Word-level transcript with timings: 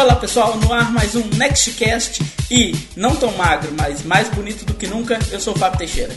Olá 0.00 0.16
pessoal, 0.16 0.56
no 0.56 0.72
ar 0.72 0.90
mais 0.90 1.14
um 1.14 1.22
Nextcast 1.36 2.22
e 2.50 2.74
não 2.96 3.14
tão 3.14 3.30
magro, 3.36 3.70
mas 3.78 4.02
mais 4.02 4.30
bonito 4.30 4.64
do 4.64 4.72
que 4.72 4.86
nunca, 4.86 5.18
eu 5.30 5.38
sou 5.38 5.54
o 5.54 5.58
Fábio 5.58 5.78
Teixeira. 5.78 6.16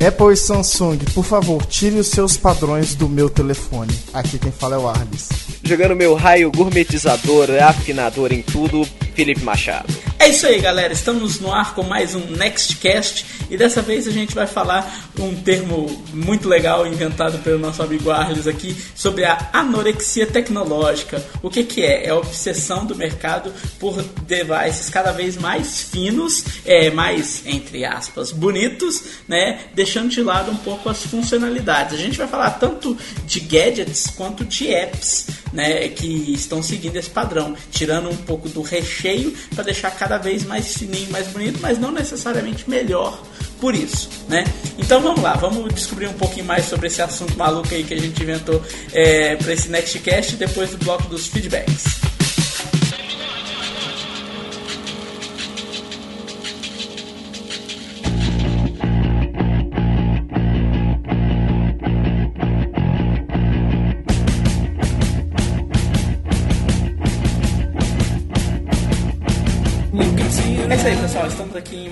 Apple 0.00 0.32
e 0.32 0.36
Samsung, 0.38 0.96
por 1.12 1.22
favor, 1.22 1.66
tire 1.66 1.96
os 1.96 2.06
seus 2.06 2.38
padrões 2.38 2.94
do 2.94 3.06
meu 3.06 3.28
telefone. 3.28 3.92
Aqui 4.14 4.38
quem 4.38 4.50
fala 4.50 4.76
é 4.76 4.78
o 4.78 4.88
Arles. 4.88 5.28
Jogando 5.62 5.94
meu 5.94 6.14
raio 6.14 6.50
gourmetizador, 6.50 7.50
afinador 7.62 8.32
em 8.32 8.40
tudo, 8.40 8.88
Felipe 9.14 9.44
Machado. 9.44 9.92
É 10.24 10.30
isso 10.30 10.46
aí, 10.46 10.58
galera. 10.58 10.90
Estamos 10.90 11.38
no 11.38 11.52
ar 11.52 11.74
com 11.74 11.82
mais 11.82 12.14
um 12.14 12.24
Nextcast 12.30 13.26
e 13.50 13.58
dessa 13.58 13.82
vez 13.82 14.08
a 14.08 14.10
gente 14.10 14.34
vai 14.34 14.46
falar 14.46 15.10
um 15.18 15.34
termo 15.34 16.02
muito 16.14 16.48
legal 16.48 16.86
inventado 16.86 17.38
pelo 17.40 17.58
nosso 17.58 17.82
amigo 17.82 18.10
Arles 18.10 18.46
aqui 18.46 18.74
sobre 18.94 19.26
a 19.26 19.50
anorexia 19.52 20.26
tecnológica. 20.26 21.22
O 21.42 21.50
que, 21.50 21.62
que 21.62 21.82
é? 21.82 22.06
É 22.06 22.08
a 22.08 22.16
obsessão 22.16 22.86
do 22.86 22.96
mercado 22.96 23.52
por 23.78 24.02
devices 24.26 24.88
cada 24.88 25.12
vez 25.12 25.36
mais 25.36 25.82
finos, 25.82 26.42
é, 26.64 26.90
mais, 26.90 27.42
entre 27.44 27.84
aspas, 27.84 28.32
bonitos, 28.32 29.04
né? 29.28 29.66
Deixando 29.74 30.08
de 30.08 30.22
lado 30.22 30.50
um 30.50 30.56
pouco 30.56 30.88
as 30.88 31.02
funcionalidades. 31.04 31.92
A 31.92 32.02
gente 32.02 32.16
vai 32.16 32.26
falar 32.26 32.52
tanto 32.52 32.96
de 33.26 33.40
gadgets 33.40 34.06
quanto 34.16 34.42
de 34.42 34.72
apps, 34.72 35.26
né? 35.52 35.86
Que 35.88 36.32
estão 36.32 36.62
seguindo 36.62 36.96
esse 36.96 37.10
padrão, 37.10 37.54
tirando 37.70 38.08
um 38.08 38.16
pouco 38.16 38.48
do 38.48 38.62
recheio 38.62 39.34
para 39.54 39.64
deixar 39.64 39.90
cada 39.90 40.13
vez 40.18 40.44
mais 40.44 40.76
fininho, 40.76 41.10
mais 41.10 41.26
bonito, 41.28 41.58
mas 41.60 41.78
não 41.78 41.92
necessariamente 41.92 42.68
melhor 42.68 43.20
por 43.60 43.74
isso, 43.74 44.08
né? 44.28 44.44
Então 44.78 45.00
vamos 45.00 45.22
lá, 45.22 45.34
vamos 45.34 45.72
descobrir 45.72 46.06
um 46.06 46.12
pouquinho 46.12 46.44
mais 46.44 46.66
sobre 46.66 46.88
esse 46.88 47.00
assunto 47.00 47.36
maluco 47.36 47.72
aí 47.72 47.82
que 47.84 47.94
a 47.94 47.98
gente 47.98 48.22
inventou 48.22 48.62
é, 48.92 49.36
para 49.36 49.52
esse 49.52 49.68
Nextcast 49.68 50.36
depois 50.36 50.70
do 50.70 50.78
bloco 50.78 51.04
dos 51.08 51.26
feedbacks. 51.28 52.13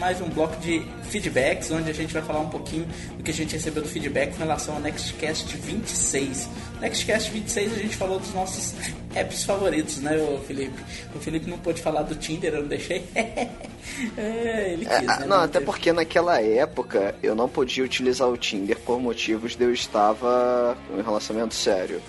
Mais 0.03 0.20
um 0.20 0.28
bloco 0.28 0.56
de 0.56 0.84
feedbacks, 1.05 1.70
onde 1.70 1.89
a 1.89 1.95
gente 1.95 2.12
vai 2.12 2.22
falar 2.22 2.41
um 2.41 2.48
pouquinho 2.48 2.84
do 3.17 3.22
que 3.22 3.31
a 3.31 3.34
gente 3.34 3.53
recebeu 3.53 3.84
do 3.84 3.89
feedback 3.89 4.33
com 4.33 4.39
relação 4.39 4.75
ao 4.75 4.81
Nextcast 4.81 5.56
26. 5.56 6.48
Nextcast 6.81 7.31
26 7.31 7.72
a 7.72 7.77
gente 7.77 7.97
falou 7.97 8.19
dos 8.19 8.34
nossos 8.34 8.75
apps 9.14 9.45
favoritos, 9.45 9.98
né, 9.98 10.17
Felipe? 10.45 10.83
O 11.14 11.20
Felipe 11.20 11.48
não 11.48 11.56
pôde 11.56 11.80
falar 11.80 12.03
do 12.03 12.17
Tinder, 12.17 12.53
eu 12.53 12.62
não 12.62 12.69
deixei. 12.69 13.05
é, 13.14 14.73
ele 14.73 14.84
quis, 14.84 14.92
é, 14.92 15.03
né? 15.03 15.25
Não, 15.25 15.36
até 15.36 15.61
porque 15.61 15.92
naquela 15.92 16.42
época 16.42 17.14
eu 17.23 17.36
não 17.36 17.48
podia 17.48 17.84
utilizar 17.84 18.28
o 18.28 18.36
Tinder 18.36 18.80
por 18.80 19.00
motivos 19.00 19.55
de 19.55 19.62
eu 19.62 19.73
estava 19.73 20.77
em 20.91 20.98
um 20.98 21.03
relacionamento 21.05 21.55
sério. 21.55 22.03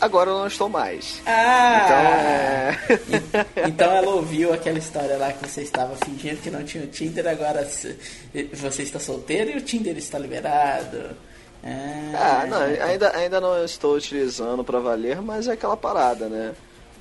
Agora 0.00 0.30
eu 0.30 0.38
não 0.38 0.46
estou 0.46 0.68
mais. 0.68 1.22
Ah! 1.26 2.76
Então, 2.84 3.40
é... 3.66 3.68
então 3.68 3.92
ela 3.92 4.10
ouviu 4.14 4.52
aquela 4.52 4.78
história 4.78 5.16
lá 5.16 5.32
que 5.32 5.48
você 5.48 5.62
estava 5.62 5.96
fingindo 6.04 6.40
que 6.40 6.50
não 6.50 6.64
tinha 6.64 6.84
o 6.84 6.86
Tinder, 6.86 7.26
agora 7.26 7.64
você 7.64 8.82
está 8.82 8.98
solteiro 8.98 9.50
e 9.50 9.56
o 9.56 9.60
Tinder 9.60 9.96
está 9.96 10.18
liberado. 10.18 11.16
Ah, 11.62 12.42
ah 12.42 12.46
não, 12.46 12.60
ainda, 12.60 13.16
ainda 13.16 13.40
não 13.40 13.64
estou 13.64 13.96
utilizando 13.96 14.62
para 14.62 14.80
valer, 14.80 15.22
mas 15.22 15.48
é 15.48 15.52
aquela 15.52 15.76
parada, 15.76 16.28
né? 16.28 16.54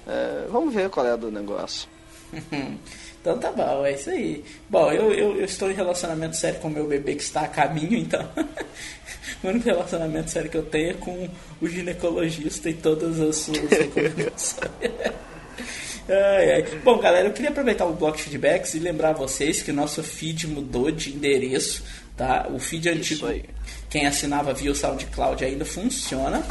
É, 0.08 0.46
vamos 0.50 0.74
ver 0.74 0.90
qual 0.90 1.06
é 1.06 1.18
do 1.18 1.32
negócio. 1.32 1.90
Então 3.24 3.40
tá 3.40 3.54
bom, 3.54 3.86
é 3.86 3.94
isso 3.94 4.10
aí. 4.10 4.44
Bom, 4.70 4.92
eu, 4.92 5.14
eu, 5.14 5.38
eu, 5.38 5.46
estou 5.46 5.72
em 5.72 5.74
relacionamento 5.74 6.36
sério 6.36 6.60
com 6.60 6.68
o 6.68 6.72
meu 6.72 6.86
bebê 6.86 7.16
que 7.16 7.24
está 7.24 7.44
a 7.44 7.48
caminho, 7.48 7.98
então. 7.98 8.22
o 9.42 9.48
único 9.48 9.64
relacionamento 9.64 10.30
sério 10.30 10.52
que 10.52 10.58
eu 10.58 10.66
tenho 10.66 10.90
é 10.90 10.94
com 10.96 11.30
o 11.62 11.68
ginecologista 11.70 12.70
e 12.70 12.74
todas 12.74 13.22
as 13.22 13.38
suas 13.38 13.60
recomendações. 13.72 14.70
Ai, 16.10 16.52
ai. 16.52 16.66
Bom, 16.84 17.00
galera, 17.00 17.30
eu 17.30 17.32
queria 17.32 17.50
aproveitar 17.50 17.86
o 17.86 17.94
bloco 17.94 18.18
de 18.18 18.24
feedbacks 18.24 18.74
e 18.74 18.80
lembrar 18.80 19.14
vocês 19.14 19.62
que 19.62 19.72
o 19.72 19.74
nosso 19.74 20.04
feed 20.04 20.46
mudou 20.48 20.92
de 20.92 21.14
endereço, 21.14 21.82
tá? 22.18 22.50
O 22.52 22.60
feed 22.60 22.90
antigo, 22.90 23.26
quem 23.94 24.08
assinava 24.08 24.56
via 24.56 24.72
o 24.72 24.76
SoundCloud 24.76 25.46
ainda 25.46 25.64
funciona, 25.64 26.44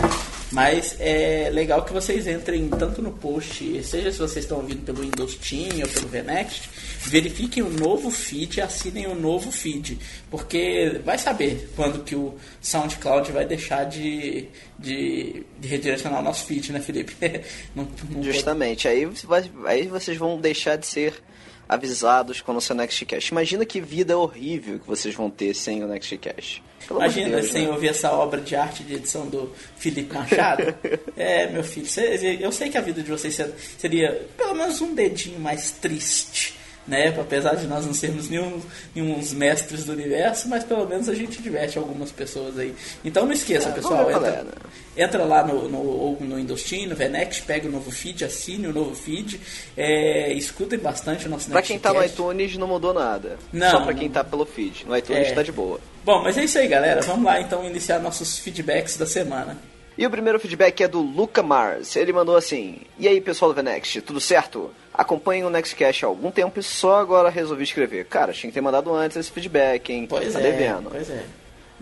mas 0.52 0.94
é 1.00 1.50
legal 1.52 1.84
que 1.84 1.92
vocês 1.92 2.28
entrem 2.28 2.68
tanto 2.68 3.02
no 3.02 3.10
post, 3.10 3.82
seja 3.82 4.12
se 4.12 4.18
vocês 4.18 4.44
estão 4.44 4.58
ouvindo 4.58 4.84
pelo 4.84 5.00
Windows 5.00 5.34
Team 5.34 5.80
ou 5.82 5.88
pelo 5.88 6.06
VNext, 6.06 6.70
verifiquem 7.00 7.64
o 7.64 7.68
novo 7.68 8.12
feed 8.12 8.58
e 8.58 8.60
assinem 8.60 9.08
o 9.08 9.16
novo 9.16 9.50
feed, 9.50 9.98
porque 10.30 11.00
vai 11.04 11.18
saber 11.18 11.68
quando 11.74 12.04
que 12.04 12.14
o 12.14 12.36
SoundCloud 12.60 13.32
vai 13.32 13.44
deixar 13.44 13.86
de, 13.86 14.46
de, 14.78 15.44
de 15.58 15.66
redirecionar 15.66 16.20
o 16.20 16.22
nosso 16.22 16.46
feed, 16.46 16.70
né, 16.70 16.78
Felipe? 16.78 17.16
não, 17.74 17.88
não 18.08 18.22
Justamente, 18.22 18.86
aí, 18.86 19.04
vai, 19.24 19.50
aí 19.66 19.88
vocês 19.88 20.16
vão 20.16 20.40
deixar 20.40 20.76
de 20.76 20.86
ser 20.86 21.20
avisados 21.68 22.40
quando 22.40 22.58
o 22.58 22.60
seu 22.60 22.74
Nextcast. 22.74 23.30
Imagina 23.30 23.64
que 23.64 23.80
vida 23.80 24.16
horrível 24.18 24.78
que 24.78 24.86
vocês 24.86 25.14
vão 25.14 25.30
ter 25.30 25.54
sem 25.54 25.82
o 25.82 25.86
Nextcast. 25.86 26.62
Imagina 26.90 27.36
Deus, 27.36 27.50
sem 27.50 27.66
né? 27.66 27.70
ouvir 27.70 27.88
essa 27.88 28.12
obra 28.12 28.40
de 28.40 28.56
arte 28.56 28.82
de 28.82 28.94
edição 28.94 29.26
do 29.26 29.52
Felipe 29.76 30.12
Machado. 30.14 30.74
é, 31.16 31.46
meu 31.46 31.62
filho, 31.62 31.86
eu 32.40 32.52
sei 32.52 32.68
que 32.68 32.76
a 32.76 32.80
vida 32.80 33.02
de 33.02 33.10
vocês 33.10 33.38
seria 33.78 34.26
pelo 34.36 34.54
menos 34.54 34.80
um 34.80 34.94
dedinho 34.94 35.38
mais 35.38 35.70
triste 35.72 36.61
né? 36.86 37.14
Apesar 37.18 37.54
de 37.54 37.66
nós 37.66 37.86
não 37.86 37.94
sermos 37.94 38.28
nenhum, 38.28 38.60
nenhum 38.94 39.20
mestres 39.34 39.84
do 39.84 39.92
universo, 39.92 40.48
mas 40.48 40.64
pelo 40.64 40.86
menos 40.86 41.08
a 41.08 41.14
gente 41.14 41.40
diverte 41.40 41.78
algumas 41.78 42.10
pessoas 42.10 42.58
aí. 42.58 42.74
Então 43.04 43.24
não 43.24 43.32
esqueça, 43.32 43.68
é, 43.68 43.72
pessoal, 43.72 44.10
entra, 44.10 44.44
entra, 44.96 45.24
lá 45.24 45.46
no, 45.46 45.68
no, 45.68 46.16
no 46.20 46.36
Windows 46.36 46.62
Team, 46.64 46.88
no 46.88 46.96
Venex, 46.96 47.40
pega 47.40 47.68
o 47.68 47.70
novo 47.70 47.90
feed, 47.90 48.24
assine 48.24 48.66
o 48.66 48.72
novo 48.72 48.94
feed, 48.94 49.40
é, 49.76 50.32
escutem 50.32 50.78
bastante 50.78 51.26
o 51.26 51.30
nosso 51.30 51.50
Pra 51.50 51.62
quem 51.62 51.78
tá 51.78 51.92
no 51.92 52.04
iTunes 52.04 52.56
não 52.56 52.66
mudou 52.66 52.92
nada. 52.92 53.38
Não, 53.52 53.70
Só 53.70 53.80
pra 53.80 53.94
quem 53.94 54.08
não. 54.08 54.14
tá 54.14 54.24
pelo 54.24 54.44
feed. 54.44 54.86
No 54.86 54.96
iTunes 54.96 55.28
é. 55.28 55.32
tá 55.32 55.42
de 55.42 55.52
boa. 55.52 55.80
Bom, 56.04 56.22
mas 56.22 56.36
é 56.36 56.44
isso 56.44 56.58
aí, 56.58 56.66
galera. 56.66 57.00
Vamos 57.02 57.24
lá 57.24 57.40
então 57.40 57.64
iniciar 57.64 58.00
nossos 58.00 58.38
feedbacks 58.38 58.96
da 58.96 59.06
semana. 59.06 59.56
E 59.96 60.06
o 60.06 60.10
primeiro 60.10 60.40
feedback 60.40 60.82
é 60.82 60.88
do 60.88 61.00
Luca 61.00 61.42
Mars. 61.42 61.96
Ele 61.96 62.12
mandou 62.12 62.36
assim: 62.36 62.78
E 62.98 63.06
aí, 63.06 63.20
pessoal 63.20 63.52
do 63.52 63.54
Venext, 63.54 64.00
tudo 64.00 64.20
certo? 64.20 64.70
Acompanho 64.94 65.46
o 65.46 65.50
Nextcast 65.50 66.04
há 66.04 66.08
algum 66.08 66.30
tempo 66.30 66.60
e 66.60 66.62
só 66.62 66.96
agora 67.00 67.30
resolvi 67.30 67.64
escrever. 67.64 68.04
Cara, 68.06 68.32
tinha 68.32 68.50
que 68.50 68.54
ter 68.54 68.60
mandado 68.60 68.92
antes 68.94 69.16
esse 69.16 69.30
feedback, 69.30 69.90
hein? 69.90 70.06
Pois 70.08 70.32
tá 70.32 70.40
é, 70.40 70.42
devendo. 70.42 70.90
Pois 70.90 71.08
é. 71.08 71.24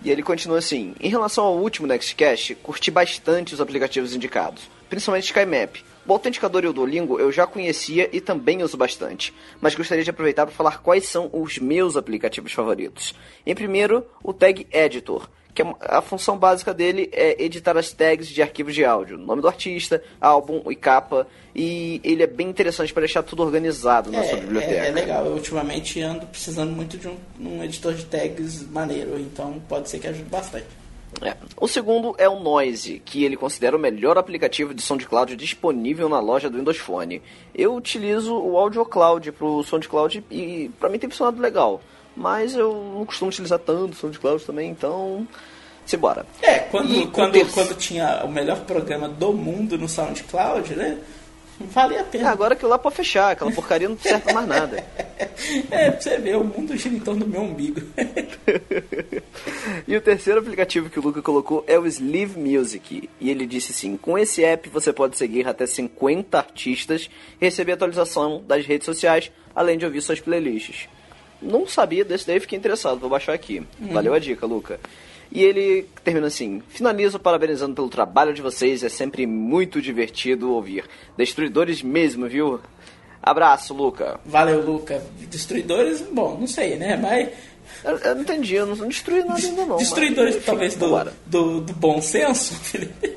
E 0.03 0.11
ele 0.11 0.23
continua 0.23 0.59
assim: 0.59 0.95
Em 1.01 1.09
relação 1.09 1.45
ao 1.45 1.57
último 1.57 1.87
Nextcast, 1.87 2.55
curti 2.57 2.91
bastante 2.91 3.53
os 3.53 3.61
aplicativos 3.61 4.15
indicados, 4.15 4.71
principalmente 4.89 5.25
SkyMap. 5.25 5.85
O 6.07 6.13
autenticador 6.13 6.65
e 6.65 6.67
o 6.67 6.73
Duolingo 6.73 7.21
eu 7.21 7.31
já 7.31 7.47
conhecia 7.47 8.09
e 8.13 8.21
também 8.21 8.63
uso 8.63 8.77
bastante, 8.77 9.35
mas 9.61 9.75
gostaria 9.75 10.03
de 10.03 10.11
aproveitar 10.11 10.47
para 10.47 10.55
falar 10.55 10.79
quais 10.79 11.07
são 11.07 11.29
os 11.33 11.59
meus 11.59 11.97
aplicativos 11.97 12.53
favoritos. 12.53 13.15
Em 13.45 13.55
primeiro, 13.55 14.05
o 14.23 14.33
Tag 14.33 14.67
Editor 14.73 15.29
que 15.55 15.63
a 15.81 16.01
função 16.01 16.39
básica 16.39 16.73
dele 16.73 17.09
é 17.13 17.43
editar 17.43 17.77
as 17.77 17.93
tags 17.93 18.29
de 18.29 18.43
arquivos 18.43 18.75
de 18.75 18.85
áudio, 18.85 19.19
nome 19.19 19.43
do 19.43 19.49
artista, 19.49 20.03
álbum 20.21 20.71
e 20.71 20.77
capa, 20.77 21.27
e 21.55 22.01
ele 22.05 22.23
é 22.23 22.27
bem 22.27 22.49
interessante 22.49 22.93
para 22.93 23.01
deixar 23.01 23.23
tudo 23.23 23.43
organizado 23.43 24.11
na 24.11 24.19
é, 24.19 24.29
sua 24.29 24.39
biblioteca. 24.39 24.73
É, 24.73 24.89
é, 24.89 24.91
legal, 24.91 25.27
eu 25.27 25.33
ultimamente 25.33 26.01
ando 26.01 26.27
precisando 26.27 26.73
muito 26.73 26.97
de 26.97 27.09
um, 27.09 27.17
um, 27.41 27.65
editor 27.65 27.95
de 27.95 28.05
tags 28.05 28.69
maneiro, 28.71 29.19
então 29.19 29.61
pode 29.69 29.91
ser 29.91 29.99
que 29.99 30.07
ajude 30.07 30.29
bastante. 30.29 30.67
É. 31.21 31.37
O 31.57 31.67
segundo 31.67 32.15
é 32.19 32.29
o 32.29 32.39
Noise, 32.39 33.03
que 33.05 33.25
ele 33.25 33.37
considera 33.37 33.77
o 33.77 33.81
melhor 33.81 34.17
aplicativo 34.17 34.73
de 34.73 34.81
SoundCloud 34.81 35.35
disponível 35.35 36.09
na 36.09 36.21
loja 36.21 36.49
do 36.49 36.57
Windows 36.57 36.79
Phone. 36.79 37.21
Eu 37.53 37.75
utilizo 37.75 38.33
o 38.33 38.57
AudioCloud 38.57 39.33
para 39.33 39.47
o 39.47 39.63
SoundCloud 39.65 40.25
e 40.31 40.71
para 40.79 40.89
mim 40.89 40.99
tem 40.99 41.11
funcionado 41.11 41.43
legal. 41.43 41.83
Mas 42.17 42.55
eu 42.55 42.73
não 42.95 43.07
costumo 43.07 43.31
utilizar 43.31 43.59
tanto 43.59 43.97
SoundCloud 43.97 44.45
também, 44.45 44.71
então. 44.71 45.27
Simbora. 45.87 46.25
É, 46.43 46.59
quando, 46.59 47.11
quando, 47.11 47.53
quando 47.53 47.75
tinha 47.77 48.23
o 48.25 48.29
melhor 48.29 48.61
programa 48.61 49.09
do 49.09 49.33
mundo 49.33 49.77
no 49.77 49.89
SoundCloud, 49.89 50.77
né? 50.77 50.99
Valia 51.61 52.01
a 52.01 52.05
pena. 52.05 52.29
É, 52.29 52.33
agora 52.33 52.57
que 52.57 52.65
lá 52.65 52.79
pode 52.79 52.97
fechar, 52.97 53.33
aquela 53.33 53.53
porcaria 53.53 53.89
não 53.89 53.99
serve 53.99 54.33
mais 54.33 54.49
nada. 54.49 54.83
é, 55.71 55.91
pra 55.91 56.01
você 56.01 56.17
ver, 56.19 56.37
o 56.37 56.45
mundo 56.45 56.77
gira 56.77 56.95
em 56.95 57.01
torno 57.01 57.25
do 57.25 57.31
meu 57.31 57.43
umbigo. 57.43 57.83
e 59.87 59.95
o 59.95 60.01
terceiro 60.01 60.41
aplicativo 60.41 60.89
que 60.89 60.99
o 60.99 61.03
Luca 61.03 61.21
colocou 61.21 61.63
é 61.67 61.79
o 61.79 61.87
Sleeve 61.87 62.39
Music. 62.41 63.11
E 63.21 63.31
ele 63.31 63.47
disse 63.47 63.73
assim: 63.73 63.97
com 63.97 64.17
esse 64.17 64.43
app 64.43 64.69
você 64.71 64.93
pode 64.93 65.19
seguir 65.19 65.47
até 65.47 65.67
50 65.67 66.39
artistas 66.39 67.11
e 67.41 67.45
receber 67.45 67.73
atualização 67.73 68.43
das 68.47 68.65
redes 68.65 68.87
sociais, 68.87 69.31
além 69.55 69.77
de 69.77 69.85
ouvir 69.85 70.01
suas 70.01 70.21
playlists. 70.21 70.89
Não 71.43 71.67
sabia 71.67 72.05
desse 72.05 72.27
daí, 72.27 72.41
fiquei 72.41 72.59
interessado, 72.59 72.99
vou 72.99 73.11
baixar 73.11 73.33
aqui. 73.33 73.63
Uhum. 73.81 73.93
Valeu 73.93 74.15
a 74.15 74.19
dica, 74.19 74.47
Luca. 74.47 74.79
E 75.33 75.43
ele 75.43 75.87
termina 76.05 76.27
assim: 76.27 76.63
finalizo 76.69 77.19
parabenizando 77.19 77.75
pelo 77.75 77.89
trabalho 77.89 78.35
de 78.35 78.43
vocês, 78.43 78.83
é 78.83 78.89
sempre 78.89 79.27
muito 79.27 79.81
divertido 79.81 80.53
ouvir. 80.53 80.85
Destruidores 81.17 81.83
mesmo, 81.83 82.29
viu? 82.29 82.61
Abraço, 83.23 83.75
Luca. 83.75 84.19
Valeu, 84.25 84.65
Luca. 84.65 85.03
Destruidores, 85.29 86.01
bom, 86.01 86.37
não 86.39 86.47
sei, 86.47 86.77
né? 86.77 86.97
Mas. 86.97 87.29
Eu, 87.85 87.97
eu 87.99 88.15
não 88.17 88.23
entendi, 88.23 88.55
eu 88.57 88.67
não 88.67 88.89
destruí 88.89 89.23
nada 89.23 89.41
ainda 89.41 89.65
não. 89.65 89.77
Destruidores, 89.77 90.35
mas, 90.35 90.43
enfim, 90.43 90.47
talvez, 90.47 90.75
do, 90.75 91.05
do, 91.27 91.61
do, 91.61 91.73
bom 91.75 92.03
senso, 92.03 92.55
Felipe. 92.61 93.10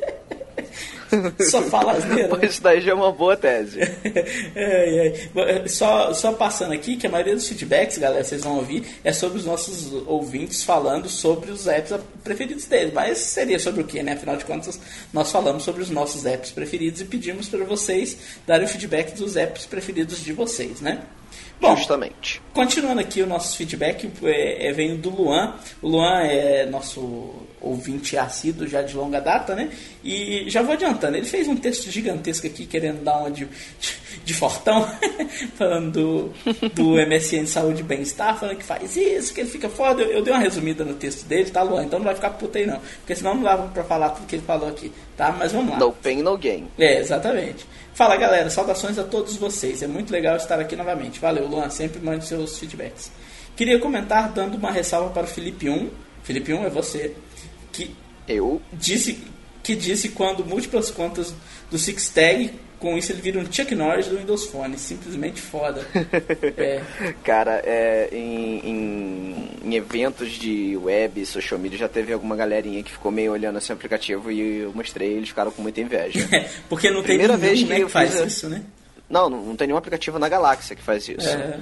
Só 1.50 1.62
fala 1.63 1.94
asneira. 1.94 2.45
Isso 2.45 2.62
daí 2.62 2.81
já 2.81 2.92
é 2.92 2.94
uma 2.94 3.12
boa 3.12 3.36
tese. 3.36 3.80
é, 4.56 5.13
é. 5.36 5.68
Só, 5.68 6.13
só 6.13 6.33
passando 6.33 6.74
aqui, 6.74 6.98
que 6.98 7.07
a 7.07 7.10
maioria 7.10 7.36
dos 7.36 7.48
feedbacks, 7.48 7.98
galera, 7.98 8.24
vocês 8.24 8.44
vão 8.44 8.57
ouvir, 8.57 8.83
é 9.04 9.12
sobre 9.12 9.38
os 9.38 9.45
nossos 9.45 9.92
ouvintes 10.07 10.63
falando 10.63 11.07
sobre 11.10 11.51
os 11.51 11.68
apps 11.68 11.95
preferidos 12.24 12.65
deles. 12.65 12.94
Mas 12.94 13.18
seria 13.18 13.60
sobre 13.60 13.81
o 13.81 13.86
que, 13.86 14.01
né? 14.01 14.13
Afinal 14.13 14.38
de 14.38 14.45
contas, 14.45 14.80
nós 15.12 15.31
falamos 15.31 15.63
sobre 15.63 15.81
os 15.81 15.89
nossos 15.89 16.25
apps 16.25 16.51
preferidos 16.51 17.01
e 17.01 17.06
pedimos 17.06 17.50
para 17.50 17.63
vocês 17.66 18.18
darem 18.45 18.66
o 18.66 18.69
feedback 18.69 19.16
dos 19.16 19.36
apps 19.36 19.66
preferidos 19.66 20.24
de 20.24 20.33
vocês, 20.33 20.81
né? 20.81 21.01
Bom, 21.63 21.77
Justamente. 21.77 22.41
Continuando 22.53 23.00
aqui 23.00 23.21
o 23.21 23.25
nosso 23.25 23.56
feedback, 23.56 24.12
é, 24.24 24.68
é, 24.68 24.71
vem 24.74 24.97
do 24.97 25.09
Luan. 25.09 25.56
O 25.81 25.88
Luan 25.88 26.19
é 26.24 26.65
nosso 26.65 27.33
ouvinte 27.62 28.18
assíduo 28.18 28.68
já 28.68 28.81
de 28.81 28.95
longa 28.95 29.21
data, 29.21 29.56
né? 29.56 29.69
E 30.03 30.44
já 30.50 30.62
vou 30.62 30.74
adiantando, 30.74 31.15
ele 31.15 31.25
fez 31.25 31.47
um 31.47 31.56
texto 31.56 31.89
gigantesco 31.89 32.45
aqui, 32.45 32.65
querendo 32.65 33.01
dar 33.01 33.18
uma 33.18 33.31
de, 33.31 33.47
de 34.25 34.33
fortão, 34.33 34.85
falando 35.56 35.91
do, 35.91 36.69
do 36.74 36.95
MSN 37.07 37.47
Saúde 37.47 37.80
e 37.80 37.83
Bem-Estar, 37.83 38.38
falando 38.38 38.57
que 38.57 38.65
faz 38.65 38.97
isso, 38.97 39.33
que 39.33 39.39
ele 39.39 39.50
fica 39.50 39.69
foda. 39.69 40.01
Eu, 40.01 40.12
eu, 40.12 40.21
dei 40.21 40.33
uma 40.33 40.41
resumida 40.41 40.83
no 40.83 40.95
texto 40.95 41.25
dele, 41.25 41.50
tá, 41.50 41.63
Luan? 41.63 41.85
Então 41.85 41.97
não 41.97 42.06
vai 42.06 42.15
ficar 42.15 42.31
puta 42.31 42.59
aí 42.59 42.65
não, 42.65 42.81
porque 43.00 43.15
senão 43.15 43.35
não 43.35 43.44
dava 43.44 43.69
pra 43.69 43.85
falar 43.85 44.09
tudo 44.09 44.27
que 44.27 44.35
ele 44.35 44.44
falou 44.45 44.68
aqui, 44.68 44.91
tá? 45.15 45.31
Mas 45.31 45.53
vamos 45.53 45.71
lá. 45.71 45.80
No 45.80 45.94
pain, 45.94 46.21
no 46.21 46.38
gain. 46.38 46.68
É, 46.77 47.00
exatamente. 47.00 47.65
Fala 47.94 48.18
galera, 48.18 48.50
saudações 48.50 48.98
a 48.98 49.04
todos 49.04 49.36
vocês. 49.38 49.84
É 49.84 49.88
muito 49.88 50.12
legal 50.12 50.36
estar 50.36 50.60
aqui 50.60 50.75
novamente. 50.75 51.19
Valeu, 51.19 51.48
Luan. 51.48 51.69
Sempre 51.69 52.01
mande 52.01 52.25
seus 52.25 52.57
feedbacks. 52.57 53.12
Queria 53.56 53.78
comentar 53.80 54.31
dando 54.31 54.57
uma 54.57 54.72
ressalva 54.72 55.12
para 55.12 55.25
o 55.25 55.28
Felipe 55.28 55.69
1. 55.69 55.92
Felipe 56.24 56.51
1 56.51 56.66
é 56.66 56.69
você. 56.72 57.16
Que 57.72 57.95
eu 58.28 58.60
disse 58.72 59.24
que 59.62 59.75
disse 59.75 60.10
quando 60.10 60.44
múltiplas 60.44 60.90
contas 60.90 61.34
do 61.69 61.78
Sixtag 61.78 62.54
com 62.83 62.97
isso 62.97 63.13
ele 63.13 63.21
vira 63.21 63.39
um 63.39 63.50
Chuck 63.50 63.74
Norris 63.74 64.07
do 64.07 64.18
Windows 64.18 64.44
Phone, 64.47 64.77
simplesmente 64.77 65.39
foda. 65.39 65.88
é. 66.57 66.81
Cara, 67.24 67.62
é, 67.63 68.09
em, 68.12 68.59
em, 68.59 69.50
em, 69.63 69.75
eventos 69.75 70.31
de 70.31 70.75
web, 70.75 71.25
social 71.25 71.57
media, 71.57 71.77
já 71.77 71.88
teve 71.88 72.12
alguma 72.12 72.35
galerinha 72.35 72.83
que 72.83 72.91
ficou 72.91 73.09
meio 73.09 73.31
olhando 73.31 73.57
esse 73.57 73.71
aplicativo 73.71 74.30
e 74.30 74.63
eu 74.63 74.74
mostrei 74.74 75.13
e 75.13 75.13
eles 75.13 75.30
ficaram 75.30 75.50
com 75.50 75.62
muita 75.62 75.80
inveja. 75.80 76.27
Porque 76.68 76.89
não 76.89 77.01
tem 77.01 77.18
Primeira 77.18 77.38
vez 77.38 77.59
que, 77.59 77.65
né, 77.65 77.80
que 77.80 77.88
faz 77.88 78.19
fiz, 78.19 78.33
isso, 78.33 78.50
né? 78.50 78.62
Não, 79.09 79.30
não 79.30 79.56
tem 79.56 79.68
nenhum 79.68 79.77
aplicativo 79.77 80.19
na 80.19 80.27
galáxia 80.27 80.75
que 80.75 80.81
faz 80.81 81.07
isso. 81.07 81.30
É, 81.30 81.59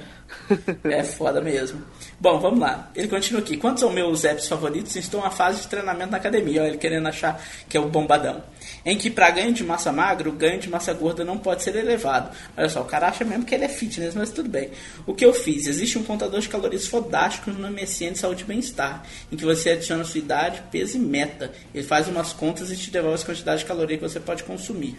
é 0.98 1.04
foda 1.04 1.40
mesmo. 1.40 1.82
Bom, 2.18 2.40
vamos 2.40 2.58
lá. 2.58 2.90
Ele 2.96 3.06
continua 3.06 3.42
aqui. 3.42 3.56
Quantos 3.56 3.80
são 3.80 3.92
meus 3.92 4.24
apps 4.24 4.48
favoritos? 4.48 4.96
Estou 4.96 5.20
na 5.20 5.30
fase 5.30 5.60
de 5.60 5.68
treinamento 5.68 6.10
na 6.10 6.16
academia. 6.16 6.62
Olha, 6.62 6.70
ele 6.70 6.78
querendo 6.78 7.06
achar 7.06 7.40
que 7.68 7.76
é 7.76 7.80
o 7.80 7.88
bombadão 7.88 8.42
em 8.84 8.96
que 8.96 9.10
para 9.10 9.30
ganho 9.30 9.52
de 9.52 9.64
massa 9.64 9.92
magra, 9.92 10.28
o 10.28 10.32
ganho 10.32 10.60
de 10.60 10.68
massa 10.68 10.92
gorda 10.92 11.24
não 11.24 11.38
pode 11.38 11.62
ser 11.62 11.76
elevado. 11.76 12.34
Olha 12.56 12.68
só, 12.68 12.82
o 12.82 12.84
cara 12.84 13.08
acha 13.08 13.24
mesmo 13.24 13.44
que 13.44 13.54
ele 13.54 13.64
é 13.64 13.68
fitness, 13.68 14.14
mas 14.14 14.30
tudo 14.30 14.48
bem. 14.48 14.70
O 15.06 15.14
que 15.14 15.24
eu 15.24 15.32
fiz? 15.32 15.66
Existe 15.66 15.98
um 15.98 16.04
contador 16.04 16.40
de 16.40 16.48
calorias 16.48 16.86
fodástico 16.86 17.50
no 17.50 17.70
MSN 17.70 18.12
de 18.12 18.18
Saúde 18.18 18.42
e 18.42 18.46
Bem-Estar, 18.46 19.04
em 19.30 19.36
que 19.36 19.44
você 19.44 19.70
adiciona 19.70 20.04
sua 20.04 20.18
idade, 20.18 20.62
peso 20.70 20.96
e 20.96 21.00
meta. 21.00 21.52
Ele 21.74 21.86
faz 21.86 22.08
umas 22.08 22.32
contas 22.32 22.70
e 22.70 22.76
te 22.76 22.90
devolve 22.90 23.22
a 23.22 23.26
quantidade 23.26 23.60
de 23.60 23.66
caloria 23.66 23.96
que 23.96 24.02
você 24.02 24.20
pode 24.20 24.42
consumir. 24.44 24.96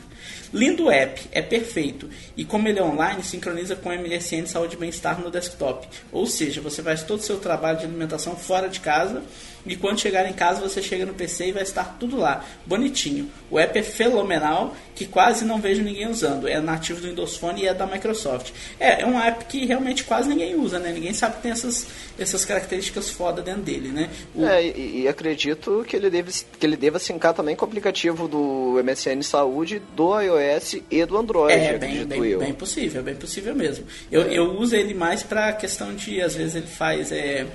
Lindo 0.54 0.92
app, 0.92 1.20
é 1.32 1.42
perfeito. 1.42 2.08
E 2.38 2.46
como 2.46 2.68
ele 2.68 2.80
é 2.80 2.84
online, 2.84 3.24
sincroniza 3.24 3.76
com 3.76 3.90
o 3.90 3.92
MSN 3.92 4.44
de 4.44 4.50
Saúde 4.50 4.76
e 4.76 4.80
Bem-Estar 4.80 5.20
no 5.20 5.32
desktop. 5.32 5.88
Ou 6.12 6.28
seja, 6.28 6.62
você 6.62 6.84
faz 6.84 7.02
todo 7.02 7.20
o 7.20 7.24
seu 7.24 7.40
trabalho 7.40 7.80
de 7.80 7.86
alimentação 7.86 8.36
fora 8.36 8.70
de 8.70 8.80
casa 8.80 9.24
e 9.66 9.76
quando 9.78 10.00
chegar 10.00 10.30
em 10.30 10.34
casa, 10.34 10.62
você 10.62 10.82
chega 10.82 11.06
no 11.06 11.14
PC 11.14 11.48
e 11.48 11.52
vai 11.54 11.64
estar 11.64 11.98
tudo 11.98 12.18
lá, 12.18 12.46
bonitinho. 12.66 13.30
O 13.50 13.58
app 13.58 13.80
é 13.80 13.84
fenomenal, 13.84 14.76
que 14.94 15.06
quase 15.06 15.46
não 15.46 15.60
vejo 15.60 15.82
ninguém 15.82 16.08
usando. 16.08 16.48
É 16.48 16.60
nativo 16.60 17.00
do 17.00 17.08
Windows 17.08 17.38
Phone 17.38 17.62
e 17.62 17.68
é 17.68 17.74
da 17.74 17.88
Microsoft. 17.88 18.52
É, 18.78 19.02
é 19.02 19.06
um 19.06 19.18
app 19.18 19.46
que 19.46 19.66
realmente 19.66 20.04
quase 20.04 20.28
ninguém 20.28 20.56
usa, 20.56 20.80
né? 20.80 20.92
Ninguém 20.92 21.14
sabe 21.14 21.38
que 21.38 21.44
tem 21.44 21.52
essas, 21.52 21.88
essas 22.20 22.44
características 22.44 23.10
foda 23.10 23.42
dentro 23.42 23.62
dele, 23.62 23.88
né? 23.88 24.10
O... 24.36 24.46
É, 24.46 24.66
e, 24.66 25.04
e, 25.04 25.08
acredito 25.08 25.86
que 25.88 25.96
ele, 25.96 26.10
deve, 26.10 26.32
que 26.60 26.66
ele 26.66 26.76
deva 26.76 27.00
sincar 27.00 27.34
também 27.34 27.56
com 27.56 27.66
o 27.66 27.68
aplicativo 27.68 28.28
do 28.28 28.82
MSN 28.84 29.22
Saúde, 29.22 29.82
do 29.96 30.20
iOS 30.20 30.43
e 30.90 31.06
do 31.06 31.18
Android. 31.18 31.54
É, 31.54 31.78
bem, 31.78 32.06
bem, 32.06 32.38
bem, 32.38 32.54
possível, 32.54 33.04
bem 33.04 33.16
possível 33.16 33.56
mesmo. 33.56 33.86
Eu, 34.12 34.24
eu 34.24 34.58
uso 34.58 34.76
ele 34.76 34.94
mais 34.94 35.24
para 35.24 35.54
questão 35.54 35.94
de, 35.94 36.22
às 36.22 36.36
vezes 36.36 36.56
ele 36.56 36.68
faz... 36.68 37.12
É, 37.12 37.46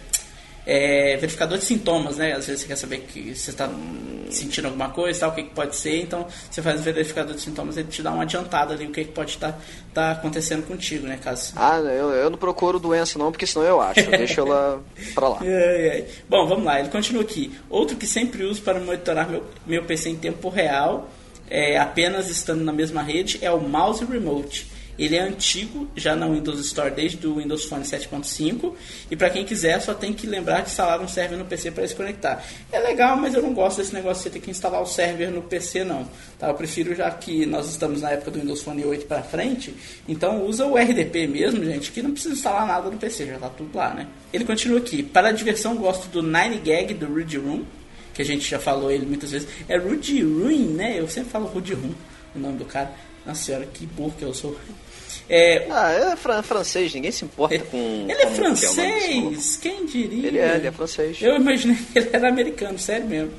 é, 0.68 1.16
verificador 1.16 1.56
de 1.56 1.64
sintomas, 1.64 2.18
né? 2.18 2.34
Às 2.34 2.46
vezes 2.46 2.60
você 2.60 2.68
quer 2.68 2.76
saber 2.76 2.98
que 2.98 3.34
você 3.34 3.50
está 3.50 3.70
sentindo 4.30 4.66
alguma 4.66 4.90
coisa, 4.90 5.20
tal, 5.20 5.30
o 5.30 5.34
que, 5.34 5.44
que, 5.44 5.54
pode 5.54 5.74
ser, 5.74 6.02
então 6.02 6.26
você 6.50 6.60
faz 6.60 6.78
o 6.78 6.82
verificador 6.82 7.34
de 7.34 7.40
sintomas, 7.40 7.78
ele 7.78 7.88
te 7.88 8.02
dá 8.02 8.12
uma 8.12 8.24
adiantada 8.24 8.74
ali, 8.74 8.86
o 8.86 8.92
que, 8.92 9.04
que 9.04 9.12
pode 9.12 9.30
estar 9.30 9.52
tá, 9.52 9.58
tá 9.94 10.10
acontecendo 10.12 10.66
contigo, 10.66 11.06
né? 11.06 11.18
Caso... 11.24 11.54
Ah, 11.56 11.78
eu, 11.78 12.10
eu 12.10 12.28
não 12.28 12.36
procuro 12.36 12.78
doença 12.78 13.18
não, 13.18 13.32
porque 13.32 13.46
senão 13.46 13.64
eu 13.64 13.80
acho, 13.80 14.00
eu 14.00 14.10
deixo 14.10 14.42
ela 14.42 14.82
pra 15.14 15.28
lá. 15.30 15.38
É, 15.42 16.00
é. 16.00 16.06
Bom, 16.28 16.46
vamos 16.46 16.66
lá, 16.66 16.78
ele 16.78 16.90
continua 16.90 17.22
aqui. 17.22 17.50
Outro 17.70 17.96
que 17.96 18.06
sempre 18.06 18.44
uso 18.44 18.60
para 18.60 18.78
monitorar 18.78 19.26
meu, 19.26 19.44
meu 19.66 19.84
PC 19.84 20.10
em 20.10 20.16
tempo 20.16 20.50
real, 20.50 21.08
é, 21.50 21.78
apenas 21.78 22.28
estando 22.28 22.64
na 22.64 22.72
mesma 22.72 23.02
rede, 23.02 23.38
é 23.42 23.50
o 23.50 23.60
Mouse 23.60 24.04
Remote. 24.04 24.78
Ele 24.98 25.14
é 25.14 25.20
antigo, 25.20 25.86
já 25.94 26.16
na 26.16 26.26
Windows 26.26 26.58
Store 26.58 26.90
desde 26.90 27.24
o 27.24 27.36
Windows 27.36 27.64
Phone 27.66 27.84
7.5 27.84 28.74
e 29.08 29.14
para 29.14 29.30
quem 29.30 29.44
quiser 29.44 29.80
só 29.80 29.94
tem 29.94 30.12
que 30.12 30.26
lembrar 30.26 30.62
de 30.62 30.70
instalar 30.70 31.00
um 31.00 31.06
server 31.06 31.38
no 31.38 31.44
PC 31.44 31.70
para 31.70 31.86
se 31.86 31.94
conectar. 31.94 32.44
É 32.72 32.80
legal, 32.80 33.16
mas 33.16 33.32
eu 33.32 33.40
não 33.40 33.54
gosto 33.54 33.76
desse 33.78 33.94
negócio 33.94 34.24
de 34.24 34.24
você 34.24 34.30
ter 34.30 34.40
que 34.40 34.50
instalar 34.50 34.82
o 34.82 34.86
server 34.86 35.30
no 35.30 35.42
PC 35.42 35.84
não. 35.84 36.08
Tá? 36.36 36.48
Eu 36.48 36.54
prefiro 36.54 36.96
já 36.96 37.08
que 37.12 37.46
nós 37.46 37.70
estamos 37.70 38.02
na 38.02 38.10
época 38.10 38.32
do 38.32 38.40
Windows 38.40 38.60
Phone 38.60 38.84
8 38.84 39.06
para 39.06 39.22
frente, 39.22 39.72
então 40.08 40.44
usa 40.44 40.66
o 40.66 40.76
RDP 40.76 41.28
mesmo, 41.28 41.64
gente, 41.64 41.92
que 41.92 42.02
não 42.02 42.10
precisa 42.10 42.34
instalar 42.34 42.66
nada 42.66 42.90
no 42.90 42.96
PC, 42.96 43.26
já 43.26 43.38
tá 43.38 43.48
tudo 43.50 43.76
lá, 43.78 43.94
né? 43.94 44.08
Ele 44.32 44.44
continua 44.44 44.78
aqui. 44.78 45.04
Para 45.04 45.30
diversão 45.30 45.76
gosto 45.76 46.08
do 46.08 46.22
9gag 46.22 46.94
do 46.94 47.06
Rudy 47.06 47.38
Room, 47.38 47.64
que 48.18 48.22
a 48.22 48.24
gente 48.24 48.50
já 48.50 48.58
falou 48.58 48.90
ele 48.90 49.06
muitas 49.06 49.30
vezes. 49.30 49.48
É 49.68 49.78
Rudy 49.78 50.24
Ruin, 50.24 50.74
né? 50.74 50.98
Eu 50.98 51.06
sempre 51.06 51.30
falo 51.30 51.46
Rudy 51.46 51.72
Room, 51.72 51.92
o 52.34 52.38
nome 52.40 52.58
do 52.58 52.64
cara. 52.64 52.90
Nossa 53.24 53.44
senhora, 53.44 53.64
que 53.66 53.86
burro 53.86 54.12
que 54.18 54.24
eu 54.24 54.34
sou. 54.34 54.58
É, 55.30 55.68
ah, 55.70 55.92
é 55.92 56.16
fran 56.16 56.42
francês, 56.42 56.92
ninguém 56.92 57.12
se 57.12 57.24
importa 57.24 57.54
é, 57.54 57.58
com. 57.58 57.76
Ele 58.08 58.20
é 58.20 58.26
francês? 58.26 59.56
É 59.56 59.62
Quem 59.62 59.86
diria? 59.86 60.26
Ele 60.26 60.38
é, 60.38 60.56
ele 60.56 60.66
é 60.66 60.72
francês. 60.72 61.16
Eu 61.22 61.36
imaginei 61.36 61.76
que 61.76 61.96
ele 61.96 62.10
era 62.12 62.28
americano, 62.28 62.76
sério 62.76 63.06
mesmo. 63.06 63.30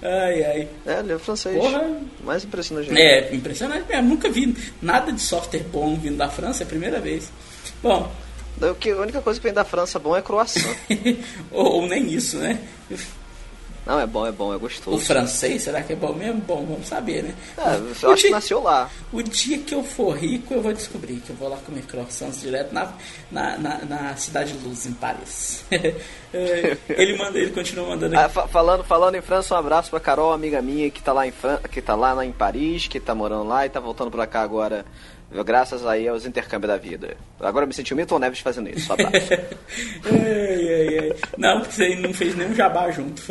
Ai, 0.00 0.44
ai. 0.44 0.68
É, 0.86 1.00
ele 1.00 1.14
é 1.14 1.18
francês. 1.18 1.56
Porra. 1.56 2.00
Mais 2.22 2.44
impressionante. 2.44 2.96
É, 2.96 3.34
impressionante 3.34 3.88
mesmo. 3.88 4.08
Nunca 4.08 4.30
vi 4.30 4.54
nada 4.80 5.10
de 5.10 5.20
software 5.20 5.64
bom 5.64 5.96
vindo 5.96 6.16
da 6.16 6.28
França, 6.28 6.62
é 6.62 6.64
a 6.64 6.68
primeira 6.68 7.00
vez. 7.00 7.32
Bom. 7.82 8.08
O 8.60 8.74
que, 8.76 8.90
a 8.90 8.98
única 8.98 9.20
coisa 9.20 9.40
que 9.40 9.44
vem 9.44 9.54
da 9.54 9.64
França 9.64 9.98
bom 9.98 10.16
é 10.16 10.22
croissant. 10.22 10.76
ou, 11.50 11.80
ou 11.80 11.88
nem 11.88 12.08
isso, 12.12 12.36
né? 12.36 12.60
Não, 13.88 13.98
é 13.98 14.06
bom, 14.06 14.26
é 14.26 14.30
bom, 14.30 14.54
é 14.54 14.58
gostoso. 14.58 14.98
O 14.98 15.00
francês, 15.00 15.62
será 15.62 15.82
que 15.82 15.94
é 15.94 15.96
bom 15.96 16.12
mesmo? 16.12 16.42
Bom, 16.42 16.66
vamos 16.66 16.86
saber, 16.86 17.22
né? 17.22 17.34
É, 17.56 17.76
eu 18.04 18.12
acho 18.12 18.16
dia, 18.16 18.28
que 18.28 18.30
nasceu 18.30 18.62
lá. 18.62 18.90
O 19.10 19.22
dia 19.22 19.56
que 19.56 19.74
eu 19.74 19.82
for 19.82 20.14
rico, 20.14 20.52
eu 20.52 20.60
vou 20.60 20.74
descobrir 20.74 21.16
que 21.20 21.30
eu 21.30 21.36
vou 21.36 21.48
lá 21.48 21.56
comer 21.64 21.86
croissants 21.86 22.38
direto 22.42 22.70
na, 22.74 22.92
na, 23.32 23.56
na, 23.56 23.78
na 23.86 24.16
Cidade 24.16 24.52
de 24.52 24.62
Luz, 24.62 24.84
em 24.84 24.92
Paris. 24.92 25.64
É, 26.30 26.76
ele 26.90 27.16
manda, 27.16 27.38
ele 27.38 27.52
continua 27.52 27.88
mandando 27.88 28.14
ah, 28.14 28.28
falando, 28.28 28.84
falando 28.84 29.14
em 29.14 29.22
França, 29.22 29.54
um 29.54 29.56
abraço 29.56 29.88
pra 29.88 29.98
Carol, 29.98 30.30
amiga 30.30 30.60
minha, 30.60 30.90
que 30.90 31.02
tá 31.02 31.10
lá 31.10 31.26
em 31.26 31.30
Fran 31.30 31.56
que 31.70 31.80
tá 31.80 31.94
lá 31.94 32.22
em 32.22 32.32
Paris, 32.32 32.86
que 32.86 33.00
tá 33.00 33.14
morando 33.14 33.48
lá 33.48 33.64
e 33.64 33.70
tá 33.70 33.80
voltando 33.80 34.10
pra 34.10 34.26
cá 34.26 34.42
agora 34.42 34.84
Graças 35.44 35.84
aí 35.86 36.08
aos 36.08 36.24
intercâmbios 36.24 36.72
da 36.72 36.78
vida. 36.78 37.16
Agora 37.38 37.64
eu 37.64 37.68
me 37.68 37.74
senti 37.74 37.92
o 37.92 37.96
Milton 37.96 38.18
Neves 38.18 38.40
fazendo 38.40 38.70
isso. 38.70 38.90
ai, 38.92 38.98
ai, 40.10 40.98
ai. 40.98 41.12
Não, 41.36 41.60
porque 41.60 41.74
você 41.74 41.96
não 41.96 42.14
fez 42.14 42.34
nenhum 42.34 42.54
jabá 42.54 42.90
junto. 42.90 43.22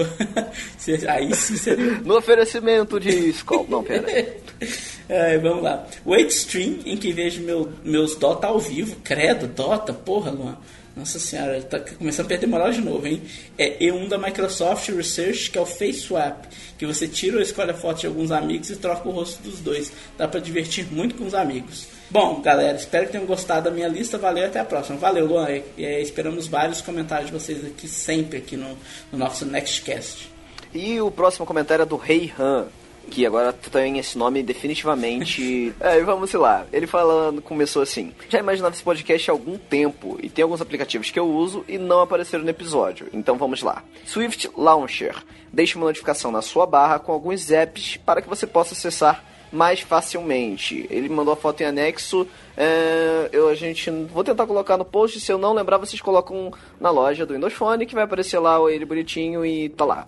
aí 1.08 1.34
sim 1.34 1.58
seria. 1.58 1.94
No 2.04 2.18
oferecimento 2.18 3.00
de 3.00 3.10
Skull. 3.30 3.66
Não, 3.70 3.84
pera. 3.84 4.06
É, 5.10 5.38
vamos 5.38 5.63
lá. 5.63 5.88
O 6.04 6.13
Extreme, 6.13 6.82
em 6.86 6.98
que 6.98 7.13
vejo 7.13 7.42
meu, 7.42 7.72
meus 7.82 8.16
Dota 8.16 8.48
ao 8.48 8.60
vivo. 8.60 8.98
Credo, 9.06 9.48
Dota, 9.48 9.94
porra, 9.94 10.32
Luan. 10.32 10.58
Nossa 10.98 11.20
senhora, 11.20 11.62
tá 11.62 11.80
começando 11.80 12.25
a 12.25 12.30
perder 12.30 12.48
moral 12.48 12.72
de 12.72 12.82
novo, 12.82 13.06
hein? 13.06 13.22
É 13.56 13.77
E1 13.77 14.08
da 14.08 14.18
Microsoft 14.18 14.89
Research, 14.89 15.51
que 15.51 15.58
é 15.58 15.62
o 15.62 15.66
Face 15.66 16.00
Swap, 16.00 16.46
que 16.75 16.88
você 16.88 17.08
tira 17.08 17.36
ou 17.36 17.42
escolhe 17.42 17.70
a 17.70 17.74
foto 17.75 18.00
de 18.00 18.08
alguns 18.08 18.32
amigos 18.32 18.72
e 18.72 18.75
troca 18.77 19.08
o 19.08 19.12
rosto 19.12 19.44
dos 19.44 19.60
dois. 19.60 19.92
Dá 20.18 20.27
para 20.27 20.39
divertir 20.39 20.88
muito 20.92 21.13
com 21.13 21.25
os 21.25 21.36
amigos. 21.36 21.88
Bom, 22.10 22.42
galera, 22.42 22.75
espero 22.75 23.06
que 23.06 23.12
tenham 23.12 23.27
gostado 23.27 23.66
da 23.66 23.72
minha 23.72 23.88
lista. 23.88 24.18
Valeu 24.18 24.46
até 24.46 24.60
a 24.60 24.66
próxima. 24.66 24.98
Valeu, 24.98 25.27
Luan. 25.27 25.48
É, 25.77 26.01
esperamos 26.01 26.48
vários 26.48 26.82
comentários 26.82 27.30
de 27.30 27.34
vocês 27.34 27.63
aqui 27.63 27.88
sempre 27.88 28.39
aqui 28.39 28.58
no, 28.58 28.75
no 29.12 29.20
nosso 29.20 29.46
Nextcast. 29.46 30.27
E 30.74 31.00
o 31.00 31.12
próximo 31.12 31.46
comentário 31.46 31.84
é 31.84 31.86
do 31.86 31.96
Rei 31.96 32.34
Han 32.39 32.66
que 33.10 33.26
agora 33.26 33.52
tem 33.54 33.98
esse 33.98 34.18
nome 34.18 34.44
definitivamente. 34.44 35.74
é, 35.80 36.02
vamos 36.02 36.32
lá. 36.34 36.66
Ele 36.72 36.88
falando, 36.88 37.42
começou 37.42 37.82
assim: 37.82 38.14
Já 38.30 38.40
imaginava 38.40 38.76
esse 38.76 38.84
podcast 38.84 39.30
há 39.30 39.34
algum 39.34 39.58
tempo 39.58 40.18
e 40.22 40.30
tem 40.30 40.44
alguns 40.44 40.62
aplicativos 40.62 41.10
que 41.10 41.20
eu 41.20 41.28
uso 41.28 41.64
e 41.68 41.78
não 41.78 42.02
apareceram 42.02 42.44
no 42.44 42.50
episódio. 42.50 43.08
Então 43.14 43.38
vamos 43.38 43.62
lá. 43.62 43.84
Swift 44.06 44.50
Launcher. 44.56 45.16
Deixe 45.52 45.76
uma 45.76 45.88
notificação 45.88 46.32
na 46.32 46.42
sua 46.42 46.66
barra 46.66 47.00
com 47.00 47.12
alguns 47.12 47.50
apps 47.52 47.98
para 47.98 48.22
que 48.22 48.30
você 48.30 48.46
possa 48.46 48.74
acessar 48.74 49.24
mais 49.52 49.80
facilmente. 49.80 50.86
Ele 50.90 51.10
mandou 51.10 51.34
a 51.34 51.38
foto 51.38 51.62
em 51.62 51.66
anexo. 51.66 52.28
É, 52.56 53.30
eu 53.32 53.48
a 53.48 53.56
gente 53.56 53.90
vou 53.90 54.24
tentar 54.24 54.46
colocar 54.46 54.78
no 54.78 54.86
post. 54.86 55.20
Se 55.20 55.32
eu 55.32 55.38
não 55.38 55.54
lembrar, 55.54 55.78
vocês 55.78 56.02
colocam 56.02 56.52
na 56.80 56.90
loja 56.90 57.26
do 57.26 57.34
Windows 57.34 57.54
Phone 57.54 57.86
que 57.86 57.96
vai 57.96 58.04
aparecer 58.04 58.40
lá 58.40 58.58
ele 58.70 58.86
bonitinho 58.86 59.46
e 59.46 59.70
tá 59.70 59.86
lá. 59.86 60.06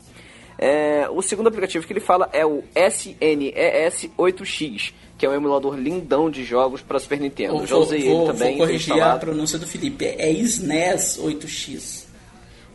É, 0.61 1.07
o 1.09 1.21
segundo 1.21 1.47
aplicativo 1.47 1.87
que 1.87 1.93
ele 1.93 2.01
fala 2.01 2.29
é 2.33 2.45
o 2.45 2.61
SNES 2.75 4.09
8X, 4.17 4.91
que 5.17 5.25
é 5.25 5.29
um 5.29 5.33
emulador 5.33 5.75
lindão 5.75 6.29
de 6.29 6.43
jogos 6.43 6.81
para 6.81 6.99
Super 6.99 7.17
Nintendo. 7.17 7.53
Vou, 7.53 7.65
já 7.65 7.77
usei 7.77 8.09
vou, 8.09 8.23
ele 8.23 8.33
também. 8.33 8.57
Vou 8.57 8.67
corrigir 8.67 9.01
a 9.01 9.15
pronúncia 9.15 9.57
do 9.57 9.65
Felipe. 9.65 10.03
É 10.03 10.29
SNES 10.29 11.17
8X. 11.23 12.09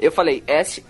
Eu 0.01 0.11
falei 0.11 0.43
SNES. 0.49 0.89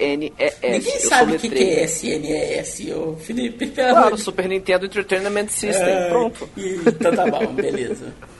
Ninguém 0.63 0.95
eu 0.95 1.01
sabe 1.01 1.35
o 1.35 1.39
que, 1.39 1.49
que 1.49 1.65
é 1.65 1.85
SNES, 1.85 2.93
ô 2.97 3.17
Felipe. 3.17 3.67
Claro, 3.67 4.17
Super 4.17 4.49
Nintendo 4.49 4.87
Entertainment 4.87 5.49
System. 5.49 5.89
É, 5.89 6.09
Pronto. 6.11 6.49
Então 6.57 7.13
tá 7.13 7.27
bom, 7.27 7.53
beleza. 7.55 8.15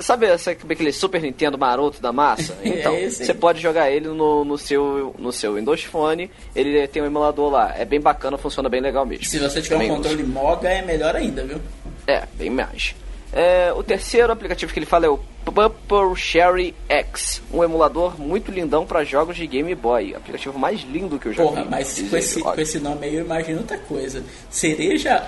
Sabe 0.00 0.26
aquele 0.30 0.92
Super 0.92 1.20
Nintendo 1.20 1.58
maroto 1.58 2.00
da 2.00 2.12
massa? 2.12 2.56
Então, 2.64 2.94
É 2.94 3.10
você 3.10 3.34
pode 3.34 3.60
jogar 3.60 3.90
ele 3.90 4.08
no, 4.08 4.44
no, 4.44 4.56
seu, 4.56 5.14
no 5.18 5.30
seu 5.30 5.54
Windows 5.54 5.84
Phone, 5.84 6.30
ele 6.56 6.86
tem 6.88 7.02
um 7.02 7.06
emulador 7.06 7.50
lá. 7.50 7.74
É 7.76 7.84
bem 7.84 8.00
bacana, 8.00 8.38
funciona 8.38 8.68
bem 8.68 8.80
legal 8.80 9.04
mesmo. 9.04 9.24
Se 9.24 9.38
você 9.38 9.60
tiver 9.60 9.76
Também 9.76 9.90
um 9.90 9.96
controle 9.96 10.22
Moga, 10.22 10.68
é 10.68 10.80
melhor 10.82 11.14
ainda, 11.14 11.44
viu? 11.44 11.60
É, 12.06 12.24
bem 12.34 12.50
mais. 12.50 12.94
É, 13.32 13.72
o 13.72 13.82
terceiro 13.82 14.32
aplicativo 14.32 14.72
que 14.72 14.78
ele 14.78 14.86
fala 14.86 15.06
é 15.06 15.08
o 15.08 15.18
Purple 15.44 16.16
Sherry 16.16 16.74
X, 16.88 17.42
um 17.52 17.62
emulador 17.62 18.18
muito 18.18 18.50
lindão 18.50 18.86
para 18.86 19.04
jogos 19.04 19.36
de 19.36 19.46
Game 19.46 19.74
Boy. 19.74 20.14
Aplicativo 20.14 20.58
mais 20.58 20.80
lindo 20.82 21.18
que 21.18 21.26
eu 21.26 21.32
já 21.32 21.42
Porra, 21.42 21.64
vi. 21.64 21.68
mas 21.70 21.96
diz 21.96 22.10
com 22.10 22.16
esse, 22.16 22.40
com 22.40 22.60
esse 22.60 22.78
nome 22.78 23.06
aí 23.06 23.14
eu 23.16 23.24
imagino 23.24 23.58
outra 23.58 23.76
coisa. 23.76 24.22
Cereja 24.48 25.26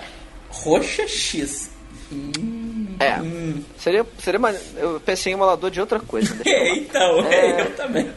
roxa 0.49 1.07
X. 1.07 1.71
É, 2.99 3.21
seria, 3.79 4.07
seria 4.19 4.39
mais... 4.41 4.75
Eu 4.77 5.01
pensei 5.01 5.33
em 5.33 5.35
emulador 5.35 5.71
de 5.71 5.81
outra 5.81 6.01
coisa. 6.01 6.35
É, 6.47 6.69
lá. 6.71 6.77
então, 6.77 7.21
É. 7.31 7.61
eu 7.63 7.77
também. 7.77 8.09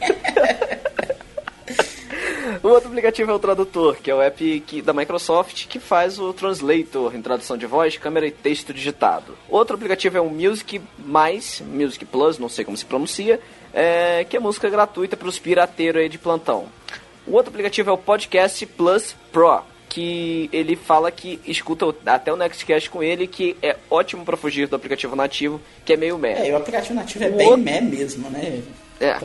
O 2.62 2.68
outro 2.68 2.88
aplicativo 2.88 3.30
é 3.30 3.34
o 3.34 3.38
Tradutor, 3.38 3.96
que 4.02 4.10
é 4.10 4.14
o 4.14 4.20
app 4.20 4.60
que- 4.66 4.82
da 4.82 4.92
Microsoft 4.92 5.66
que 5.66 5.78
faz 5.78 6.18
o 6.18 6.32
Translator 6.32 7.14
em 7.14 7.22
tradução 7.22 7.56
de 7.56 7.64
voz, 7.64 7.96
câmera 7.96 8.26
e 8.26 8.30
texto 8.30 8.74
digitado. 8.74 9.36
Outro 9.48 9.76
aplicativo 9.76 10.18
é 10.18 10.20
o 10.20 10.28
Music 10.28 10.80
Mais, 10.98 11.62
Music 11.66 12.04
Plus, 12.04 12.38
não 12.38 12.48
sei 12.50 12.64
como 12.64 12.76
se 12.76 12.84
pronuncia, 12.84 13.40
é, 13.72 14.26
que 14.28 14.36
é 14.36 14.40
música 14.40 14.68
gratuita 14.68 15.16
para 15.16 15.28
os 15.28 15.38
pirateiros 15.38 16.02
aí 16.02 16.08
de 16.08 16.18
plantão. 16.18 16.66
O 17.26 17.32
outro 17.34 17.50
aplicativo 17.50 17.88
é 17.88 17.92
o 17.92 17.98
Podcast 17.98 18.66
Plus 18.66 19.14
Pro, 19.32 19.62
que 19.90 20.48
ele 20.52 20.76
fala 20.76 21.10
que 21.10 21.38
escuta 21.44 21.92
até 22.06 22.32
o 22.32 22.36
Nextcast 22.36 22.88
com 22.88 23.02
ele, 23.02 23.26
que 23.26 23.56
é 23.60 23.76
ótimo 23.90 24.24
para 24.24 24.36
fugir 24.36 24.66
do 24.68 24.76
aplicativo 24.76 25.14
nativo, 25.16 25.60
que 25.84 25.92
é 25.92 25.96
meio 25.96 26.16
merda. 26.16 26.46
É, 26.46 26.52
o 26.52 26.56
aplicativo 26.56 26.94
nativo 26.94 27.24
é 27.24 27.28
O 27.28 27.32
bem 27.32 27.46
outro- 27.48 27.62
meh 27.64 27.80
mesmo, 27.80 28.30
né? 28.30 28.62
É. 29.00 29.16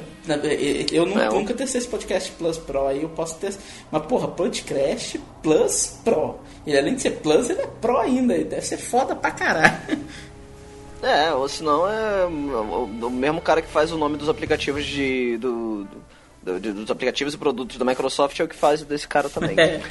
Eu 0.92 1.06
não- 1.06 1.22
É, 1.22 1.30
o- 1.30 1.34
nunca 1.34 1.54
testei 1.54 1.80
esse 1.80 1.88
podcast 1.88 2.32
Plus 2.32 2.58
Pro 2.58 2.88
aí, 2.88 3.04
eu 3.04 3.10
posso 3.10 3.36
ter. 3.38 3.54
Mas, 3.92 4.02
porra, 4.08 4.28
podcast 4.28 5.20
Plus 5.44 6.00
Pro. 6.04 6.40
E 6.66 6.76
além 6.78 6.96
de 6.96 7.02
ser 7.04 7.12
Plus, 7.12 7.50
ele 7.50 7.62
é 7.62 7.68
Pro 7.82 7.98
ainda. 8.00 8.34
Ele 8.34 8.46
deve 8.46 8.62
ser 8.66 8.78
foda 8.78 9.16
pra 9.16 9.32
caralho. 9.32 9.78
É, 11.04 11.32
ou 11.34 11.48
senão 11.48 11.88
é 11.88 12.26
o, 12.26 13.10
mesmo 13.12 13.40
cara 13.42 13.62
que 13.62 13.68
faz 13.68 13.92
o 13.92 13.98
nome 13.98 14.18
dos 14.18 14.30
aplicativos 14.30 14.86
de. 14.86 15.38
Do, 15.38 15.88
do- 16.42 16.60
dos 16.74 16.90
aplicativos 16.90 17.34
e 17.34 17.38
produtos 17.38 17.78
da 17.78 17.86
Microsoft 17.86 18.40
é 18.40 18.44
o 18.44 18.48
que 18.48 18.56
faz 18.56 18.82
desse 18.82 19.08
cara 19.08 19.30
também. 19.30 19.56
É. 19.60 19.82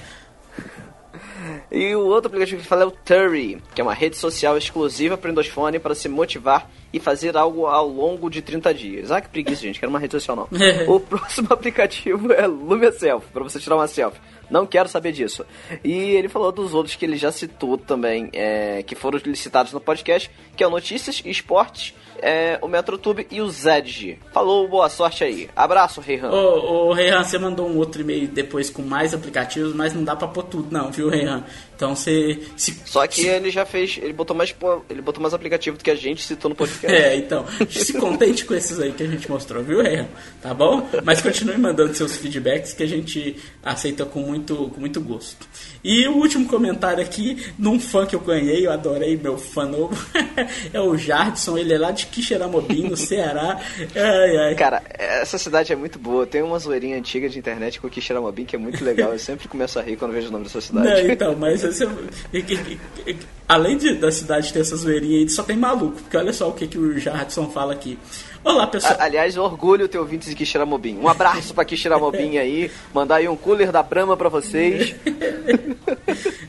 E 1.70 1.94
o 1.94 2.06
outro 2.06 2.28
aplicativo 2.28 2.56
que 2.56 2.62
ele 2.62 2.68
fala 2.68 2.82
é 2.82 2.86
o 2.86 2.90
Turry, 2.90 3.62
que 3.74 3.80
é 3.80 3.84
uma 3.84 3.94
rede 3.94 4.16
social 4.16 4.56
exclusiva 4.56 5.16
para 5.16 5.28
o 5.28 5.30
Windows 5.30 5.48
Phone 5.48 5.78
para 5.78 5.94
se 5.94 6.08
motivar 6.08 6.70
e 6.92 7.00
fazer 7.00 7.36
algo 7.36 7.66
ao 7.66 7.88
longo 7.88 8.30
de 8.30 8.40
30 8.40 8.72
dias. 8.72 9.10
Ah, 9.10 9.20
que 9.20 9.28
preguiça, 9.28 9.62
gente, 9.62 9.80
quero 9.80 9.90
uma 9.90 9.98
rede 9.98 10.12
social 10.12 10.36
não. 10.36 10.48
o 10.86 11.00
próximo 11.00 11.48
aplicativo 11.52 12.32
é 12.32 12.46
Lumia 12.46 12.92
Selfie, 12.92 13.30
para 13.32 13.42
você 13.42 13.58
tirar 13.58 13.76
uma 13.76 13.88
selfie. 13.88 14.20
Não 14.50 14.66
quero 14.66 14.88
saber 14.88 15.12
disso. 15.12 15.44
E 15.82 15.92
ele 15.92 16.28
falou 16.28 16.52
dos 16.52 16.74
outros 16.74 16.94
que 16.94 17.04
ele 17.04 17.16
já 17.16 17.32
citou 17.32 17.76
também, 17.76 18.30
é, 18.32 18.82
que 18.82 18.94
foram 18.94 19.18
citados 19.34 19.72
no 19.72 19.80
podcast, 19.80 20.30
que 20.56 20.62
é 20.62 20.66
o 20.66 20.70
Notícias 20.70 21.22
e 21.24 21.30
Esportes, 21.30 21.94
é, 22.20 22.58
o 22.60 22.68
MetroTube 22.68 23.26
e 23.30 23.40
o 23.40 23.48
Zedge. 23.50 24.18
Falou, 24.32 24.68
boa 24.68 24.88
sorte 24.88 25.24
aí. 25.24 25.48
Abraço, 25.54 26.00
Reihan. 26.00 26.30
Ô, 26.30 26.88
ô 26.88 26.92
Reihan, 26.92 27.22
você 27.22 27.38
mandou 27.38 27.68
um 27.68 27.76
outro 27.76 28.00
e-mail 28.02 28.28
depois 28.28 28.70
com 28.70 28.82
mais 28.82 29.14
aplicativos, 29.14 29.74
mas 29.74 29.94
não 29.94 30.04
dá 30.04 30.16
pra 30.16 30.28
pôr 30.28 30.44
tudo, 30.44 30.68
não, 30.70 30.90
viu, 30.90 31.08
Reihan? 31.08 31.44
Então 31.76 31.94
você. 31.94 32.40
Se, 32.56 32.80
Só 32.84 33.06
que 33.06 33.26
ele 33.26 33.50
já 33.50 33.64
fez, 33.64 33.98
ele 34.00 34.12
botou 34.12 34.36
mais, 34.36 34.54
ele 34.88 35.02
botou 35.02 35.20
mais 35.20 35.34
aplicativo 35.34 35.76
do 35.76 35.84
que 35.84 35.90
a 35.90 35.94
gente 35.94 36.22
citou 36.22 36.48
no 36.48 36.54
podcast. 36.54 36.84
É, 36.94 37.16
então, 37.16 37.44
se 37.68 37.94
contente 37.94 38.44
com 38.44 38.54
esses 38.54 38.78
aí 38.78 38.92
que 38.92 39.02
a 39.02 39.06
gente 39.06 39.28
mostrou, 39.28 39.62
viu, 39.62 39.82
Reihan? 39.82 40.06
Tá 40.40 40.54
bom? 40.54 40.88
Mas 41.02 41.20
continue 41.20 41.58
mandando 41.58 41.92
seus 41.92 42.16
feedbacks 42.16 42.72
que 42.72 42.82
a 42.82 42.86
gente 42.86 43.36
aceita 43.62 44.04
com 44.04 44.20
muito, 44.20 44.70
com 44.70 44.80
muito 44.80 45.00
gosto. 45.00 45.46
E 45.82 46.06
o 46.06 46.16
último 46.16 46.46
comentário 46.46 47.02
aqui, 47.02 47.44
num 47.58 47.80
fã 47.80 48.06
que 48.06 48.14
eu 48.14 48.20
ganhei, 48.20 48.66
eu 48.66 48.72
adorei 48.72 49.16
meu 49.16 49.36
fã 49.36 49.66
novo, 49.66 49.96
é 50.72 50.80
o 50.80 50.96
Jardson, 50.96 51.58
ele 51.58 51.74
é 51.74 51.78
lá 51.78 51.90
de 51.90 52.03
Quixeramobim, 52.10 52.88
no 52.88 52.96
Ceará. 52.96 53.60
Ai, 53.94 54.36
ai. 54.36 54.54
Cara, 54.54 54.82
essa 54.98 55.38
cidade 55.38 55.72
é 55.72 55.76
muito 55.76 55.98
boa. 55.98 56.26
Tem 56.26 56.42
uma 56.42 56.58
zoeirinha 56.58 56.96
antiga 56.96 57.28
de 57.28 57.38
internet 57.38 57.80
com 57.80 57.86
o 57.86 57.90
Quixeramobim 57.90 58.44
que 58.44 58.56
é 58.56 58.58
muito 58.58 58.84
legal. 58.84 59.12
Eu 59.12 59.18
sempre 59.18 59.48
começo 59.48 59.78
a 59.78 59.82
rir 59.82 59.96
quando 59.96 60.12
vejo 60.12 60.28
o 60.28 60.32
nome 60.32 60.44
dessa 60.44 60.60
cidade. 60.60 60.88
Não, 60.88 61.10
então, 61.10 61.36
mas 61.36 61.62
esse, 61.64 61.84
e- 62.32 63.16
além 63.48 63.76
de, 63.76 63.94
da 63.94 64.10
cidade 64.10 64.52
ter 64.52 64.60
essa 64.60 64.76
zoeirinha 64.76 65.18
aí, 65.18 65.28
só 65.28 65.42
tem 65.42 65.56
maluco, 65.56 66.00
porque 66.02 66.16
olha 66.16 66.32
só 66.32 66.48
o 66.48 66.52
que, 66.52 66.66
que 66.66 66.78
o 66.78 66.98
Jardson 66.98 67.48
fala 67.50 67.72
aqui. 67.72 67.98
Olá, 68.44 68.66
pessoal. 68.66 68.96
Aliás, 68.98 69.38
orgulho 69.38 69.88
ter 69.88 69.98
ouvintes 69.98 70.28
de 70.28 70.34
Quixeramobim. 70.34 70.98
Um 70.98 71.08
abraço 71.08 71.54
pra 71.54 71.64
Quixeramobim 71.64 72.36
aí. 72.38 72.70
Mandar 72.92 73.16
aí 73.16 73.28
um 73.28 73.36
cooler 73.36 73.72
da 73.72 73.82
Brahma 73.82 74.18
pra 74.18 74.28
vocês. 74.28 74.94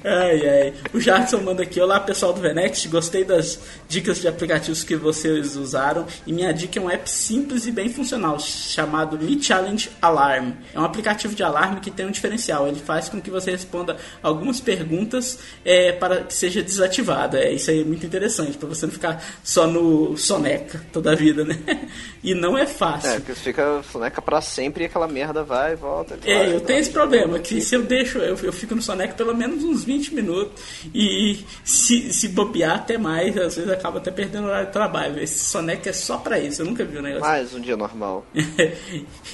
Ai, 0.08 0.48
ai. 0.48 0.74
O 0.94 1.00
Jardson 1.02 1.40
manda 1.40 1.64
aqui. 1.64 1.82
Olá, 1.82 2.00
pessoal 2.00 2.32
do 2.32 2.40
Venex. 2.40 2.86
Gostei 2.86 3.24
das 3.24 3.60
dicas 3.90 4.22
de 4.22 4.28
aplicativos 4.28 4.84
que 4.84 4.96
vocês 4.96 5.56
usaram. 5.56 6.06
E 6.28 6.32
minha 6.32 6.54
dica 6.54 6.80
é 6.80 6.82
um 6.82 6.88
app 6.92 7.10
simples 7.10 7.66
e 7.66 7.72
bem 7.72 7.90
funcional, 7.90 8.40
chamado 8.40 9.18
Me 9.18 9.42
Challenge 9.42 9.90
Alarm. 10.00 10.52
É 10.76 10.80
um 10.80 10.84
aplicativo 10.84 11.34
de 11.34 11.42
alarme 11.42 11.80
que 11.80 11.90
tem 11.90 12.06
um 12.06 12.12
diferencial. 12.12 12.68
Ele 12.68 12.80
faz 12.80 13.10
com 13.10 13.20
que 13.20 13.32
você 13.32 13.50
responda 13.50 13.98
algumas 14.22 14.62
perguntas 14.62 15.40
é, 15.66 15.92
para 15.94 16.18
que 16.18 16.36
seja 16.36 16.62
desativado. 16.86 17.38
É, 17.38 17.52
isso 17.52 17.70
aí 17.72 17.82
é 17.82 17.84
muito 17.84 18.06
interessante, 18.06 18.58
para 18.58 18.68
você 18.68 18.86
não 18.86 18.94
ficar 18.94 19.24
só 19.44 19.68
no 19.68 20.16
soneca 20.18 20.82
toda 20.92 21.12
a 21.12 21.16
vida, 21.16 21.44
né? 21.44 21.58
E 22.26 22.34
não 22.34 22.58
é 22.58 22.66
fácil. 22.66 23.12
É, 23.12 23.16
porque 23.20 23.36
fica 23.36 23.84
soneca 23.92 24.20
pra 24.20 24.42
sempre 24.42 24.84
e 24.84 24.88
aquela 24.88 25.08
merda 25.08 25.44
vai 25.44 25.74
e 25.74 25.76
volta. 25.76 26.18
vai, 26.18 26.32
É, 26.32 26.48
eu 26.48 26.52
vai, 26.54 26.60
tenho 26.62 26.80
esse 26.80 26.90
vai, 26.90 27.02
problema, 27.02 27.34
vai, 27.34 27.40
que 27.42 27.62
se 27.62 27.76
eu 27.76 27.84
deixo, 27.84 28.18
eu, 28.18 28.36
eu 28.42 28.52
fico 28.52 28.74
no 28.74 28.82
Soneca 28.82 29.14
pelo 29.14 29.36
menos 29.36 29.64
uns 29.64 29.84
20 29.84 30.16
minutos 30.16 30.60
e 30.92 31.46
se, 31.64 32.12
se 32.12 32.30
bobear 32.30 32.78
até 32.78 32.98
mais, 32.98 33.38
às 33.38 33.56
vezes 33.58 33.70
acaba 33.70 34.00
até 34.00 34.10
perdendo 34.10 34.46
o 34.46 34.48
horário 34.48 34.66
de 34.66 34.74
trabalho. 34.74 35.22
Esse 35.22 35.38
Soneca 35.38 35.92
é 35.92 35.94
só 35.94 36.18
pra 36.18 36.40
isso, 36.40 36.64
eu 36.64 36.66
nunca 36.66 36.84
vi 36.84 36.98
um 36.98 37.02
negócio. 37.04 37.28
Mais 37.28 37.54
um 37.54 37.60
dia 37.60 37.78
normal. 37.78 38.26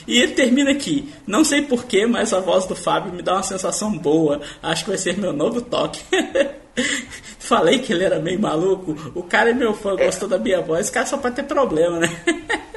e 0.06 0.20
ele 0.20 0.34
termina 0.34 0.72
aqui. 0.72 1.08
Não 1.26 1.46
sei 1.46 1.62
porquê, 1.62 2.06
mas 2.06 2.34
a 2.34 2.42
voz 2.42 2.66
do 2.66 2.76
Fábio 2.76 3.14
me 3.14 3.22
dá 3.22 3.36
uma 3.36 3.44
sensação 3.44 3.98
boa. 3.98 4.42
Acho 4.62 4.84
que 4.84 4.90
vai 4.90 4.98
ser 4.98 5.18
meu 5.18 5.32
novo 5.32 5.62
toque. 5.62 6.02
Falei 7.40 7.80
que 7.80 7.92
ele 7.92 8.04
era 8.04 8.20
meio 8.20 8.40
maluco. 8.40 8.96
O 9.14 9.24
cara 9.24 9.50
é 9.50 9.54
meu 9.54 9.74
fã, 9.74 9.96
gostou 9.96 10.28
da 10.28 10.38
minha 10.38 10.62
voz. 10.62 10.90
O 10.90 10.94
cara 10.94 11.06
só 11.06 11.18
pode 11.18 11.36
ter 11.36 11.44
problema, 11.44 12.00
né? 12.00 12.08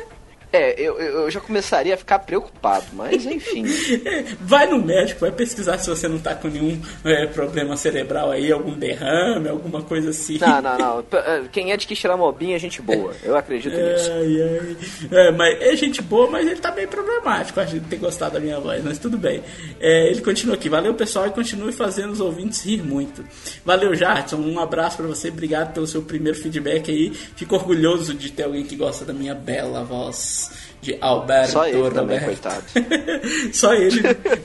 É, 0.55 0.75
eu, 0.79 0.99
eu 1.01 1.31
já 1.31 1.41
começaria 1.41 1.95
a 1.95 1.97
ficar 1.97 2.21
preocupado, 2.21 2.85
mas 2.93 3.27
enfim. 3.27 3.65
Vai 4.41 4.67
no 4.67 4.79
médico, 4.79 5.21
vai 5.21 5.33
pesquisar 5.33 5.79
se 5.79 5.89
você 5.89 6.07
não 6.07 6.19
tá 6.19 6.35
com 6.35 6.49
nenhum 6.49 6.81
é, 7.05 7.27
problema 7.27 7.77
cerebral 7.77 8.31
aí, 8.31 8.53
algum 8.53 8.73
derrame, 8.73 9.49
alguma 9.49 9.83
coisa 9.83 10.11
assim. 10.11 10.39
Não, 10.39 10.63
não, 10.63 10.79
não. 10.79 11.05
Eh, 11.25 11.45
Quem 11.51 11.73
é 11.73 11.77
de 11.77 11.87
Quixeramobim 11.87 12.53
é 12.53 12.59
gente 12.59 12.83
boa. 12.83 13.15
Eu 13.23 13.37
acredito 13.37 13.75
nisso. 13.75 14.11
Ai. 14.13 14.77
É, 15.11 15.31
mas 15.31 15.61
é 15.63 15.77
gente 15.77 16.03
boa, 16.03 16.29
mas 16.31 16.47
ele 16.47 16.61
tá 16.61 16.71
bem 16.71 16.87
problemático. 16.87 17.61
Acho 17.61 17.75
que 17.75 17.81
ter 17.81 17.97
gostado 17.97 18.35
da 18.35 18.41
minha 18.41 18.61
voz, 18.61 18.83
mas 18.85 18.99
tudo 18.99 19.17
bem. 19.17 19.43
É, 19.81 20.09
ele 20.11 20.21
continua 20.21 20.55
aqui. 20.55 20.69
Valeu, 20.69 20.95
pessoal, 20.95 21.27
e 21.27 21.31
continue 21.31 21.73
fazendo 21.73 22.13
os 22.13 22.21
ouvintes 22.21 22.65
rir 22.65 22.83
muito. 22.83 23.25
Valeu, 23.65 23.95
Jartson. 23.95 24.37
Um 24.37 24.59
abraço 24.59 24.99
pra 24.99 25.07
você. 25.07 25.29
Obrigado 25.29 25.73
pelo 25.73 25.87
seu 25.87 26.03
primeiro 26.03 26.39
feedback 26.39 26.91
aí. 26.91 27.11
Fico 27.11 27.55
orgulhoso 27.55 28.15
de 28.15 28.31
ter 28.31 28.45
alguém 28.45 28.65
que 28.65 28.77
gosta 28.77 29.05
da 29.05 29.13
minha 29.13 29.35
bela 29.35 29.85
voz. 29.85 30.44
De 30.85 30.99
Alberto 31.01 31.53
Só 31.53 31.67
ele 31.67 31.79
Roberto. 31.79 31.95
também, 31.95 32.21
coitado. 32.21 32.65
Só 33.53 33.73
ele, 33.73 34.03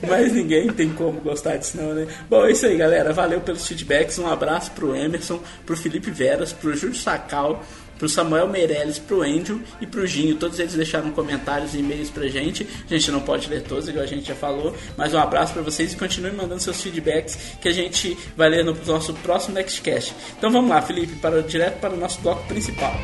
mas 0.08 0.32
ninguém 0.32 0.68
tem 0.72 0.88
como 0.88 1.20
gostar 1.20 1.58
disso 1.58 1.76
não, 1.76 1.94
né? 1.94 2.06
Bom, 2.28 2.46
é 2.46 2.52
isso 2.52 2.64
aí, 2.64 2.76
galera. 2.76 3.12
Valeu 3.12 3.40
pelos 3.42 3.68
feedbacks. 3.68 4.18
Um 4.18 4.26
abraço 4.26 4.70
pro 4.70 4.96
Emerson, 4.96 5.38
pro 5.66 5.76
Felipe 5.76 6.10
Veras, 6.10 6.52
pro 6.52 6.74
Júlio 6.74 6.96
Sacal, 6.96 7.62
pro 7.98 8.08
Samuel 8.08 8.48
Meirelles, 8.48 8.98
pro 8.98 9.20
Angel 9.20 9.60
e 9.82 9.86
pro 9.86 10.06
Ginho. 10.06 10.36
Todos 10.36 10.58
eles 10.58 10.72
deixaram 10.72 11.10
comentários 11.10 11.74
e 11.74 11.78
e-mails 11.78 12.08
pra 12.08 12.26
gente. 12.26 12.66
A 12.86 12.94
gente 12.94 13.10
não 13.10 13.20
pode 13.20 13.46
ler 13.48 13.62
todos, 13.62 13.86
igual 13.86 14.02
a 14.02 14.08
gente 14.08 14.26
já 14.26 14.34
falou, 14.34 14.74
mas 14.96 15.12
um 15.12 15.18
abraço 15.18 15.52
para 15.52 15.62
vocês 15.62 15.92
e 15.92 15.96
continuem 15.96 16.32
mandando 16.32 16.62
seus 16.62 16.80
feedbacks 16.80 17.38
que 17.60 17.68
a 17.68 17.72
gente 17.72 18.16
vai 18.34 18.48
ler 18.48 18.64
no 18.64 18.74
nosso 18.86 19.12
próximo 19.14 19.54
Nextcast. 19.54 20.14
Então 20.38 20.50
vamos 20.50 20.70
lá, 20.70 20.80
Felipe, 20.80 21.16
para, 21.16 21.42
direto 21.42 21.78
para 21.80 21.92
o 21.92 21.98
nosso 21.98 22.18
bloco 22.22 22.42
principal. 22.48 22.94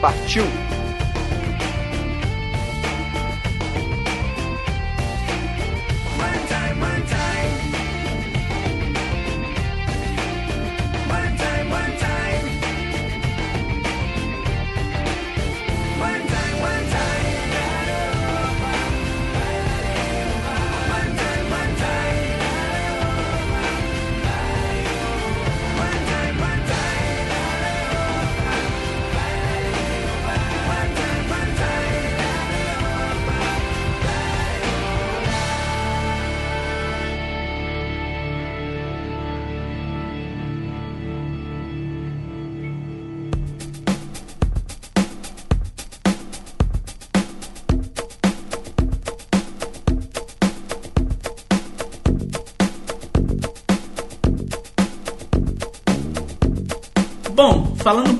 Partiu! 0.00 0.44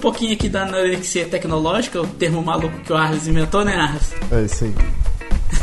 Pouquinho 0.08 0.32
aqui 0.32 0.48
da 0.48 0.62
anorexia 0.62 1.26
tecnológica, 1.26 2.00
o 2.00 2.06
termo 2.06 2.42
maluco 2.42 2.78
que 2.80 2.90
o 2.92 2.96
Arles 2.96 3.26
inventou, 3.26 3.62
né, 3.62 3.74
Arles? 3.74 4.14
É 4.32 4.42
isso 4.42 4.64
aí. 4.64 4.74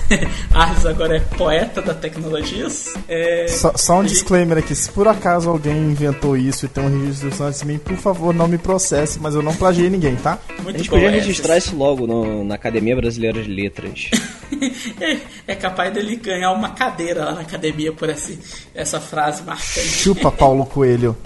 Arles 0.54 0.86
agora 0.86 1.18
é 1.18 1.20
poeta 1.20 1.82
da 1.82 1.96
tecnologias. 1.96 2.94
É... 3.08 3.48
Só, 3.48 3.74
só 3.76 4.00
um 4.00 4.04
disclaimer 4.04 4.60
aqui, 4.60 4.76
se 4.76 4.92
por 4.92 5.08
acaso 5.08 5.50
alguém 5.50 5.76
inventou 5.76 6.38
isso 6.38 6.66
e 6.66 6.70
tem 6.70 6.84
um 6.84 7.06
registro 7.06 7.44
antes 7.44 7.62
de 7.62 7.66
mim, 7.66 7.80
por 7.80 7.98
favor, 7.98 8.36
não 8.36 8.48
me 8.48 8.60
processe, 8.60 9.20
mas 9.20 9.34
eu 9.34 9.42
não 9.42 9.56
plagiei 9.56 9.90
ninguém, 9.90 10.16
tá? 10.16 10.38
Muito 10.62 10.76
A 10.76 10.78
gente 10.78 10.90
podia 10.92 11.10
registrar 11.10 11.58
isso 11.58 11.76
logo 11.76 12.06
no- 12.06 12.44
na 12.44 12.54
Academia 12.54 12.96
Brasileira 12.96 13.42
de 13.42 13.50
Letras. 13.50 14.12
é, 15.02 15.18
é 15.48 15.56
capaz 15.56 15.92
dele 15.92 16.18
ganhar 16.18 16.52
uma 16.52 16.70
cadeira 16.70 17.26
lá 17.26 17.32
na 17.34 17.42
academia 17.42 17.92
por 17.92 18.10
esse, 18.10 18.38
essa 18.76 19.02
frase 19.02 19.42
marcante. 19.42 19.88
Chupa 19.88 20.32
Paulo 20.32 20.68
Coelho. 20.68 21.18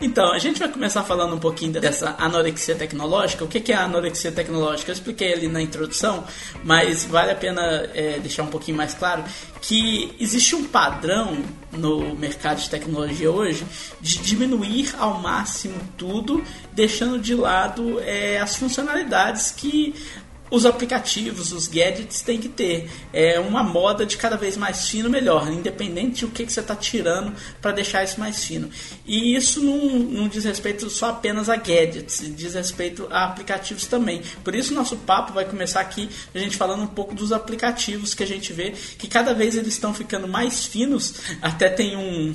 Então, 0.00 0.32
a 0.32 0.38
gente 0.38 0.58
vai 0.58 0.68
começar 0.68 1.02
falando 1.04 1.34
um 1.34 1.38
pouquinho 1.38 1.72
dessa 1.72 2.14
anorexia 2.18 2.74
tecnológica. 2.74 3.44
O 3.44 3.48
que 3.48 3.60
que 3.60 3.72
é 3.72 3.76
a 3.76 3.84
anorexia 3.84 4.30
tecnológica? 4.30 4.90
Eu 4.90 4.94
expliquei 4.94 5.32
ali 5.32 5.48
na 5.48 5.62
introdução, 5.62 6.24
mas 6.64 7.04
vale 7.04 7.30
a 7.30 7.36
pena 7.36 7.88
é, 7.94 8.18
deixar 8.18 8.42
um 8.42 8.48
pouquinho 8.48 8.76
mais 8.76 8.94
claro 8.94 9.24
que 9.60 10.14
existe 10.18 10.54
um 10.54 10.64
padrão 10.64 11.38
no 11.72 12.14
mercado 12.16 12.60
de 12.60 12.68
tecnologia 12.68 13.30
hoje 13.30 13.64
de 14.00 14.18
diminuir 14.18 14.94
ao 14.98 15.20
máximo 15.20 15.76
tudo, 15.96 16.42
deixando 16.72 17.18
de 17.18 17.34
lado 17.34 18.00
é, 18.00 18.38
as 18.40 18.56
funcionalidades 18.56 19.50
que 19.50 19.94
os 20.50 20.66
aplicativos, 20.66 21.52
os 21.52 21.68
gadgets 21.68 22.22
têm 22.22 22.38
que 22.38 22.48
ter. 22.48 22.90
É 23.12 23.38
uma 23.38 23.62
moda 23.62 24.04
de 24.04 24.16
cada 24.16 24.36
vez 24.36 24.56
mais 24.56 24.88
fino, 24.88 25.08
melhor, 25.08 25.50
independente 25.50 26.20
de 26.20 26.24
o 26.24 26.30
que, 26.30 26.44
que 26.44 26.52
você 26.52 26.60
está 26.60 26.74
tirando 26.74 27.32
para 27.60 27.72
deixar 27.72 28.02
isso 28.02 28.18
mais 28.18 28.44
fino. 28.44 28.68
E 29.06 29.34
isso 29.36 29.62
não, 29.62 29.76
não 29.98 30.28
diz 30.28 30.44
respeito 30.44 30.90
só 30.90 31.10
apenas 31.10 31.48
a 31.48 31.56
gadgets, 31.56 32.22
diz 32.34 32.54
respeito 32.54 33.06
a 33.10 33.24
aplicativos 33.24 33.86
também. 33.86 34.22
Por 34.42 34.54
isso, 34.54 34.74
nosso 34.74 34.96
papo 34.96 35.32
vai 35.32 35.44
começar 35.44 35.80
aqui, 35.80 36.08
a 36.34 36.38
gente 36.38 36.56
falando 36.56 36.82
um 36.82 36.88
pouco 36.88 37.14
dos 37.14 37.32
aplicativos 37.32 38.14
que 38.14 38.22
a 38.22 38.26
gente 38.26 38.52
vê 38.52 38.72
que 38.98 39.06
cada 39.06 39.32
vez 39.32 39.56
eles 39.56 39.74
estão 39.74 39.94
ficando 39.94 40.26
mais 40.26 40.66
finos. 40.66 41.14
Até 41.40 41.68
tem 41.68 41.96
um. 41.96 42.34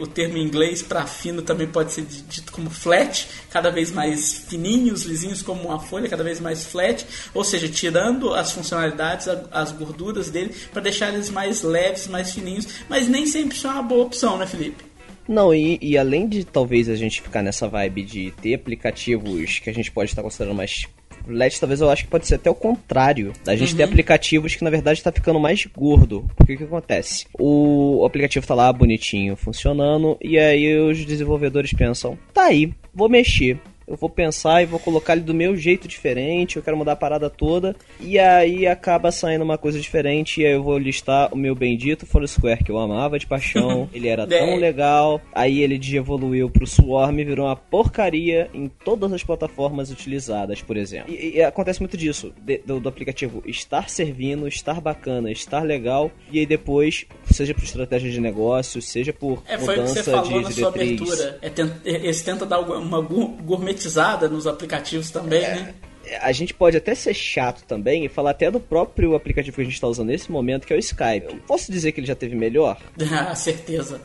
o 0.00 0.06
termo 0.06 0.36
em 0.36 0.44
inglês 0.44 0.82
para 0.82 1.06
fino 1.06 1.42
também 1.42 1.66
pode 1.66 1.92
ser 1.92 2.02
dito 2.02 2.52
como 2.52 2.70
flat, 2.70 3.26
cada 3.50 3.70
vez 3.70 3.90
mais 3.90 4.44
fininhos, 4.48 5.02
lisinhos 5.02 5.42
como 5.42 5.68
uma 5.68 5.80
folha, 5.80 6.08
cada 6.08 6.24
vez 6.24 6.40
mais 6.40 6.64
flat, 6.64 7.06
ou 7.32 7.44
seja, 7.44 7.68
tirando 7.68 8.34
as 8.34 8.52
funcionalidades, 8.52 9.28
as 9.50 9.72
gorduras 9.72 10.30
dele, 10.30 10.54
para 10.72 10.82
deixar 10.82 11.12
eles 11.12 11.30
mais 11.30 11.62
leves, 11.62 12.06
mais 12.06 12.32
fininhos, 12.32 12.66
mas 12.88 13.08
nem 13.08 13.26
sempre 13.26 13.56
isso 13.56 13.66
é 13.66 13.70
uma 13.70 13.82
boa 13.82 14.04
opção, 14.04 14.38
né, 14.38 14.46
Felipe? 14.46 14.84
Não, 15.26 15.54
e, 15.54 15.78
e 15.80 15.96
além 15.96 16.28
de 16.28 16.44
talvez 16.44 16.88
a 16.88 16.96
gente 16.96 17.22
ficar 17.22 17.42
nessa 17.42 17.66
vibe 17.66 18.02
de 18.02 18.30
ter 18.42 18.54
aplicativos 18.54 19.58
que 19.58 19.70
a 19.70 19.72
gente 19.72 19.90
pode 19.90 20.10
estar 20.10 20.22
considerando 20.22 20.54
mais 20.54 20.86
LED, 21.26 21.58
talvez 21.58 21.80
eu 21.80 21.88
acho 21.88 22.04
que 22.04 22.10
pode 22.10 22.26
ser 22.26 22.34
até 22.34 22.50
o 22.50 22.54
contrário. 22.54 23.32
A 23.46 23.56
gente 23.56 23.74
tem 23.74 23.84
aplicativos 23.84 24.54
que 24.54 24.64
na 24.64 24.70
verdade 24.70 24.98
está 24.98 25.10
ficando 25.10 25.40
mais 25.40 25.66
gordo. 25.66 26.26
Porque 26.36 26.54
o 26.54 26.58
que 26.58 26.64
acontece? 26.64 27.26
O 27.38 28.04
aplicativo 28.06 28.46
tá 28.46 28.54
lá 28.54 28.72
bonitinho, 28.72 29.36
funcionando, 29.36 30.18
e 30.20 30.38
aí 30.38 30.76
os 30.78 31.04
desenvolvedores 31.04 31.72
pensam: 31.72 32.18
tá 32.32 32.44
aí, 32.44 32.72
vou 32.92 33.08
mexer. 33.08 33.58
Eu 33.86 33.96
vou 33.96 34.08
pensar 34.08 34.62
e 34.62 34.66
vou 34.66 34.78
colocar 34.80 35.12
ele 35.14 35.22
do 35.22 35.34
meu 35.34 35.56
jeito 35.56 35.86
diferente, 35.86 36.56
eu 36.56 36.62
quero 36.62 36.76
mudar 36.76 36.92
a 36.92 36.96
parada 36.96 37.28
toda. 37.28 37.76
E 38.00 38.18
aí 38.18 38.66
acaba 38.66 39.10
saindo 39.10 39.42
uma 39.44 39.58
coisa 39.58 39.78
diferente, 39.78 40.40
e 40.40 40.46
aí 40.46 40.52
eu 40.52 40.62
vou 40.62 40.78
listar 40.78 41.32
o 41.32 41.36
meu 41.36 41.54
bendito 41.54 42.06
Foursquare, 42.06 42.64
que 42.64 42.70
eu 42.70 42.78
amava 42.78 43.18
de 43.18 43.26
paixão. 43.26 43.88
ele 43.92 44.08
era 44.08 44.26
tão 44.26 44.36
É. 44.38 44.56
legal. 44.56 45.20
Aí 45.34 45.60
ele 45.60 45.78
evoluiu 45.96 46.48
pro 46.50 46.66
Swarm 46.66 47.18
e 47.20 47.24
virou 47.24 47.46
uma 47.46 47.56
porcaria 47.56 48.48
em 48.54 48.68
todas 48.68 49.12
as 49.12 49.22
plataformas 49.22 49.90
utilizadas, 49.90 50.62
por 50.62 50.76
exemplo. 50.76 51.12
E, 51.12 51.36
e 51.36 51.42
acontece 51.42 51.80
muito 51.80 51.96
disso, 51.96 52.32
de- 52.40 52.58
do, 52.58 52.80
do 52.80 52.88
aplicativo 52.88 53.42
estar 53.46 53.88
servindo, 53.90 54.48
estar 54.48 54.80
bacana, 54.80 55.30
estar 55.30 55.62
legal, 55.62 56.10
e 56.32 56.38
aí 56.38 56.46
depois, 56.46 57.04
seja 57.34 57.52
por 57.54 57.64
estratégia 57.64 58.10
de 58.10 58.20
negócio, 58.20 58.80
seja 58.80 59.12
por 59.12 59.42
É, 59.46 59.58
foi 59.58 59.74
o 59.74 59.82
que 59.82 59.88
mudança 59.88 60.02
você 60.04 60.10
falou 60.10 60.40
na 60.42 60.48
de 60.48 60.54
sua 60.54 60.70
diretriz. 60.72 61.00
abertura. 61.12 61.38
É, 61.42 61.50
tent- 61.50 61.72
eles 61.84 62.22
tentam 62.22 62.46
dar 62.48 62.60
uma 62.60 63.00
gourmetizada 63.00 64.28
nos 64.28 64.46
aplicativos 64.46 65.10
também, 65.10 65.40
né? 65.42 65.74
A 66.20 66.32
gente 66.32 66.52
pode 66.52 66.76
até 66.76 66.94
ser 66.94 67.14
chato 67.14 67.64
também 67.64 68.04
e 68.04 68.08
falar 68.10 68.32
até 68.32 68.50
do 68.50 68.60
próprio 68.60 69.14
aplicativo 69.14 69.54
que 69.54 69.62
a 69.62 69.64
gente 69.64 69.72
está 69.74 69.86
usando 69.88 70.08
nesse 70.08 70.30
momento, 70.30 70.66
que 70.66 70.72
é 70.72 70.76
o 70.76 70.78
Skype. 70.78 71.26
Eu 71.32 71.36
posso 71.46 71.72
dizer 71.72 71.92
que 71.92 72.00
ele 72.00 72.06
já 72.06 72.14
teve 72.14 72.36
melhor? 72.36 72.76
Ah, 73.10 73.34
certeza. 73.34 74.00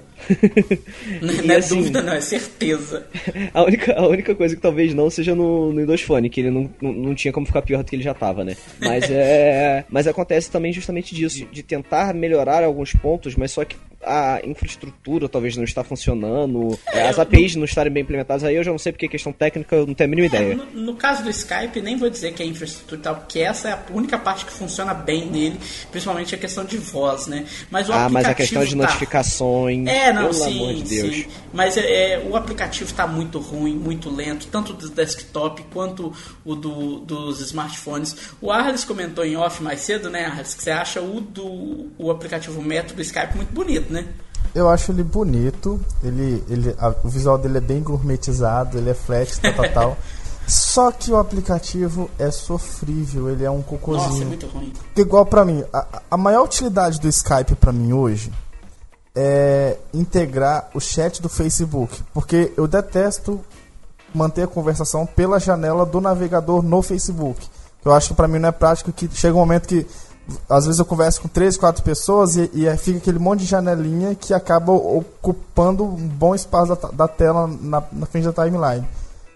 Não 1.22 1.34
não 1.44 1.54
é 1.54 1.58
assim- 1.58 1.76
dúvida, 1.78 2.02
não, 2.02 2.14
é 2.14 2.22
certeza. 2.22 3.08
A 3.54 3.64
única, 3.64 3.94
a 3.98 4.08
única 4.08 4.36
coisa 4.36 4.56
que 4.56 4.62
talvez 4.62 4.94
não 4.94 5.10
seja 5.10 5.34
no, 5.36 5.72
no 5.72 5.80
Windows 5.82 6.02
Phone, 6.02 6.30
que 6.30 6.42
ele 6.42 6.52
não, 6.52 6.70
não, 6.82 6.92
não 6.94 7.16
tinha 7.16 7.32
como 7.32 7.46
ficar 7.46 7.62
pior 7.62 7.84
do 7.84 7.90
que 7.90 7.96
ele 7.96 8.04
já 8.04 8.14
tava, 8.14 8.44
né? 8.44 8.56
Mas 8.80 9.06
é. 9.10 9.86
mas 9.90 10.08
acontece 10.08 10.50
também 10.52 10.72
justamente 10.74 11.14
disso, 11.16 11.46
de 11.52 11.64
tentar 11.64 12.14
melhorar 12.14 12.64
alguns 12.64 12.94
pontos, 12.94 13.36
mas 13.36 13.52
só 13.52 13.64
que 13.66 13.76
a 14.02 14.40
infraestrutura 14.46 15.28
talvez 15.28 15.58
não 15.58 15.64
está 15.66 15.84
funcionando, 15.84 16.80
é, 16.94 17.10
as 17.10 17.20
APIs 17.20 17.56
não 17.58 17.66
estarem 17.66 17.92
bem 17.92 18.02
implementadas, 18.02 18.46
aí 18.46 18.56
eu 18.56 18.64
já 18.64 18.72
não 18.72 18.78
sei 18.78 18.94
porque 18.94 19.08
é 19.08 19.10
questão 19.10 19.34
técnica, 19.34 19.76
eu 19.76 19.86
não 19.86 19.94
tenho 19.94 20.08
a 20.10 20.16
mínima 20.16 20.34
É, 20.38 20.42
ideia. 20.42 20.56
no, 20.56 20.66
no 20.84 20.96
caso 20.96 21.22
do 21.22 21.30
Skype, 21.30 21.82
nem 21.82 21.98
vou 21.98 22.10
dizer 22.10 22.34
que 22.34 22.42
é 22.42 22.46
infraestrutura 22.46 23.00
e 23.00 23.04
tal, 23.04 23.16
porque 23.18 23.40
essa 23.40 23.68
é 23.68 23.72
a 23.74 23.80
única 23.92 24.18
parte 24.18 24.46
que 24.46 24.54
funciona 24.54 24.94
bem 24.94 25.26
nele, 25.26 25.58
principalmente 25.92 26.34
a 26.34 26.38
questão 26.38 26.64
de 26.64 26.78
voz, 26.78 27.28
né? 27.28 27.46
Mas 27.70 27.90
o 27.90 27.94
Ah, 27.94 28.08
mas 28.10 28.26
a 28.26 28.34
questão 28.34 28.64
de 28.64 28.72
tá- 28.72 28.78
notificações. 28.84 29.84
É, 30.10 30.14
não, 30.14 30.22
pelo 30.30 30.34
sim, 30.34 30.56
amor 30.64 30.74
de 30.76 30.84
Deus. 30.84 31.16
sim. 31.16 31.26
Mas 31.54 31.78
é, 31.78 32.14
é, 32.14 32.28
o 32.30 32.36
aplicativo 32.36 32.90
está 32.90 33.08
muito 33.08 33.40
ruim, 33.40 33.76
muito 33.76 34.10
lento, 34.14 34.48
tanto 34.48 34.74
do 34.74 34.90
desktop 34.90 35.64
quanto 35.74 36.12
o 36.46 36.56
do, 36.56 37.00
dos 37.00 37.40
smartphones. 37.42 38.16
O 38.42 38.52
Arles 38.52 38.84
comentou 38.84 39.24
em 39.26 39.36
off 39.38 39.62
mais 39.64 39.82
cedo, 39.82 40.10
né, 40.10 40.26
Arles, 40.26 40.54
que 40.54 40.64
você 40.64 40.72
acha 40.72 41.02
o 41.02 41.20
do 41.22 41.90
o 41.98 42.12
aplicativo 42.12 42.62
Metro 42.62 42.96
do 42.96 43.02
Skype 43.02 43.36
muito 43.36 43.54
bonito, 43.54 43.92
né? 43.92 44.06
Eu 44.56 44.68
acho 44.70 44.92
ele 44.92 45.04
bonito, 45.04 45.80
ele, 46.04 46.44
ele, 46.50 46.76
a- 46.80 46.96
o 47.04 47.10
visual 47.10 47.38
dele 47.38 47.58
é 47.60 47.62
bem 47.62 47.82
gourmetizado, 47.84 48.78
ele 48.78 48.90
é 48.90 48.94
flat, 48.96 49.40
tal, 49.40 49.54
tal, 49.54 49.70
tal. 49.72 49.98
Só 50.48 50.92
que 50.92 51.12
o 51.12 51.18
aplicativo 51.18 52.10
é 52.18 52.32
sofrível, 52.32 53.30
ele 53.30 53.46
é 53.46 53.52
um 53.52 53.58
Nossa, 53.58 53.68
é 53.68 53.70
cocôzinho. 53.78 54.28
muito 54.28 54.48
ruim. 54.48 54.74
Igual 54.96 55.24
pra 55.26 55.46
mim, 55.46 55.64
a, 55.72 56.02
a 56.10 56.18
maior 56.18 56.46
utilidade 56.46 57.00
do 57.00 57.08
Skype 57.08 57.54
pra 57.56 57.72
mim 57.72 57.94
hoje 57.94 58.32
é 59.16 59.78
integrar 59.94 60.70
o 60.74 60.80
chat 60.80 61.22
do 61.22 61.30
Facebook, 61.30 62.04
porque 62.14 62.54
eu 62.56 62.68
detesto 62.68 63.40
manter 64.14 64.44
a 64.44 64.48
conversação 64.48 65.06
pela 65.06 65.40
janela 65.40 65.86
do 65.86 66.02
navegador 66.02 66.62
no 66.62 66.82
Facebook. 66.82 67.48
Eu 67.84 67.94
acho 67.94 68.10
que 68.10 68.14
para 68.14 68.28
mim 68.28 68.40
não 68.40 68.50
é 68.50 68.52
prático 68.52 68.92
que 68.92 69.10
chega 69.14 69.36
um 69.36 69.40
momento 69.40 69.68
que 69.68 69.86
às 70.48 70.66
vezes 70.66 70.80
eu 70.80 70.86
converso 70.86 71.22
com 71.22 71.28
três, 71.28 71.58
quatro 71.58 71.84
pessoas 71.84 72.36
e, 72.36 72.50
e 72.54 72.78
fica 72.78 73.00
aquele 73.00 73.20
monte 73.20 73.42
de 73.42 73.46
janelinha 73.46 74.14
que 74.14 74.34
acaba 74.34 74.72
ocupando 74.72 75.84
um 75.84 76.08
bom 76.08 76.36
espaço 76.36 76.76
da, 76.76 76.90
da 76.90 77.08
tela 77.08 77.48
na, 77.48 77.84
na 77.92 78.06
frente 78.06 78.30
da 78.30 78.44
timeline. 78.44 78.88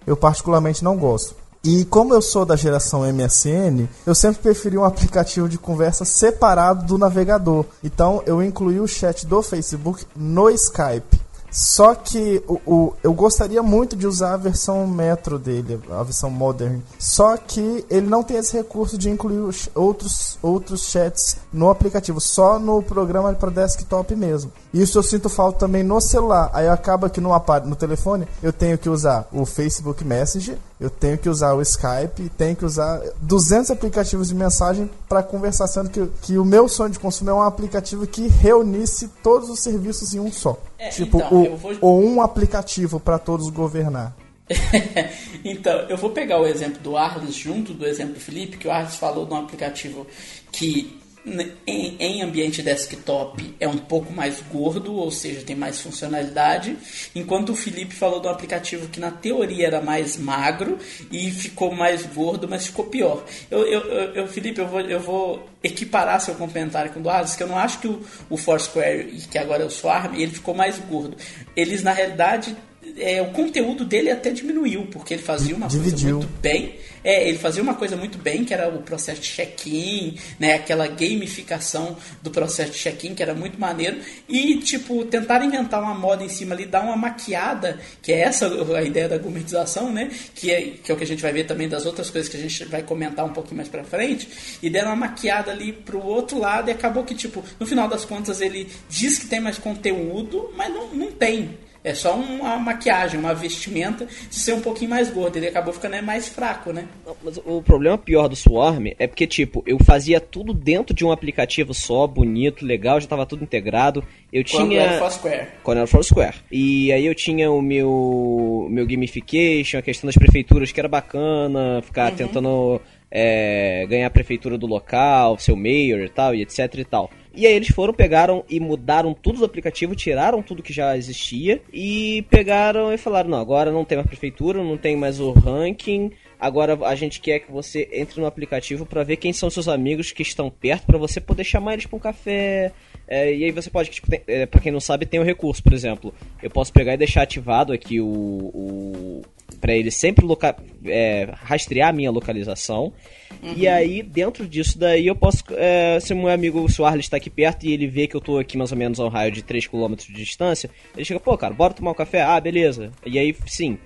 Eu 0.06 0.16
particularmente 0.16 0.84
não 0.84 0.98
gosto. 0.98 1.36
E 1.65 1.86
como 1.86 2.13
eu 2.13 2.21
sou 2.21 2.45
da 2.45 2.58
geração 2.58 3.04
MSN, 3.04 3.88
eu 4.06 4.13
sempre 4.13 4.41
preferi 4.41 4.78
um 4.78 4.84
aplicativo 4.84 5.47
de 5.47 5.58
conversa 5.58 6.04
separado 6.04 6.86
do 6.86 6.97
navegador. 6.97 7.63
Então 7.82 8.21
eu 8.26 8.43
incluí 8.43 8.82
o 8.82 8.88
chat 8.88 9.26
do 9.26 9.41
Facebook 9.41 10.06
no 10.13 10.49
Skype. 10.49 11.21
Só 11.49 11.95
que 11.95 12.43
o, 12.47 12.60
o, 12.65 12.93
eu 13.02 13.13
gostaria 13.13 13.63
muito 13.63 13.95
de 13.95 14.06
usar 14.06 14.34
a 14.34 14.38
versão 14.38 14.86
Metro 14.86 15.39
dele, 15.39 15.80
a 15.91 16.04
versão 16.04 16.30
Modern. 16.30 16.82
Só 16.99 17.38
que 17.38 17.86
ele 17.89 18.08
não 18.08 18.23
tem 18.23 18.38
esse 18.38 18.58
recurso 18.58 18.97
de 18.97 19.10
incluir 19.10 19.38
os, 19.38 19.69
outros, 19.73 20.38
outros 20.41 20.89
chats 20.89 21.38
no 21.54 21.70
aplicativo, 21.70 22.20
só 22.20 22.58
no 22.58 22.82
programa 22.82 23.34
para 23.34 23.52
desktop 23.52 24.16
mesmo. 24.16 24.52
Isso 24.74 24.98
eu 24.98 25.04
sinto 25.04 25.30
falta 25.30 25.60
também 25.60 25.84
no 25.84 26.02
celular. 26.02 26.50
Aí 26.52 26.68
acaba 26.68 27.10
que 27.10 27.22
no, 27.22 27.30
no 27.66 27.76
telefone 27.76 28.28
eu 28.42 28.52
tenho 28.52 28.78
que 28.78 28.89
usar 28.89 29.28
o 29.32 29.46
Facebook 29.46 30.04
Messenger, 30.04 30.58
eu 30.80 30.89
tenho 30.89 31.18
que 31.18 31.30
usar 31.30 31.54
o 31.54 31.62
Skype, 31.62 32.30
tenho 32.38 32.56
que 32.56 32.66
usar 32.66 33.00
200 33.22 33.72
aplicativos 33.72 34.30
de 34.30 34.36
mensagem 34.36 34.89
para 35.08 35.22
conversar, 35.22 35.68
sendo 35.68 35.89
que, 35.89 36.06
que 36.24 36.38
o 36.38 36.44
meu 36.44 36.68
sonho 36.68 36.89
de 36.92 37.00
consumo 37.00 37.30
é 37.30 37.34
um 37.34 37.42
aplicativo 37.42 38.08
que 38.08 38.28
reunisse 38.28 39.08
todos 39.22 39.50
os 39.50 39.60
serviços 39.60 40.13
em 40.13 40.20
um 40.20 40.32
só. 40.32 40.58
É, 40.80 40.89
tipo, 40.89 41.18
então, 41.18 41.54
o, 41.54 41.58
vou... 41.58 41.78
ou 41.80 42.04
um 42.04 42.22
aplicativo 42.22 43.00
para 43.00 43.20
todos 43.20 43.50
governar. 43.50 44.13
então, 45.46 45.74
eu 45.88 45.96
vou 45.96 46.10
pegar 46.10 46.39
o 46.39 46.46
exemplo 46.46 46.82
do 46.82 46.98
Arles 46.98 47.34
junto 47.34 47.74
do 47.74 47.86
exemplo 47.86 48.16
do 48.16 48.20
Felipe, 48.20 48.58
que 48.58 48.68
o 48.68 48.72
Arles 48.72 48.96
falou 48.96 49.26
de 49.26 49.34
um 49.34 49.38
aplicativo 49.38 50.06
que 50.52 51.02
em, 51.26 51.96
em, 52.00 52.22
ambiente 52.22 52.62
desktop 52.62 53.56
é 53.60 53.68
um 53.68 53.78
pouco 53.78 54.12
mais 54.12 54.42
gordo, 54.52 54.94
ou 54.94 55.10
seja, 55.10 55.42
tem 55.42 55.56
mais 55.56 55.80
funcionalidade, 55.80 56.78
enquanto 57.16 57.52
o 57.52 57.56
Felipe 57.56 57.96
falou 57.96 58.20
de 58.20 58.28
um 58.28 58.32
aplicativo 58.32 58.90
que 58.90 59.00
na 59.00 59.10
teoria 59.10 59.68
era 59.68 59.82
mais 59.82 60.18
magro 60.18 60.78
e 61.12 61.32
ficou 61.32 61.74
mais 61.74 62.06
gordo, 62.08 62.48
mas 62.48 62.66
ficou 62.68 62.86
pior. 62.86 63.24
Eu, 63.50 63.66
eu, 63.66 63.82
eu 64.14 64.28
Felipe, 64.28 64.60
eu 64.60 64.68
vou, 64.68 64.82
eu 64.82 65.00
vou 65.00 65.48
equiparar 65.64 66.20
seu 66.20 66.36
comentário 66.36 66.92
com 66.92 67.00
o 67.00 67.04
do 67.04 67.10
Alex, 67.10 67.36
que 67.36 67.44
eu 67.44 67.48
não 67.48 67.58
acho 67.58 67.80
que 67.80 67.88
o, 67.88 68.02
o 68.30 68.36
Foursquare, 68.36 69.06
que 69.32 69.38
agora 69.38 69.64
é 69.64 69.66
o 69.66 69.72
Swarm, 69.72 70.16
ele 70.16 70.32
ficou 70.32 70.54
mais 70.54 70.78
gordo. 70.78 71.16
Eles, 71.56 71.82
na 71.84 71.94
realidade, 71.94 72.56
é, 72.98 73.22
o 73.22 73.32
conteúdo 73.32 73.86
dele 73.86 74.12
até 74.12 74.32
diminuiu, 74.32 74.88
porque 74.88 75.14
ele 75.14 75.24
fazia 75.24 75.56
uma 75.56 75.68
Dividiu. 75.68 76.18
coisa 76.20 76.28
muito 76.28 76.42
bem. 76.42 76.76
É, 77.04 77.28
ele 77.28 77.38
fazia 77.38 77.62
uma 77.62 77.74
coisa 77.76 77.96
muito 77.96 78.18
bem, 78.18 78.46
que 78.46 78.54
era 78.54 78.70
o 78.70 78.82
processo 78.82 79.22
de 79.22 79.28
check-in, 79.28 80.18
né? 80.39 80.54
Aquela 80.54 80.88
gamificação 80.88 81.98
do 82.22 82.32
processo 82.32 82.72
de 82.72 82.78
check-in, 82.78 83.13
que 83.13 83.22
era 83.22 83.34
muito 83.34 83.60
maneiro. 83.60 83.98
E, 84.28 84.58
tipo, 84.58 85.04
tentar 85.06 85.44
inventar 85.44 85.82
uma 85.82 85.94
moda 85.94 86.24
em 86.24 86.30
cima 86.30 86.56
ali, 86.56 86.66
dar 86.66 86.82
uma 86.82 86.96
maquiada, 86.96 87.80
que 88.02 88.12
é 88.12 88.22
essa 88.22 88.48
a 88.48 88.82
ideia 88.82 89.10
da 89.10 89.18
gourmetização, 89.18 89.92
né? 89.92 90.10
Que 90.34 90.52
é, 90.52 90.62
que 90.84 90.92
é 90.92 90.96
o 90.96 90.98
que 90.98 91.04
a 91.04 91.08
gente 91.08 91.22
vai 91.22 91.34
ver 91.34 91.46
também 91.46 91.68
das 91.68 91.86
outras 91.86 92.10
coisas 92.10 92.30
que 92.30 92.38
a 92.38 92.39
gente 92.39 92.66
vai 92.66 92.82
comentar 92.84 93.26
um 93.26 93.34
pouquinho 93.34 93.58
mais 93.58 93.70
pra 93.70 93.84
frente. 93.84 94.30
E 94.62 94.70
deram 94.70 94.89
uma 94.89 94.96
maquiada 94.96 95.52
ali 95.52 95.74
pro 95.74 96.04
outro 96.04 96.39
lado 96.39 96.70
e 96.70 96.72
acabou 96.72 97.04
que, 97.04 97.16
tipo, 97.16 97.44
no 97.60 97.66
final 97.66 97.88
das 97.88 98.06
contas 98.06 98.42
ele 98.42 98.70
diz 98.89 99.18
que 99.18 99.28
tem 99.28 99.39
mais 99.39 99.58
conteúdo, 99.58 100.54
mas 100.56 100.74
não, 100.74 100.88
não 100.94 101.12
tem. 101.12 101.58
É 101.84 101.93
só 101.93 102.15
uma 102.15 102.58
maquiagem, 102.58 103.19
uma 103.19 103.34
vestimenta 103.34 104.06
de 104.06 104.36
ser 104.36 104.54
um 104.54 104.62
pouquinho 104.62 104.89
mais 104.89 105.10
gordo. 105.10 105.36
Ele 105.36 105.48
acabou 105.48 105.74
ficando 105.74 106.02
mais 106.02 106.30
fraco, 106.30 106.72
né? 106.72 106.88
Não, 107.06 107.15
mas 107.22 107.38
o 107.38 107.62
problema 107.62 107.98
pior 107.98 108.30
do 108.30 108.36
Swarm 108.36 108.88
é 108.98 109.06
porque, 109.06 109.28
tipo, 109.28 109.62
eu 109.67 109.78
fazia 109.84 110.19
tudo 110.19 110.54
dentro 110.54 110.96
de 110.96 111.04
um 111.04 111.12
aplicativo 111.12 111.74
só, 111.74 112.08
bonito, 112.08 112.65
legal, 112.65 113.02
já 113.02 113.08
tava 113.08 113.26
tudo 113.26 113.43
integrado. 113.43 114.04
Eu 114.32 114.43
Quando 114.50 114.69
tinha. 114.69 114.82
Era 114.82 115.00
Foursquare. 115.00 115.48
Quando 115.62 115.78
era 115.80 115.88
Foursquare. 115.88 116.36
E 116.52 116.91
aí 116.93 117.06
eu 117.06 117.13
tinha 117.13 117.52
o 117.52 117.62
meu, 117.62 118.67
meu 118.69 118.88
gamification, 118.88 119.78
a 119.78 119.82
questão 119.82 120.08
das 120.08 120.15
prefeituras 120.15 120.72
que 120.72 120.80
era 120.80 120.88
bacana, 120.88 121.82
ficar 121.82 122.12
uhum. 122.12 122.17
tentando 122.17 122.82
é, 123.12 123.86
ganhar 123.88 124.08
a 124.08 124.10
prefeitura 124.10 124.58
do 124.58 124.65
local, 124.65 125.38
seu 125.38 125.56
mayor 125.56 126.00
e 126.00 126.10
tal, 126.10 126.34
e 126.34 126.41
etc 126.41 126.74
e 126.76 126.86
tal. 126.86 127.12
E 127.36 127.48
aí 127.48 127.54
eles 127.54 127.69
foram, 127.69 127.93
pegaram 127.93 128.46
e 128.48 128.60
mudaram 128.60 129.13
tudo 129.13 129.39
do 129.39 129.46
aplicativo, 129.46 129.96
tiraram 129.96 130.43
tudo 130.43 130.62
que 130.62 130.72
já 130.72 130.96
existia 130.96 131.62
e 131.74 132.24
pegaram 132.30 132.93
e 132.93 132.98
falaram: 132.98 133.30
não, 133.30 133.39
agora 133.39 133.72
não 133.72 133.84
tem 133.84 133.98
mais 133.98 134.08
prefeitura, 134.08 134.63
não 134.63 134.78
tem 134.78 134.96
mais 134.96 135.19
o 135.19 135.32
ranking. 135.32 136.12
Agora 136.39 136.78
a 136.86 136.93
gente 136.93 137.22
quer 137.22 137.39
que 137.39 137.52
você 137.52 137.89
entre 137.91 138.19
no 138.19 138.28
aplicativo 138.28 138.86
para 138.86 139.04
ver 139.04 139.15
quem 139.15 139.34
são 139.34 139.50
seus 139.50 139.67
amigos 139.67 140.12
que 140.12 140.22
estão 140.22 140.50
perto 140.50 140.86
para 140.86 140.98
você 140.98 141.19
poder 141.19 141.43
chamar 141.43 141.74
eles 141.74 141.86
para 141.86 141.98
um 141.98 142.00
café. 142.00 142.72
É, 143.08 143.34
e 143.34 143.46
aí 143.46 143.52
você 143.52 143.69
pode, 143.69 143.89
tipo, 143.89 144.08
é, 144.28 144.46
para 144.46 144.62
quem 144.62 144.72
não 144.72 144.80
sabe, 144.80 145.06
tem 145.06 145.19
o 145.19 145.24
recurso, 145.24 145.63
por 145.63 145.74
exemplo, 145.74 146.13
eu 146.41 146.50
posso 146.50 146.72
pegar 146.72 146.93
e 146.93 146.98
deixar 146.98 147.24
ativado 147.24 147.74
aqui 147.74 148.00
o, 148.00 148.06
o 148.06 149.22
para 149.56 149.74
ele 149.74 149.92
sempre 149.92 150.26
loca 150.26 150.56
é, 150.86 151.30
rastrear 151.34 151.89
a 151.89 151.94
minha 151.94 152.12
localização. 152.12 152.94
Uhum. 153.42 153.54
E 153.56 153.68
aí, 153.68 154.02
dentro 154.02 154.48
disso 154.48 154.78
daí, 154.78 155.08
eu 155.08 155.16
posso. 155.16 155.44
É, 155.52 156.00
se 156.00 156.13
o 156.13 156.18
meu 156.18 156.30
amigo 156.30 156.70
Suarles 156.72 157.06
está 157.06 157.18
aqui 157.18 157.30
perto 157.30 157.66
e 157.66 157.74
ele 157.74 157.88
vê 157.88 158.08
que 158.08 158.16
eu 158.16 158.22
tô 158.22 158.38
aqui 158.38 158.58
mais 158.58 158.72
ou 158.72 158.78
menos 158.78 159.00
a 159.00 159.06
um 159.06 159.10
raio 159.10 159.32
de 159.32 159.44
3km 159.44 159.96
de 159.96 160.13
distância, 160.13 160.70
ele 160.96 161.06
chega, 161.06 161.20
pô, 161.20 161.38
cara, 161.38 161.54
bora 161.54 161.74
tomar 161.74 161.92
um 161.92 161.96
café? 161.96 162.22
Ah, 162.22 162.39
beleza. 162.39 162.92
E 163.06 163.18
aí, 163.20 163.36
sim. 163.48 163.78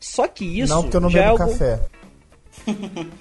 Só 0.00 0.26
que 0.26 0.44
isso. 0.44 0.72
Não, 0.72 0.82
porque 0.82 0.96
eu 0.96 1.00
não 1.00 1.10
bebo 1.10 1.24
é 1.24 1.28
algo... 1.28 1.50
café. 1.50 1.80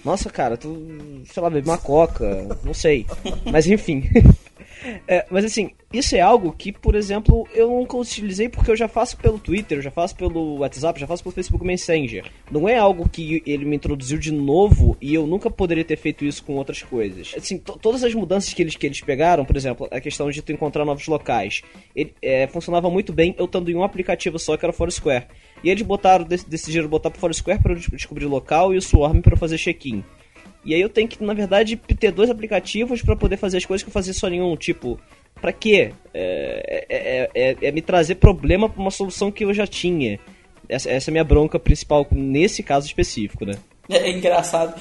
Nossa, 0.03 0.29
cara, 0.29 0.58
tu, 0.58 1.21
sei 1.25 1.43
lá, 1.43 1.49
bebe 1.49 1.67
uma 1.67 1.77
coca, 1.77 2.58
não 2.63 2.73
sei. 2.73 3.05
Mas 3.51 3.67
enfim. 3.67 4.03
É, 5.07 5.25
mas 5.29 5.45
assim, 5.45 5.71
isso 5.93 6.15
é 6.15 6.19
algo 6.19 6.51
que, 6.51 6.71
por 6.71 6.95
exemplo, 6.95 7.47
eu 7.53 7.69
nunca 7.69 7.95
utilizei 7.95 8.49
porque 8.49 8.71
eu 8.71 8.75
já 8.75 8.87
faço 8.87 9.17
pelo 9.17 9.39
Twitter, 9.39 9.81
já 9.81 9.91
faço 9.91 10.15
pelo 10.15 10.59
WhatsApp, 10.59 10.99
já 10.99 11.07
faço 11.07 11.23
pelo 11.23 11.33
Facebook 11.33 11.63
Messenger. 11.65 12.25
Não 12.51 12.67
é 12.67 12.77
algo 12.77 13.07
que 13.07 13.41
ele 13.45 13.65
me 13.65 13.75
introduziu 13.75 14.17
de 14.17 14.31
novo 14.31 14.97
e 14.99 15.13
eu 15.13 15.27
nunca 15.27 15.49
poderia 15.49 15.83
ter 15.83 15.95
feito 15.95 16.25
isso 16.25 16.43
com 16.43 16.53
outras 16.53 16.81
coisas. 16.81 17.33
Assim, 17.37 17.57
todas 17.57 18.03
as 18.03 18.13
mudanças 18.13 18.53
que 18.53 18.61
eles, 18.61 18.75
que 18.75 18.85
eles 18.85 19.01
pegaram, 19.01 19.45
por 19.45 19.55
exemplo, 19.55 19.87
a 19.91 19.99
questão 19.99 20.29
de 20.29 20.41
tu 20.41 20.51
encontrar 20.51 20.85
novos 20.85 21.07
locais, 21.07 21.61
ele, 21.95 22.13
é, 22.21 22.47
funcionava 22.47 22.89
muito 22.89 23.13
bem 23.13 23.35
eu 23.37 23.45
estando 23.45 23.69
em 23.69 23.75
um 23.75 23.83
aplicativo 23.83 24.39
só 24.39 24.57
que 24.57 24.65
era 24.65 24.73
Foursquare. 24.73 25.27
E 25.63 25.69
eles 25.69 25.83
botaram, 25.83 26.25
decidiram 26.25 26.87
botar 26.87 27.09
pro 27.09 27.19
Foursquare 27.19 27.61
para 27.61 27.73
eu 27.73 27.77
descobrir 27.77 28.25
local 28.25 28.73
e 28.73 28.77
o 28.77 28.81
Swarm 28.81 29.21
para 29.21 29.37
fazer 29.37 29.57
check-in. 29.57 30.03
E 30.65 30.73
aí 30.73 30.82
eu 30.82 30.89
tenho 30.89 31.08
que, 31.08 31.23
na 31.23 31.34
verdade, 31.34 31.75
ter 31.75 32.12
dois 32.12 32.30
aplicativos 32.30 33.01
para 33.01 33.15
poder 33.15 33.38
fazer 33.38 33.58
as 33.58 33.65
coisas 33.65 33.84
que 33.84 33.89
eu 33.89 33.93
fazia 33.93 34.13
só 34.13 34.28
nenhum. 34.28 34.58
Tipo, 34.58 34.99
para 35.39 35.54
quê? 35.54 35.93
É, 36.12 36.86
é, 36.89 37.30
é, 37.36 37.58
é, 37.62 37.71
me 37.71 37.82
trazer 37.82 38.15
problema 38.15 38.67
pra 38.67 38.82
uma 38.82 38.89
solução 38.89 39.32
que 39.32 39.45
eu 39.45 39.54
já 39.54 39.67
tinha. 39.67 40.19
Essa, 40.67 40.89
essa 40.89 41.10
é 41.10 41.12
a 41.12 41.13
minha 41.13 41.23
bronca 41.23 41.60
principal 41.60 42.08
nesse 42.12 42.63
caso 42.63 42.88
específico, 42.88 43.45
né? 43.45 43.54
É, 43.88 44.10
engraçado 44.10 44.74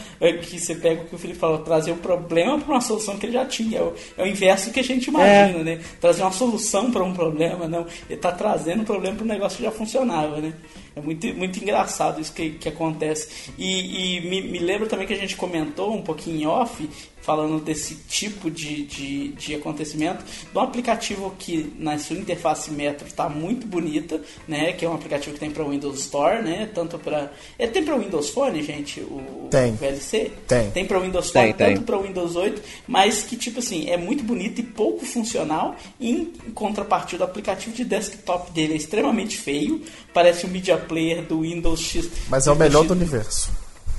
que 0.43 0.59
você 0.59 0.75
pega 0.75 1.03
o 1.03 1.05
que 1.05 1.15
o 1.15 1.19
Felipe 1.19 1.39
falou, 1.39 1.59
trazer 1.59 1.93
um 1.93 1.99
problema 1.99 2.59
para 2.59 2.73
uma 2.73 2.81
solução 2.81 3.19
que 3.19 3.27
ele 3.27 3.35
já 3.35 3.45
tinha. 3.45 3.79
É 3.79 3.83
o, 3.83 3.95
é 4.17 4.23
o 4.23 4.27
inverso 4.27 4.71
do 4.71 4.73
que 4.73 4.81
a 4.81 4.85
gente 4.85 5.09
imagina, 5.09 5.63
né? 5.63 5.81
Trazer 6.01 6.23
uma 6.23 6.33
solução 6.33 6.91
para 6.91 7.05
um 7.05 7.13
problema, 7.13 7.69
não. 7.69 7.83
Ele 8.09 8.15
está 8.15 8.33
trazendo 8.33 8.83
um 8.83 8.85
problema 8.85 9.17
para 9.17 9.25
um 9.25 9.29
negócio 9.29 9.59
que 9.59 9.65
já 9.65 9.71
funcionava, 9.71 10.41
né? 10.41 10.55
É 10.97 11.01
muito, 11.01 11.27
muito 11.35 11.59
engraçado 11.59 12.21
isso 12.21 12.33
que, 12.33 12.51
que 12.51 12.69
acontece. 12.69 13.53
E, 13.59 14.17
e 14.17 14.21
me, 14.23 14.43
me 14.43 14.59
lembra 14.59 14.87
também 14.87 15.07
que 15.07 15.13
a 15.13 15.19
gente 15.19 15.37
comentou 15.37 15.93
um 15.93 16.03
pouquinho 16.03 16.41
em 16.41 16.47
off 16.47 16.89
falando 17.25 17.59
desse 17.65 17.95
tipo 18.07 18.51
de, 18.51 18.85
de, 18.85 19.29
de 19.29 19.55
acontecimento, 19.55 20.23
de 20.23 20.59
um 20.59 20.61
aplicativo 20.61 21.35
que 21.39 21.73
na 21.79 21.99
sua 21.99 22.17
interface 22.17 22.71
Metro 22.71 23.07
está 23.07 23.31
muito 23.31 23.67
bonita, 23.67 24.21
né? 24.47 24.73
Que 24.75 24.85
é 24.85 24.89
um 24.89 24.95
aplicativo 24.95 25.33
que 25.33 25.41
tem 25.41 25.51
para 25.51 25.65
Windows 25.65 26.01
Store, 26.01 26.43
né? 26.43 26.71
Tanto 26.75 26.99
para 26.99 27.33
é 27.59 27.67
tem 27.67 27.83
para 27.83 27.97
Windows 27.97 28.29
Phone, 28.29 28.63
gente, 28.63 28.94
o, 29.01 29.49
tem. 29.51 29.73
o 29.73 29.77
VLC. 29.77 30.31
Tem. 30.47 30.71
Tem 30.71 30.87
para 30.87 30.99
Windows 30.99 31.31
Phone, 31.31 31.53
tem, 31.55 31.75
tanto 31.75 31.83
para 31.83 31.99
Windows 31.99 32.37
8, 32.37 32.63
mas 32.87 33.23
que 33.23 33.37
tipo 33.37 33.59
assim 33.59 33.89
é 33.89 33.97
muito 33.97 34.23
bonito 34.25 34.61
e 34.61 34.65
pouco 34.65 35.05
funcional. 35.05 35.77
Em 36.01 36.33
contrapartida, 36.55 37.25
o 37.25 37.27
aplicativo 37.27 37.75
de 37.75 37.85
desktop 37.85 38.51
dele 38.53 38.75
é 38.75 38.77
extremamente 38.77 39.37
feio, 39.37 39.83
parece 40.13 40.47
um 40.47 40.51
media 40.51 40.77
player 40.77 41.23
do 41.23 41.41
Windows 41.41 41.81
X. 41.81 42.11
Mas 42.29 42.47
é 42.47 42.53
o 42.53 42.57
melhor 42.57 42.81
X, 42.81 42.89
do 42.89 42.95
universo. 42.95 43.51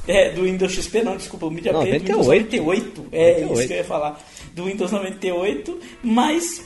É, 0.08 0.32
do 0.32 0.44
Windows 0.44 0.72
XP 0.72 1.02
não, 1.02 1.18
desculpa, 1.18 1.48
o 1.48 1.52
Media 1.52 1.74
não, 1.74 1.82
Player 1.82 2.00
98. 2.02 2.24
do 2.24 2.72
Windows 2.72 3.02
98. 3.02 3.06
É 3.12 3.42
98. 3.42 3.54
isso 3.54 3.68
que 3.68 3.74
eu 3.74 3.78
ia 3.78 3.84
falar. 3.84 4.24
Do 4.54 4.66
Windows 4.66 4.92
98, 4.92 5.80
mas 6.04 6.64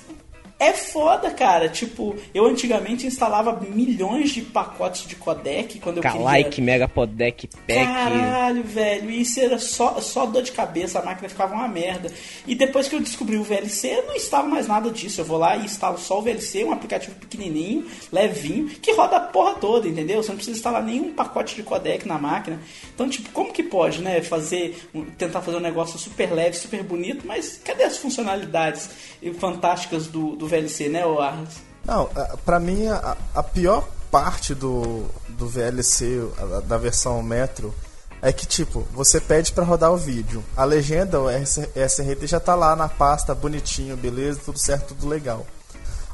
É 0.59 0.73
foda, 0.73 1.31
cara. 1.31 1.69
Tipo, 1.69 2.17
eu 2.33 2.45
antigamente 2.45 3.07
instalava 3.07 3.57
milhões 3.61 4.31
de 4.31 4.41
pacotes 4.41 5.07
de 5.07 5.15
codec 5.15 5.79
quando 5.79 5.97
eu 5.97 6.03
Kalike, 6.03 6.49
queria... 6.49 6.65
Mega 6.65 6.87
Codec, 6.87 7.47
Pack. 7.47 7.85
Caralho, 7.85 8.63
velho. 8.63 9.09
Isso 9.09 9.39
era 9.39 9.57
só, 9.57 10.01
só 10.01 10.25
dor 10.25 10.43
de 10.43 10.51
cabeça, 10.51 10.99
a 10.99 11.05
máquina 11.05 11.29
ficava 11.29 11.55
uma 11.55 11.67
merda. 11.69 12.11
E 12.45 12.55
depois 12.55 12.89
que 12.89 12.95
eu 12.95 12.99
descobri 12.99 13.37
o 13.37 13.43
VLC, 13.43 13.87
eu 13.87 14.07
não 14.07 14.15
instalo 14.17 14.49
mais 14.49 14.67
nada 14.67 14.91
disso. 14.91 15.21
Eu 15.21 15.25
vou 15.25 15.37
lá 15.37 15.55
e 15.55 15.63
instalo 15.63 15.97
só 15.97 16.19
o 16.19 16.21
VLC, 16.21 16.65
um 16.65 16.73
aplicativo 16.73 17.15
pequenininho, 17.15 17.87
levinho, 18.11 18.67
que 18.67 18.91
roda 18.91 19.15
a 19.15 19.21
porra 19.21 19.53
toda, 19.55 19.87
entendeu? 19.87 20.21
Você 20.21 20.29
não 20.29 20.35
precisa 20.35 20.57
instalar 20.57 20.83
nenhum 20.83 21.13
pacote 21.13 21.55
de 21.55 21.63
codec 21.63 22.05
na 22.05 22.17
máquina. 22.17 22.59
Então, 22.93 23.07
tipo, 23.07 23.29
como 23.29 23.53
que 23.53 23.63
pode, 23.63 24.01
né? 24.01 24.21
Fazer, 24.21 24.77
tentar 25.17 25.41
fazer 25.41 25.55
um 25.55 25.61
negócio 25.61 25.97
super 25.97 26.33
leve, 26.33 26.57
super 26.57 26.83
bonito, 26.83 27.25
mas 27.25 27.61
cadê 27.63 27.83
as 27.85 27.95
funcionalidades 27.95 28.89
fantásticas 29.39 30.07
do, 30.07 30.35
do 30.35 30.48
VLC, 30.49 30.89
né, 30.89 31.03
Arles? 31.03 31.61
Não, 31.85 32.09
pra 32.45 32.59
mim 32.59 32.87
a, 32.87 33.17
a 33.33 33.43
pior 33.43 33.87
parte 34.11 34.53
do, 34.53 35.05
do 35.29 35.47
VLC, 35.47 36.21
da 36.65 36.77
versão 36.77 37.21
Metro, 37.21 37.73
é 38.21 38.33
que 38.33 38.45
tipo, 38.45 38.85
você 38.91 39.19
pede 39.19 39.51
para 39.51 39.63
rodar 39.63 39.91
o 39.91 39.97
vídeo. 39.97 40.43
A 40.55 40.63
legenda, 40.63 41.19
o 41.19 41.29
SRT 41.29 42.27
já 42.27 42.39
tá 42.39 42.55
lá 42.55 42.75
na 42.75 42.89
pasta 42.89 43.33
bonitinho, 43.33 43.95
beleza, 43.95 44.41
tudo 44.45 44.59
certo, 44.59 44.89
tudo 44.89 45.07
legal. 45.07 45.45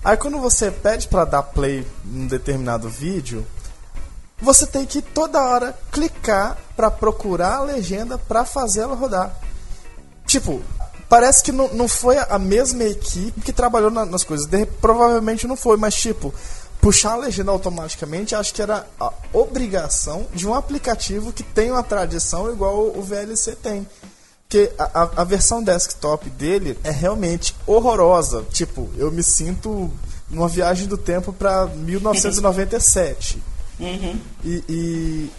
Aí 0.04 0.16
quando 0.16 0.40
você 0.40 0.70
pede 0.70 1.08
para 1.08 1.26
dar 1.26 1.42
play 1.42 1.86
num 2.04 2.28
determinado 2.28 2.88
vídeo, 2.88 3.46
você 4.40 4.68
tem 4.68 4.86
que 4.86 5.02
toda 5.02 5.42
hora 5.42 5.76
clicar 5.92 6.58
para 6.76 6.92
procurar 6.92 7.56
a 7.56 7.64
legenda 7.64 8.18
para 8.18 8.46
fazer 8.46 8.82
ela 8.82 8.96
rodar. 8.96 9.36
Tipo, 10.28 10.62
parece 11.10 11.44
que 11.44 11.52
não, 11.52 11.68
não 11.74 11.88
foi 11.88 12.18
a 12.18 12.40
mesma 12.40 12.84
equipe 12.84 13.42
que 13.42 13.54
trabalhou 13.54 13.92
na, 13.92 14.06
nas 14.06 14.24
coisas. 14.24 14.46
De, 14.46 14.66
provavelmente 14.66 15.48
não 15.48 15.56
foi, 15.56 15.78
mas 15.78 15.96
tipo, 15.96 16.34
puxar 16.82 17.14
a 17.14 17.18
legenda 17.18 17.52
automaticamente 17.52 18.36
acho 18.36 18.54
que 18.54 18.62
era 18.62 18.86
a 19.00 19.12
obrigação 19.34 20.28
de 20.34 20.48
um 20.48 20.54
aplicativo 20.54 21.34
que 21.34 21.44
tem 21.44 21.72
uma 21.72 21.84
tradição 21.84 22.52
igual 22.52 22.88
o 22.96 23.02
VLC 23.02 23.56
tem. 23.56 23.88
Porque 24.48 24.72
a, 24.78 25.02
a, 25.02 25.22
a 25.22 25.24
versão 25.24 25.64
desktop 25.64 26.30
dele 26.30 26.78
é 26.84 26.92
realmente 26.92 27.56
horrorosa. 27.66 28.46
Tipo, 28.52 28.90
eu 28.96 29.12
me 29.12 29.24
sinto 29.24 29.92
numa 30.30 30.48
viagem 30.48 30.88
do 30.88 30.98
tempo 30.98 31.34
para 31.34 31.66
1997. 31.66 33.42
Uhum. 33.80 34.20
E, 34.44 34.64
e, 34.70 35.32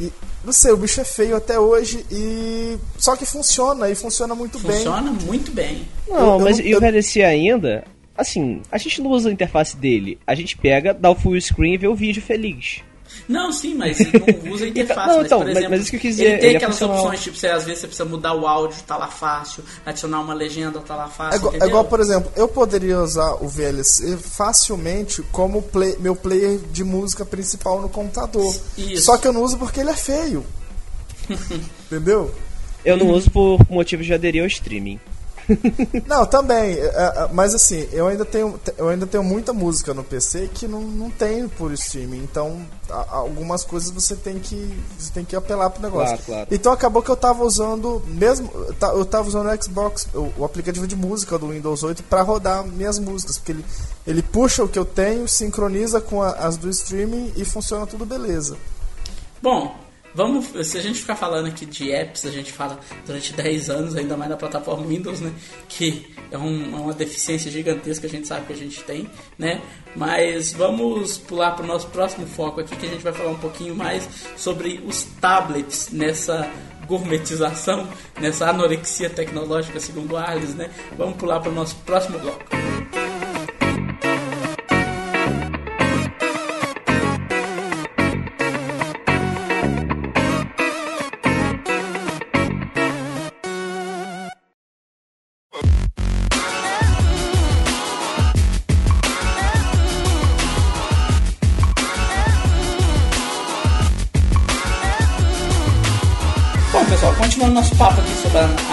e, 0.00 0.12
não 0.44 0.52
sei, 0.52 0.72
o 0.72 0.76
bicho 0.76 1.00
é 1.00 1.04
feio 1.04 1.36
até 1.36 1.58
hoje 1.58 2.04
e. 2.10 2.76
Só 2.98 3.16
que 3.16 3.24
funciona 3.24 3.88
e 3.88 3.94
funciona 3.94 4.34
muito 4.34 4.58
funciona 4.58 5.02
bem. 5.02 5.10
Funciona 5.10 5.26
muito 5.26 5.52
bem. 5.52 5.88
Não, 6.08 6.38
eu, 6.38 6.40
mas 6.40 6.58
eu, 6.58 6.66
e 6.66 6.76
o 6.76 6.80
VLC 6.80 7.22
ainda, 7.22 7.84
assim, 8.16 8.60
a 8.70 8.78
gente 8.78 9.00
não 9.00 9.10
usa 9.10 9.28
a 9.28 9.32
interface 9.32 9.76
dele. 9.76 10.18
A 10.26 10.34
gente 10.34 10.56
pega, 10.56 10.92
dá 10.92 11.10
o 11.10 11.14
full 11.14 11.40
screen 11.40 11.74
e 11.74 11.78
vê 11.78 11.88
o 11.88 11.94
vídeo 11.94 12.22
feliz. 12.22 12.82
Não, 13.28 13.52
sim, 13.52 13.74
mas 13.74 13.98
não 13.98 14.52
usa 14.52 14.66
interface. 14.68 15.08
não, 15.08 15.16
mas, 15.16 15.26
então, 15.26 15.40
por 15.40 15.48
exemplo, 15.50 15.70
mas, 15.70 15.80
isso 15.80 15.90
que 15.90 15.96
eu 15.96 16.00
quis 16.00 16.16
dizer. 16.16 16.24
Ele 16.24 16.38
tem 16.38 16.48
ele 16.48 16.54
é 16.54 16.56
aquelas 16.56 16.80
é 16.80 16.84
opções, 16.84 17.22
tipo, 17.22 17.36
você, 17.36 17.48
às 17.48 17.64
vezes 17.64 17.80
você 17.80 17.86
precisa 17.86 18.08
mudar 18.08 18.34
o 18.34 18.46
áudio, 18.46 18.82
tá 18.86 18.96
lá 18.96 19.08
fácil, 19.08 19.64
adicionar 19.84 20.20
uma 20.20 20.34
legenda, 20.34 20.80
tá 20.80 20.96
lá 20.96 21.08
fácil. 21.08 21.34
É 21.34 21.38
igual, 21.38 21.54
é 21.54 21.66
igual 21.66 21.84
por 21.84 22.00
exemplo, 22.00 22.32
eu 22.36 22.48
poderia 22.48 23.00
usar 23.00 23.34
o 23.42 23.48
VLC 23.48 24.16
facilmente 24.16 25.22
como 25.32 25.62
play, 25.62 25.96
meu 25.98 26.14
player 26.14 26.58
de 26.70 26.84
música 26.84 27.24
principal 27.24 27.80
no 27.80 27.88
computador. 27.88 28.54
Isso. 28.76 29.04
Só 29.04 29.16
que 29.16 29.26
eu 29.26 29.32
não 29.32 29.42
uso 29.42 29.56
porque 29.56 29.80
ele 29.80 29.90
é 29.90 29.96
feio. 29.96 30.44
Entendeu? 31.86 32.34
Eu 32.84 32.96
não 32.98 33.08
uso 33.10 33.30
por 33.30 33.58
motivos 33.70 34.04
de 34.04 34.12
aderir 34.12 34.42
ao 34.42 34.46
streaming. 34.46 35.00
não, 36.06 36.26
também. 36.26 36.74
É, 36.74 36.86
é, 36.86 37.28
mas 37.32 37.54
assim, 37.54 37.88
eu 37.92 38.06
ainda 38.06 38.24
tenho, 38.24 38.58
eu 38.76 38.88
ainda 38.88 39.06
tenho 39.06 39.22
muita 39.22 39.52
música 39.52 39.92
no 39.92 40.02
PC 40.02 40.50
que 40.52 40.66
não, 40.66 40.80
não 40.80 41.10
tem 41.10 41.48
por 41.48 41.72
streaming. 41.72 42.18
Então, 42.18 42.66
algumas 43.08 43.64
coisas 43.64 43.90
você 43.90 44.16
tem 44.16 44.38
que, 44.38 44.78
você 44.98 45.12
tem 45.12 45.24
que 45.24 45.36
apelar 45.36 45.70
pro 45.70 45.82
negócio. 45.82 46.16
Claro, 46.16 46.22
claro. 46.24 46.48
Então 46.50 46.72
acabou 46.72 47.02
que 47.02 47.10
eu 47.10 47.16
tava 47.16 47.44
usando, 47.44 48.02
mesmo. 48.06 48.50
Eu 48.54 49.04
tava 49.04 49.28
usando 49.28 49.48
o 49.48 49.62
Xbox, 49.62 50.08
o, 50.14 50.32
o 50.38 50.44
aplicativo 50.44 50.86
de 50.86 50.96
música 50.96 51.38
do 51.38 51.48
Windows 51.48 51.82
8 51.82 52.02
para 52.04 52.22
rodar 52.22 52.64
minhas 52.64 52.98
músicas. 52.98 53.38
Porque 53.38 53.52
ele, 53.52 53.64
ele 54.06 54.22
puxa 54.22 54.64
o 54.64 54.68
que 54.68 54.78
eu 54.78 54.84
tenho, 54.84 55.28
sincroniza 55.28 56.00
com 56.00 56.22
a, 56.22 56.30
as 56.30 56.56
do 56.56 56.68
streaming 56.70 57.32
e 57.36 57.44
funciona 57.44 57.86
tudo 57.86 58.06
beleza. 58.06 58.56
Bom, 59.42 59.83
Vamos, 60.14 60.46
se 60.66 60.78
a 60.78 60.80
gente 60.80 61.00
ficar 61.00 61.16
falando 61.16 61.46
aqui 61.46 61.66
de 61.66 61.90
apps, 61.90 62.24
a 62.24 62.30
gente 62.30 62.52
fala 62.52 62.78
durante 63.04 63.32
10 63.32 63.68
anos, 63.68 63.96
ainda 63.96 64.16
mais 64.16 64.30
na 64.30 64.36
plataforma 64.36 64.86
Windows, 64.86 65.20
né? 65.20 65.32
Que 65.68 66.06
é, 66.30 66.38
um, 66.38 66.76
é 66.76 66.80
uma 66.80 66.92
deficiência 66.92 67.50
gigantesca 67.50 68.06
a 68.06 68.10
gente 68.10 68.26
sabe 68.28 68.46
que 68.46 68.52
a 68.52 68.56
gente 68.56 68.82
tem, 68.84 69.08
né? 69.36 69.60
Mas 69.96 70.52
vamos 70.52 71.18
pular 71.18 71.52
para 71.52 71.64
o 71.64 71.66
nosso 71.66 71.88
próximo 71.88 72.26
foco 72.26 72.60
aqui, 72.60 72.76
que 72.76 72.86
a 72.86 72.88
gente 72.88 73.02
vai 73.02 73.12
falar 73.12 73.30
um 73.30 73.38
pouquinho 73.38 73.74
mais 73.74 74.08
sobre 74.36 74.80
os 74.86 75.02
tablets 75.20 75.90
nessa 75.90 76.48
gourmetização, 76.86 77.88
nessa 78.20 78.50
anorexia 78.50 79.10
tecnológica, 79.10 79.80
segundo 79.80 80.16
Arles, 80.16 80.54
né? 80.54 80.70
Vamos 80.96 81.16
pular 81.16 81.40
para 81.40 81.50
o 81.50 81.54
nosso 81.54 81.74
próximo 81.76 82.18
bloco. 82.18 82.73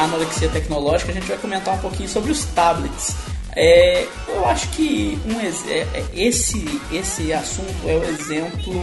Anorexia 0.04 0.50
tecnológica, 0.50 1.12
a 1.12 1.14
gente 1.14 1.28
vai 1.28 1.38
comentar 1.38 1.76
um 1.76 1.80
pouquinho 1.80 2.10
sobre 2.10 2.32
os 2.32 2.46
tablets. 2.46 3.16
É, 3.54 4.08
eu 4.28 4.46
acho 4.46 4.70
que 4.70 5.20
um, 5.26 5.40
é, 5.40 5.80
é, 5.80 6.06
esse, 6.14 6.64
esse 6.92 7.34
assunto 7.34 7.88
é 7.88 7.96
o 7.96 8.04
exemplo 8.04 8.74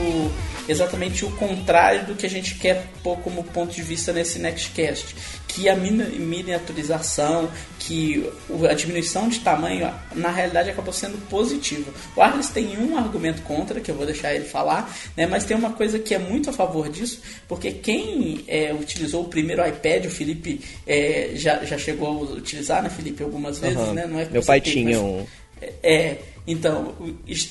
exatamente 0.68 1.24
o 1.24 1.30
contrário 1.32 2.04
do 2.04 2.14
que 2.14 2.26
a 2.26 2.30
gente 2.30 2.56
quer 2.56 2.86
pôr 3.02 3.16
como 3.18 3.42
ponto 3.42 3.74
de 3.74 3.82
vista 3.82 4.12
nesse 4.12 4.38
Nextcast. 4.38 5.16
Que 5.58 5.68
a 5.68 5.74
miniaturização, 5.74 7.50
que 7.80 8.30
a 8.70 8.74
diminuição 8.74 9.28
de 9.28 9.40
tamanho, 9.40 9.92
na 10.14 10.30
realidade 10.30 10.70
acabou 10.70 10.92
sendo 10.92 11.18
positiva. 11.28 11.90
O 12.14 12.22
Arles 12.22 12.48
tem 12.48 12.78
um 12.78 12.96
argumento 12.96 13.42
contra, 13.42 13.80
que 13.80 13.90
eu 13.90 13.94
vou 13.96 14.06
deixar 14.06 14.32
ele 14.32 14.44
falar, 14.44 14.94
né, 15.16 15.26
mas 15.26 15.44
tem 15.44 15.56
uma 15.56 15.72
coisa 15.72 15.98
que 15.98 16.14
é 16.14 16.18
muito 16.18 16.48
a 16.48 16.52
favor 16.52 16.88
disso, 16.88 17.20
porque 17.48 17.72
quem 17.72 18.44
é, 18.46 18.72
utilizou 18.72 19.22
o 19.22 19.28
primeiro 19.28 19.66
iPad, 19.66 20.06
o 20.06 20.10
Felipe 20.10 20.60
é, 20.86 21.32
já, 21.34 21.64
já 21.64 21.76
chegou 21.76 22.06
a 22.06 22.36
utilizar, 22.36 22.80
né, 22.80 22.88
Felipe, 22.88 23.24
algumas 23.24 23.58
vezes, 23.58 23.78
uhum. 23.78 23.94
né? 23.94 24.06
Não 24.06 24.20
é 24.20 24.28
Meu 24.30 24.44
pai 24.44 24.60
tinha 24.60 25.00
um. 25.00 25.26
É, 25.82 26.18
então, 26.46 26.94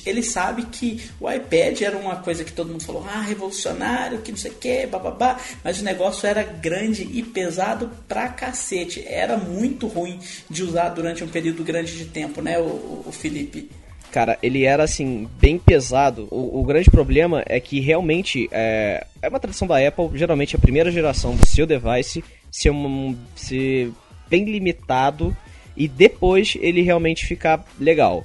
ele 0.04 0.24
sabe 0.24 0.64
que 0.64 1.00
o 1.20 1.30
iPad 1.30 1.80
era 1.82 1.96
uma 1.96 2.16
coisa 2.16 2.42
que 2.42 2.52
todo 2.52 2.70
mundo 2.70 2.82
falou, 2.82 3.06
ah, 3.08 3.20
revolucionário, 3.20 4.18
que 4.22 4.32
não 4.32 4.38
sei 4.38 4.50
o 4.50 4.54
que, 4.54 4.86
bababá, 4.86 5.38
mas 5.62 5.80
o 5.80 5.84
negócio 5.84 6.26
era 6.26 6.42
grande 6.42 7.08
e 7.12 7.22
pesado 7.22 7.90
pra 8.08 8.28
cacete. 8.28 9.04
Era 9.06 9.36
muito 9.36 9.86
ruim 9.86 10.18
de 10.50 10.64
usar 10.64 10.88
durante 10.88 11.22
um 11.22 11.28
período 11.28 11.62
grande 11.62 11.96
de 11.96 12.06
tempo, 12.06 12.42
né, 12.42 12.58
o, 12.58 13.04
o 13.06 13.12
Felipe? 13.12 13.70
Cara, 14.10 14.36
ele 14.42 14.64
era 14.64 14.82
assim, 14.82 15.28
bem 15.38 15.58
pesado. 15.58 16.26
O, 16.30 16.60
o 16.60 16.64
grande 16.64 16.90
problema 16.90 17.44
é 17.46 17.60
que 17.60 17.78
realmente 17.78 18.48
é, 18.50 19.06
é, 19.22 19.28
uma 19.28 19.38
tradição 19.38 19.68
da 19.68 19.86
Apple, 19.86 20.10
geralmente 20.14 20.56
a 20.56 20.58
primeira 20.58 20.90
geração 20.90 21.36
do 21.36 21.46
seu 21.46 21.66
device 21.66 22.24
ser, 22.50 22.70
um, 22.70 23.16
ser 23.36 23.92
bem 24.28 24.44
limitado 24.44 25.36
e 25.78 25.86
depois 25.86 26.58
ele 26.60 26.82
realmente 26.82 27.24
ficar 27.24 27.64
legal. 27.78 28.24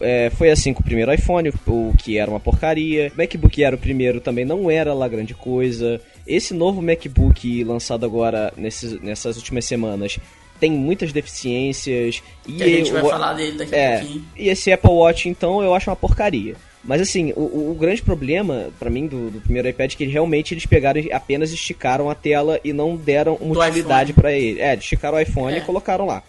É, 0.00 0.30
foi 0.30 0.50
assim 0.50 0.72
com 0.72 0.80
o 0.80 0.84
primeiro 0.84 1.12
iPhone, 1.12 1.50
o 1.66 1.94
que 1.96 2.18
era 2.18 2.30
uma 2.30 2.38
porcaria. 2.38 3.10
O 3.14 3.18
MacBook 3.18 3.62
era 3.64 3.74
o 3.74 3.78
primeiro, 3.78 4.20
também 4.20 4.44
não 4.44 4.70
era 4.70 4.92
lá 4.92 5.08
grande 5.08 5.34
coisa. 5.34 6.00
Esse 6.26 6.52
novo 6.52 6.82
MacBook 6.82 7.64
lançado 7.64 8.04
agora 8.04 8.52
nesses, 8.56 9.00
nessas 9.00 9.36
últimas 9.36 9.64
semanas 9.64 10.18
tem 10.60 10.70
muitas 10.70 11.12
deficiências. 11.12 12.22
E 12.46 12.62
a 12.62 12.66
gente 12.66 12.92
vai 12.92 13.02
falar 13.02 13.32
dele 13.32 13.58
daqui 13.58 13.74
é, 13.74 13.96
a 13.96 13.98
pouquinho. 13.98 14.24
E 14.36 14.48
esse 14.48 14.70
Apple 14.70 14.90
Watch, 14.90 15.28
então, 15.28 15.60
eu 15.60 15.74
acho 15.74 15.90
uma 15.90 15.96
porcaria. 15.96 16.54
Mas 16.84 17.00
assim, 17.00 17.32
o, 17.36 17.70
o 17.70 17.76
grande 17.78 18.02
problema 18.02 18.68
para 18.78 18.90
mim 18.90 19.06
do, 19.06 19.30
do, 19.30 19.40
primeiro 19.40 19.68
iPad 19.68 19.92
é 19.92 19.96
que 19.96 20.04
realmente 20.04 20.54
eles 20.54 20.66
pegaram 20.66 21.00
e 21.00 21.12
apenas 21.12 21.52
esticaram 21.52 22.10
a 22.10 22.14
tela 22.14 22.60
e 22.64 22.72
não 22.72 22.96
deram 22.96 23.34
uma 23.40 23.66
utilidade 23.66 24.12
para 24.12 24.32
ele. 24.32 24.60
É, 24.60 24.74
esticaram 24.74 25.16
o 25.16 25.20
iPhone 25.20 25.54
é. 25.54 25.58
e 25.58 25.60
colocaram 25.62 26.06
lá. 26.06 26.22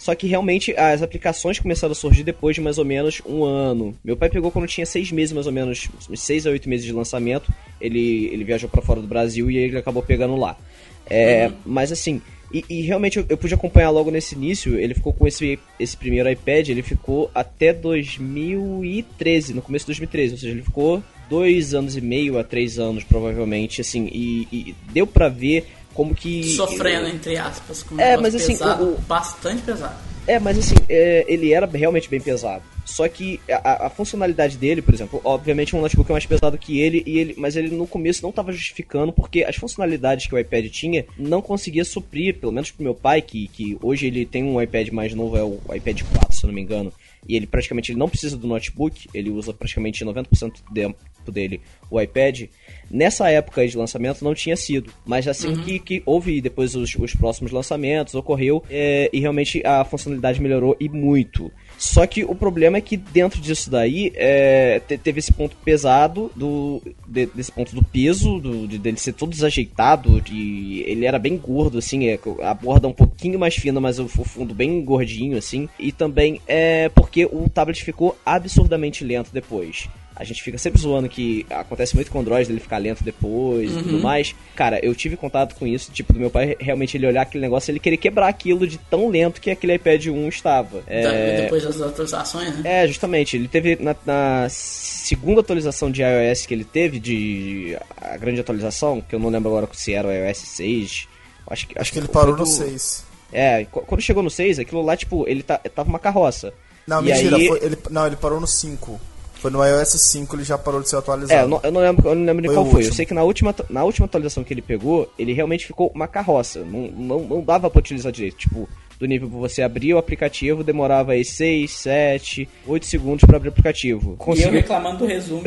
Só 0.00 0.14
que 0.14 0.26
realmente 0.26 0.74
as 0.78 1.02
aplicações 1.02 1.58
começaram 1.58 1.92
a 1.92 1.94
surgir 1.94 2.24
depois 2.24 2.54
de 2.54 2.62
mais 2.62 2.78
ou 2.78 2.86
menos 2.86 3.20
um 3.26 3.44
ano. 3.44 3.94
Meu 4.02 4.16
pai 4.16 4.30
pegou 4.30 4.50
quando 4.50 4.66
tinha 4.66 4.86
seis 4.86 5.12
meses, 5.12 5.34
mais 5.34 5.46
ou 5.46 5.52
menos, 5.52 5.90
seis 6.14 6.46
a 6.46 6.50
oito 6.50 6.70
meses 6.70 6.86
de 6.86 6.92
lançamento. 6.92 7.52
Ele, 7.78 8.30
ele 8.32 8.42
viajou 8.42 8.66
para 8.66 8.80
fora 8.80 9.02
do 9.02 9.06
Brasil 9.06 9.50
e 9.50 9.58
ele 9.58 9.76
acabou 9.76 10.02
pegando 10.02 10.36
lá. 10.36 10.56
É, 11.04 11.48
uhum. 11.48 11.54
Mas 11.66 11.92
assim, 11.92 12.22
E, 12.50 12.64
e 12.66 12.80
realmente 12.80 13.18
eu, 13.18 13.26
eu, 13.28 13.36
pude 13.36 13.52
acompanhar 13.52 13.90
logo 13.90 14.10
nesse 14.10 14.34
início. 14.34 14.78
Ele 14.78 14.94
ficou 14.94 15.12
com 15.12 15.26
esse, 15.26 15.58
esse 15.78 15.94
primeiro 15.96 16.30
iPad, 16.30 16.70
ele 16.70 16.82
ficou 16.82 17.30
até 17.34 17.74
2013, 17.74 19.52
no 19.52 19.60
começo 19.60 19.84
de 19.84 19.88
2013. 19.88 20.32
Ou 20.32 20.38
seja, 20.38 20.52
ele 20.52 20.62
ficou 20.62 21.02
dois 21.28 21.74
anos 21.74 21.94
e 21.94 22.00
meio 22.00 22.38
a 22.38 22.44
três 22.44 22.78
anos, 22.78 23.04
provavelmente, 23.04 23.82
assim. 23.82 24.08
E, 24.10 24.48
e 24.50 24.74
deu 24.92 25.06
para 25.06 25.28
ver 25.28 25.66
como 25.94 26.14
que. 26.14 26.44
Sofrendo, 26.56 27.08
entre 27.08 27.36
aspas. 27.36 27.82
Com 27.82 28.00
é, 28.00 28.16
mas 28.16 28.34
assim. 28.34 28.52
Pesado, 28.52 28.84
o, 28.84 28.98
bastante 29.02 29.62
pesado. 29.62 30.10
É, 30.26 30.38
mas 30.38 30.58
assim, 30.58 30.76
é, 30.88 31.24
ele 31.26 31.52
era 31.52 31.66
realmente 31.66 32.08
bem 32.08 32.20
pesado. 32.20 32.62
Só 32.84 33.08
que 33.08 33.40
a, 33.48 33.86
a, 33.86 33.90
funcionalidade 33.90 34.56
dele, 34.56 34.82
por 34.82 34.92
exemplo, 34.92 35.20
obviamente 35.24 35.74
um 35.76 35.80
notebook 35.80 36.10
é 36.10 36.12
mais 36.12 36.26
pesado 36.26 36.58
que 36.58 36.80
ele, 36.80 37.02
e 37.06 37.18
ele 37.18 37.34
mas 37.36 37.56
ele 37.56 37.70
no 37.70 37.86
começo 37.86 38.22
não 38.22 38.30
estava 38.30 38.52
justificando 38.52 39.12
porque 39.12 39.44
as 39.44 39.56
funcionalidades 39.56 40.26
que 40.26 40.34
o 40.34 40.38
iPad 40.38 40.66
tinha 40.66 41.06
não 41.16 41.40
conseguia 41.40 41.84
suprir, 41.84 42.38
pelo 42.38 42.52
menos 42.52 42.70
pro 42.70 42.82
meu 42.82 42.94
pai, 42.94 43.22
que, 43.22 43.48
que 43.48 43.78
hoje 43.80 44.06
ele 44.06 44.26
tem 44.26 44.42
um 44.42 44.60
iPad 44.60 44.88
mais 44.88 45.14
novo, 45.14 45.36
é 45.36 45.42
o 45.42 45.60
iPad 45.74 46.02
4, 46.02 46.36
se 46.36 46.44
eu 46.44 46.48
não 46.48 46.54
me 46.54 46.62
engano, 46.62 46.92
e 47.28 47.36
ele 47.36 47.46
praticamente 47.46 47.92
ele 47.92 47.98
não 47.98 48.08
precisa 48.08 48.36
do 48.36 48.46
notebook, 48.46 49.08
ele 49.14 49.30
usa 49.30 49.52
praticamente 49.52 50.04
90% 50.04 50.52
do 50.68 50.74
tempo 50.74 50.98
dele 51.30 51.60
o 51.90 52.00
iPad. 52.00 52.48
Nessa 52.90 53.30
época 53.30 53.66
de 53.66 53.76
lançamento 53.76 54.24
não 54.24 54.34
tinha 54.34 54.56
sido, 54.56 54.92
mas 55.04 55.28
assim 55.28 55.48
uhum. 55.48 55.62
que, 55.62 55.78
que 55.78 56.02
houve 56.04 56.40
depois 56.40 56.74
os, 56.74 56.94
os 56.96 57.14
próximos 57.14 57.52
lançamentos, 57.52 58.14
ocorreu 58.14 58.64
é, 58.68 59.08
e 59.12 59.20
realmente 59.20 59.62
a 59.64 59.84
funcionalidade 59.84 60.40
melhorou 60.40 60.76
e 60.80 60.88
muito. 60.88 61.50
Só 61.80 62.06
que 62.06 62.22
o 62.24 62.34
problema 62.34 62.76
é 62.76 62.80
que 62.82 62.94
dentro 62.94 63.40
disso 63.40 63.70
daí 63.70 64.12
é, 64.14 64.80
teve 65.02 65.18
esse 65.18 65.32
ponto 65.32 65.56
pesado 65.64 66.30
do 66.36 66.82
de, 67.08 67.24
desse 67.24 67.50
ponto 67.50 67.74
do 67.74 67.82
peso, 67.82 68.38
do, 68.38 68.68
de, 68.68 68.76
dele 68.76 68.98
ser 68.98 69.14
todo 69.14 69.30
desajeitado, 69.30 70.20
de, 70.20 70.84
ele 70.86 71.06
era 71.06 71.18
bem 71.18 71.38
gordo, 71.38 71.78
assim, 71.78 72.06
é, 72.06 72.20
a 72.42 72.52
borda 72.52 72.86
um 72.86 72.92
pouquinho 72.92 73.38
mais 73.38 73.54
fina, 73.54 73.80
mas 73.80 73.98
o, 73.98 74.04
o 74.04 74.24
fundo 74.24 74.54
bem 74.54 74.84
gordinho, 74.84 75.38
assim. 75.38 75.70
E 75.78 75.90
também 75.90 76.38
é 76.46 76.90
porque 76.90 77.24
o 77.24 77.48
tablet 77.48 77.82
ficou 77.82 78.14
absurdamente 78.26 79.02
lento 79.02 79.30
depois. 79.32 79.88
A 80.20 80.24
gente 80.24 80.42
fica 80.42 80.58
sempre 80.58 80.78
zoando 80.78 81.08
que 81.08 81.46
acontece 81.48 81.94
muito 81.94 82.10
com 82.10 82.18
o 82.18 82.20
Android, 82.20 82.52
ele 82.52 82.60
ficar 82.60 82.76
lento 82.76 83.02
depois 83.02 83.72
uhum. 83.72 83.78
e 83.78 83.82
tudo 83.82 83.96
uhum. 83.96 84.02
mais. 84.02 84.34
Cara, 84.54 84.78
eu 84.84 84.94
tive 84.94 85.16
contato 85.16 85.54
com 85.54 85.66
isso, 85.66 85.90
tipo, 85.90 86.12
do 86.12 86.20
meu 86.20 86.28
pai 86.28 86.54
realmente 86.60 86.94
ele 86.94 87.06
olhar 87.06 87.22
aquele 87.22 87.40
negócio, 87.40 87.70
ele 87.70 87.80
querer 87.80 87.96
quebrar 87.96 88.28
aquilo 88.28 88.66
de 88.66 88.76
tão 88.76 89.08
lento 89.08 89.40
que 89.40 89.50
aquele 89.50 89.76
iPad 89.76 90.08
1 90.08 90.28
estava. 90.28 90.82
É... 90.86 91.40
Depois 91.40 91.62
das 91.62 91.80
atualizações, 91.80 92.58
né? 92.58 92.82
É, 92.82 92.86
justamente. 92.86 93.34
Ele 93.34 93.48
teve 93.48 93.76
na, 93.80 93.96
na, 94.04 94.46
segunda 94.50 95.40
atualização 95.40 95.90
de 95.90 96.02
iOS 96.02 96.44
que 96.44 96.52
ele 96.52 96.64
teve, 96.64 97.00
de 97.00 97.78
a 97.98 98.18
grande 98.18 98.42
atualização, 98.42 99.00
que 99.00 99.14
eu 99.14 99.18
não 99.18 99.30
lembro 99.30 99.48
agora 99.48 99.66
se 99.72 99.94
era 99.94 100.06
o 100.06 100.12
iOS 100.12 100.36
6. 100.36 101.08
Acho 101.46 101.66
que, 101.66 101.78
acho 101.78 101.92
que 101.92 101.98
ele 101.98 102.08
parou 102.08 102.36
do... 102.36 102.40
no 102.40 102.46
6. 102.46 103.08
É, 103.32 103.64
quando 103.64 104.02
chegou 104.02 104.22
no 104.22 104.30
6, 104.30 104.58
aquilo 104.58 104.82
lá, 104.82 104.96
tipo, 104.96 105.26
ele 105.26 105.42
tá, 105.42 105.56
tava 105.58 105.88
uma 105.88 105.98
carroça. 105.98 106.52
Não, 106.86 107.00
e 107.00 107.04
mentira, 107.04 107.36
aí... 107.36 107.46
foi, 107.46 107.64
ele, 107.64 107.78
não, 107.90 108.06
ele 108.06 108.16
parou 108.16 108.40
no 108.40 108.46
5. 108.46 109.00
Foi 109.40 109.50
no 109.50 109.64
iOS 109.64 109.88
5 109.88 110.36
ele 110.36 110.44
já 110.44 110.58
parou 110.58 110.82
de 110.82 110.88
ser 110.88 110.96
atualizado. 110.96 111.40
É, 111.40 111.44
eu 111.44 111.48
não, 111.48 111.60
eu 111.62 111.72
não 111.72 111.80
lembro, 111.80 112.08
eu 112.08 112.14
não 112.14 112.24
lembro 112.24 112.42
de 112.42 112.54
qual 112.54 112.66
foi. 112.66 112.86
Eu 112.86 112.92
sei 112.92 113.06
que 113.06 113.14
na 113.14 113.22
última, 113.22 113.54
na 113.70 113.84
última 113.84 114.04
atualização 114.04 114.44
que 114.44 114.52
ele 114.52 114.60
pegou, 114.60 115.10
ele 115.18 115.32
realmente 115.32 115.66
ficou 115.66 115.90
uma 115.94 116.06
carroça. 116.06 116.60
Não, 116.60 116.88
não, 116.88 117.20
não 117.20 117.42
dava 117.42 117.70
pra 117.70 117.78
utilizar 117.78 118.12
direito. 118.12 118.36
Tipo, 118.36 118.68
do 118.98 119.06
nível 119.06 119.30
que 119.30 119.36
você 119.36 119.62
abrir 119.62 119.94
o 119.94 119.98
aplicativo, 119.98 120.62
demorava 120.62 121.12
aí 121.12 121.24
6, 121.24 121.70
7, 121.70 122.46
8 122.66 122.84
segundos 122.84 123.24
para 123.24 123.38
abrir 123.38 123.48
o 123.48 123.52
aplicativo. 123.52 124.14
Conseguiu... 124.18 124.52
E 124.52 124.56
eu 124.56 124.60
reclamando 124.60 124.98
do 124.98 125.06
resumo 125.06 125.42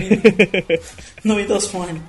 no 1.23 1.36
Windows 1.36 1.67
Phone. 1.67 2.01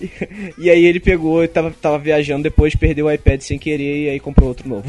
E, 0.00 0.10
e, 0.58 0.68
aí 0.68 0.84
ele 0.84 0.98
pegou 0.98 1.44
e 1.44 1.48
tava, 1.48 1.70
tava 1.70 1.96
viajando, 1.96 2.42
depois 2.42 2.74
perdeu 2.74 3.06
o 3.06 3.12
iPad 3.12 3.40
sem 3.40 3.56
querer 3.56 4.06
e 4.06 4.08
aí 4.10 4.18
comprou 4.18 4.48
outro 4.48 4.68
novo. 4.68 4.88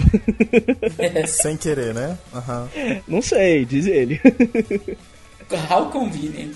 sem 1.27 1.55
querer, 1.55 1.93
né? 1.93 2.17
Uhum. 2.33 3.01
Não 3.07 3.21
sei, 3.21 3.63
diz 3.63 3.85
ele. 3.85 4.19
How 5.57 5.89
convenient. 5.89 6.55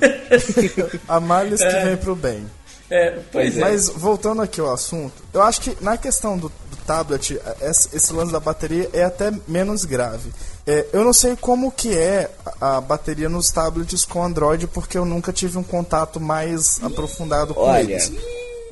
a 1.08 1.20
males 1.20 1.60
que 1.60 1.66
é, 1.66 1.84
vem 1.84 1.96
pro 1.96 2.16
bem. 2.16 2.44
É, 2.90 3.18
pois 3.32 3.56
é. 3.56 3.60
Mas 3.60 3.88
voltando 3.88 4.42
aqui 4.42 4.60
ao 4.60 4.72
assunto, 4.72 5.22
eu 5.32 5.42
acho 5.42 5.60
que 5.60 5.76
na 5.80 5.96
questão 5.96 6.36
do, 6.36 6.48
do 6.48 6.76
tablet, 6.86 7.38
esse, 7.62 7.96
esse, 7.96 8.12
lance 8.12 8.32
da 8.32 8.40
bateria 8.40 8.90
é 8.92 9.04
até 9.04 9.32
menos 9.48 9.84
grave. 9.84 10.30
É, 10.66 10.86
eu 10.92 11.04
não 11.04 11.12
sei 11.12 11.36
como 11.36 11.70
que 11.70 11.96
é 11.96 12.30
a, 12.60 12.76
a 12.76 12.80
bateria 12.80 13.28
nos 13.28 13.50
tablets 13.50 14.04
com 14.04 14.22
Android, 14.22 14.66
porque 14.66 14.98
eu 14.98 15.04
nunca 15.04 15.32
tive 15.32 15.58
um 15.58 15.62
contato 15.62 16.20
mais 16.20 16.82
aprofundado 16.82 17.54
com 17.54 17.62
Olha, 17.62 17.82
eles. 17.82 18.12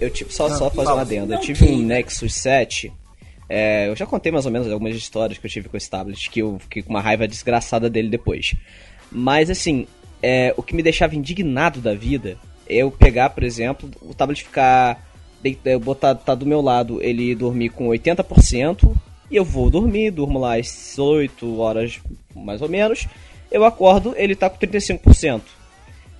Eu 0.00 0.10
tive 0.10 0.32
só, 0.32 0.48
só 0.48 0.70
fazer 0.70 0.92
uma 0.92 1.02
adenda. 1.02 1.34
Eu 1.36 1.40
tive 1.40 1.66
um 1.66 1.78
Nexus 1.78 2.34
7 2.34 2.92
é, 3.54 3.86
eu 3.88 3.94
já 3.94 4.06
contei 4.06 4.32
mais 4.32 4.46
ou 4.46 4.50
menos 4.50 4.66
algumas 4.72 4.96
histórias 4.96 5.38
que 5.38 5.46
eu 5.46 5.50
tive 5.50 5.68
com 5.68 5.76
esse 5.76 5.90
tablet, 5.90 6.30
que 6.30 6.40
eu 6.40 6.58
fiquei 6.58 6.82
com 6.82 6.88
uma 6.88 7.02
raiva 7.02 7.28
desgraçada 7.28 7.90
dele 7.90 8.08
depois. 8.08 8.54
Mas 9.12 9.50
assim, 9.50 9.86
é, 10.22 10.54
o 10.56 10.62
que 10.62 10.74
me 10.74 10.82
deixava 10.82 11.14
indignado 11.14 11.80
da 11.80 11.94
vida 11.94 12.38
é 12.68 12.76
eu 12.76 12.90
pegar, 12.90 13.30
por 13.30 13.42
exemplo, 13.42 13.90
o 14.00 14.14
tablet 14.14 14.44
ficar. 14.44 15.10
Eu 15.64 15.80
botar 15.80 16.14
tá 16.14 16.36
do 16.36 16.46
meu 16.46 16.60
lado, 16.60 17.02
ele 17.02 17.34
dormir 17.34 17.70
com 17.70 17.88
80%, 17.88 18.94
e 19.28 19.34
eu 19.34 19.44
vou 19.44 19.68
dormir, 19.68 20.12
durmo 20.12 20.38
lá 20.38 20.56
às 20.56 20.96
8 20.96 21.58
horas 21.58 22.00
mais 22.32 22.62
ou 22.62 22.68
menos. 22.68 23.08
Eu 23.50 23.64
acordo, 23.64 24.14
ele 24.16 24.36
tá 24.36 24.48
com 24.48 24.56
35% 24.56 25.42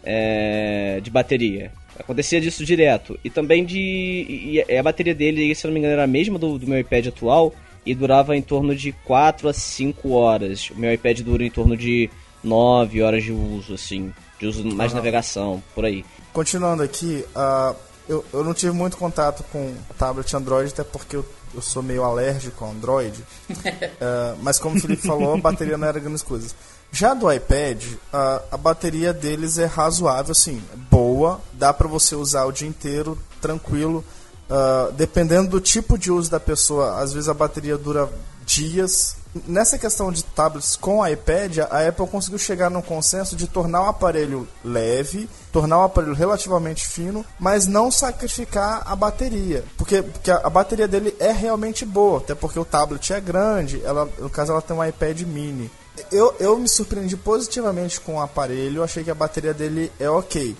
é, 0.02 0.98
de 1.00 1.09
bateria. 1.09 1.70
Acontecia 1.98 2.40
disso 2.40 2.64
direto. 2.64 3.18
E 3.22 3.31
também 3.31 3.64
de. 3.64 3.78
E 3.78 4.76
a 4.76 4.83
bateria 4.83 5.14
dele, 5.14 5.55
se 5.55 5.64
eu 5.64 5.68
não 5.68 5.74
me 5.74 5.78
engano, 5.78 5.92
era 5.92 6.05
a 6.05 6.09
mesma 6.09 6.38
do, 6.38 6.59
do 6.59 6.66
meu 6.66 6.81
iPad 6.81 7.07
atual 7.07 7.55
e 7.85 7.94
durava 7.94 8.37
em 8.37 8.42
torno 8.42 8.74
de 8.74 8.92
4 8.92 9.48
a 9.48 9.52
5 9.52 10.11
horas. 10.11 10.70
O 10.70 10.78
meu 10.78 10.92
iPad 10.92 11.20
dura 11.20 11.44
em 11.44 11.50
torno 11.50 11.76
de 11.76 12.11
9 12.42 13.02
horas 13.02 13.22
de 13.22 13.33
uso, 13.33 13.74
assim. 13.74 14.12
De 14.38 14.46
uso 14.46 14.64
mais 14.64 14.92
uhum. 14.92 14.96
navegação, 14.96 15.62
por 15.74 15.85
aí. 15.85 16.05
Continuando 16.33 16.83
aqui, 16.83 17.24
uh, 17.37 17.76
eu, 18.09 18.24
eu 18.33 18.42
não 18.42 18.52
tive 18.55 18.72
muito 18.72 18.96
contato 18.96 19.44
com 19.52 19.74
tablet 19.96 20.35
Android, 20.35 20.72
até 20.72 20.83
porque 20.83 21.16
eu, 21.16 21.24
eu 21.55 21.62
sou 21.62 21.83
meio 21.83 22.02
alérgico 22.02 22.64
ao 22.64 22.72
Android. 22.72 23.22
uh, 23.50 24.37
mas 24.42 24.59
como 24.59 24.76
o 24.76 24.81
Felipe 24.81 25.07
falou, 25.07 25.35
a 25.35 25.38
bateria 25.38 25.78
não 25.78 25.87
era 25.87 26.00
grandes 26.00 26.22
coisas. 26.22 26.55
Já 26.90 27.14
do 27.14 27.33
iPad, 27.33 27.85
uh, 27.85 28.42
a 28.50 28.57
bateria 28.57 29.14
deles 29.14 29.59
é 29.59 29.64
razoável, 29.64 30.33
assim, 30.33 30.62
boa, 30.90 31.40
dá 31.55 31.72
para 31.72 31.88
você 31.88 32.14
usar 32.14 32.44
o 32.44 32.52
dia 32.52 32.68
inteiro, 32.68 33.18
tranquilo. 33.40 34.05
Uh, 34.50 34.92
dependendo 34.92 35.48
do 35.48 35.61
tipo 35.61 35.96
de 35.96 36.12
uso 36.12 36.31
da 36.31 36.38
pessoa, 36.38 37.00
às 37.00 37.14
vezes 37.14 37.31
a 37.31 37.35
bateria 37.35 37.78
dura 37.78 38.11
dias, 38.44 39.16
nessa 39.46 39.78
questão 39.78 40.12
de 40.12 40.22
tablets 40.22 40.76
com 40.76 41.06
iPad, 41.06 41.58
a 41.70 41.88
Apple 41.88 42.06
conseguiu 42.06 42.38
chegar 42.38 42.70
num 42.70 42.82
consenso 42.82 43.34
de 43.34 43.46
tornar 43.46 43.82
o 43.82 43.88
aparelho 43.88 44.48
leve, 44.64 45.28
tornar 45.50 45.78
o 45.78 45.82
aparelho 45.82 46.14
relativamente 46.14 46.86
fino, 46.86 47.24
mas 47.38 47.66
não 47.66 47.90
sacrificar 47.90 48.82
a 48.86 48.94
bateria. 48.94 49.64
Porque, 49.76 50.02
porque 50.02 50.30
a, 50.30 50.50
bateria 50.50 50.86
dele 50.86 51.14
é 51.18 51.32
realmente 51.32 51.84
boa, 51.84 52.18
até 52.18 52.34
porque 52.34 52.58
o 52.58 52.64
tablet 52.64 53.12
é 53.12 53.20
grande, 53.20 53.82
ela, 53.84 54.08
no 54.18 54.30
caso 54.30 54.52
ela 54.52 54.62
tem 54.62 54.76
um 54.76 54.84
iPad 54.84 55.22
mini. 55.22 55.70
Eu, 56.10 56.34
eu 56.40 56.58
me 56.58 56.68
surpreendi 56.68 57.16
positivamente 57.16 58.00
com 58.00 58.16
o 58.16 58.20
aparelho, 58.20 58.82
achei 58.82 59.04
que 59.04 59.10
a 59.10 59.14
bateria 59.14 59.52
dele 59.52 59.92
é 59.98 60.08
ok. 60.08 60.56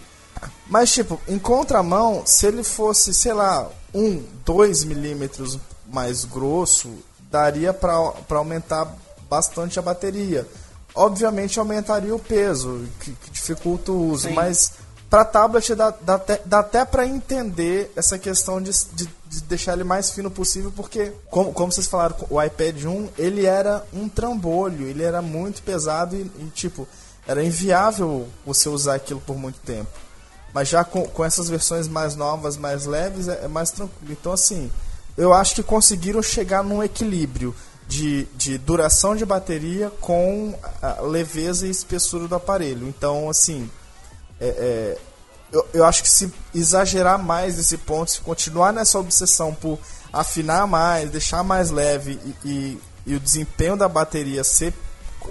Mas, 0.66 0.92
tipo, 0.92 1.20
em 1.28 1.38
contramão, 1.38 2.22
se 2.24 2.46
ele 2.46 2.62
fosse, 2.62 3.14
sei 3.14 3.32
lá, 3.32 3.68
um, 3.94 4.22
dois 4.44 4.85
milímetros 4.85 5.58
mais 5.87 6.24
grosso, 6.24 6.90
daria 7.33 7.73
para 7.73 8.12
aumentar 8.37 8.95
bastante 9.29 9.79
a 9.79 9.83
bateria. 9.83 10.47
Obviamente 10.95 11.59
aumentaria 11.59 12.14
o 12.14 12.18
peso, 12.18 12.87
que, 13.01 13.12
que 13.12 13.31
dificulta 13.31 13.90
o 13.90 14.11
uso, 14.11 14.29
Sim. 14.29 14.35
mas 14.35 14.73
para 15.09 15.25
tablet 15.25 15.75
dá, 15.75 15.90
dá 15.90 16.14
até, 16.14 16.42
até 16.51 16.85
para 16.85 17.07
entender 17.07 17.90
essa 17.97 18.18
questão 18.18 18.61
de, 18.61 18.71
de, 18.92 19.09
de, 19.27 19.42
deixar 19.42 19.73
ele 19.73 19.85
mais 19.85 20.11
fino 20.11 20.31
possível, 20.31 20.71
porque, 20.75 21.12
como, 21.31 21.53
como 21.53 21.73
vocês 21.73 21.87
falaram, 21.87 22.16
o 22.29 22.42
iPad 22.42 22.85
1 22.85 23.09
ele 23.18 23.47
era 23.47 23.85
um 23.92 24.09
trambolho, 24.09 24.87
ele 24.87 25.03
era 25.03 25.23
muito 25.23 25.62
pesado 25.62 26.14
e, 26.14 26.21
e 26.38 26.51
tipo, 26.55 26.87
era 27.27 27.42
inviável 27.42 28.29
você 28.45 28.68
usar 28.68 28.95
aquilo 28.95 29.21
por 29.21 29.37
muito 29.37 29.59
tempo. 29.61 29.90
Mas 30.53 30.68
já 30.68 30.85
com, 30.85 31.07
com 31.07 31.25
essas 31.25 31.49
versões 31.49 31.88
mais 31.88 32.14
novas, 32.14 32.59
mais 32.59 32.85
leves, 32.85 33.29
é, 33.29 33.45
é 33.45 33.49
mais 33.49 33.71
tranquilo. 33.71 34.12
Então, 34.12 34.33
assim, 34.33 34.71
eu 35.16 35.33
acho 35.33 35.55
que 35.55 35.62
conseguiram 35.62 36.22
chegar 36.22 36.62
num 36.62 36.83
equilíbrio 36.83 37.55
de, 37.87 38.25
de 38.35 38.57
duração 38.59 39.14
de 39.14 39.25
bateria 39.27 39.90
com 40.01 40.55
leveza 41.03 41.66
e 41.66 41.70
espessura 41.70 42.27
do 42.27 42.35
aparelho. 42.35 42.88
Então, 42.88 43.29
assim, 43.29 43.70
é, 44.40 44.46
é, 44.46 44.98
eu, 45.53 45.68
eu 45.75 45.85
acho 45.85 46.03
que 46.03 46.09
se 46.09 46.33
exagerar 46.55 47.18
mais 47.18 47.59
nesse 47.59 47.77
ponto, 47.77 48.11
se 48.11 48.20
continuar 48.20 48.72
nessa 48.72 48.98
obsessão 48.98 49.55
por 49.55 49.79
afinar 50.12 50.66
mais, 50.66 51.11
deixar 51.11 51.42
mais 51.42 51.71
leve 51.71 52.19
e, 52.44 52.48
e, 52.48 52.81
e 53.06 53.15
o 53.15 53.21
desempenho 53.21 53.77
da 53.77 53.88
bateria 53.88 54.42
ser, 54.42 54.73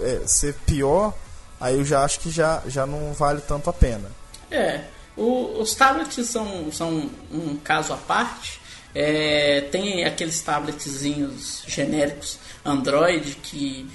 é, 0.00 0.22
ser 0.26 0.54
pior, 0.64 1.12
aí 1.60 1.76
eu 1.76 1.84
já 1.84 2.04
acho 2.04 2.20
que 2.20 2.30
já, 2.30 2.62
já 2.66 2.86
não 2.86 3.12
vale 3.12 3.40
tanto 3.40 3.68
a 3.68 3.72
pena. 3.72 4.10
É, 4.50 4.84
o, 5.16 5.60
os 5.60 5.74
tablets 5.74 6.28
são, 6.28 6.70
são 6.70 7.10
um 7.30 7.56
caso 7.56 7.92
à 7.92 7.96
parte, 7.96 8.61
É, 8.94 9.62
tem 9.72 10.04
aqueles 10.04 10.40
tabletzinhos 10.42 11.62
genéricos 11.66 12.38
Android 12.64 13.38
que 13.42 13.88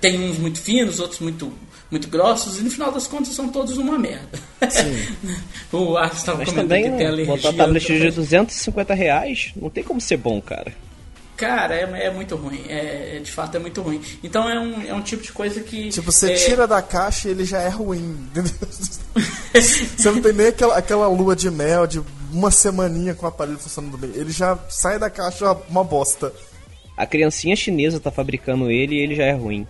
tem 0.00 0.30
uns 0.30 0.38
muito 0.38 0.60
finos, 0.60 0.98
outros 1.00 1.20
muito 1.20 1.52
muito 1.90 2.08
grossos, 2.08 2.58
e 2.58 2.62
no 2.62 2.70
final 2.70 2.90
das 2.90 3.06
contas 3.06 3.34
são 3.34 3.48
todos 3.48 3.76
uma 3.76 3.96
merda. 3.96 4.38
o 5.70 5.96
Arthur 5.96 6.16
estava 6.16 6.38
comentando 6.44 6.62
também, 6.68 6.90
que 6.90 6.96
tem 6.96 7.06
alergia. 7.06 7.36
botar 7.36 7.52
tablet 7.52 7.86
de 7.86 7.92
outra- 7.92 8.10
250 8.10 8.94
reais, 8.94 9.52
não 9.54 9.70
tem 9.70 9.84
como 9.84 10.00
ser 10.00 10.16
bom, 10.16 10.40
cara. 10.40 10.74
Cara, 11.36 11.74
é, 11.74 12.06
é 12.06 12.10
muito 12.10 12.36
ruim. 12.36 12.64
É, 12.68 13.16
é- 13.16 13.20
de 13.20 13.30
fato 13.30 13.56
é 13.56 13.60
muito 13.60 13.80
ruim. 13.82 14.00
Então 14.22 14.48
é 14.48 14.58
um, 14.58 14.82
é 14.82 14.94
um 14.94 15.02
tipo 15.02 15.22
de 15.22 15.32
coisa 15.32 15.60
que. 15.60 15.88
Tipo, 15.90 16.10
você 16.10 16.32
é, 16.32 16.34
tira 16.34 16.66
da 16.66 16.80
caixa 16.80 17.28
e 17.28 17.32
ele 17.32 17.44
já 17.44 17.60
é 17.60 17.68
ruim. 17.68 18.16
entendeu? 18.30 18.52
você 19.96 20.10
não 20.10 20.22
tem 20.22 20.32
nem 20.32 20.46
aquela, 20.48 20.76
aquela 20.76 21.08
lua 21.08 21.34
de 21.34 21.50
mel 21.50 21.86
de 21.86 22.00
uma 22.34 22.50
semaninha 22.50 23.14
com 23.14 23.24
o 23.24 23.28
aparelho 23.28 23.58
funcionando 23.58 23.96
bem. 23.96 24.10
Ele 24.14 24.30
já 24.32 24.58
sai 24.68 24.98
da 24.98 25.08
caixa 25.08 25.52
uma 25.70 25.84
bosta. 25.84 26.32
A 26.96 27.06
criancinha 27.06 27.56
chinesa 27.56 27.98
tá 28.00 28.10
fabricando 28.10 28.70
ele 28.70 28.96
e 28.96 28.98
ele 29.00 29.14
já 29.14 29.24
é 29.24 29.32
ruim. 29.32 29.66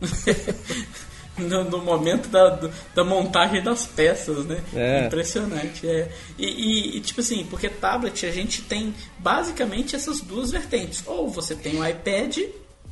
no, 1.38 1.64
no 1.64 1.78
momento 1.82 2.28
da, 2.28 2.48
do- 2.50 2.70
da 2.94 3.04
montagem 3.04 3.62
das 3.62 3.86
peças, 3.86 4.44
né? 4.46 4.62
É. 4.74 5.06
Impressionante, 5.06 5.86
é. 5.86 6.10
E, 6.38 6.46
e- 6.46 6.96
e, 6.96 7.00
tipo 7.00 7.20
assim, 7.20 7.44
porque 7.48 7.68
tablet 7.68 8.24
a 8.26 8.30
gente 8.30 8.62
tem 8.62 8.94
basicamente 9.18 9.94
essas 9.94 10.20
duas 10.20 10.50
vertentes. 10.50 11.02
Ou 11.06 11.28
você 11.28 11.54
tem 11.54 11.76
um 11.78 11.86
iPad, 11.86 12.38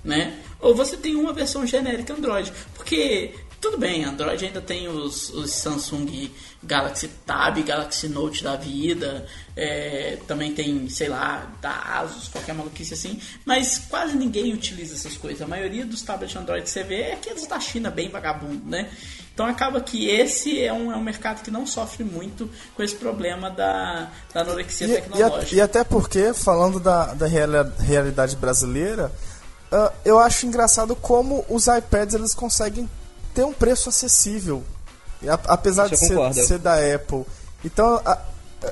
né? 0.05 0.39
Ou 0.61 0.75
você 0.75 0.97
tem 0.97 1.15
uma 1.15 1.33
versão 1.33 1.67
genérica 1.67 2.13
Android. 2.15 2.53
Porque, 2.75 3.33
tudo 3.65 3.79
bem, 3.79 4.05
Android 4.05 4.45
ainda 4.45 4.61
tem 4.61 4.89
os, 4.89 5.31
os 5.31 5.51
Samsung 5.51 6.31
Galaxy 6.63 7.09
Tab, 7.27 7.57
Galaxy 7.63 8.09
Note 8.09 8.45
da 8.45 8.57
vida. 8.57 9.27
é, 9.57 10.19
também 10.27 10.53
tem, 10.55 10.89
sei 10.89 11.09
lá, 11.09 11.51
da 11.63 11.71
Asus, 12.01 12.29
qualquer 12.29 12.55
maluquice 12.55 12.93
assim. 12.95 13.19
Mas 13.45 13.79
quase 13.89 14.17
ninguém 14.17 14.53
utiliza 14.53 14.95
essas 14.95 15.17
coisas. 15.17 15.41
A 15.43 15.47
maioria 15.47 15.85
dos 15.87 16.03
tablets 16.03 16.37
Android 16.37 16.63
que 16.65 16.71
você 16.71 16.83
vê 16.83 17.03
é 17.03 17.13
aqueles 17.15 17.47
da 17.47 17.59
China 17.59 17.91
bem 17.91 18.09
vagabundo, 18.11 18.69
né? 18.69 18.91
Então 19.33 19.47
acaba 19.47 19.81
que 19.81 20.09
esse 20.09 20.63
é 20.63 20.73
um, 20.73 20.93
é 20.93 20.97
um 20.97 21.03
mercado 21.03 21.43
que 21.43 21.51
não 21.51 21.67
sofre 21.67 22.05
muito 22.05 22.49
com 22.77 22.83
esse 22.83 22.95
problema 22.95 23.51
da, 23.51 24.11
da 24.33 24.43
anorexia 24.43 24.87
E, 24.87 24.91
e, 24.91 24.93
a- 24.93 25.01
tecnológica. 25.01 25.55
e 25.57 25.61
até 25.61 25.83
porque, 25.85 26.33
falando 26.35 26.79
da, 26.79 27.15
da 27.15 27.27
reali- 27.27 27.73
realidade 27.81 28.37
brasileira, 28.37 29.11
ah, 29.73 29.93
eu 30.05 30.19
acho 30.19 30.47
engraçado 30.47 30.95
como 30.95 31.45
os 31.49 31.67
iPads 31.67 32.15
eles 32.15 32.35
conseguem 32.35 32.89
ter 33.35 33.45
um 33.45 33.53
preço 33.53 33.89
acessível. 33.89 34.63
E 35.23 35.29
apesar 35.29 35.91
Isso 35.93 36.07
de 36.07 36.35
ser, 36.35 36.47
ser 36.47 36.59
da 36.59 36.75
Apple. 36.95 37.25
Então, 37.65 38.01
a- 38.05 38.21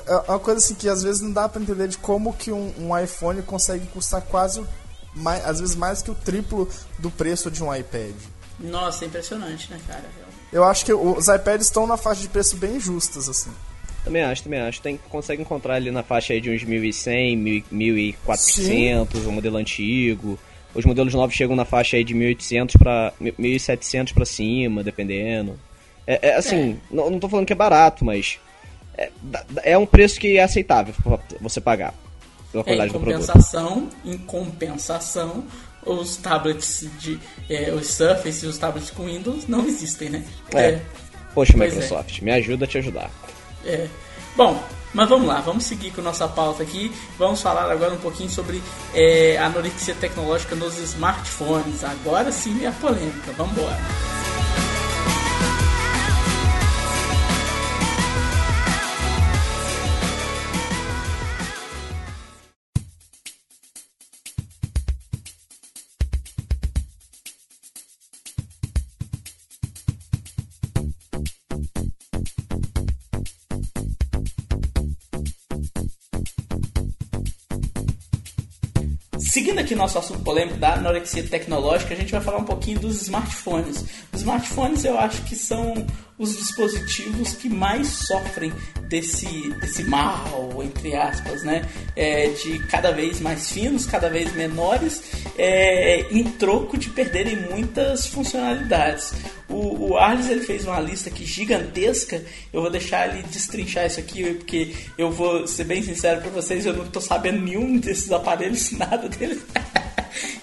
é 0.06 0.14
uma 0.30 0.38
coisa 0.38 0.58
assim 0.58 0.74
que 0.74 0.88
às 0.88 1.02
vezes 1.02 1.20
não 1.20 1.32
dá 1.32 1.48
pra 1.48 1.60
entender 1.60 1.88
de 1.88 1.98
como 1.98 2.32
que 2.32 2.50
um, 2.52 2.72
um 2.78 2.98
iPhone 2.98 3.42
consegue 3.42 3.86
custar 3.88 4.22
quase, 4.22 4.60
o- 4.60 4.66
mais, 5.14 5.44
às 5.46 5.60
vezes 5.60 5.74
mais 5.76 6.00
que 6.02 6.10
o 6.10 6.14
triplo 6.14 6.68
do 6.98 7.10
preço 7.10 7.50
de 7.50 7.62
um 7.62 7.74
iPad. 7.74 8.14
Nossa, 8.60 9.04
é 9.04 9.08
impressionante, 9.08 9.70
né, 9.70 9.78
cara? 9.86 10.04
Eu 10.52 10.64
acho 10.64 10.84
que 10.84 10.92
os 10.92 11.28
iPads 11.28 11.66
estão 11.66 11.86
na 11.86 11.96
faixa 11.96 12.20
de 12.22 12.28
preço 12.28 12.56
bem 12.56 12.78
justas, 12.78 13.28
assim. 13.28 13.50
Também 14.04 14.22
acho, 14.22 14.42
também 14.42 14.60
acho. 14.60 14.80
Tem, 14.82 14.98
consegue 15.08 15.40
encontrar 15.42 15.74
ali 15.76 15.90
na 15.90 16.02
faixa 16.02 16.32
aí 16.32 16.40
de 16.40 16.50
uns 16.50 16.62
1.100, 16.64 17.64
1.000, 17.72 18.14
1.400, 18.26 19.26
o 19.26 19.32
modelo 19.32 19.56
antigo. 19.56 20.38
Os 20.74 20.84
modelos 20.84 21.12
novos 21.14 21.34
chegam 21.34 21.54
na 21.54 21.64
faixa 21.64 21.96
aí 21.96 22.04
de 22.04 22.14
1.800 22.14 22.78
para 22.78 23.12
1.700 23.20 24.12
pra 24.14 24.24
cima, 24.24 24.82
dependendo. 24.82 25.58
É, 26.06 26.28
é, 26.30 26.34
assim, 26.36 26.78
Não, 26.90 27.10
não 27.10 27.20
tô 27.20 27.28
falando 27.28 27.46
que 27.46 27.52
é 27.52 27.56
barato, 27.56 28.04
mas 28.04 28.38
é, 28.96 29.10
é 29.64 29.78
um 29.78 29.86
preço 29.86 30.18
que 30.18 30.36
é 30.38 30.42
aceitável 30.42 30.94
pra 31.02 31.18
você 31.40 31.60
pagar 31.60 31.94
pela 32.50 32.62
É, 32.66 32.72
em 32.74 32.76
qualidade 32.76 32.92
do 32.92 33.00
produto. 33.00 33.26
compensação, 33.26 33.88
em 34.04 34.18
compensação, 34.18 35.44
os 35.84 36.16
tablets 36.16 36.86
de. 36.98 37.18
é, 37.48 37.72
os 37.72 37.86
Surface 37.88 38.44
e 38.44 38.48
os 38.48 38.58
tablets 38.58 38.90
com 38.90 39.04
Windows 39.04 39.46
não 39.48 39.66
existem, 39.66 40.10
né? 40.10 40.24
É. 40.54 40.80
Poxa, 41.34 41.54
Pois 41.56 41.72
é. 41.72 41.74
Microsoft, 41.76 42.20
me 42.20 42.30
ajuda 42.32 42.64
a 42.64 42.68
te 42.68 42.78
ajudar. 42.78 43.10
É. 43.64 43.86
Bom, 44.36 44.62
mas 44.94 45.08
vamos 45.08 45.26
lá, 45.26 45.40
vamos 45.40 45.64
seguir 45.64 45.90
com 45.90 46.02
nossa 46.02 46.28
pauta 46.28 46.62
aqui. 46.62 46.92
Vamos 47.18 47.40
falar 47.40 47.70
agora 47.70 47.94
um 47.94 47.98
pouquinho 47.98 48.30
sobre 48.30 48.62
é, 48.94 49.38
a 49.38 49.46
anorexia 49.46 49.94
tecnológica 49.94 50.54
nos 50.54 50.78
smartphones. 50.78 51.84
Agora 51.84 52.30
sim 52.30 52.64
é 52.64 52.68
a 52.68 52.72
polêmica, 52.72 53.32
vamos 53.36 53.56
embora. 53.56 53.80
Seguindo 79.32 79.60
aqui 79.60 79.74
nosso 79.74 79.98
assunto 79.98 80.20
polêmico 80.20 80.58
da 80.58 80.74
anorexia 80.74 81.22
tecnológica, 81.22 81.94
a 81.94 81.96
gente 81.96 82.12
vai 82.12 82.20
falar 82.20 82.36
um 82.36 82.44
pouquinho 82.44 82.78
dos 82.78 83.00
smartphones. 83.00 83.82
Os 84.12 84.20
smartphones 84.20 84.84
eu 84.84 84.98
acho 84.98 85.22
que 85.22 85.34
são 85.34 85.86
os 86.18 86.36
dispositivos 86.36 87.32
que 87.32 87.48
mais 87.48 87.88
sofrem 87.88 88.52
desse, 88.90 89.48
desse 89.54 89.84
mal, 89.84 90.62
entre 90.62 90.94
aspas, 90.94 91.42
né? 91.44 91.62
É, 91.96 92.28
de 92.28 92.58
cada 92.66 92.92
vez 92.92 93.20
mais 93.20 93.50
finos, 93.50 93.86
cada 93.86 94.10
vez 94.10 94.34
menores, 94.34 95.02
é, 95.38 96.02
em 96.10 96.24
troco 96.24 96.76
de 96.76 96.90
perderem 96.90 97.36
muitas 97.48 98.06
funcionalidades. 98.06 99.14
O, 99.92 99.96
Arles 99.98 100.28
ele 100.28 100.40
fez 100.44 100.64
uma 100.66 100.80
lista 100.80 101.08
aqui 101.10 101.24
gigantesca. 101.24 102.22
Eu 102.52 102.62
vou 102.62 102.70
deixar 102.70 103.08
ele 103.12 103.22
destrinchar 103.24 103.86
isso 103.86 104.00
aqui, 104.00 104.34
porque 104.34 104.74
eu 104.96 105.10
vou 105.10 105.46
ser 105.46 105.64
bem 105.64 105.82
sincero 105.82 106.20
para 106.20 106.30
vocês, 106.30 106.64
eu 106.66 106.72
não 106.74 106.86
tô 106.86 107.00
sabendo 107.00 107.42
nenhum 107.42 107.78
desses 107.78 108.10
aparelhos, 108.10 108.70
nada 108.78 109.08
deles. 109.08 109.40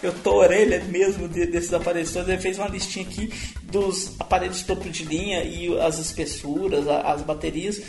eu 0.02 0.14
tô 0.24 0.36
orelha 0.36 0.84
mesmo 0.86 1.28
de- 1.28 1.46
desses 1.46 1.74
aparelhos 1.74 2.12
todos. 2.12 2.30
Ele 2.30 2.42
fez 2.42 2.58
uma 2.58 2.68
listinha 2.68 3.06
aqui 3.06 3.32
dos 3.70 4.12
aparelhos 4.20 4.64
topo 4.64 4.90
de 4.90 5.04
linha 5.06 5.44
e 5.44 5.78
as 5.80 5.98
espessuras, 6.00 6.88
as 6.88 7.22
baterias, 7.22 7.82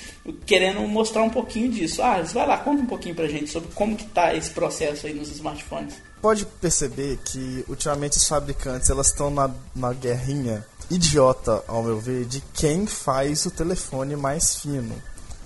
querendo 0.46 0.80
mostrar 0.82 1.22
um 1.22 1.30
pouquinho 1.30 1.70
disso. 1.70 2.02
Ah, 2.02 2.20
vai 2.22 2.46
lá, 2.46 2.58
conta 2.58 2.82
um 2.82 2.86
pouquinho 2.86 3.14
pra 3.14 3.26
gente 3.28 3.50
sobre 3.50 3.70
como 3.74 3.96
que 3.96 4.04
tá 4.06 4.34
esse 4.34 4.50
processo 4.50 5.06
aí 5.06 5.14
nos 5.14 5.28
smartphones. 5.30 5.94
pode 6.20 6.44
perceber 6.44 7.18
que 7.24 7.64
ultimamente 7.68 8.16
os 8.18 8.28
fabricantes 8.28 8.90
elas 8.90 9.06
estão 9.08 9.30
na, 9.30 9.50
na 9.74 9.92
guerrinha 9.92 10.64
idiota, 10.90 11.62
ao 11.68 11.82
meu 11.82 11.98
ver, 11.98 12.24
de 12.26 12.42
quem 12.52 12.86
faz 12.86 13.46
o 13.46 13.50
telefone 13.50 14.16
mais 14.16 14.56
fino. 14.56 14.94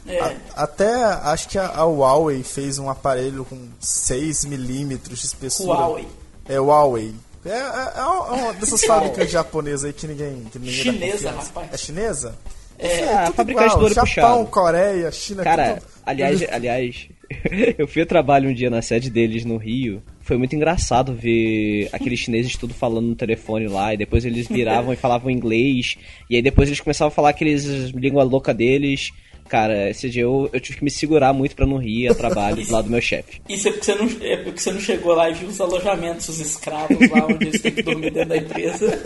É, 0.06 0.20
A- 0.20 0.34
até 0.56 1.04
acho 1.04 1.48
que 1.48 1.58
a, 1.58 1.66
a 1.68 1.84
Huawei 1.84 2.42
fez 2.42 2.78
um 2.78 2.90
aparelho 2.90 3.44
com 3.44 3.68
6 3.80 4.44
milímetros 4.46 5.20
de 5.20 5.26
espessura. 5.26 5.78
Huawei. 5.78 6.08
É 6.46 6.58
Huawei. 6.60 7.14
É, 7.44 7.50
é, 7.50 7.98
é 7.98 8.02
uma 8.02 8.50
é 8.50 8.54
dessas 8.54 8.84
fabricantes 8.84 9.30
japonesas 9.30 9.84
aí 9.84 9.92
que 9.92 10.06
ninguém, 10.06 10.44
que 10.50 10.58
ninguém 10.58 10.74
Chinesa, 10.74 11.30
rapaz. 11.30 11.68
É 11.72 11.76
chinesa? 11.76 12.38
É, 12.78 13.06
tudo 13.06 13.10
a 13.10 13.32
fabricante 13.32 13.66
igual. 13.66 13.78
do 13.78 13.84
olho 13.84 13.94
Japão, 13.94 14.44
puxado. 14.44 14.46
Coreia, 14.46 15.12
China, 15.12 15.42
Cara, 15.44 15.74
tudo... 15.74 15.86
aliás, 16.04 16.42
aliás, 16.50 17.08
eu 17.78 17.86
fui 17.86 18.02
a 18.02 18.06
trabalho 18.06 18.50
um 18.50 18.54
dia 18.54 18.70
na 18.70 18.82
sede 18.82 19.10
deles 19.10 19.44
no 19.44 19.56
Rio. 19.56 20.02
Foi 20.20 20.36
muito 20.36 20.56
engraçado 20.56 21.14
ver 21.14 21.88
aqueles 21.92 22.18
chineses 22.18 22.56
tudo 22.56 22.72
falando 22.74 23.06
no 23.06 23.14
telefone 23.14 23.68
lá, 23.68 23.94
e 23.94 23.96
depois 23.96 24.24
eles 24.24 24.48
viravam 24.48 24.92
e 24.92 24.96
falavam 24.96 25.30
inglês, 25.30 25.96
e 26.28 26.36
aí 26.36 26.42
depois 26.42 26.68
eles 26.68 26.80
começavam 26.80 27.08
a 27.08 27.14
falar 27.14 27.30
aqueles 27.30 27.64
língua 27.90 28.22
louca 28.22 28.52
deles. 28.52 29.12
Cara, 29.48 29.90
esse 29.90 30.08
dia 30.10 30.22
eu, 30.22 30.48
eu 30.52 30.60
tive 30.60 30.78
que 30.78 30.84
me 30.84 30.90
segurar 30.90 31.32
muito 31.32 31.54
pra 31.54 31.66
não 31.66 31.76
rir 31.76 32.08
a 32.08 32.14
trabalho 32.14 32.64
do 32.64 32.72
lado 32.72 32.86
do 32.86 32.90
meu 32.90 33.00
chefe. 33.00 33.40
Isso 33.48 33.68
é 33.68 33.72
porque, 33.72 33.84
você 33.84 33.94
não, 33.94 34.08
é 34.26 34.36
porque 34.38 34.58
você 34.60 34.72
não 34.72 34.80
chegou 34.80 35.14
lá 35.14 35.30
e 35.30 35.34
viu 35.34 35.48
os 35.48 35.60
alojamentos, 35.60 36.28
os 36.28 36.40
escravos 36.40 36.98
lá 37.10 37.26
onde 37.26 37.48
eles 37.48 37.60
têm 37.60 37.72
que 37.72 37.82
dormir 37.82 38.10
dentro 38.10 38.30
da 38.30 38.36
empresa. 38.38 39.02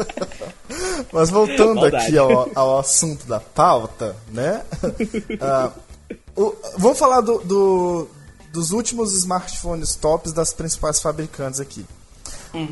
Mas 1.13 1.31
voltando 1.31 1.75
Maldade. 1.77 1.97
aqui 2.07 2.19
ao, 2.19 2.49
ao 2.55 2.79
assunto 2.79 3.27
da 3.27 3.41
pauta, 3.41 4.17
né? 4.33 4.63
Ah, 5.41 5.73
o- 6.37 6.55
vamos 6.79 6.99
falar 6.99 7.21
do, 7.21 7.39
do- 7.39 8.09
dos 8.53 8.71
últimos 8.73 9.13
smartphones 9.17 9.95
tops 9.97 10.33
das 10.33 10.53
principais 10.53 11.01
fabricantes 11.01 11.61
aqui. 11.61 11.85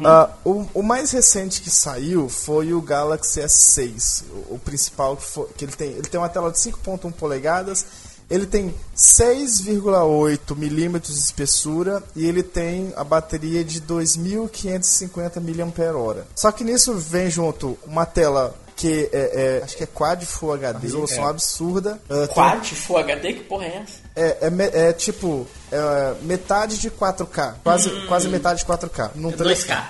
Ah, 0.05 0.31
o, 0.45 0.67
o 0.75 0.83
mais 0.83 1.11
recente 1.11 1.61
que 1.61 1.71
saiu 1.71 2.29
foi 2.29 2.73
o 2.73 2.81
Galaxy 2.81 3.41
S6, 3.41 4.25
o, 4.49 4.55
o 4.55 4.59
principal 4.59 5.17
que, 5.17 5.25
foi, 5.25 5.47
que 5.57 5.65
ele 5.65 5.73
tem. 5.73 5.91
Ele 5.93 6.09
tem 6.09 6.19
uma 6.21 6.29
tela 6.29 6.51
de 6.51 6.59
5.1 6.59 7.13
polegadas, 7.13 7.87
ele 8.29 8.47
tem 8.47 8.75
6,8 8.97 10.57
milímetros 10.57 11.15
de 11.15 11.21
espessura 11.21 12.03
e 12.15 12.27
ele 12.27 12.43
tem 12.43 12.93
a 12.97 13.05
bateria 13.05 13.65
de 13.65 13.81
2.550 13.81 15.41
mAh. 15.41 16.25
Só 16.35 16.51
que 16.51 16.65
nisso 16.65 16.95
vem 16.95 17.31
junto 17.31 17.79
uma 17.87 18.05
tela 18.05 18.55
que 18.75 19.09
é, 19.13 19.59
é, 19.59 19.63
acho 19.65 19.77
que 19.77 19.85
é 19.85 19.87
Quad 19.87 20.23
Full 20.25 20.53
HD, 20.53 20.79
resolução 20.81 21.27
absurda. 21.27 22.01
Uh, 22.11 22.29
Quad 22.29 22.75
Full 22.75 22.99
HD? 22.99 23.33
Que 23.33 23.45
porra 23.45 23.65
é 23.65 23.77
essa? 23.79 24.06
É, 24.17 24.49
é, 24.49 24.89
é 24.89 24.93
tipo 24.95 25.47
é, 25.71 26.15
metade 26.23 26.79
de 26.79 26.91
4K, 26.91 27.57
quase, 27.63 27.91
quase 28.07 28.29
metade 28.29 28.61
de 28.61 28.65
4K. 28.67 29.11
Num 29.15 29.31
tele- 29.31 29.55
2K. 29.55 29.85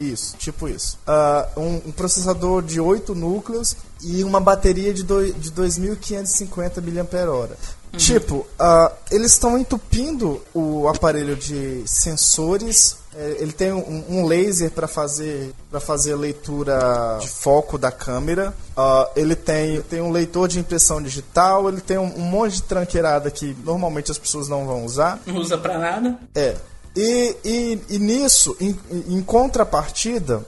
Isso, 0.00 0.36
tipo 0.36 0.68
isso. 0.68 0.98
Ah, 1.06 1.46
um, 1.56 1.76
um 1.86 1.92
processador 1.92 2.62
de 2.62 2.80
8 2.80 3.14
núcleos 3.14 3.76
e 4.02 4.24
uma 4.24 4.40
bateria 4.40 4.92
de, 4.92 5.02
doi- 5.04 5.32
de 5.32 5.50
2.550 5.52 6.80
mAh. 6.80 7.56
Tipo, 7.98 8.46
ah, 8.58 8.90
eles 9.10 9.32
estão 9.32 9.58
entupindo 9.58 10.42
o 10.54 10.88
aparelho 10.88 11.36
de 11.36 11.82
sensores. 11.86 12.96
É, 13.14 13.36
ele 13.40 13.52
tem 13.52 13.72
um, 13.72 14.04
um 14.08 14.26
laser 14.26 14.70
para 14.70 14.88
fazer 14.88 15.52
para 15.70 15.80
fazer 15.80 16.14
leitura 16.14 17.18
de 17.20 17.28
foco 17.28 17.76
da 17.76 17.90
câmera. 17.92 18.54
Ah, 18.76 19.08
ele 19.14 19.36
tem, 19.36 19.82
tem 19.82 20.00
um 20.00 20.10
leitor 20.10 20.48
de 20.48 20.58
impressão 20.58 21.00
digital. 21.02 21.68
Ele 21.68 21.80
tem 21.80 21.98
um, 21.98 22.14
um 22.16 22.22
monte 22.22 22.54
de 22.54 22.62
tranqueirada 22.62 23.30
que 23.30 23.56
normalmente 23.64 24.10
as 24.10 24.18
pessoas 24.18 24.48
não 24.48 24.66
vão 24.66 24.84
usar. 24.84 25.20
Não 25.26 25.36
usa 25.36 25.58
pra 25.58 25.78
nada. 25.78 26.18
É. 26.34 26.56
E, 26.96 27.36
e, 27.44 27.80
e 27.90 27.98
nisso, 27.98 28.56
em, 28.60 28.78
em 29.08 29.22
contrapartida, 29.22 30.44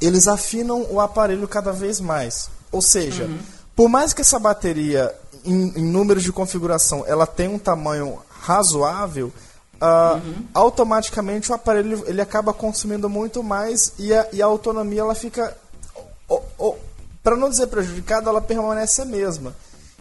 eles 0.00 0.28
afinam 0.28 0.86
o 0.90 1.00
aparelho 1.00 1.46
cada 1.48 1.72
vez 1.72 2.00
mais. 2.00 2.50
Ou 2.70 2.80
seja, 2.80 3.28
por 3.74 3.88
mais 3.88 4.12
que 4.12 4.20
essa 4.20 4.38
bateria, 4.38 5.14
em, 5.44 5.78
em 5.78 5.84
números 5.84 6.22
de 6.22 6.32
configuração, 6.32 7.04
ela 7.06 7.26
tenha 7.26 7.50
um 7.50 7.58
tamanho 7.58 8.18
razoável, 8.40 9.32
ah, 9.80 10.20
automaticamente 10.52 11.50
o 11.50 11.54
aparelho 11.54 12.04
ele 12.06 12.20
acaba 12.20 12.52
consumindo 12.52 13.08
muito 13.08 13.42
mais 13.42 13.92
e 13.98 14.12
a, 14.12 14.28
e 14.32 14.42
a 14.42 14.46
autonomia 14.46 15.00
ela 15.00 15.14
fica, 15.14 15.56
para 17.22 17.36
não 17.36 17.48
dizer 17.48 17.68
prejudicada, 17.68 18.28
ela 18.28 18.40
permanece 18.40 19.02
a 19.02 19.04
mesma. 19.04 19.54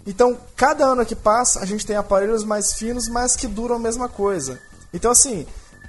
Então, 0.06 0.38
cada 0.56 0.86
ano 0.86 1.06
que 1.06 1.16
passa, 1.16 1.60
a 1.60 1.66
gente 1.66 1.86
tem 1.86 1.96
aparelhos 1.96 2.44
mais 2.44 2.74
finos, 2.74 3.10
mas 3.10 3.36
que 3.36 3.46
duram 3.46 3.76
a 3.76 3.80
mesma 3.80 4.08
coisa. 4.08 4.58
Então, 4.94 5.12
assim, 5.12 5.46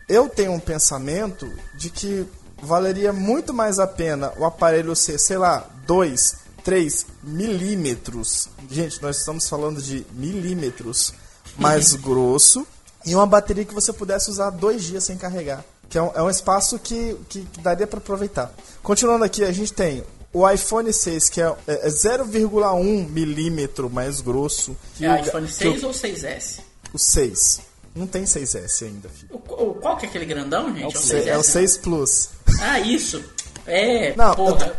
eu 0.09 0.29
tenho 0.29 0.53
um 0.53 0.59
pensamento 0.59 1.49
de 1.77 1.89
que 1.89 2.27
valeria 2.61 3.13
muito 3.13 3.55
mais 3.55 3.79
a 3.79 3.87
pena 3.87 4.33
o 4.37 4.45
aparelho 4.45 4.97
ser, 4.97 5.19
sei 5.19 5.39
lá, 5.39 5.65
2, 5.87 6.37
3 6.65 7.07
milímetros. 7.23 8.49
Gente, 8.69 9.01
nós 9.01 9.19
estamos 9.19 9.49
falando 9.49 9.81
de 9.81 10.05
milímetros 10.13 11.15
mais 11.57 11.95
grosso 12.03 12.67
e 13.05 13.15
uma 13.15 13.27
bateria 13.27 13.65
que 13.65 13.75
você 13.75 13.93
pudesse 13.93 14.31
usar 14.31 14.51
dois 14.51 14.85
dias 14.85 15.05
sem 15.05 15.17
carregar. 15.17 15.65
Que 15.89 15.97
é 15.97 16.03
um, 16.03 16.11
é 16.15 16.23
um 16.23 16.29
espaço 16.29 16.79
que, 16.79 17.17
que, 17.29 17.41
que 17.43 17.61
daria 17.61 17.87
para 17.87 17.99
aproveitar. 17.99 18.53
Continuando 18.83 19.25
aqui, 19.25 19.43
a 19.43 19.53
gente 19.53 19.73
tem 19.73 20.05
o 20.33 20.49
iPhone 20.49 20.93
6, 20.93 21.29
que 21.31 21.41
é, 21.41 21.55
é 21.67 21.89
0,1 21.89 23.09
milímetro 23.09 23.89
mais 23.89 24.21
grosso. 24.21 24.77
que 24.97 25.05
É 25.07 25.13
o- 25.13 25.17
iPhone 25.17 25.47
que 25.47 25.53
6 25.55 25.83
o, 25.83 25.87
ou 25.87 25.93
6S? 25.93 26.61
o 26.93 26.99
6. 26.99 27.61
Não 27.95 28.07
tem 28.07 28.25
6S 28.25 28.83
ainda, 28.87 29.09
filho. 29.09 29.29
O, 29.33 29.75
qual 29.75 29.97
que 29.97 30.07
é 30.07 30.09
aquele 30.09 30.27
grandão, 30.27 30.69
gente? 30.75 30.83
É 30.83 30.87
o, 30.87 30.91
É 30.91 30.93
o 30.93 31.01
6, 31.01 31.25
6S? 31.25 31.29
é 31.29 31.35
o 31.35 31.37
né? 31.39 31.43
6 31.43 31.77
Plus. 31.79 32.29
Ah, 32.61 32.81
isso. 32.81 33.25
É, 33.69 34.15
Não, 34.17 34.35
porra. 34.35 34.73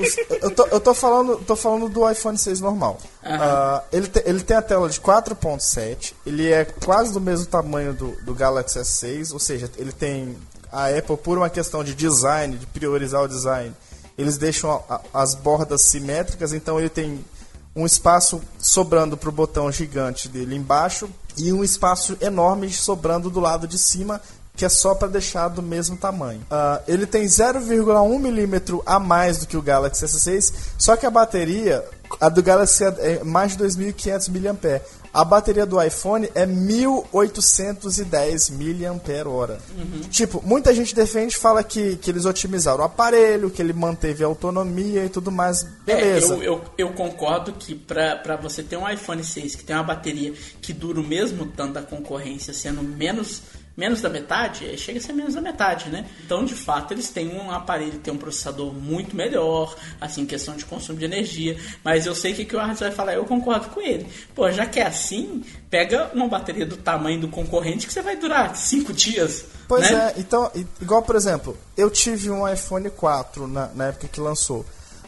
Os- 0.00 0.16
eu, 0.42 0.50
tô, 0.50 0.66
eu 0.66 0.80
tô 0.80 0.94
falando, 0.94 1.36
tô 1.44 1.54
falando 1.56 1.88
do 1.88 2.08
iPhone 2.10 2.36
6 2.36 2.60
normal. 2.60 2.98
Aham. 3.24 3.38
Ah, 3.40 3.82
ele, 3.92 4.08
te- 4.08 4.22
ele 4.26 4.42
tem 4.42 4.56
a 4.56 4.62
tela 4.62 4.88
de 4.88 5.00
4.7, 5.00 6.12
ele 6.26 6.50
é 6.50 6.64
quase 6.64 7.12
do 7.12 7.20
mesmo 7.20 7.46
tamanho 7.46 7.92
do, 7.94 8.12
do 8.22 8.34
Galaxy 8.34 8.78
S6, 8.78 9.32
ou 9.32 9.38
seja, 9.38 9.70
ele 9.76 9.92
tem 9.92 10.36
a 10.72 10.88
Apple 10.88 11.16
por 11.16 11.38
uma 11.38 11.48
questão 11.50 11.84
de 11.84 11.94
design, 11.94 12.56
de 12.56 12.66
priorizar 12.66 13.22
o 13.22 13.28
design. 13.28 13.72
Eles 14.18 14.36
deixam 14.36 14.70
a- 14.88 14.94
a- 14.96 15.00
as 15.22 15.34
bordas 15.34 15.82
simétricas, 15.82 16.52
então 16.52 16.78
ele 16.78 16.88
tem 16.88 17.24
um 17.76 17.84
espaço 17.86 18.40
sobrando 18.58 19.16
para 19.16 19.28
o 19.28 19.32
botão 19.32 19.70
gigante 19.70 20.28
dele 20.28 20.54
embaixo 20.56 21.08
e 21.36 21.52
um 21.52 21.62
espaço 21.64 22.16
enorme 22.20 22.70
sobrando 22.72 23.28
do 23.28 23.40
lado 23.40 23.66
de 23.66 23.76
cima 23.78 24.20
que 24.56 24.64
é 24.64 24.68
só 24.68 24.94
para 24.94 25.08
deixar 25.08 25.48
do 25.48 25.62
mesmo 25.62 25.96
tamanho. 25.96 26.40
Ah, 26.50 26.80
ele 26.86 27.06
tem 27.06 27.24
0,1 27.24 28.18
milímetro 28.18 28.82
a 28.86 29.00
mais 29.00 29.38
do 29.38 29.46
que 29.46 29.56
o 29.56 29.62
Galaxy 29.62 30.04
S6, 30.04 30.52
só 30.78 30.96
que 30.96 31.06
a 31.06 31.10
bateria, 31.10 31.84
a 32.20 32.28
do 32.28 32.42
Galaxy 32.42 32.84
é 32.84 33.24
mais 33.24 33.56
de 33.56 33.64
2.500 33.64 34.28
mAh. 34.28 34.80
A 35.14 35.24
bateria 35.24 35.64
do 35.64 35.80
iPhone 35.80 36.28
é 36.34 36.44
1.810 36.44 38.50
mAh. 38.50 39.58
Tipo, 40.10 40.42
muita 40.44 40.74
gente 40.74 40.92
defende 40.92 41.36
e 41.36 41.38
fala 41.38 41.62
que, 41.62 41.94
que 41.98 42.10
eles 42.10 42.24
otimizaram 42.24 42.80
o 42.80 42.82
aparelho, 42.82 43.48
que 43.48 43.62
ele 43.62 43.72
manteve 43.72 44.24
a 44.24 44.26
autonomia 44.26 45.04
e 45.04 45.08
tudo 45.08 45.30
mais. 45.30 45.62
Beleza. 45.86 46.34
É, 46.34 46.38
eu, 46.38 46.42
eu, 46.42 46.60
eu 46.76 46.92
concordo 46.94 47.52
que 47.52 47.76
pra 47.76 48.36
você 48.42 48.64
ter 48.64 48.76
um 48.76 48.90
iPhone 48.90 49.22
6 49.22 49.54
que 49.54 49.62
tem 49.62 49.76
uma 49.76 49.84
bateria 49.84 50.34
que 50.60 50.72
dura 50.72 50.98
o 50.98 51.04
mesmo 51.04 51.46
tanto 51.46 51.74
da 51.74 51.82
concorrência, 51.82 52.52
sendo 52.52 52.82
menos, 52.82 53.40
menos 53.76 54.00
da 54.00 54.08
metade, 54.08 54.68
é, 54.68 54.76
chega 54.76 54.98
a 54.98 55.02
ser 55.02 55.12
menos 55.12 55.34
da 55.34 55.40
metade, 55.40 55.90
né? 55.90 56.06
Então, 56.24 56.44
de 56.44 56.54
fato, 56.54 56.92
eles 56.92 57.10
têm 57.10 57.28
um 57.28 57.50
aparelho, 57.50 57.98
tem 57.98 58.12
um 58.12 58.18
processador 58.18 58.72
muito 58.72 59.16
melhor, 59.16 59.74
assim, 60.00 60.24
questão 60.26 60.56
de 60.56 60.64
consumo 60.64 60.98
de 60.98 61.04
energia. 61.04 61.58
Mas 61.82 62.06
eu 62.06 62.14
sei 62.14 62.34
que, 62.34 62.44
que 62.44 62.56
o 62.56 62.60
Arthur 62.60 62.86
vai 62.86 62.92
falar, 62.92 63.14
eu 63.14 63.24
concordo 63.24 63.68
com 63.70 63.80
ele. 63.80 64.06
Pô, 64.34 64.50
já 64.50 64.66
que 64.66 64.80
é 64.80 64.86
assim, 64.86 65.42
pega 65.68 66.10
uma 66.14 66.28
bateria 66.28 66.66
do 66.66 66.76
tamanho 66.76 67.20
do 67.20 67.28
concorrente 67.28 67.86
que 67.86 67.92
você 67.92 68.02
vai 68.02 68.16
durar 68.16 68.54
cinco 68.56 68.92
dias. 68.92 69.44
Pois 69.66 69.90
né? 69.90 70.12
é, 70.16 70.20
então, 70.20 70.50
igual 70.80 71.02
por 71.02 71.16
exemplo, 71.16 71.56
eu 71.76 71.90
tive 71.90 72.30
um 72.30 72.46
iPhone 72.48 72.88
4 72.90 73.46
na, 73.46 73.66
na 73.68 73.86
época 73.86 74.08
que 74.08 74.20
lançou. 74.20 74.64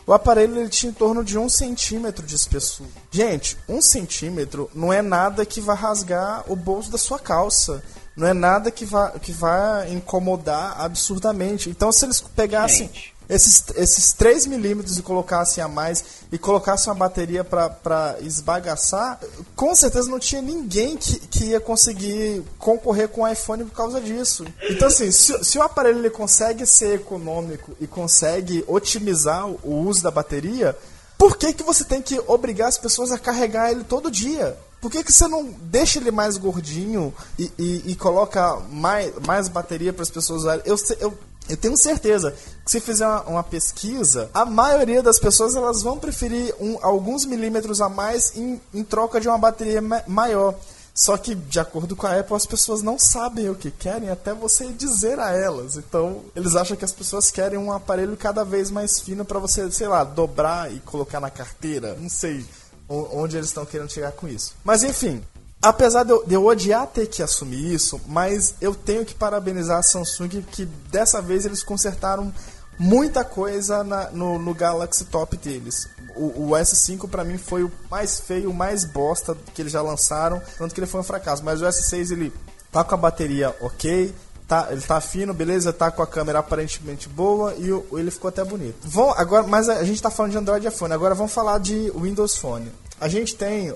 O 0.06 0.12
aparelho 0.12 0.60
ele 0.60 0.68
tinha 0.68 0.90
em 0.90 0.94
torno 0.94 1.24
de 1.24 1.36
um 1.36 1.48
centímetro 1.48 2.24
de 2.24 2.36
espessura. 2.36 2.88
Gente, 3.10 3.56
um 3.68 3.82
centímetro 3.82 4.70
não 4.72 4.92
é 4.92 5.02
nada 5.02 5.44
que 5.44 5.60
vai 5.60 5.74
rasgar 5.74 6.44
o 6.46 6.54
bolso 6.54 6.92
da 6.92 6.98
sua 6.98 7.18
calça. 7.18 7.82
Não 8.16 8.26
é 8.26 8.32
nada 8.32 8.70
que 8.70 8.86
vai, 8.86 9.12
que 9.18 9.30
vai 9.30 9.92
incomodar 9.92 10.80
absurdamente. 10.80 11.68
Então, 11.68 11.92
se 11.92 12.06
eles 12.06 12.18
pegassem 12.20 12.86
Gente. 12.86 13.14
esses, 13.28 13.64
esses 13.76 14.12
3 14.14 14.46
milímetros 14.46 14.96
e 14.96 15.02
colocassem 15.02 15.62
a 15.62 15.68
mais 15.68 16.02
e 16.32 16.38
colocassem 16.38 16.90
uma 16.90 16.98
bateria 16.98 17.44
para 17.44 18.16
esbagaçar, 18.22 19.20
com 19.54 19.74
certeza 19.74 20.10
não 20.10 20.18
tinha 20.18 20.40
ninguém 20.40 20.96
que, 20.96 21.18
que 21.28 21.44
ia 21.46 21.60
conseguir 21.60 22.42
concorrer 22.58 23.08
com 23.08 23.20
o 23.20 23.28
iPhone 23.28 23.64
por 23.64 23.74
causa 23.74 24.00
disso. 24.00 24.46
Então, 24.70 24.88
assim, 24.88 25.10
se, 25.10 25.44
se 25.44 25.58
o 25.58 25.62
aparelho 25.62 25.98
ele 25.98 26.10
consegue 26.10 26.64
ser 26.64 26.94
econômico 26.94 27.76
e 27.78 27.86
consegue 27.86 28.64
otimizar 28.66 29.46
o, 29.46 29.60
o 29.62 29.86
uso 29.86 30.02
da 30.02 30.10
bateria, 30.10 30.74
por 31.18 31.36
que, 31.36 31.52
que 31.52 31.62
você 31.62 31.84
tem 31.84 32.00
que 32.00 32.18
obrigar 32.26 32.68
as 32.68 32.78
pessoas 32.78 33.12
a 33.12 33.18
carregar 33.18 33.70
ele 33.70 33.84
todo 33.84 34.10
dia? 34.10 34.56
Por 34.86 34.92
que, 34.92 35.02
que 35.02 35.12
você 35.12 35.26
não 35.26 35.42
deixa 35.62 35.98
ele 35.98 36.12
mais 36.12 36.36
gordinho 36.36 37.12
e, 37.36 37.50
e, 37.58 37.82
e 37.90 37.96
coloca 37.96 38.56
mais, 38.70 39.12
mais 39.26 39.48
bateria 39.48 39.92
para 39.92 40.04
as 40.04 40.10
pessoas 40.10 40.42
usarem? 40.42 40.62
Eu, 40.64 40.76
eu, 41.00 41.18
eu 41.48 41.56
tenho 41.56 41.76
certeza 41.76 42.32
que 42.64 42.70
se 42.70 42.78
fizer 42.78 43.04
uma, 43.04 43.22
uma 43.24 43.42
pesquisa, 43.42 44.30
a 44.32 44.44
maioria 44.44 45.02
das 45.02 45.18
pessoas 45.18 45.56
elas 45.56 45.82
vão 45.82 45.98
preferir 45.98 46.54
um- 46.60 46.78
alguns 46.82 47.24
milímetros 47.24 47.80
a 47.80 47.88
mais 47.88 48.36
em, 48.36 48.60
em 48.72 48.84
troca 48.84 49.20
de 49.20 49.26
uma 49.26 49.36
bateria 49.36 49.82
ma- 49.82 50.04
maior. 50.06 50.54
Só 50.94 51.16
que, 51.16 51.34
de 51.34 51.58
acordo 51.58 51.96
com 51.96 52.06
a 52.06 52.20
Apple, 52.20 52.36
as 52.36 52.46
pessoas 52.46 52.80
não 52.80 52.96
sabem 52.96 53.50
o 53.50 53.56
que 53.56 53.72
querem 53.72 54.08
até 54.08 54.32
você 54.32 54.68
dizer 54.68 55.18
a 55.18 55.32
elas. 55.32 55.76
Então, 55.76 56.22
eles 56.36 56.54
acham 56.54 56.76
que 56.76 56.84
as 56.84 56.92
pessoas 56.92 57.28
querem 57.32 57.58
um 57.58 57.72
aparelho 57.72 58.16
cada 58.16 58.44
vez 58.44 58.70
mais 58.70 59.00
fino 59.00 59.24
para 59.24 59.40
você, 59.40 59.68
sei 59.72 59.88
lá, 59.88 60.04
dobrar 60.04 60.72
e 60.72 60.78
colocar 60.78 61.18
na 61.18 61.28
carteira. 61.28 61.96
Não 62.00 62.08
sei 62.08 62.46
onde 62.88 63.36
eles 63.36 63.48
estão 63.48 63.64
querendo 63.66 63.90
chegar 63.90 64.12
com 64.12 64.28
isso. 64.28 64.54
Mas, 64.64 64.82
enfim, 64.82 65.22
apesar 65.60 66.04
de 66.04 66.10
eu, 66.12 66.24
de 66.26 66.34
eu 66.34 66.44
odiar 66.46 66.86
ter 66.86 67.06
que 67.06 67.22
assumir 67.22 67.72
isso, 67.74 68.00
mas 68.06 68.54
eu 68.60 68.74
tenho 68.74 69.04
que 69.04 69.14
parabenizar 69.14 69.78
a 69.78 69.82
Samsung 69.82 70.42
que 70.50 70.64
dessa 70.90 71.20
vez 71.20 71.44
eles 71.46 71.62
consertaram 71.62 72.32
muita 72.78 73.24
coisa 73.24 73.82
na- 73.82 74.10
no, 74.10 74.38
no 74.38 74.54
Galaxy 74.54 75.04
Top 75.06 75.36
deles. 75.36 75.88
O, 76.14 76.48
o 76.48 76.56
S5 76.56 77.08
pra 77.08 77.24
mim 77.24 77.38
foi 77.38 77.62
o 77.64 77.72
mais 77.90 78.20
feio, 78.20 78.50
o 78.50 78.54
mais 78.54 78.84
bosta 78.84 79.36
que 79.54 79.60
eles 79.62 79.72
já 79.72 79.82
lançaram, 79.82 80.40
tanto 80.58 80.74
que 80.74 80.80
ele 80.80 80.86
foi 80.86 81.00
um 81.00 81.04
fracasso. 81.04 81.42
Mas 81.44 81.60
o 81.60 81.64
S6 81.64 82.10
ele 82.12 82.32
tá 82.70 82.84
com 82.84 82.94
a 82.94 82.98
bateria 82.98 83.54
ok, 83.60 84.14
tá, 84.48 84.68
ele 84.70 84.80
tá 84.80 85.00
fino, 85.00 85.32
beleza, 85.34 85.72
tá 85.72 85.90
com 85.90 86.02
a 86.02 86.06
câmera 86.06 86.38
aparentemente 86.38 87.08
boa 87.08 87.54
e 87.56 87.72
o- 87.72 87.86
ele 87.92 88.10
ficou 88.10 88.28
até 88.28 88.44
bonito. 88.44 88.76
Vão 88.88 89.10
agora, 89.12 89.46
mas 89.46 89.68
a 89.68 89.82
gente 89.84 90.00
tá 90.02 90.10
falando 90.10 90.32
de 90.32 90.38
Android 90.38 90.66
iPhone, 90.66 90.92
agora 90.92 91.14
vamos 91.14 91.32
falar 91.32 91.58
de 91.58 91.90
Windows 91.94 92.36
Phone. 92.36 92.70
A 93.00 93.08
gente 93.08 93.34
tem 93.36 93.74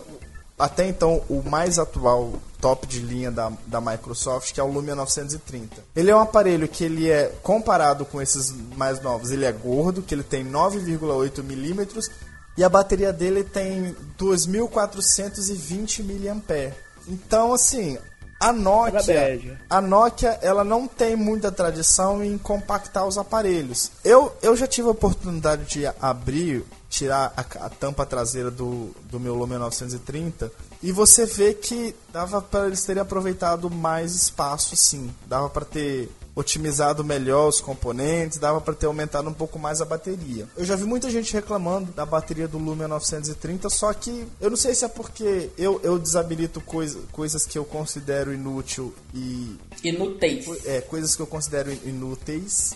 até 0.59 0.87
então 0.87 1.23
o 1.29 1.43
mais 1.43 1.79
atual 1.79 2.35
top 2.61 2.87
de 2.87 2.99
linha 3.01 3.31
da, 3.31 3.51
da 3.67 3.81
Microsoft, 3.81 4.53
que 4.53 4.61
é 4.61 4.63
o 4.63 4.71
Lumia 4.71 4.95
930. 4.95 5.83
Ele 5.97 6.11
é 6.11 6.15
um 6.17 6.21
aparelho 6.21 6.69
que 6.69 6.85
ele 6.85 7.09
é 7.11 7.33
comparado 7.43 8.05
com 8.05 8.21
esses 8.21 8.53
mais 8.77 9.01
novos, 9.01 9.31
ele 9.31 9.47
é 9.47 9.53
gordo, 9.53 10.03
que 10.03 10.15
ele 10.15 10.23
tem 10.23 10.45
9,8 10.45 11.43
milímetros 11.43 12.11
e 12.59 12.63
a 12.65 12.69
bateria 12.69 13.11
dele 13.13 13.43
tem 13.43 13.97
2.420 14.19 16.03
mAh. 16.03 16.73
Então, 17.09 17.53
assim, 17.55 17.97
A 18.41 18.55
Nokia, 18.55 19.59
a 19.69 19.81
Nokia, 19.83 20.39
ela 20.41 20.65
não 20.65 20.89
tem 20.89 21.15
muita 21.15 21.53
tradição 21.53 22.25
em 22.25 22.39
compactar 22.39 23.07
os 23.07 23.19
aparelhos. 23.19 23.91
Eu, 24.03 24.35
eu 24.41 24.57
já 24.57 24.67
tive 24.67 24.89
a 24.89 24.93
oportunidade 24.93 25.67
de 25.67 25.87
abrir, 26.01 26.65
tirar 26.89 27.35
a, 27.37 27.67
a 27.67 27.69
tampa 27.69 28.07
traseira 28.07 28.51
do, 28.51 28.95
do 29.11 29.21
meu 29.21 29.35
Lumia 29.35 29.59
930 29.59 30.51
e 30.83 30.91
você 30.91 31.27
vê 31.27 31.53
que 31.53 31.95
dava 32.11 32.41
para 32.41 32.69
eles 32.69 32.83
terem 32.83 33.03
aproveitado 33.03 33.69
mais 33.69 34.15
espaço, 34.15 34.75
sim. 34.75 35.15
Dava 35.27 35.51
para 35.51 35.67
ter 35.67 36.11
otimizado 36.41 37.05
melhor 37.05 37.49
os 37.49 37.61
componentes, 37.61 38.39
dava 38.39 38.61
para 38.61 38.75
ter 38.75 38.87
aumentado 38.87 39.29
um 39.29 39.33
pouco 39.33 39.59
mais 39.59 39.81
a 39.81 39.85
bateria. 39.85 40.49
Eu 40.57 40.65
já 40.65 40.75
vi 40.75 40.85
muita 40.85 41.11
gente 41.11 41.33
reclamando 41.33 41.93
da 41.93 42.05
bateria 42.05 42.49
do 42.49 42.59
Lumia 42.59 42.89
930, 42.89 43.69
só 43.71 43.93
que 43.93 44.27
eu 44.41 44.51
não 44.51 44.57
sei 44.57 44.75
se 44.75 44.85
é 44.85 44.89
porque 44.89 45.51
eu, 45.57 45.81
eu 45.83 45.99
desabilito 45.99 46.61
coisa, 46.61 46.99
coisas 47.13 47.47
que 47.47 47.59
eu 47.59 47.65
considero 47.65 48.33
inútil 48.33 48.95
e 49.15 49.57
inúteis. 49.85 50.47
É, 50.67 50.81
coisas 50.81 51.15
que 51.15 51.23
eu 51.23 51.27
considero 51.27 51.73
inúteis. 51.85 52.75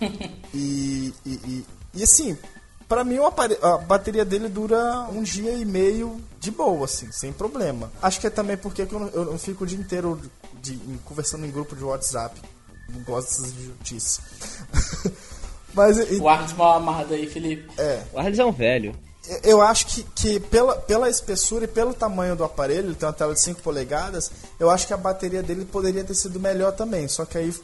e, 0.52 1.12
e, 1.24 1.30
e, 1.30 1.66
e 1.94 2.02
assim, 2.02 2.36
para 2.88 3.04
mim 3.04 3.16
a 3.62 3.78
bateria 3.78 4.24
dele 4.24 4.48
dura 4.48 5.08
um 5.10 5.22
dia 5.22 5.52
e 5.52 5.64
meio 5.64 6.20
de 6.38 6.50
boa, 6.50 6.84
assim, 6.84 7.10
sem 7.10 7.32
problema. 7.32 7.90
Acho 8.02 8.20
que 8.20 8.26
é 8.26 8.30
também 8.30 8.56
porque 8.56 8.82
eu, 8.82 9.10
eu, 9.14 9.32
eu 9.32 9.38
fico 9.38 9.64
o 9.64 9.66
dia 9.66 9.78
inteiro 9.78 10.20
de, 10.60 10.76
de, 10.76 10.98
conversando 10.98 11.46
em 11.46 11.50
grupo 11.50 11.74
de 11.74 11.82
WhatsApp 11.84 12.38
não 12.92 13.02
gosto 13.02 13.28
dessas 13.28 13.50
idiotices. 13.52 14.20
Mas, 15.74 15.98
e, 15.98 16.16
o 16.16 16.28
Arles 16.28 16.52
mal 16.52 16.76
amarrado 16.76 17.14
aí, 17.14 17.26
Felipe. 17.26 17.68
É. 17.78 18.02
O 18.12 18.18
Arles 18.18 18.38
é 18.38 18.44
um 18.44 18.52
velho. 18.52 18.94
Eu 19.42 19.62
acho 19.62 19.86
que, 19.86 20.02
que 20.02 20.40
pela, 20.40 20.74
pela 20.76 21.08
espessura 21.08 21.64
e 21.64 21.68
pelo 21.68 21.94
tamanho 21.94 22.34
do 22.34 22.44
aparelho, 22.44 22.88
ele 22.88 22.94
tem 22.94 23.06
uma 23.06 23.12
tela 23.12 23.32
de 23.32 23.40
5 23.40 23.62
polegadas, 23.62 24.30
eu 24.58 24.68
acho 24.68 24.86
que 24.86 24.92
a 24.92 24.96
bateria 24.96 25.42
dele 25.42 25.64
poderia 25.64 26.02
ter 26.02 26.14
sido 26.14 26.40
melhor 26.40 26.72
também. 26.72 27.06
Só 27.06 27.24
que 27.24 27.38
aí 27.38 27.54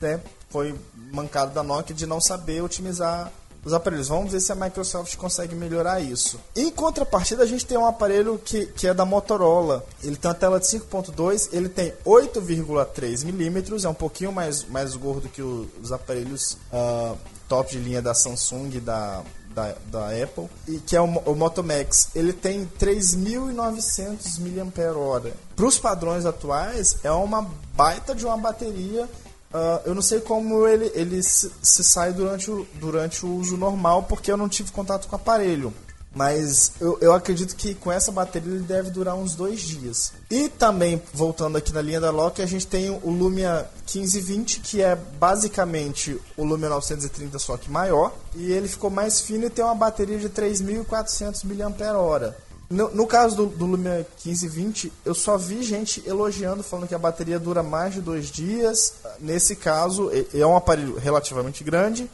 né, 0.00 0.20
foi 0.48 0.74
mancado 1.12 1.52
da 1.52 1.62
Nokia 1.62 1.94
de 1.94 2.06
não 2.06 2.20
saber 2.20 2.62
otimizar 2.62 3.30
os 3.64 3.72
aparelhos. 3.72 4.08
Vamos 4.08 4.32
ver 4.32 4.40
se 4.40 4.52
a 4.52 4.54
Microsoft 4.54 5.16
consegue 5.16 5.54
melhorar 5.54 6.00
isso. 6.00 6.38
Em 6.54 6.70
contrapartida, 6.70 7.42
a 7.42 7.46
gente 7.46 7.64
tem 7.64 7.78
um 7.78 7.86
aparelho 7.86 8.40
que, 8.44 8.66
que 8.66 8.86
é 8.86 8.94
da 8.94 9.04
Motorola. 9.04 9.84
Ele 10.02 10.16
tem 10.16 10.28
uma 10.28 10.34
tela 10.34 10.60
de 10.60 10.66
5.2, 10.66 11.48
ele 11.52 11.68
tem 11.68 11.92
8,3 12.04 13.24
milímetros, 13.24 13.84
é 13.84 13.88
um 13.88 13.94
pouquinho 13.94 14.32
mais, 14.32 14.64
mais 14.68 14.94
gordo 14.96 15.28
que 15.28 15.42
o, 15.42 15.68
os 15.82 15.92
aparelhos 15.92 16.58
uh, 16.72 17.16
top 17.48 17.70
de 17.70 17.78
linha 17.78 18.02
da 18.02 18.14
Samsung 18.14 18.80
da, 18.80 19.22
da, 19.54 19.74
da, 19.86 20.08
Apple, 20.22 20.48
e 20.66 20.78
que 20.78 20.96
é 20.96 21.00
o, 21.00 21.04
o 21.04 21.34
Moto 21.34 21.62
Max. 21.62 22.10
Ele 22.14 22.32
tem 22.32 22.68
3.900 22.78 24.38
mAh. 24.40 25.32
Para 25.54 25.66
os 25.66 25.78
padrões 25.78 26.26
atuais, 26.26 26.98
é 27.04 27.10
uma 27.10 27.48
baita 27.74 28.14
de 28.14 28.26
uma 28.26 28.36
bateria 28.36 29.08
Uh, 29.54 29.80
eu 29.86 29.94
não 29.94 30.02
sei 30.02 30.20
como 30.20 30.66
ele, 30.66 30.90
ele 30.96 31.22
se, 31.22 31.48
se, 31.62 31.84
sai 31.84 32.12
durante 32.12 32.50
o, 32.50 32.66
durante 32.74 33.24
o 33.24 33.36
uso 33.36 33.56
normal, 33.56 34.02
porque 34.02 34.32
eu 34.32 34.36
não 34.36 34.48
tive 34.48 34.72
contato 34.72 35.06
com 35.06 35.14
o 35.14 35.20
aparelho. 35.20 35.72
Mas 36.12 36.72
eu, 36.80 36.98
eu 37.00 37.12
acredito 37.12 37.54
que 37.54 37.72
com 37.72 37.90
essa 37.90 38.10
bateria 38.10 38.52
ele 38.52 38.64
deve 38.64 38.90
durar 38.90 39.14
uns 39.14 39.36
dois 39.36 39.60
dias. 39.60 40.12
E 40.28 40.48
também, 40.48 41.00
voltando 41.12 41.56
aqui 41.56 41.72
na 41.72 41.80
linha 41.80 42.00
da 42.00 42.10
Loki, 42.10 42.42
a 42.42 42.46
gente 42.46 42.66
tem 42.66 42.90
o 42.90 43.10
Lumia 43.10 43.68
1520, 43.92 44.60
que 44.60 44.82
é 44.82 44.96
basicamente 44.96 46.20
o 46.36 46.44
Lumia 46.44 46.68
930, 46.68 47.38
só 47.38 47.56
que 47.56 47.70
maior. 47.70 48.12
E 48.34 48.50
ele 48.50 48.66
ficou 48.66 48.90
mais 48.90 49.20
fino 49.20 49.46
e 49.46 49.50
tem 49.50 49.64
uma 49.64 49.74
bateria 49.74 50.18
de 50.18 50.28
3.400 50.28 51.44
mAh. 51.44 52.34
No, 52.74 52.92
no 52.92 53.06
caso 53.06 53.36
do, 53.36 53.46
do 53.46 53.66
Lumia 53.66 54.06
1520, 54.24 54.92
eu 55.04 55.14
só 55.14 55.38
vi 55.38 55.62
gente 55.62 56.02
elogiando, 56.04 56.64
falando 56.64 56.88
que 56.88 56.94
a 56.94 56.98
bateria 56.98 57.38
dura 57.38 57.62
mais 57.62 57.94
de 57.94 58.00
dois 58.00 58.32
dias. 58.32 58.94
Nesse 59.20 59.54
caso, 59.54 60.10
é 60.12 60.44
um 60.44 60.56
aparelho 60.56 60.98
relativamente 60.98 61.62
grande. 61.62 62.10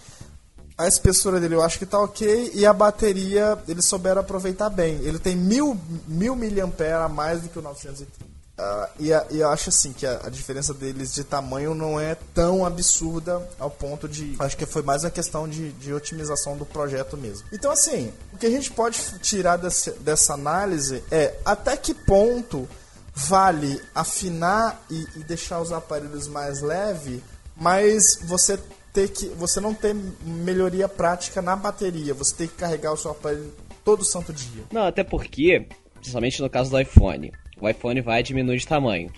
A 0.76 0.86
espessura 0.86 1.40
dele 1.40 1.54
eu 1.54 1.62
acho 1.62 1.78
que 1.78 1.84
está 1.84 1.98
ok. 1.98 2.50
E 2.52 2.66
a 2.66 2.74
bateria, 2.74 3.58
eles 3.66 3.86
souberam 3.86 4.20
aproveitar 4.20 4.68
bem. 4.68 4.96
Ele 5.02 5.18
tem 5.18 5.34
mil, 5.34 5.78
mil 6.06 6.36
miliampere 6.36 6.92
a 6.92 7.08
mais 7.08 7.40
do 7.40 7.48
que 7.48 7.58
o 7.58 7.62
930. 7.62 8.29
Uh, 8.60 8.88
e, 8.98 9.12
a, 9.12 9.26
e, 9.30 9.38
eu 9.38 9.48
acho 9.48 9.70
assim 9.70 9.90
que 9.90 10.04
a, 10.04 10.20
a, 10.26 10.28
diferença 10.28 10.74
deles 10.74 11.14
de 11.14 11.24
tamanho 11.24 11.74
não 11.74 11.98
é 11.98 12.14
tão 12.34 12.66
absurda 12.66 13.48
ao 13.58 13.70
ponto 13.70 14.06
de. 14.06 14.36
Acho 14.38 14.54
que 14.54 14.66
foi 14.66 14.82
mais 14.82 15.02
uma 15.02 15.10
questão 15.10 15.48
de, 15.48 15.72
de 15.72 15.94
otimização 15.94 16.58
do 16.58 16.66
projeto 16.66 17.16
mesmo. 17.16 17.48
Então, 17.50 17.70
assim, 17.70 18.12
o 18.34 18.36
que 18.36 18.44
a 18.44 18.50
gente 18.50 18.70
pode 18.70 19.00
tirar 19.20 19.56
desse, 19.56 19.92
dessa 19.92 20.34
análise 20.34 21.02
é 21.10 21.38
até 21.42 21.74
que 21.74 21.94
ponto 21.94 22.68
vale 23.14 23.80
afinar 23.94 24.84
e, 24.90 25.06
e 25.16 25.24
deixar 25.24 25.62
os 25.62 25.72
aparelhos 25.72 26.28
mais 26.28 26.60
leve, 26.60 27.22
mas 27.56 28.20
você 28.22 28.58
ter 28.92 29.08
que. 29.08 29.26
você 29.28 29.58
não 29.58 29.72
ter 29.72 29.96
melhoria 30.22 30.86
prática 30.86 31.40
na 31.40 31.56
bateria, 31.56 32.12
você 32.12 32.34
tem 32.34 32.46
que 32.46 32.56
carregar 32.56 32.92
o 32.92 32.96
seu 32.98 33.12
aparelho 33.12 33.54
todo 33.82 34.04
santo 34.04 34.34
dia. 34.34 34.64
Não, 34.70 34.86
até 34.86 35.02
porque, 35.02 35.66
principalmente 35.94 36.42
no 36.42 36.50
caso 36.50 36.70
do 36.70 36.78
iPhone 36.78 37.32
o 37.60 37.68
iPhone 37.68 38.00
vai 38.00 38.22
diminuir 38.22 38.58
de 38.58 38.66
tamanho. 38.66 39.10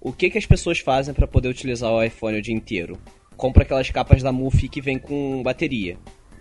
O 0.00 0.12
que, 0.12 0.30
que 0.30 0.38
as 0.38 0.46
pessoas 0.46 0.78
fazem 0.78 1.14
para 1.14 1.26
poder 1.26 1.48
utilizar 1.48 1.90
o 1.90 2.02
iPhone 2.02 2.38
o 2.38 2.42
dia 2.42 2.54
inteiro? 2.54 2.98
Compra 3.36 3.62
aquelas 3.62 3.90
capas 3.90 4.22
da 4.22 4.32
Mufi 4.32 4.68
que 4.68 4.80
vem 4.80 4.98
com 4.98 5.42
bateria. 5.42 5.98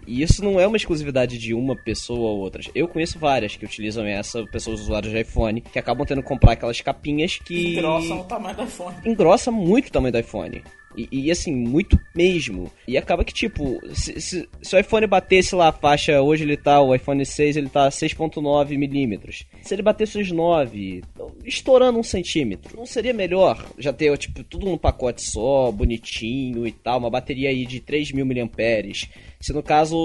E 0.08 0.22
isso 0.22 0.44
não 0.44 0.60
é 0.60 0.68
uma 0.68 0.78
exclusividade 0.78 1.38
de 1.38 1.54
uma 1.54 1.76
pessoa 1.76 2.30
ou 2.32 2.40
outras. 2.40 2.70
Eu 2.76 2.88
conheço 2.88 3.18
várias 3.18 3.56
que 3.56 3.66
utilizam 3.66 4.06
essa, 4.06 4.46
pessoas 4.46 4.82
usuários 4.82 5.12
de 5.12 5.20
iPhone, 5.20 5.62
que 5.62 5.80
acabam 5.80 6.06
tendo 6.06 6.22
que 6.22 6.28
comprar 6.28 6.52
aquelas 6.52 6.80
capinhas 6.80 7.38
que. 7.38 7.74
Engrossam 7.74 8.22
o 8.22 8.24
tamanho 8.26 8.56
do 8.56 8.64
iPhone. 8.64 8.96
Engrossa 9.04 9.52
muito 9.52 9.88
o 9.88 9.92
tamanho 9.92 10.12
do 10.12 10.20
iPhone. 10.20 10.64
E, 10.96 11.08
e, 11.12 11.32
assim, 11.32 11.54
muito 11.54 12.00
mesmo. 12.16 12.72
E 12.88 12.98
acaba 12.98 13.24
que, 13.24 13.34
tipo, 13.34 13.80
se, 13.94 14.20
se, 14.22 14.50
se, 14.62 14.76
o 14.76 14.80
iPhone 14.80 15.08
batesse 15.08 15.56
lá 15.56 15.70
a 15.70 15.72
faixa, 15.72 16.22
hoje 16.22 16.44
ele 16.44 16.58
tá, 16.58 16.82
o 16.82 16.94
iPhone 16.94 17.26
6, 17.26 17.58
ele 17.58 17.70
tá 17.70 17.90
6.9 17.90 18.78
milímetros. 18.78 19.46
Se 19.62 19.74
ele 19.74 19.82
batesse 19.82 20.20
os 20.20 20.32
9, 20.32 21.04
estourando 21.44 22.00
um 22.00 22.04
centímetro, 22.04 22.78
não 22.78 22.86
seria 22.86 23.14
melhor 23.14 23.66
já 23.78 23.92
ter, 23.92 24.16
tipo, 24.18 24.44
tudo 24.44 24.66
num 24.66 24.78
pacote 24.78 25.22
só, 25.22 25.72
bonitinho 25.72 26.66
e 26.66 26.72
tal, 26.72 27.00
uma 27.00 27.10
bateria 27.10 27.50
aí 27.50 27.66
de 27.66 27.80
3 27.80 28.12
mil 28.12 28.26
miliamperes. 28.26 29.10
Se 29.40 29.54
no 29.54 29.62
caso 29.62 29.96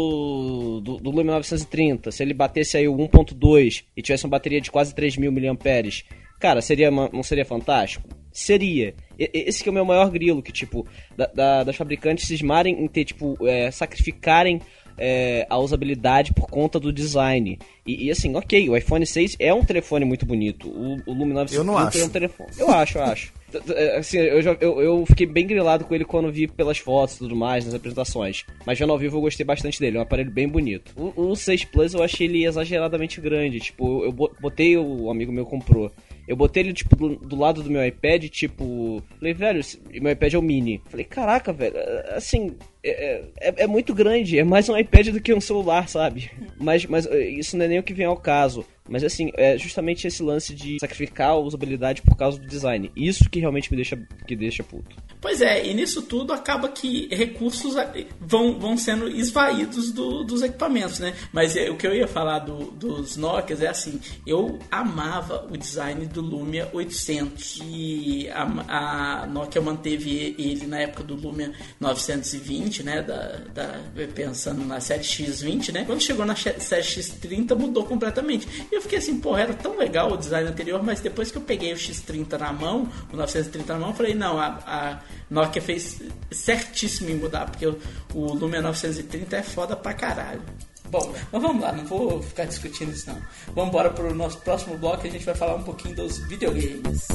do, 0.82 0.96
do 0.98 1.10
Lumia 1.10 1.32
930, 1.32 2.10
se 2.10 2.22
ele 2.22 2.34
batesse 2.34 2.76
aí 2.76 2.88
o 2.88 2.96
1.2 2.96 3.84
e 3.96 4.02
tivesse 4.02 4.24
uma 4.24 4.30
bateria 4.30 4.60
de 4.60 4.70
quase 4.70 4.94
3 4.94 5.16
mil 5.16 5.32
miliamperes, 5.32 6.04
cara, 6.38 6.60
seria, 6.60 6.90
não 6.90 7.22
seria 7.22 7.44
fantástico? 7.44 8.19
Seria. 8.32 8.94
Esse 9.18 9.62
que 9.62 9.68
é 9.68 9.72
o 9.72 9.74
meu 9.74 9.84
maior 9.84 10.10
grilo, 10.10 10.42
que, 10.42 10.52
tipo, 10.52 10.86
da, 11.16 11.26
da, 11.26 11.64
das 11.64 11.76
fabricantes 11.76 12.26
cismarem 12.26 12.82
em 12.82 12.88
ter, 12.88 13.04
tipo, 13.04 13.36
é, 13.46 13.70
sacrificarem 13.70 14.60
é, 15.00 15.46
a 15.48 15.58
usabilidade 15.58 16.32
por 16.32 16.48
conta 16.48 16.78
do 16.78 16.92
design. 16.92 17.58
E, 17.86 18.06
e, 18.06 18.10
assim, 18.10 18.36
ok, 18.36 18.68
o 18.68 18.76
iPhone 18.76 19.04
6 19.06 19.36
é 19.38 19.52
um 19.52 19.64
telefone 19.64 20.04
muito 20.04 20.26
bonito. 20.26 20.68
O, 20.68 20.96
o 21.06 21.12
Lumia 21.12 21.34
930 21.34 21.98
é 21.98 22.04
um 22.04 22.08
telefone. 22.08 22.50
Eu 22.58 22.70
acho, 22.70 22.98
eu 22.98 23.02
acho. 23.02 23.32
É, 23.74 23.98
assim, 23.98 24.18
eu, 24.18 24.42
já, 24.42 24.56
eu, 24.60 24.80
eu, 24.80 25.04
fiquei 25.06 25.26
bem 25.26 25.46
grilado 25.46 25.84
com 25.84 25.94
ele 25.94 26.04
quando 26.04 26.30
vi 26.30 26.46
pelas 26.46 26.78
fotos 26.78 27.16
e 27.16 27.18
tudo 27.18 27.34
mais, 27.34 27.64
nas 27.64 27.74
apresentações. 27.74 28.44
Mas 28.64 28.78
já 28.78 28.86
no 28.86 28.92
ao 28.92 28.98
vivo 28.98 29.16
eu 29.16 29.22
gostei 29.22 29.44
bastante 29.44 29.80
dele, 29.80 29.96
é 29.96 30.00
um 30.00 30.02
aparelho 30.02 30.30
bem 30.30 30.48
bonito. 30.48 30.92
O, 30.96 31.30
o 31.30 31.36
6 31.36 31.64
Plus 31.64 31.94
eu 31.94 32.02
achei 32.02 32.26
ele 32.26 32.44
exageradamente 32.44 33.20
grande. 33.20 33.58
Tipo, 33.58 34.04
eu 34.04 34.12
botei, 34.12 34.76
o 34.76 35.10
amigo 35.10 35.32
meu 35.32 35.46
comprou. 35.46 35.90
Eu 36.30 36.36
botei 36.36 36.62
ele, 36.62 36.72
tipo, 36.72 36.94
do, 36.94 37.16
do, 37.16 37.34
lado 37.34 37.60
do 37.60 37.68
meu 37.68 37.84
iPad, 37.84 38.26
tipo. 38.26 39.02
Falei, 39.18 39.34
velho, 39.34 39.60
meu 40.00 40.12
iPad 40.12 40.34
é 40.34 40.38
o 40.38 40.42
mini. 40.42 40.80
Falei, 40.88 41.04
caraca, 41.04 41.52
velho, 41.52 41.74
assim. 42.14 42.56
É, 42.82 43.24
é, 43.38 43.54
é, 43.64 43.66
muito 43.66 43.94
grande, 43.94 44.38
é 44.38 44.44
mais 44.44 44.68
um 44.68 44.76
iPad 44.76 45.08
do 45.08 45.20
que 45.20 45.34
um 45.34 45.40
celular, 45.40 45.86
sabe? 45.88 46.30
Mas, 46.58 46.86
mas 46.86 47.06
eh, 47.06 47.28
isso 47.28 47.56
não 47.56 47.66
é 47.66 47.68
nem 47.68 47.78
o 47.78 47.82
que 47.82 47.92
vem 47.92 48.06
ao 48.06 48.16
caso. 48.16 48.64
Mas 48.90 49.04
assim, 49.04 49.30
é 49.36 49.56
justamente 49.56 50.08
esse 50.08 50.20
lance 50.20 50.52
de 50.52 50.78
sacrificar 50.80 51.30
a 51.30 51.36
usabilidade 51.36 52.02
por 52.02 52.16
causa 52.16 52.40
do 52.40 52.46
design. 52.46 52.90
Isso 52.96 53.30
que 53.30 53.38
realmente 53.38 53.70
me 53.70 53.76
deixa, 53.76 53.96
que 54.26 54.34
deixa 54.34 54.64
puto. 54.64 54.96
Pois 55.20 55.40
é, 55.40 55.64
e 55.64 55.72
nisso 55.74 56.02
tudo 56.02 56.32
acaba 56.32 56.68
que 56.68 57.06
recursos 57.14 57.74
vão, 58.20 58.58
vão 58.58 58.76
sendo 58.76 59.06
esvaídos 59.06 59.92
do, 59.92 60.24
dos 60.24 60.42
equipamentos, 60.42 60.98
né? 60.98 61.14
Mas 61.32 61.54
é, 61.54 61.70
o 61.70 61.76
que 61.76 61.86
eu 61.86 61.94
ia 61.94 62.08
falar 62.08 62.40
do, 62.40 62.72
dos 62.72 63.16
Nokias 63.16 63.60
é 63.62 63.68
assim, 63.68 64.00
eu 64.26 64.58
amava 64.70 65.46
o 65.48 65.56
design 65.56 66.06
do 66.06 66.20
Lumia 66.20 66.68
800 66.72 67.60
e 67.62 68.28
a, 68.30 69.22
a 69.22 69.26
Nokia 69.26 69.60
manteve 69.60 70.34
ele 70.36 70.66
na 70.66 70.80
época 70.80 71.04
do 71.04 71.14
Lumia 71.14 71.52
920, 71.78 72.69
né? 72.78 73.02
Da, 73.02 73.38
da, 73.52 73.80
pensando 74.14 74.64
na 74.64 74.78
7X20, 74.78 75.72
né? 75.72 75.84
Quando 75.84 76.00
chegou 76.00 76.24
na 76.24 76.34
7X30 76.34 77.54
mudou 77.56 77.84
completamente. 77.84 78.66
E 78.70 78.74
eu 78.74 78.82
fiquei 78.82 78.98
assim, 78.98 79.18
pô, 79.20 79.36
era 79.36 79.52
tão 79.52 79.76
legal 79.76 80.12
o 80.12 80.16
design 80.16 80.48
anterior, 80.48 80.82
mas 80.82 81.00
depois 81.00 81.30
que 81.30 81.38
eu 81.38 81.42
peguei 81.42 81.72
o 81.72 81.76
X30 81.76 82.38
na 82.38 82.52
mão, 82.52 82.88
o 83.12 83.16
930 83.16 83.72
na 83.72 83.78
mão, 83.78 83.88
eu 83.90 83.94
falei, 83.94 84.14
não, 84.14 84.38
a, 84.38 84.46
a 84.66 85.00
Nokia 85.28 85.60
fez 85.60 86.00
certíssimo 86.30 87.10
em 87.10 87.14
mudar, 87.14 87.50
porque 87.50 87.66
o, 87.66 87.78
o 88.14 88.32
Lumia 88.34 88.62
930 88.62 89.36
é 89.36 89.42
foda 89.42 89.76
pra 89.76 89.92
caralho. 89.92 90.42
Bom, 90.90 91.14
mas 91.30 91.40
vamos 91.42 91.62
lá, 91.62 91.72
não 91.72 91.84
vou 91.84 92.20
ficar 92.20 92.46
discutindo 92.46 92.92
isso 92.92 93.08
não. 93.08 93.22
Vamos 93.54 93.68
embora 93.68 93.90
pro 93.90 94.12
nosso 94.12 94.38
próximo 94.38 94.76
bloco 94.76 95.06
a 95.06 95.10
gente 95.10 95.24
vai 95.24 95.36
falar 95.36 95.54
um 95.54 95.62
pouquinho 95.62 95.94
dos 95.94 96.18
videogames. 96.18 97.06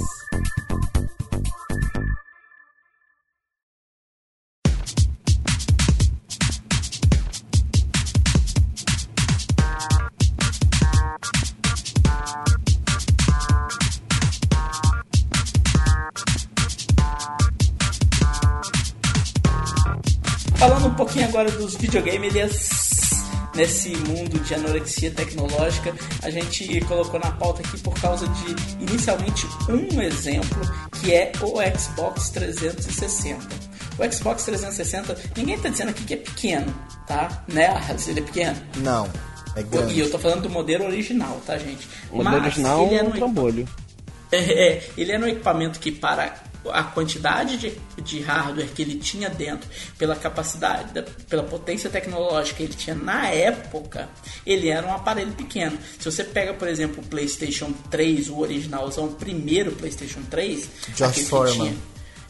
Falando 20.66 20.88
um 20.88 20.96
pouquinho 20.96 21.28
agora 21.28 21.52
dos 21.52 21.76
videogames, 21.76 22.34
nesse 23.54 23.90
mundo 23.90 24.40
de 24.40 24.56
anorexia 24.56 25.12
tecnológica, 25.12 25.94
a 26.24 26.30
gente 26.32 26.84
colocou 26.86 27.20
na 27.20 27.30
pauta 27.34 27.62
aqui 27.62 27.80
por 27.82 27.94
causa 28.02 28.28
de 28.28 28.84
inicialmente 28.84 29.46
um 29.70 30.02
exemplo 30.02 30.60
que 31.00 31.14
é 31.14 31.32
o 31.40 31.58
Xbox 31.78 32.32
360. 32.32 33.46
O 34.00 34.12
Xbox 34.12 34.44
360, 34.46 35.16
ninguém 35.38 35.54
está 35.54 35.70
dizendo 35.70 35.90
aqui 35.90 36.04
que 36.04 36.16
é 36.16 36.18
pequeno, 36.18 36.74
tá? 37.06 37.44
Né, 37.48 37.70
Ele 38.08 38.22
é 38.22 38.24
pequeno? 38.24 38.58
Não. 38.78 39.08
É 39.56 39.62
grande. 39.62 39.94
E 39.94 40.00
eu 40.00 40.10
tô 40.10 40.18
falando 40.18 40.42
do 40.42 40.50
modelo 40.50 40.86
original, 40.86 41.40
tá, 41.46 41.60
gente? 41.60 41.88
O 42.10 42.18
modelo 42.18 42.38
Mas 42.38 42.44
original 42.44 42.90
é 42.92 43.04
um 43.04 43.12
trambolho. 43.12 43.68
É, 44.32 44.38
é, 44.38 44.90
ele 44.98 45.12
é 45.12 45.20
um 45.20 45.28
equipamento 45.28 45.80
que 45.80 45.92
para 45.92 46.34
a 46.72 46.84
quantidade 46.84 47.58
de, 47.58 47.74
de 48.02 48.20
hardware 48.22 48.68
que 48.74 48.82
ele 48.82 48.96
tinha 48.96 49.30
dentro, 49.30 49.70
pela 49.98 50.16
capacidade, 50.16 50.94
da, 50.94 51.04
pela 51.30 51.44
potência 51.44 51.90
tecnológica 51.90 52.58
que 52.58 52.64
ele 52.64 52.74
tinha 52.74 52.96
na 52.96 53.28
época, 53.30 54.10
ele 54.46 54.70
era 54.70 54.86
um 54.86 54.94
aparelho 54.94 55.32
pequeno. 55.34 55.78
Se 56.00 56.10
você 56.10 56.24
pega, 56.24 56.54
por 56.54 56.68
exemplo, 56.68 57.04
o 57.04 57.08
PlayStation 57.08 57.74
3, 57.90 58.30
o 58.30 58.40
originalzão, 58.40 59.06
o 59.06 59.14
primeiro 59.14 59.72
PlayStation 59.74 60.22
3, 60.30 60.70
Josh 60.96 61.28
Foreman. 61.28 61.76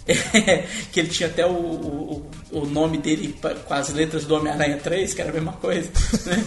que 0.92 1.00
ele 1.00 1.10
tinha 1.10 1.28
até 1.28 1.46
o, 1.48 1.52
o, 1.52 2.30
o 2.52 2.66
nome 2.68 3.00
dele 3.00 3.36
com 3.66 3.74
as 3.74 3.90
letras 3.90 4.26
do 4.26 4.36
Homem-Aranha 4.36 4.78
3, 4.78 5.14
que 5.14 5.22
era 5.22 5.32
a 5.32 5.34
mesma 5.34 5.54
coisa. 5.54 5.90
Né? 6.26 6.46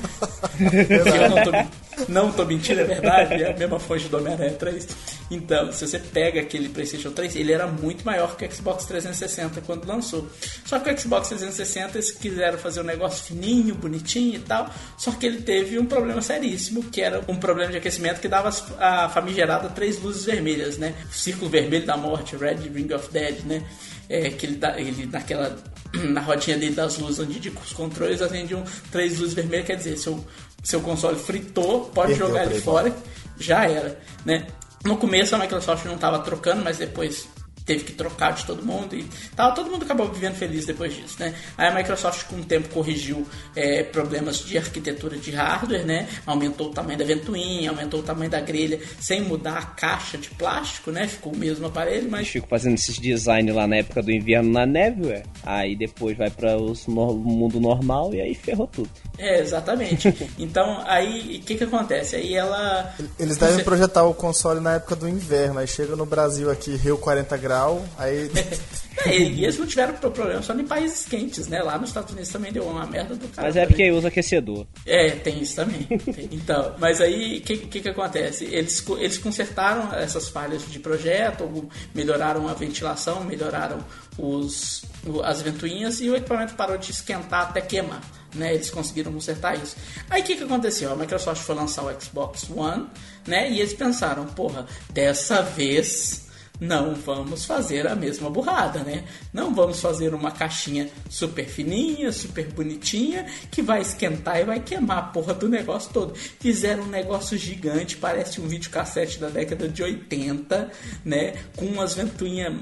eu 0.95 1.29
não 1.31 1.43
tô, 1.43 1.88
não 2.09 2.31
tô 2.31 2.45
mentindo, 2.45 2.81
é 2.81 2.85
verdade, 2.85 3.43
é 3.43 3.53
a 3.53 3.57
mesma 3.57 3.79
fonte 3.79 4.09
do 4.09 4.19
Homem-Aranha 4.19 4.53
3. 4.53 4.89
Então, 5.31 5.73
se 5.73 5.87
você 5.87 5.99
pega 5.99 6.41
aquele 6.41 6.69
PlayStation 6.69 7.11
3, 7.11 7.37
ele 7.37 7.53
era 7.53 7.67
muito 7.67 8.05
maior 8.05 8.37
que 8.37 8.45
o 8.45 8.53
Xbox 8.53 8.85
360 8.85 9.61
quando 9.63 9.87
lançou. 9.87 10.29
Só 10.65 10.79
que 10.79 10.91
o 10.91 10.99
Xbox 10.99 11.29
360 11.29 11.99
eles 11.99 12.11
quiseram 12.11 12.59
fazer 12.59 12.81
um 12.81 12.85
negócio 12.85 13.25
fininho, 13.25 13.75
bonitinho 13.75 14.37
e 14.37 14.41
tal, 14.41 14.73
só 14.97 15.11
que 15.13 15.27
ele 15.27 15.43
teve 15.43 15.79
um 15.79 15.87
problema 15.87 16.23
seríssimo, 16.23 16.83
que 16.85 17.01
era 17.01 17.23
um 17.29 17.37
problema 17.37 17.73
de 17.73 17.79
aquecimento 17.79 18.21
que 18.21 18.29
dava 18.29 18.51
a 18.79 19.09
famigerada 19.09 19.69
três 19.71 20.01
luzes 20.01 20.25
vermelhas, 20.25 20.79
né? 20.79 20.95
O 21.11 21.15
círculo 21.15 21.51
vermelho 21.51 21.87
da 21.87 21.97
morte, 21.97 22.37
Red 22.37 22.69
Ring 22.73 22.93
of 22.93 23.11
Dead, 23.13 23.45
né? 23.45 23.65
É, 24.09 24.31
que 24.31 24.47
ele, 24.47 24.57
dá, 24.57 24.81
ele 24.81 25.05
naquela 25.07 25.55
na 26.11 26.21
rodinha 26.21 26.57
dele 26.57 26.75
das 26.75 26.99
luzes 26.99 27.19
onde 27.19 27.39
de, 27.39 27.49
os 27.51 27.73
controles 27.73 28.21
acendiam 28.21 28.63
três 28.91 29.19
luzes 29.19 29.35
vermelhas, 29.35 29.67
quer 29.67 29.77
dizer, 29.77 29.97
seu, 29.97 30.25
seu 30.69 30.83
console 30.83 31.19
fritou, 31.19 31.87
pode 31.95 32.09
Perdeu 32.09 32.27
jogar 32.27 32.45
ele 32.45 32.61
fora, 32.61 32.95
já 33.39 33.65
era, 33.65 33.99
né? 34.23 34.47
No 34.85 34.99
começo 34.99 35.35
a 35.35 35.39
Microsoft 35.39 35.87
não 35.87 35.95
estava 35.95 36.19
trocando, 36.19 36.63
mas 36.63 36.77
depois 36.77 37.27
teve 37.69 37.85
que 37.85 37.93
trocar 37.93 38.33
de 38.33 38.47
todo 38.47 38.65
mundo 38.65 38.97
e 38.97 39.05
tal. 39.37 39.53
Todo 39.53 39.71
mundo 39.71 39.83
acabou 39.83 40.09
vivendo 40.09 40.35
feliz 40.35 40.65
depois 40.65 40.97
disso, 40.97 41.17
né? 41.21 41.35
Aí 41.59 41.69
a 41.69 41.75
Microsoft 41.75 42.27
com 42.27 42.37
o 42.37 42.45
tempo 42.45 42.71
corrigiu 42.71 43.27
é, 43.55 43.83
problemas 43.83 44.39
de 44.39 44.57
arquitetura 44.57 45.19
de 45.19 45.31
hardware, 45.33 45.85
né? 45.85 46.09
Aumentou 46.25 46.69
o 46.69 46.71
tamanho 46.71 46.99
da 46.99 47.05
ventoinha, 47.05 47.69
aumentou 47.69 48.01
o 48.01 48.03
tamanho 48.03 48.31
da 48.31 48.41
grelha, 48.41 48.81
sem 48.99 49.21
mudar 49.21 49.59
a 49.59 49.63
caixa 49.67 50.17
de 50.17 50.31
plástico, 50.31 50.91
né? 50.91 51.07
Ficou 51.07 51.35
o 51.35 51.37
mesmo 51.37 51.67
aparelho, 51.67 52.11
mas... 52.11 52.29
Fico 52.29 52.49
fazendo 52.49 52.77
esses 52.77 52.99
design 52.99 53.53
lá 53.53 53.67
na 53.67 53.77
época 53.77 54.03
do 54.03 54.11
inverno 54.11 54.51
na 54.51 54.65
neve, 54.65 55.07
ué. 55.07 55.23
Aí 55.43 55.77
depois 55.77 56.17
vai 56.17 56.31
para 56.31 56.57
o 56.57 56.75
mundo 57.15 57.61
normal 57.61 58.15
e 58.15 58.23
aí 58.23 58.35
ferrou 58.35 58.67
tudo. 58.67 58.89
É, 59.19 59.41
exatamente. 59.41 60.15
então, 60.39 60.83
aí, 60.87 61.39
o 61.43 61.47
que 61.47 61.57
que 61.57 61.65
acontece? 61.65 62.17
Aí 62.17 62.35
ela... 62.35 62.95
Eles 63.19 63.37
devem 63.37 63.57
Você... 63.57 63.65
projetar 63.65 64.05
o 64.05 64.15
console 64.15 64.61
na 64.61 64.77
época 64.77 64.97
do 64.97 65.07
inverno, 65.07 65.59
aí 65.59 65.67
chega 65.67 65.95
no 65.95 66.07
Brasil 66.07 66.51
aqui, 66.51 66.75
Rio 66.77 66.97
40 66.97 67.37
graus, 67.37 67.58
aí... 67.97 68.31
é, 69.07 69.17
e 69.17 69.45
eles 69.45 69.59
não 69.59 69.67
tiveram 69.67 69.95
problema 69.95 70.43
só 70.43 70.55
em 70.55 70.67
países 70.67 71.05
quentes, 71.05 71.47
né? 71.49 71.63
Lá 71.63 71.79
nos 71.79 71.91
Estados 71.91 72.13
Unidos 72.13 72.31
também 72.31 72.53
deu 72.53 72.65
uma 72.65 72.87
merda 72.87 73.15
do 73.15 73.29
cara. 73.29 73.49
Mas 73.49 73.57
é 73.57 73.67
porque 73.67 73.91
usa 73.91 74.09
aquecedor. 74.09 74.67
É, 74.87 75.11
tem 75.11 75.41
isso 75.41 75.57
também. 75.57 75.87
então, 76.31 76.75
mas 76.79 77.01
aí, 77.01 77.39
o 77.39 77.41
que, 77.43 77.57
que 77.59 77.81
que 77.81 77.89
acontece? 77.89 78.45
Eles, 78.45 78.85
eles 78.99 79.19
consertaram 79.19 79.93
essas 79.95 80.29
falhas 80.29 80.63
de 80.71 80.79
projeto, 80.79 81.69
melhoraram 81.95 82.49
a 82.49 82.55
ventilação, 82.55 83.25
melhoraram 83.25 83.79
os, 84.19 84.85
as 85.25 85.43
ventoinhas 85.43 86.01
e 86.01 86.11
o 86.11 86.17
equipamento 86.17 86.55
parou 86.55 86.77
de 86.77 86.91
esquentar 86.91 87.43
até 87.49 87.61
queimar 87.61 88.01
né? 88.35 88.55
Eles 88.55 88.71
conseguiram 88.71 89.13
consertar 89.13 89.57
isso. 89.57 89.77
Aí 90.09 90.23
o 90.23 90.25
que, 90.25 90.37
que 90.37 90.45
aconteceu? 90.45 90.93
A 90.93 90.97
Microsoft 90.97 91.43
foi 91.43 91.55
lançar 91.55 91.85
o 91.85 92.01
Xbox 92.01 92.49
One, 92.51 92.87
né? 93.27 93.51
E 93.51 93.61
eles 93.61 93.73
pensaram, 93.73 94.27
porra, 94.27 94.67
dessa 94.91 95.43
vez 95.43 96.28
não 96.61 96.95
vamos 96.95 97.45
fazer 97.45 97.87
a 97.87 97.95
mesma 97.95 98.29
burrada, 98.29 98.81
né? 98.81 99.05
Não 99.33 99.55
vamos 99.55 99.81
fazer 99.81 100.15
uma 100.15 100.31
caixinha 100.31 100.89
super 101.09 101.47
fininha, 101.47 102.11
super 102.13 102.47
bonitinha, 102.53 103.27
que 103.51 103.63
vai 103.63 103.81
esquentar 103.81 104.41
e 104.41 104.45
vai 104.45 104.61
queimar 104.61 104.99
a 104.99 105.03
porra 105.03 105.35
do 105.35 105.49
negócio 105.49 105.93
todo. 105.93 106.15
Fizeram 106.15 106.85
um 106.85 106.89
negócio 106.89 107.37
gigante, 107.37 107.97
parece 107.97 108.41
um 108.41 108.49
videocassete 108.49 109.19
da 109.19 109.29
década 109.29 109.69
de 109.69 109.83
80, 109.83 110.71
né? 111.05 111.35
Com 111.57 111.67
umas 111.67 111.95
ventoinhas 111.95 112.55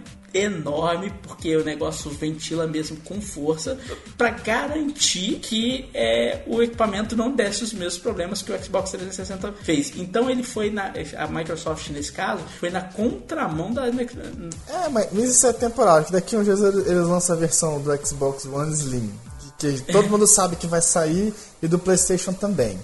enorme, 0.44 1.12
porque 1.22 1.56
o 1.56 1.64
negócio 1.64 2.10
ventila 2.10 2.66
mesmo 2.66 2.96
com 2.98 3.20
força, 3.20 3.78
para 4.16 4.30
garantir 4.30 5.38
que 5.40 5.88
é, 5.94 6.42
o 6.46 6.62
equipamento 6.62 7.16
não 7.16 7.30
desse 7.30 7.64
os 7.64 7.72
mesmos 7.72 7.98
problemas 7.98 8.42
que 8.42 8.52
o 8.52 8.64
Xbox 8.64 8.90
360 8.90 9.52
fez. 9.62 9.92
Então 9.96 10.30
ele 10.30 10.42
foi 10.42 10.70
na. 10.70 10.92
A 11.16 11.26
Microsoft, 11.26 11.90
nesse 11.90 12.12
caso, 12.12 12.42
foi 12.58 12.70
na 12.70 12.82
contramão 12.82 13.72
da. 13.72 13.86
É, 13.86 14.88
mas 14.90 15.12
isso 15.12 15.46
é 15.46 15.52
temporário, 15.52 16.06
que 16.06 16.12
daqui 16.12 16.36
a 16.36 16.38
uns 16.38 16.44
dias 16.44 16.60
eles 16.60 17.06
lançam 17.06 17.36
a 17.36 17.38
versão 17.38 17.80
do 17.80 18.06
Xbox 18.06 18.44
One 18.46 18.72
Slim. 18.72 19.12
Que 19.58 19.80
todo 19.90 20.08
mundo 20.10 20.26
sabe 20.26 20.56
que 20.56 20.66
vai 20.66 20.82
sair 20.82 21.32
e 21.62 21.68
do 21.68 21.78
PlayStation 21.78 22.32
também. 22.32 22.78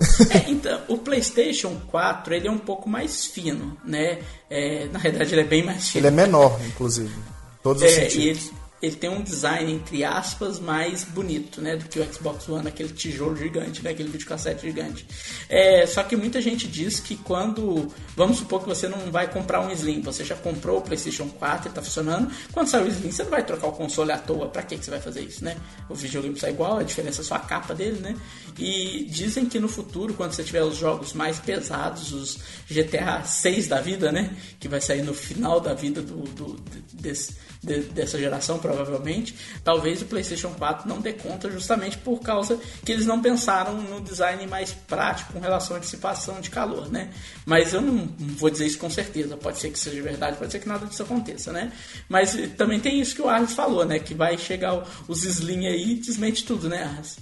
É, 0.30 0.50
então, 0.50 0.80
o 0.88 0.98
PlayStation 0.98 1.80
4 1.90 2.34
ele 2.34 2.48
é 2.48 2.50
um 2.50 2.58
pouco 2.58 2.88
mais 2.88 3.26
fino, 3.26 3.76
né? 3.84 4.18
É, 4.48 4.86
na 4.92 4.98
verdade, 4.98 5.34
ele 5.34 5.40
é 5.40 5.44
bem 5.44 5.64
mais 5.64 5.88
fino. 5.88 6.06
Ele 6.06 6.08
é 6.08 6.10
menor, 6.10 6.60
inclusive. 6.66 7.14
Todos 7.62 7.82
os 7.82 7.88
é, 7.88 8.08
sentidos 8.08 8.52
ele 8.80 8.94
tem 8.94 9.10
um 9.10 9.22
design, 9.22 9.72
entre 9.72 10.04
aspas, 10.04 10.60
mais 10.60 11.02
bonito, 11.04 11.60
né? 11.60 11.76
Do 11.76 11.86
que 11.86 11.98
o 11.98 12.12
Xbox 12.12 12.48
One, 12.48 12.68
aquele 12.68 12.90
tijolo 12.90 13.36
gigante, 13.36 13.82
né? 13.82 13.90
Aquele 13.90 14.08
videocassete 14.08 14.62
gigante. 14.62 15.06
É, 15.48 15.84
só 15.86 16.02
que 16.04 16.16
muita 16.16 16.40
gente 16.40 16.68
diz 16.68 17.00
que 17.00 17.16
quando... 17.16 17.88
Vamos 18.14 18.38
supor 18.38 18.62
que 18.62 18.68
você 18.68 18.88
não 18.88 19.10
vai 19.10 19.30
comprar 19.30 19.60
um 19.60 19.70
Slim. 19.72 20.00
Você 20.02 20.24
já 20.24 20.36
comprou 20.36 20.78
o 20.78 20.82
PlayStation 20.82 21.28
4 21.28 21.70
e 21.70 21.74
tá 21.74 21.82
funcionando. 21.82 22.30
Quando 22.52 22.68
sair 22.68 22.84
o 22.84 22.88
Slim, 22.88 23.10
você 23.10 23.24
não 23.24 23.30
vai 23.30 23.44
trocar 23.44 23.66
o 23.66 23.72
console 23.72 24.12
à 24.12 24.18
toa. 24.18 24.48
Pra 24.48 24.62
que, 24.62 24.78
que 24.78 24.84
você 24.84 24.90
vai 24.90 25.00
fazer 25.00 25.22
isso, 25.22 25.44
né? 25.44 25.56
O 25.88 25.94
videogame 25.94 26.38
sai 26.38 26.50
igual, 26.50 26.78
a 26.78 26.84
diferença 26.84 27.20
é 27.20 27.24
só 27.24 27.34
a 27.34 27.40
capa 27.40 27.74
dele, 27.74 27.98
né? 27.98 28.14
E 28.56 29.06
dizem 29.10 29.46
que 29.46 29.58
no 29.58 29.68
futuro, 29.68 30.14
quando 30.14 30.32
você 30.32 30.44
tiver 30.44 30.62
os 30.62 30.76
jogos 30.76 31.12
mais 31.12 31.40
pesados, 31.40 32.12
os 32.12 32.38
GTA 32.70 33.24
6 33.24 33.66
da 33.66 33.80
vida, 33.80 34.12
né? 34.12 34.36
Que 34.60 34.68
vai 34.68 34.80
sair 34.80 35.02
no 35.02 35.14
final 35.14 35.60
da 35.60 35.74
vida 35.74 36.00
do, 36.00 36.22
do 36.22 36.56
desse 36.92 37.48
de, 37.62 37.80
dessa 37.82 38.18
geração, 38.18 38.58
provavelmente, 38.58 39.34
talvez 39.64 40.02
o 40.02 40.06
PlayStation 40.06 40.50
4 40.50 40.88
não 40.88 41.00
dê 41.00 41.12
conta 41.12 41.50
justamente 41.50 41.98
por 41.98 42.20
causa 42.20 42.58
que 42.84 42.92
eles 42.92 43.06
não 43.06 43.20
pensaram 43.20 43.74
no 43.74 44.00
design 44.00 44.46
mais 44.46 44.72
prático 44.72 45.32
com 45.32 45.40
relação 45.40 45.76
à 45.76 45.78
dissipação 45.78 46.40
de 46.40 46.50
calor, 46.50 46.90
né? 46.90 47.10
Mas 47.44 47.74
eu 47.74 47.80
não 47.80 48.08
vou 48.18 48.50
dizer 48.50 48.66
isso 48.66 48.78
com 48.78 48.90
certeza, 48.90 49.36
pode 49.36 49.58
ser 49.58 49.70
que 49.70 49.78
seja 49.78 50.02
verdade, 50.02 50.36
pode 50.36 50.52
ser 50.52 50.58
que 50.60 50.68
nada 50.68 50.86
disso 50.86 51.02
aconteça, 51.02 51.52
né? 51.52 51.72
Mas 52.08 52.36
também 52.56 52.80
tem 52.80 53.00
isso 53.00 53.14
que 53.14 53.22
o 53.22 53.28
Arles 53.28 53.52
falou, 53.52 53.84
né? 53.84 53.98
Que 53.98 54.14
vai 54.14 54.38
chegar 54.38 54.84
os 55.06 55.24
Slim 55.24 55.66
aí 55.66 55.92
e 55.92 55.94
desmente 55.96 56.44
tudo, 56.44 56.68
né, 56.68 56.82
Arles? 56.84 57.16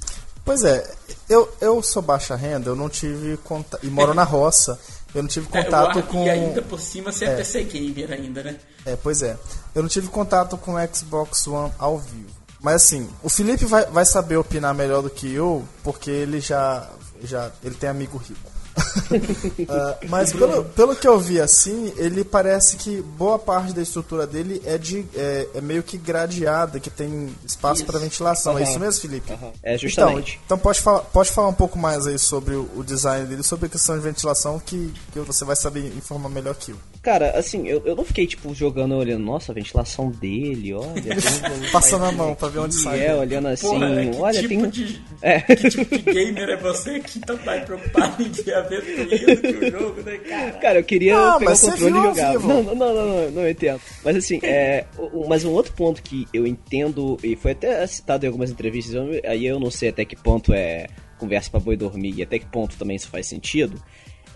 Pois 0.45 0.63
é, 0.63 0.89
eu, 1.29 1.53
eu 1.61 1.83
sou 1.83 2.01
baixa 2.01 2.37
renda, 2.37 2.71
eu 2.71 2.77
não 2.77 2.89
tive 2.89 3.37
contato. 3.39 3.85
E 3.85 3.91
moro 3.91 4.15
na 4.15 4.23
roça. 4.23 4.79
Eu 5.15 5.23
não 5.23 5.29
tive 5.29 5.47
é, 5.53 5.63
contato 5.63 5.99
é, 5.99 6.03
com. 6.03 6.25
E 6.25 6.31
ainda 6.31 6.63
por 6.63 6.81
cima 6.81 7.11
você 7.13 7.25
é, 7.25 7.29
é 7.31 7.37
PC 7.37 7.65
Gamer 7.65 8.13
ainda, 8.13 8.43
né? 8.43 8.57
É, 8.85 8.97
pois 8.97 9.23
é. 9.23 9.37
Eu 9.75 9.83
não 9.83 9.89
tive 9.89 10.09
contato 10.09 10.57
com 10.57 10.75
o 10.75 10.95
Xbox 10.95 11.47
One 11.47 11.73
ao 11.79 11.99
vivo. 11.99 12.35
Mas 12.61 12.77
assim, 12.77 13.09
o 13.23 13.29
Felipe 13.29 13.65
vai, 13.65 13.87
vai 13.87 14.05
saber 14.05 14.37
opinar 14.37 14.75
melhor 14.75 15.03
do 15.03 15.11
que 15.11 15.33
eu, 15.33 15.67
porque 15.83 16.11
ele 16.11 16.41
já, 16.41 16.89
já 17.23 17.51
ele 17.63 17.75
tem 17.75 17.89
amigo 17.89 18.19
rico 18.19 18.56
uh, 18.77 20.07
mas 20.09 20.33
pelo, 20.33 20.65
pelo 20.65 20.97
que 20.97 21.07
eu 21.07 21.19
vi 21.19 21.41
assim, 21.41 21.93
ele 21.97 22.25
parece 22.25 22.77
que 22.77 23.01
boa 23.01 23.39
parte 23.39 23.73
da 23.73 23.83
estrutura 23.83 24.27
dele 24.27 24.61
é, 24.65 24.77
de, 24.77 25.05
é, 25.15 25.49
é 25.55 25.61
meio 25.61 25.83
que 25.83 25.97
gradeada, 25.97 26.79
que 26.79 26.91
tem 26.91 27.29
espaço 27.45 27.85
para 27.85 27.99
ventilação. 27.99 28.55
Uhum. 28.55 28.59
É 28.59 28.63
isso 28.63 28.79
mesmo, 28.79 29.01
Felipe? 29.01 29.33
Uhum. 29.33 29.53
É 29.63 29.79
justamente. 29.79 30.41
Então, 30.45 30.57
então 30.57 30.59
pode, 30.59 30.81
falar, 30.81 31.01
pode 31.01 31.31
falar 31.31 31.49
um 31.49 31.55
pouco 31.55 31.79
mais 31.79 32.07
aí 32.07 32.19
sobre 32.19 32.55
o, 32.55 32.69
o 32.77 32.85
design 32.85 33.27
dele, 33.27 33.43
sobre 33.43 33.67
a 33.67 33.69
questão 33.69 33.97
de 33.97 34.03
ventilação, 34.03 34.59
que, 34.59 34.93
que 35.13 35.21
você 35.21 35.45
vai 35.45 35.57
saber 35.57 35.87
informar 35.97 36.29
melhor 36.29 36.55
que 36.55 36.73
eu. 36.73 36.77
Cara, 37.07 37.39
assim, 37.39 37.69
eu, 37.69 37.81
eu 37.85 37.95
não 37.95 38.05
fiquei, 38.05 38.27
tipo, 38.27 38.53
jogando, 38.53 38.97
olhando, 38.97 39.25
nossa, 39.25 39.53
a 39.53 39.55
ventilação 39.55 40.11
dele, 40.11 40.75
olha. 40.75 41.17
Passando 41.71 42.05
a 42.05 42.11
mão 42.11 42.35
pra 42.35 42.49
ver 42.49 42.59
onde 42.59 42.75
sai. 42.75 43.07
É, 43.07 43.15
olhando 43.15 43.47
assim, 43.47 43.69
Porra, 43.69 43.87
olha, 44.19 44.41
tipo 44.41 44.49
tem... 44.49 44.69
De, 44.69 45.01
é. 45.23 45.41
Que 45.41 45.71
tipo 45.71 45.85
de 45.85 46.03
gamer 46.03 46.49
é 46.49 46.57
você 46.57 46.99
que 46.99 47.21
tá 47.21 47.35
preocupado 47.37 48.21
em 48.21 48.29
ver 48.29 48.55
a 48.59 48.63
ventana? 48.67 49.03
lindo 49.05 49.41
que 49.41 49.65
o 49.65 49.71
jogo, 49.71 50.03
né, 50.03 50.19
cara? 50.19 50.53
Cara, 50.53 50.79
eu 50.81 50.85
queria 50.85 51.17
Ah, 51.19 51.39
pegar 51.39 51.51
mas 51.51 51.63
o 51.63 51.71
controle 51.71 51.99
e 51.99 52.03
jogar. 52.03 52.35
Não, 52.35 52.63
não, 52.63 52.63
não, 52.63 52.95
não, 52.95 53.07
não, 53.07 53.31
não, 53.31 53.49
entendo. 53.49 53.81
Mas 54.05 54.17
assim, 54.17 54.39
é, 54.43 54.85
mas 55.29 55.45
um 55.45 55.53
outro 55.53 55.73
ponto 55.73 56.03
que 56.03 56.27
eu 56.33 56.47
entendo, 56.47 57.17
e 57.23 57.37
foi 57.37 57.53
até 57.53 57.87
citado 57.87 58.25
em 58.25 58.29
algumas 58.29 58.51
entrevistas, 58.51 58.95
eu- 58.95 59.21
aí 59.31 59.47
eu 59.47 59.59
não 59.61 59.71
sei 59.71 59.89
até 59.91 60.05
que 60.05 60.17
ponto 60.17 60.53
é 60.53 60.87
conversa 61.19 61.51
pra 61.51 61.61
boi 61.61 61.77
dormir 61.77 62.15
e 62.17 62.23
até 62.23 62.39
que 62.39 62.47
ponto 62.47 62.77
também 62.77 62.97
isso 62.97 63.09
faz 63.09 63.27
sentido, 63.27 63.83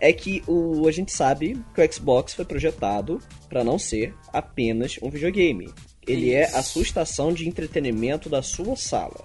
é 0.01 0.13
que 0.15 0.43
o, 0.47 0.89
a 0.89 0.93
gente 0.93 1.13
sabe 1.13 1.61
que 1.75 1.81
o 1.83 1.93
Xbox 1.93 2.33
foi 2.33 2.45
projetado 2.47 3.21
pra 3.51 3.63
não 3.63 3.79
ser 3.79 4.15
apenas 4.33 4.99
um 5.03 5.11
videogame. 5.11 5.69
Ele 6.09 6.33
é 6.33 6.45
a 6.45 6.63
sua 6.63 6.81
estação 6.83 7.33
de 7.33 7.47
entretenimento 7.47 8.29
da 8.31 8.41
sua 8.43 8.75
sala. 8.77 9.23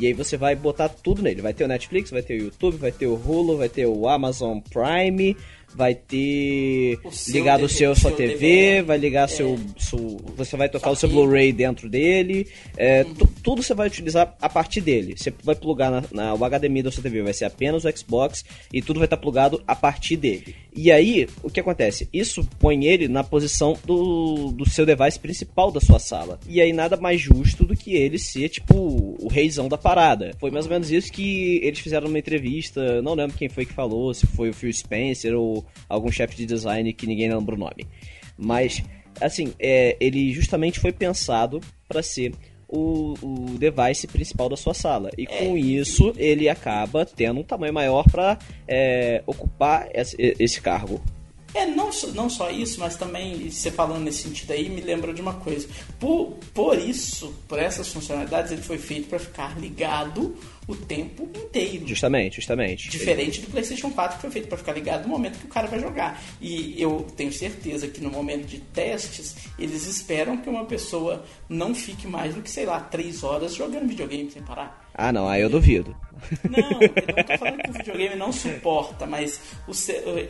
E 0.00 0.06
aí 0.06 0.12
você 0.12 0.36
vai 0.36 0.54
botar 0.54 0.88
tudo 0.88 1.22
nele. 1.22 1.40
Vai 1.42 1.54
ter 1.54 1.64
o 1.64 1.68
Netflix, 1.68 2.10
vai 2.10 2.22
ter 2.22 2.34
o 2.40 2.44
YouTube, 2.44 2.76
vai 2.76 2.92
ter 2.92 3.06
o 3.06 3.14
Hulu, 3.14 3.56
vai 3.56 3.68
ter 3.68 3.86
o 3.86 4.08
Amazon 4.08 4.58
Prime, 4.60 5.36
vai 5.74 5.94
ter 5.94 6.98
O 7.04 7.10
ligado 7.32 7.64
o 7.64 7.68
seu 7.68 7.94
sua 7.94 8.10
TV, 8.12 8.34
DVD. 8.34 8.82
vai 8.82 8.98
ligar 8.98 9.24
É. 9.24 9.28
seu, 9.28 9.58
seu 9.78 10.18
você 10.36 10.56
vai 10.56 10.68
tocar 10.68 10.90
o 10.90 10.96
seu. 10.96 11.08
Blu-ray 11.08 11.52
dentro 11.52 11.88
dele. 11.88 12.46
É, 12.76 13.04
tu- 13.04 13.28
tudo 13.42 13.62
você 13.62 13.74
vai 13.74 13.86
utilizar 13.88 14.34
a 14.40 14.48
partir 14.48 14.80
dele. 14.80 15.14
Você 15.16 15.32
vai 15.42 15.54
plugar 15.54 15.90
na, 15.90 16.02
na- 16.12 16.34
o 16.34 16.44
HDMI 16.44 16.82
da 16.82 16.90
sua 16.90 17.02
TV, 17.02 17.22
vai 17.22 17.32
ser 17.32 17.44
apenas 17.44 17.84
o 17.84 17.96
Xbox 17.96 18.44
e 18.72 18.80
tudo 18.82 18.98
vai 18.98 19.06
estar 19.06 19.16
plugado 19.16 19.62
a 19.66 19.74
partir 19.76 20.16
dele. 20.16 20.54
E 20.76 20.92
aí, 20.92 21.26
o 21.42 21.48
que 21.48 21.58
acontece? 21.58 22.06
Isso 22.12 22.46
põe 22.58 22.84
ele 22.84 23.08
na 23.08 23.24
posição 23.24 23.78
do, 23.86 24.52
do 24.52 24.68
seu 24.68 24.84
device 24.84 25.18
principal 25.18 25.72
da 25.72 25.80
sua 25.80 25.98
sala. 25.98 26.38
E 26.46 26.60
aí 26.60 26.70
nada 26.70 26.98
mais 26.98 27.18
justo 27.18 27.64
do 27.64 27.74
que 27.74 27.94
ele 27.94 28.18
ser, 28.18 28.50
tipo, 28.50 29.16
o 29.18 29.26
reizão 29.26 29.68
da 29.70 29.78
parada. 29.78 30.32
Foi 30.38 30.50
mais 30.50 30.66
ou 30.66 30.72
menos 30.72 30.90
isso 30.90 31.10
que 31.10 31.60
eles 31.62 31.78
fizeram 31.78 32.08
numa 32.08 32.18
entrevista, 32.18 33.00
não 33.00 33.14
lembro 33.14 33.38
quem 33.38 33.48
foi 33.48 33.64
que 33.64 33.72
falou, 33.72 34.12
se 34.12 34.26
foi 34.26 34.50
o 34.50 34.52
Phil 34.52 34.70
Spencer 34.70 35.34
ou 35.34 35.64
algum 35.88 36.12
chefe 36.12 36.36
de 36.36 36.44
design 36.44 36.92
que 36.92 37.06
ninguém 37.06 37.32
lembra 37.32 37.54
o 37.54 37.58
nome. 37.58 37.86
Mas, 38.36 38.82
assim, 39.18 39.54
é, 39.58 39.96
ele 39.98 40.30
justamente 40.34 40.78
foi 40.78 40.92
pensado 40.92 41.58
para 41.88 42.02
ser 42.02 42.34
o, 42.68 43.14
o 43.22 43.56
device 43.58 44.06
principal 44.06 44.48
da 44.48 44.56
sua 44.56 44.74
sala. 44.74 45.10
E 45.16 45.26
com 45.26 45.56
isso, 45.56 46.12
ele 46.16 46.48
acaba 46.48 47.04
tendo 47.06 47.40
um 47.40 47.44
tamanho 47.44 47.72
maior 47.74 48.04
para 48.10 48.38
ocupar 49.26 49.88
esse, 49.94 50.16
esse 50.38 50.60
cargo. 50.60 51.00
É, 51.54 51.64
não, 51.64 51.90
só- 51.90 52.08
não 52.08 52.28
só 52.28 52.50
isso, 52.50 52.78
mas 52.80 52.96
também, 52.96 53.48
você 53.50 53.70
falando 53.70 54.02
nesse 54.04 54.24
sentido 54.24 54.52
aí, 54.52 54.68
me 54.68 54.80
lembra 54.82 55.14
de 55.14 55.22
uma 55.22 55.34
coisa. 55.34 55.66
Por, 55.98 56.32
por 56.52 56.78
isso, 56.78 57.32
por 57.48 57.58
essas 57.58 57.88
funcionalidades, 57.88 58.52
ele 58.52 58.60
foi 58.60 58.76
feito 58.76 59.08
para 59.08 59.18
ficar 59.18 59.58
ligado 59.58 60.36
o 60.66 60.74
tempo 60.74 61.28
inteiro. 61.34 61.86
Justamente, 61.86 62.36
justamente. 62.36 62.88
Diferente 62.88 63.40
do 63.40 63.50
PlayStation 63.50 63.90
4, 63.90 64.16
que 64.16 64.22
foi 64.22 64.30
feito 64.30 64.48
para 64.48 64.58
ficar 64.58 64.72
ligado 64.72 65.02
no 65.02 65.08
momento 65.08 65.38
que 65.38 65.46
o 65.46 65.48
cara 65.48 65.66
vai 65.66 65.78
jogar. 65.78 66.20
E 66.40 66.80
eu 66.80 67.06
tenho 67.16 67.32
certeza 67.32 67.86
que 67.88 68.00
no 68.00 68.10
momento 68.10 68.46
de 68.46 68.58
testes, 68.58 69.36
eles 69.58 69.86
esperam 69.86 70.36
que 70.36 70.48
uma 70.48 70.64
pessoa 70.64 71.24
não 71.48 71.74
fique 71.74 72.06
mais 72.06 72.34
do 72.34 72.42
que, 72.42 72.50
sei 72.50 72.66
lá, 72.66 72.80
três 72.80 73.22
horas 73.22 73.54
jogando 73.54 73.88
videogame 73.88 74.30
sem 74.30 74.42
parar. 74.42 74.86
Ah, 74.98 75.12
não, 75.12 75.28
aí 75.28 75.42
eu 75.42 75.50
duvido. 75.50 75.94
Não, 76.48 76.80
eu 76.80 77.16
não 77.16 77.24
tô 77.24 77.38
falando 77.38 77.62
que 77.62 77.70
o 77.70 77.72
videogame 77.74 78.16
não 78.16 78.32
suporta, 78.32 79.06
mas 79.06 79.40
o 79.68 79.72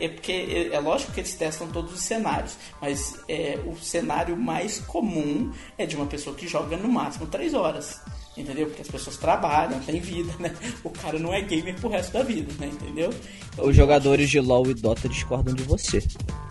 é 0.01 0.09
porque 0.09 0.31
é, 0.31 0.75
é 0.75 0.79
lógico 0.79 1.13
que 1.13 1.21
eles 1.21 1.33
testam 1.33 1.69
todos 1.69 1.93
os 1.93 2.01
cenários, 2.01 2.57
mas 2.81 3.17
é, 3.29 3.57
o 3.65 3.77
cenário 3.77 4.35
mais 4.35 4.79
comum 4.79 5.53
é 5.77 5.85
de 5.85 5.95
uma 5.95 6.05
pessoa 6.05 6.35
que 6.35 6.47
joga 6.47 6.75
no 6.75 6.89
máximo 6.89 7.27
3 7.27 7.53
horas. 7.53 8.01
Entendeu? 8.37 8.67
Porque 8.67 8.83
as 8.83 8.87
pessoas 8.87 9.17
trabalham, 9.17 9.79
têm 9.79 9.99
vida, 9.99 10.31
né? 10.39 10.53
O 10.83 10.89
cara 10.89 11.17
não 11.17 11.33
é 11.33 11.41
gamer 11.41 11.75
pro 11.79 11.89
resto 11.89 12.13
da 12.13 12.23
vida, 12.23 12.53
né? 12.59 12.67
Entendeu? 12.67 13.09
Os 13.57 13.75
jogadores 13.75 14.29
de 14.29 14.39
LoL 14.39 14.69
e 14.69 14.73
Dota 14.75 15.09
discordam 15.09 15.55
de 15.55 15.63
você. 15.63 16.03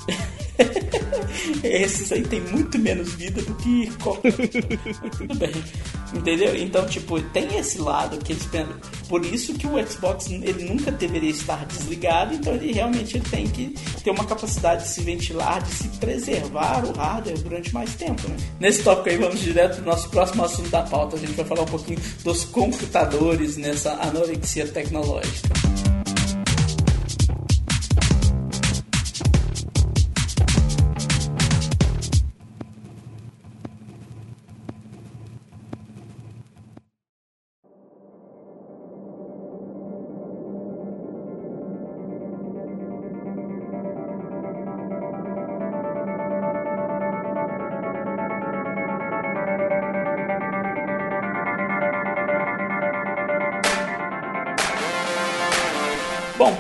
Esses 1.63 2.13
aí 2.13 2.23
tem 2.23 2.41
muito 2.41 2.79
menos 2.79 3.13
vida 3.15 3.43
do 3.43 3.55
que 3.57 3.91
tudo 5.17 5.35
bem. 5.37 5.53
Entendeu? 6.15 6.57
Então, 6.57 6.87
tipo, 6.87 7.21
tem 7.21 7.59
esse 7.59 7.79
lado 7.79 8.19
que 8.19 8.33
eles 8.33 8.47
pensam. 8.47 8.75
Por 9.09 9.25
isso 9.25 9.55
que 9.55 9.67
o 9.67 9.87
Xbox 9.87 10.31
ele 10.31 10.65
nunca 10.65 10.91
deveria 10.91 11.31
estar 11.31 11.65
desligado, 11.67 12.35
então 12.35 12.55
ele 12.55 12.73
realmente 12.73 13.17
ele 13.17 13.29
tem 13.29 13.47
que 13.47 13.75
ter 14.03 14.11
uma 14.11 14.25
capacidade 14.25 14.85
de 14.85 14.91
se 14.91 15.01
ventilar, 15.03 15.63
de 15.63 15.71
se 15.71 15.89
preservar 15.99 16.85
o 16.85 16.93
hardware 16.93 17.39
durante 17.39 17.75
mais 17.75 17.95
tempo, 17.95 18.29
né? 18.29 18.37
Nesse 18.59 18.83
tópico 18.83 19.11
aí, 19.11 19.17
vamos 19.17 19.41
direto 19.41 19.77
pro 19.77 19.87
nosso 19.87 20.09
próximo 20.09 20.45
assunto 20.45 20.71
da 20.71 20.83
pauta. 20.83 21.17
A 21.17 21.19
gente 21.19 21.33
vai 21.33 21.45
falar 21.45 21.63
um 21.63 21.67
pouquinho 21.67 21.99
dos 22.25 22.45
computadores 22.45 23.57
nessa 23.57 23.93
anorexia 23.95 24.67
tecnológica. 24.67 25.96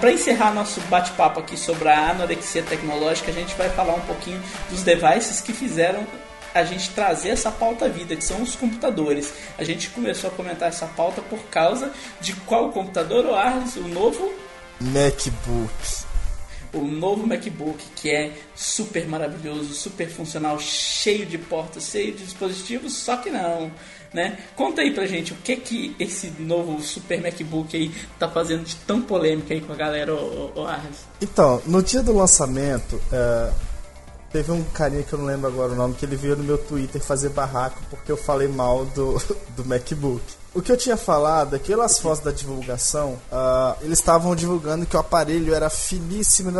Para 0.07 0.13
encerrar 0.13 0.55
nosso 0.55 0.81
bate-papo 0.83 1.41
aqui 1.41 1.57
sobre 1.57 1.89
a 1.89 2.11
anorexia 2.11 2.63
tecnológica, 2.63 3.33
a 3.33 3.35
gente 3.35 3.57
vai 3.57 3.69
falar 3.71 3.95
um 3.95 4.01
pouquinho 4.03 4.41
dos 4.71 4.85
devices 4.85 5.41
que 5.41 5.53
fizeram 5.53 6.07
a 6.55 6.63
gente 6.63 6.91
trazer 6.91 7.31
essa 7.31 7.51
pauta 7.51 7.87
à 7.87 7.89
vida, 7.89 8.15
que 8.15 8.23
são 8.23 8.41
os 8.41 8.55
computadores. 8.55 9.35
A 9.59 9.65
gente 9.65 9.91
começou 9.91 10.31
a 10.31 10.33
comentar 10.33 10.69
essa 10.69 10.87
pauta 10.87 11.21
por 11.23 11.41
causa 11.47 11.91
de 12.21 12.35
qual 12.35 12.71
computador, 12.71 13.27
o 13.27 13.35
Arles, 13.35 13.75
o 13.75 13.89
novo 13.89 14.33
MacBook. 14.81 16.05
o 16.73 16.83
novo 16.83 17.27
MacBook 17.27 17.83
que 17.97 18.09
é 18.09 18.33
super 18.55 19.09
maravilhoso, 19.09 19.75
super 19.75 20.09
funcional, 20.09 20.57
cheio 20.61 21.27
de 21.27 21.37
portas, 21.37 21.89
cheio 21.91 22.13
de 22.13 22.23
dispositivos, 22.23 22.93
só 22.95 23.17
que 23.17 23.29
não, 23.29 23.73
né? 24.13 24.39
Conta 24.55 24.83
aí 24.83 24.93
pra 24.93 25.07
gente 25.07 25.33
o 25.33 25.37
que 25.37 25.57
que 25.57 25.97
esse 25.99 26.33
novo 26.39 26.81
super 26.81 27.21
MacBook 27.21 27.77
aí 27.77 27.93
tá 28.19 28.29
fazendo 28.29 28.65
de 28.65 28.77
tão 28.77 29.03
polêmica 29.03 29.55
aí 29.55 29.61
com 29.61 29.73
a 29.73 29.77
galera, 29.77 30.13
Arles. 30.67 30.99
Então, 31.21 31.63
no 31.67 31.83
dia 31.83 32.03
do 32.03 32.17
lançamento, 32.17 33.01
é, 33.13 33.51
teve 34.33 34.53
um 34.53 34.63
carinha 34.65 35.03
que 35.03 35.13
eu 35.13 35.19
não 35.19 35.27
lembro 35.27 35.47
agora 35.47 35.73
o 35.73 35.77
nome, 35.77 35.95
que 35.95 36.05
ele 36.05 36.17
veio 36.17 36.37
no 36.37 36.45
meu 36.45 36.59
Twitter 36.59 37.01
fazer 37.01 37.31
barraco 37.31 37.81
porque 37.91 38.11
eu 38.11 38.17
falei 38.17 38.49
mal 38.49 38.85
do, 38.87 39.19
do 39.57 39.65
MacBook. 39.65 40.23
O 40.55 40.63
que 40.63 40.73
eu 40.73 40.77
tinha 40.77 40.97
falado 40.97 41.55
é 41.55 41.59
que 41.59 41.67
pelas 41.67 41.99
fotos 41.99 42.21
da 42.25 42.31
divulgação, 42.31 43.19
ah, 43.31 43.77
eles 43.83 43.99
estavam 43.99 44.35
divulgando 44.35 44.87
que 44.87 44.97
o 44.97 44.99
aparelho 44.99 45.55
era 45.55 45.69
finíssimo, 45.69 46.51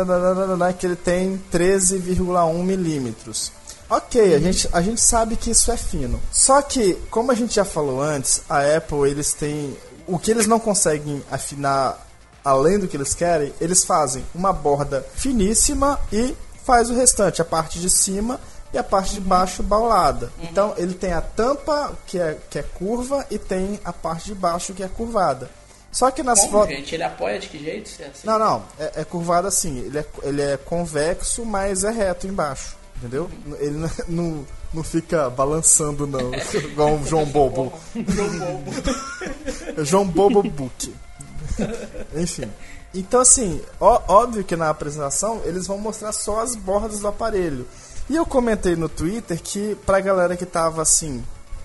que 0.77 0.85
ele 0.85 0.95
tem 0.95 1.41
13,1 1.51 2.53
milímetros. 2.63 3.51
Ok, 3.89 4.35
a 4.35 4.39
gente, 4.39 4.69
a 4.73 4.81
gente 4.81 5.01
sabe 5.01 5.35
que 5.35 5.51
isso 5.51 5.71
é 5.71 5.77
fino. 5.77 6.21
Só 6.31 6.61
que, 6.61 6.93
como 7.09 7.31
a 7.31 7.35
gente 7.35 7.55
já 7.55 7.63
falou 7.63 8.01
antes, 8.01 8.41
a 8.49 8.59
Apple, 8.77 9.09
eles 9.09 9.33
têm... 9.33 9.77
O 10.05 10.17
que 10.17 10.31
eles 10.31 10.47
não 10.47 10.59
conseguem 10.59 11.21
afinar 11.31 12.07
além 12.43 12.79
do 12.79 12.87
que 12.87 12.95
eles 12.95 13.13
querem, 13.13 13.53
eles 13.59 13.83
fazem 13.83 14.25
uma 14.33 14.53
borda 14.53 15.05
finíssima 15.15 15.99
e 16.11 16.33
faz 16.63 16.89
o 16.89 16.93
restante, 16.95 17.41
a 17.41 17.45
parte 17.45 17.79
de 17.79 17.89
cima 17.89 18.39
e 18.73 18.77
a 18.77 18.83
parte 18.83 19.15
de 19.15 19.21
baixo 19.21 19.61
baulada. 19.61 20.31
Então 20.41 20.73
ele 20.77 20.93
tem 20.93 21.11
a 21.11 21.21
tampa 21.21 21.93
que 22.05 22.19
é, 22.19 22.37
que 22.49 22.59
é 22.59 22.63
curva 22.63 23.25
e 23.29 23.37
tem 23.37 23.79
a 23.83 23.91
parte 23.91 24.25
de 24.25 24.35
baixo 24.35 24.73
que 24.73 24.83
é 24.83 24.87
curvada. 24.87 25.49
Só 25.91 26.11
que 26.11 26.21
nas 26.21 26.45
fotos. 26.45 26.75
gente? 26.75 26.93
Ele 26.93 27.03
apoia 27.03 27.39
de 27.39 27.47
que 27.47 27.57
jeito? 27.57 27.89
É 27.99 28.05
assim? 28.05 28.27
Não, 28.27 28.37
não, 28.37 28.63
é, 28.79 29.01
é 29.01 29.03
curvado 29.03 29.47
assim. 29.47 29.79
Ele 29.79 29.99
é, 29.99 30.05
ele 30.23 30.41
é 30.41 30.57
convexo, 30.57 31.45
mas 31.45 31.83
é 31.83 31.89
reto 31.89 32.27
embaixo. 32.27 32.75
Entendeu? 32.97 33.29
Ele 33.59 33.77
não, 34.07 34.45
não, 34.73 34.83
fica 34.83 35.29
balançando, 35.29 36.07
não. 36.07 36.31
Igual 36.53 36.93
um 36.95 37.05
João 37.05 37.25
Bobo. 37.25 37.73
João 37.95 38.39
Bobo. 38.39 38.71
João 39.85 40.07
Bobo 40.07 40.43
Book. 40.43 40.93
Enfim. 42.15 42.51
Então, 42.93 43.19
assim, 43.21 43.61
ó- 43.79 44.01
óbvio 44.07 44.43
que 44.43 44.55
na 44.55 44.69
apresentação 44.69 45.41
eles 45.45 45.67
vão 45.67 45.77
mostrar 45.77 46.11
só 46.11 46.39
as 46.41 46.55
bordas 46.55 46.99
do 47.01 47.07
aparelho. 47.07 47.67
E 48.09 48.15
eu 48.15 48.25
comentei 48.25 48.75
no 48.75 48.87
Twitter 48.89 49.39
que, 49.41 49.75
pra 49.85 49.99
galera 49.99 50.37
que 50.37 50.45
tava, 50.45 50.81
assim, 50.81 51.23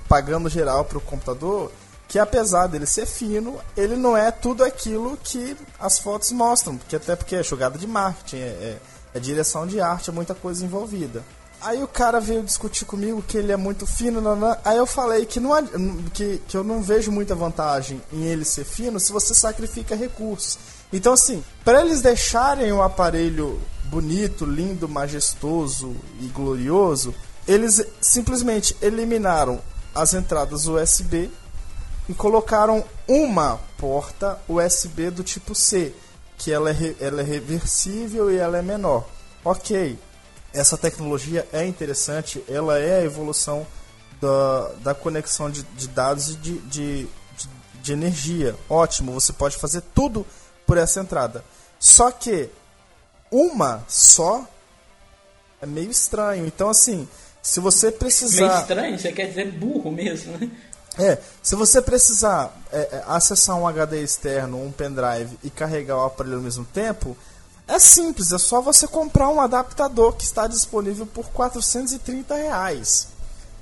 pagando 0.09 0.49
geral 0.51 0.85
pro 0.85 1.01
computador, 1.01 1.71
que 2.09 2.19
apesar 2.19 2.67
dele 2.67 2.85
ser 2.85 3.07
fino, 3.07 3.57
ele 3.77 3.97
não 3.97 4.17
é 4.17 4.31
tudo 4.31 4.65
aquilo 4.65 5.17
que 5.23 5.57
as 5.79 5.99
fotos 5.99 6.33
mostram. 6.33 6.77
Porque 6.77 6.97
até 6.97 7.15
porque 7.17 7.37
é 7.37 7.43
jogada 7.43 7.79
de 7.79 7.87
marketing, 7.87 8.37
é, 8.37 8.41
é- 8.49 8.79
é 9.15 9.21
direção 9.21 9.67
de 9.67 9.81
arte, 9.81 10.11
é 10.11 10.13
muita 10.13 10.35
coisa 10.35 10.65
envolvida. 10.65 11.25
Aí 11.61 11.81
o 11.83 11.87
cara 11.87 12.19
veio 12.21 12.43
discutir 12.43 12.85
comigo 12.85 13.23
que 13.23 13.39
ele 13.39 13.53
é 13.53 13.57
muito 13.57 13.87
fino, 13.87 14.21
nanã. 14.21 14.57
aí 14.65 14.77
eu 14.77 14.87
falei 14.87 15.25
que, 15.25 15.39
não, 15.39 15.55
que, 16.13 16.43
que 16.49 16.57
eu 16.57 16.65
não 16.65 16.83
vejo 16.83 17.13
muita 17.13 17.37
vantagem 17.37 18.03
em 18.13 18.25
ele 18.25 18.45
ser 18.45 18.65
fino 18.65 18.99
se 18.99 19.13
você 19.13 19.33
sacrifica 19.33 19.95
recursos. 19.95 20.59
Então, 20.93 21.13
assim, 21.13 21.43
para 21.65 21.81
eles 21.81 22.03
deixarem 22.03 22.73
o 22.73 22.83
aparelho 22.83 23.61
bonito, 23.85 24.45
lindo, 24.45 24.89
majestoso 24.89 25.95
e 26.21 26.27
glorioso, 26.27 27.15
eles 27.47 27.85
simplesmente 28.01 28.77
eliminaram 28.83 29.61
as 29.95 30.15
entradas 30.15 30.67
USB 30.67 31.31
e 32.09 32.15
colocaram 32.15 32.85
uma 33.07 33.61
porta 33.79 34.41
USB 34.49 35.11
do 35.11 35.23
tipo 35.23 35.55
C, 35.55 35.95
que 36.43 36.51
ela 36.51 36.71
é, 36.71 36.95
ela 37.01 37.21
é 37.21 37.25
reversível 37.25 38.31
e 38.31 38.37
ela 38.37 38.59
é 38.59 38.63
menor. 38.63 39.09
Ok, 39.45 39.97
essa 40.53 40.77
tecnologia 40.77 41.47
é 41.53 41.65
interessante, 41.65 42.43
ela 42.49 42.79
é 42.79 42.99
a 42.99 43.05
evolução 43.05 43.65
da, 44.21 44.69
da 44.83 44.95
conexão 44.95 45.49
de, 45.49 45.63
de 45.63 45.89
dados 45.89 46.31
e 46.31 46.37
de, 46.37 46.59
de, 46.59 47.03
de, 47.05 47.49
de 47.81 47.93
energia. 47.93 48.57
Ótimo, 48.69 49.13
você 49.13 49.33
pode 49.33 49.57
fazer 49.57 49.83
tudo 49.95 50.27
por 50.67 50.77
essa 50.77 51.01
entrada. 51.01 51.45
Só 51.79 52.11
que 52.11 52.51
uma 53.31 53.85
só 53.89 54.45
é 55.61 55.67
meio 55.67 55.91
estranho. 55.91 56.45
Então, 56.45 56.69
assim, 56.69 57.09
se 57.41 57.61
você 57.61 57.93
precisar. 57.93 58.49
Meio 58.49 58.61
estranho, 58.61 58.99
você 58.99 59.13
quer 59.13 59.27
dizer 59.27 59.53
burro 59.53 59.93
mesmo, 59.93 60.37
né? 60.39 60.51
É, 60.99 61.19
se 61.43 61.55
você 61.55 61.81
precisar 61.81 62.55
é, 62.71 62.79
é, 62.81 63.05
acessar 63.07 63.57
um 63.57 63.67
HD 63.67 64.03
externo, 64.03 64.63
um 64.63 64.71
pendrive 64.71 65.39
e 65.43 65.51
carregar 65.51 65.97
o 65.97 66.05
aparelho 66.05 66.37
ao 66.37 66.43
mesmo 66.43 66.65
tempo, 66.67 67.17
é 67.67 67.79
simples, 67.79 68.33
é 68.33 68.39
só 68.39 68.61
você 68.61 68.87
comprar 68.87 69.29
um 69.29 69.41
adaptador 69.41 70.13
que 70.15 70.25
está 70.25 70.47
disponível 70.47 71.07
por 71.07 71.27
430 71.31 72.35
reais. 72.35 73.09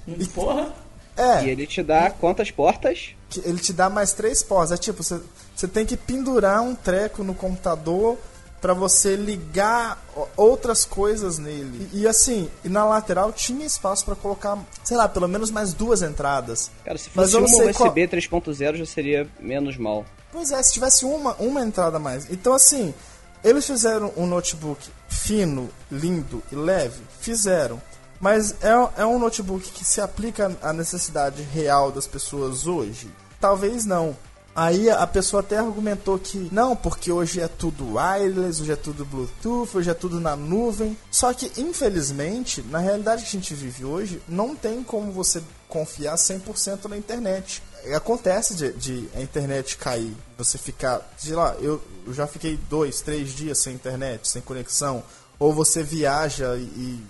E, 0.07 0.26
Porra! 0.26 0.74
É. 1.16 1.45
E 1.45 1.51
ele 1.51 1.66
te 1.66 1.83
dá 1.83 2.11
quantas 2.11 2.51
portas? 2.51 3.14
Ele 3.45 3.59
te 3.59 3.72
dá 3.72 3.91
mais 3.91 4.12
três 4.12 4.43
portas. 4.43 4.72
É 4.72 4.76
tipo, 4.76 5.03
você, 5.03 5.20
você 5.55 5.68
tem 5.68 5.85
que 5.85 5.97
pendurar 5.97 6.62
um 6.62 6.74
treco 6.74 7.22
no 7.22 7.35
computador 7.35 8.18
para 8.61 8.75
você 8.75 9.17
ligar 9.17 10.03
outras 10.37 10.85
coisas 10.85 11.39
nele. 11.39 11.89
E, 11.93 12.01
e, 12.01 12.07
assim, 12.07 12.51
e 12.63 12.69
na 12.69 12.85
lateral 12.85 13.33
tinha 13.33 13.65
espaço 13.65 14.05
para 14.05 14.15
colocar, 14.15 14.59
sei 14.85 14.97
lá, 14.97 15.09
pelo 15.09 15.27
menos 15.27 15.51
mais 15.51 15.73
duas 15.73 16.03
entradas. 16.03 16.71
Cara, 16.85 16.99
se 16.99 17.09
fosse 17.09 17.37
uma 17.37 17.47
USB 17.47 17.73
qual... 17.73 17.95
3.0 17.95 18.77
já 18.77 18.87
seria 18.87 19.29
menos 19.41 19.77
mal. 19.77 20.05
Pois 20.33 20.53
é, 20.53 20.63
se 20.63 20.75
tivesse 20.75 21.05
uma, 21.05 21.35
uma 21.37 21.61
entrada 21.61 21.97
a 21.97 22.01
mais. 22.01 22.31
Então 22.31 22.53
assim, 22.53 22.95
eles 23.43 23.67
fizeram 23.67 24.13
um 24.17 24.27
notebook 24.27 24.87
fino, 25.09 25.71
lindo 25.91 26.43
e 26.53 26.55
leve? 26.55 27.01
Fizeram. 27.21 27.81
Mas 28.21 28.55
é, 28.63 29.01
é 29.01 29.07
um 29.07 29.19
notebook 29.19 29.71
que 29.71 29.85
se 29.85 30.01
aplica 30.01 30.55
à 30.63 30.73
necessidade 30.73 31.43
real 31.43 31.91
das 31.91 32.07
pessoas 32.07 32.67
hoje? 32.67 33.11
Talvez 33.41 33.87
não. 33.87 34.15
Aí 34.55 34.90
a 34.90 35.07
pessoa 35.07 35.40
até 35.40 35.59
argumentou 35.59 36.18
que 36.18 36.48
não, 36.51 36.74
porque 36.74 37.12
hoje 37.12 37.40
é 37.40 37.48
tudo 37.48 37.94
wireless, 37.94 38.61
hoje 38.61 38.72
é 38.72 38.76
tudo 38.76 39.05
Bluetooth, 39.05 39.76
hoje 39.76 39.90
é 39.90 39.94
tudo 39.94 40.20
na 40.20 40.34
nuvem. 40.34 40.96
Só 41.11 41.32
que, 41.32 41.53
infelizmente, 41.61 42.62
na 42.62 42.78
realidade 42.78 43.22
que 43.22 43.28
a 43.28 43.40
gente 43.40 43.55
vive 43.55 43.84
hoje, 43.84 44.20
não 44.28 44.57
tem 44.57 44.82
como 44.82 45.12
você 45.12 45.42
confiar 45.68 46.16
100% 46.16 46.86
na 46.86 46.96
internet. 46.96 47.62
Acontece 47.94 48.55
de, 48.55 48.72
de, 48.72 49.09
a 49.14 49.22
internet 49.22 49.76
cair, 49.76 50.14
você 50.36 50.59
ficar, 50.59 51.01
sei 51.16 51.34
lá, 51.34 51.55
eu, 51.61 51.80
eu 52.07 52.12
já 52.12 52.26
fiquei 52.26 52.59
dois, 52.68 53.01
três 53.01 53.30
dias 53.30 53.59
sem 53.59 53.74
internet, 53.74 54.28
sem 54.28 54.42
conexão, 54.42 55.03
ou 55.38 55.55
você 55.55 55.82
viaja 55.82 56.57
e 56.57 57.01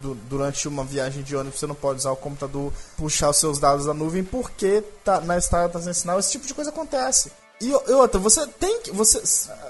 durante 0.00 0.68
uma 0.68 0.84
viagem 0.84 1.22
de 1.22 1.34
ônibus 1.34 1.58
você 1.58 1.66
não 1.66 1.74
pode 1.74 1.98
usar 1.98 2.12
o 2.12 2.16
computador, 2.16 2.72
puxar 2.96 3.30
os 3.30 3.36
seus 3.36 3.58
dados 3.58 3.86
da 3.86 3.94
nuvem 3.94 4.22
porque 4.22 4.82
tá, 5.04 5.20
na 5.20 5.36
estrada 5.36 5.66
está 5.66 5.80
sem 5.80 5.92
sinal. 5.92 6.18
Esse 6.18 6.32
tipo 6.32 6.46
de 6.46 6.54
coisa 6.54 6.70
acontece. 6.70 7.32
E, 7.60 7.70
e 7.70 7.92
outra, 7.92 8.20
você 8.20 8.46
tem 8.46 8.82
que. 8.82 8.92
Você, 8.92 9.20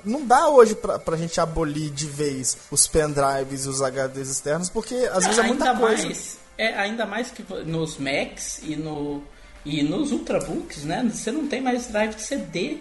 não 0.05 0.25
dá 0.27 0.49
hoje 0.49 0.75
pra, 0.75 0.99
pra 0.99 1.17
gente 1.17 1.41
abolir 1.41 1.91
de 1.91 2.07
vez 2.07 2.57
os 2.71 2.87
pendrives 2.87 3.65
e 3.65 3.69
os 3.69 3.81
HDs 3.81 4.29
externos, 4.29 4.69
porque 4.69 4.95
às 5.13 5.25
vezes 5.25 5.39
é 5.39 5.43
muita 5.43 5.75
coisa. 5.75 6.05
Mais, 6.05 6.39
é, 6.59 6.75
ainda 6.75 7.07
mais 7.07 7.31
que 7.31 7.43
nos 7.65 7.97
Macs 7.97 8.61
e, 8.63 8.77
no, 8.77 9.23
e 9.65 9.83
nos 9.83 10.13
Ultrabooks, 10.13 10.85
né? 10.85 11.09
Você 11.11 11.31
não 11.31 11.47
tem 11.47 11.63
mais 11.63 11.87
drive 11.87 12.15
de 12.15 12.23
CD 12.23 12.79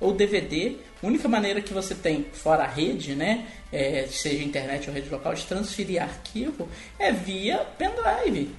ou 0.00 0.12
DVD. 0.12 0.76
A 1.02 1.06
única 1.06 1.28
maneira 1.28 1.60
que 1.60 1.72
você 1.72 1.94
tem, 1.94 2.26
fora 2.32 2.64
a 2.64 2.66
rede, 2.66 3.14
né? 3.14 3.46
É, 3.72 4.06
seja 4.10 4.42
internet 4.42 4.88
ou 4.88 4.94
rede 4.94 5.08
local, 5.10 5.34
de 5.34 5.44
transferir 5.44 6.02
arquivo 6.02 6.68
é 6.98 7.12
via 7.12 7.58
pendrive. 7.78 8.50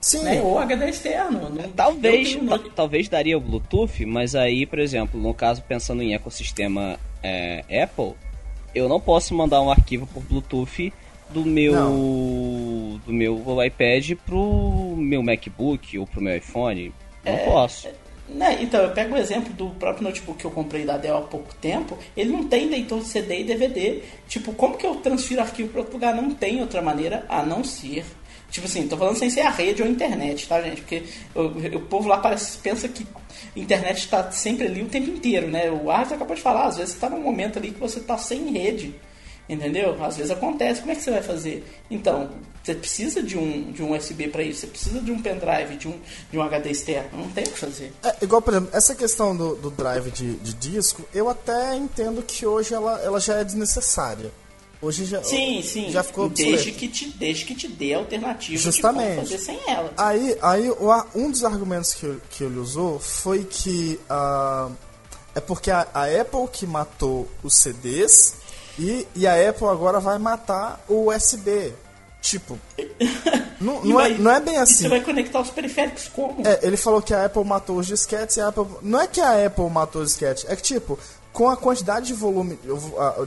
Sim. 0.00 0.22
Né? 0.22 0.40
Ou 0.40 0.58
HD 0.58 0.88
externo. 0.88 1.50
Não, 1.50 1.68
talvez, 1.70 2.38
talvez 2.74 3.08
daria 3.08 3.36
o 3.36 3.40
Bluetooth, 3.40 4.04
mas 4.06 4.34
aí, 4.34 4.66
por 4.66 4.78
exemplo, 4.78 5.20
no 5.20 5.34
caso 5.34 5.62
pensando 5.62 6.02
em 6.02 6.14
ecossistema 6.14 6.98
é, 7.22 7.64
Apple, 7.82 8.14
eu 8.74 8.88
não 8.88 9.00
posso 9.00 9.34
mandar 9.34 9.60
um 9.62 9.70
arquivo 9.70 10.06
por 10.06 10.22
Bluetooth 10.22 10.92
do 11.30 11.44
meu 11.44 11.72
não. 11.72 13.00
do 13.04 13.12
meu 13.12 13.42
iPad 13.64 14.12
pro 14.24 14.94
meu 14.96 15.22
MacBook 15.22 15.98
ou 15.98 16.06
pro 16.06 16.20
meu 16.20 16.36
iPhone. 16.36 16.92
Não 17.24 17.32
é, 17.32 17.44
posso. 17.44 17.88
Né? 18.28 18.58
Então, 18.60 18.82
eu 18.82 18.90
pego 18.90 19.14
o 19.14 19.18
exemplo 19.18 19.52
do 19.54 19.70
próprio 19.70 20.04
notebook 20.04 20.38
que 20.38 20.44
eu 20.44 20.50
comprei 20.50 20.84
da 20.84 20.96
Dell 20.96 21.16
há 21.16 21.22
pouco 21.22 21.54
tempo. 21.56 21.96
Ele 22.16 22.30
não 22.30 22.44
tem 22.44 22.68
leitor 22.68 23.00
de 23.00 23.06
CD 23.06 23.40
e 23.40 23.44
DVD. 23.44 24.02
Tipo, 24.28 24.52
como 24.52 24.76
que 24.76 24.86
eu 24.86 24.96
transfiro 24.96 25.40
arquivo 25.40 25.68
para 25.70 25.80
outro 25.80 25.94
lugar? 25.94 26.14
Não 26.14 26.30
tem 26.30 26.60
outra 26.60 26.82
maneira 26.82 27.24
a 27.28 27.44
não 27.44 27.62
ser. 27.62 28.04
Tipo 28.50 28.66
assim, 28.66 28.86
tô 28.88 28.96
falando 28.96 29.16
sem 29.16 29.28
ser 29.28 29.40
a 29.40 29.50
rede 29.50 29.82
ou 29.82 29.88
a 29.88 29.90
internet, 29.90 30.48
tá, 30.48 30.60
gente? 30.60 30.80
Porque 30.80 31.02
o, 31.34 31.76
o 31.76 31.80
povo 31.82 32.08
lá 32.08 32.18
parece, 32.18 32.58
pensa 32.58 32.88
que 32.88 33.06
internet 33.54 33.98
está 33.98 34.30
sempre 34.30 34.66
ali 34.66 34.82
o 34.82 34.88
tempo 34.88 35.10
inteiro, 35.10 35.48
né? 35.48 35.70
O 35.70 35.90
Arthur 35.90 36.14
acabou 36.14 36.36
de 36.36 36.42
falar, 36.42 36.66
às 36.66 36.76
vezes 36.76 36.94
está 36.94 37.10
num 37.10 37.20
momento 37.20 37.58
ali 37.58 37.70
que 37.70 37.80
você 37.80 37.98
está 37.98 38.16
sem 38.16 38.52
rede. 38.52 38.94
Entendeu? 39.48 40.02
Às 40.02 40.16
vezes 40.16 40.32
acontece. 40.32 40.80
Como 40.80 40.92
é 40.92 40.94
que 40.96 41.02
você 41.02 41.10
vai 41.10 41.22
fazer? 41.22 41.64
Então, 41.90 42.30
você 42.66 42.74
precisa 42.74 43.22
de 43.22 43.38
um, 43.38 43.70
de 43.70 43.80
um 43.80 43.96
USB 43.96 44.26
para 44.26 44.42
isso, 44.42 44.60
você 44.62 44.66
precisa 44.66 45.00
de 45.00 45.12
um 45.12 45.22
pendrive, 45.22 45.76
de 45.76 45.86
um, 45.86 45.96
de 46.32 46.36
um 46.36 46.42
HD 46.42 46.70
externo. 46.70 47.10
Não 47.12 47.30
tem 47.30 47.44
o 47.44 47.50
que 47.50 47.58
fazer. 47.58 47.92
É, 48.02 48.16
igual, 48.20 48.42
por 48.42 48.54
exemplo, 48.54 48.70
essa 48.72 48.92
questão 48.92 49.36
do, 49.36 49.54
do 49.54 49.70
drive 49.70 50.10
de, 50.10 50.34
de 50.34 50.52
disco, 50.54 51.04
eu 51.14 51.28
até 51.28 51.76
entendo 51.76 52.22
que 52.22 52.44
hoje 52.44 52.74
ela, 52.74 53.00
ela 53.02 53.20
já 53.20 53.36
é 53.36 53.44
desnecessária. 53.44 54.32
Hoje 54.82 55.04
já, 55.04 55.22
sim, 55.22 55.62
sim. 55.62 55.90
já 55.90 56.02
ficou 56.02 56.28
desde 56.28 56.72
que 56.72 56.88
te 56.88 57.08
Desde 57.08 57.44
que 57.44 57.54
te 57.54 57.66
dê 57.68 57.94
alternativa 57.94 58.60
Justamente. 58.60 59.10
de 59.10 59.16
fazer 59.20 59.38
sem 59.38 59.60
ela. 59.66 59.92
Aí, 59.96 60.36
aí 60.42 60.70
um 61.14 61.30
dos 61.30 61.44
argumentos 61.44 61.94
que, 61.94 62.18
que 62.30 62.44
ele 62.44 62.58
usou 62.58 62.98
foi 62.98 63.44
que 63.44 63.98
uh, 64.10 64.74
é 65.34 65.40
porque 65.40 65.70
a, 65.70 65.86
a 65.94 66.04
Apple 66.04 66.48
que 66.52 66.66
matou 66.66 67.28
os 67.42 67.54
CDs 67.54 68.34
e, 68.78 69.06
e 69.14 69.26
a 69.26 69.48
Apple 69.48 69.68
agora 69.68 69.98
vai 69.98 70.18
matar 70.18 70.84
o 70.88 71.10
USB. 71.10 71.72
Tipo, 72.26 72.58
não, 73.60 73.84
não, 73.84 73.94
vai, 73.94 74.12
é, 74.12 74.18
não 74.18 74.30
é 74.32 74.40
bem 74.40 74.56
assim. 74.56 74.82
Você 74.82 74.88
vai 74.88 75.00
conectar 75.00 75.40
os 75.40 75.50
periféricos 75.50 76.08
como? 76.08 76.44
É, 76.44 76.58
ele 76.62 76.76
falou 76.76 77.00
que 77.00 77.14
a 77.14 77.24
Apple 77.24 77.44
matou 77.44 77.78
os 77.78 77.86
disquetes 77.86 78.36
e 78.36 78.40
a 78.40 78.48
Apple. 78.48 78.66
Não 78.82 79.00
é 79.00 79.06
que 79.06 79.20
a 79.20 79.46
Apple 79.46 79.70
matou 79.70 80.02
os 80.02 80.08
disquetes, 80.08 80.44
é 80.48 80.56
que 80.56 80.62
tipo, 80.62 80.98
com 81.32 81.48
a 81.48 81.56
quantidade 81.56 82.06
de 82.06 82.14
volume, 82.14 82.58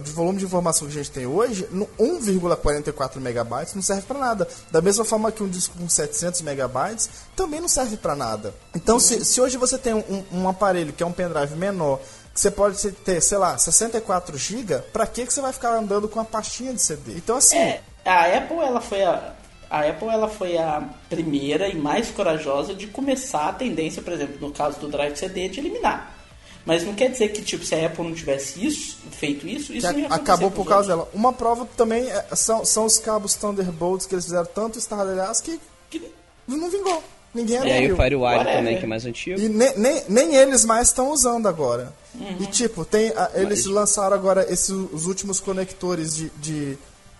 de 0.03 0.11
volume 0.11 0.39
de 0.39 0.43
informação 0.43 0.85
que 0.85 0.93
a 0.93 0.97
gente 0.97 1.11
tem 1.11 1.25
hoje, 1.25 1.65
1,44 1.97 3.21
megabytes 3.21 3.73
não 3.73 3.81
serve 3.81 4.01
para 4.01 4.19
nada. 4.19 4.47
Da 4.69 4.81
mesma 4.81 5.05
forma 5.05 5.31
que 5.31 5.41
um 5.41 5.47
disco 5.47 5.77
com 5.77 5.87
700 5.87 6.41
megabytes 6.41 7.09
também 7.37 7.61
não 7.61 7.69
serve 7.69 7.95
para 7.95 8.17
nada. 8.17 8.53
Então, 8.75 8.99
se, 8.99 9.23
se 9.23 9.39
hoje 9.39 9.55
você 9.55 9.77
tem 9.77 9.93
um, 9.93 10.23
um 10.33 10.49
aparelho 10.49 10.91
que 10.91 11.03
é 11.03 11.05
um 11.05 11.11
pendrive 11.13 11.55
menor 11.55 12.01
você 12.39 12.51
pode 12.51 12.91
ter, 12.91 13.21
sei 13.21 13.37
lá, 13.37 13.57
64 13.57 14.37
GB, 14.37 14.79
pra 14.93 15.05
que 15.05 15.25
que 15.25 15.33
você 15.33 15.41
vai 15.41 15.51
ficar 15.51 15.73
andando 15.75 16.07
com 16.07 16.19
a 16.19 16.25
pastinha 16.25 16.73
de 16.73 16.81
CD? 16.81 17.13
Então 17.13 17.35
assim, 17.35 17.57
é, 17.57 17.81
a 18.05 18.37
Apple 18.37 18.57
ela 18.57 18.81
foi 18.81 19.03
a 19.03 19.33
a 19.69 19.87
Apple 19.87 20.07
ela 20.07 20.27
foi 20.27 20.57
a 20.57 20.81
primeira 21.07 21.67
e 21.67 21.75
mais 21.75 22.09
corajosa 22.09 22.73
de 22.73 22.87
começar 22.87 23.49
a 23.49 23.53
tendência, 23.53 24.01
por 24.01 24.11
exemplo, 24.11 24.37
no 24.39 24.51
caso 24.51 24.79
do 24.79 24.87
Drive 24.87 25.15
CD, 25.15 25.47
de 25.47 25.59
eliminar. 25.59 26.15
Mas 26.65 26.83
não 26.83 26.93
quer 26.93 27.09
dizer 27.09 27.29
que 27.29 27.41
tipo 27.41 27.63
se 27.63 27.75
a 27.75 27.85
Apple 27.85 28.03
não 28.03 28.13
tivesse 28.13 28.65
isso, 28.65 28.97
feito 29.11 29.47
isso, 29.47 29.71
isso 29.71 29.91
não 29.91 29.99
ia 29.99 30.07
acabou 30.07 30.49
por 30.49 30.65
causa 30.65 30.89
dela. 30.89 31.07
Uma 31.13 31.31
prova 31.31 31.67
também 31.77 32.09
é, 32.09 32.35
são, 32.35 32.65
são 32.65 32.85
os 32.85 32.97
cabos 32.97 33.35
Thunderbolts 33.35 34.07
que 34.07 34.15
eles 34.15 34.25
fizeram 34.25 34.45
tanto 34.45 34.79
estardalhaço 34.79 35.43
que, 35.43 35.59
que 35.89 36.11
não 36.47 36.69
vingou. 36.69 37.03
Ninguém 37.33 37.57
E 37.57 37.71
aí 37.71 37.91
o 37.91 37.95
FireWire 37.95 38.43
também, 38.43 38.77
que 38.77 38.85
é 38.85 38.87
mais 38.87 39.05
antigo. 39.05 39.39
E 39.39 39.47
nem, 39.47 39.77
nem, 39.77 40.03
nem 40.09 40.35
eles 40.35 40.65
mais 40.65 40.87
estão 40.87 41.11
usando 41.11 41.47
agora. 41.47 41.93
Uhum. 42.15 42.37
E 42.39 42.45
tipo, 42.47 42.83
tem, 42.83 43.09
a, 43.15 43.31
eles 43.35 43.65
Mas... 43.65 43.73
lançaram 43.73 44.15
agora 44.15 44.51
esses, 44.51 44.69
os 44.69 45.05
últimos 45.05 45.39
conectores 45.39 46.15
de, 46.15 46.29
de 46.37 46.77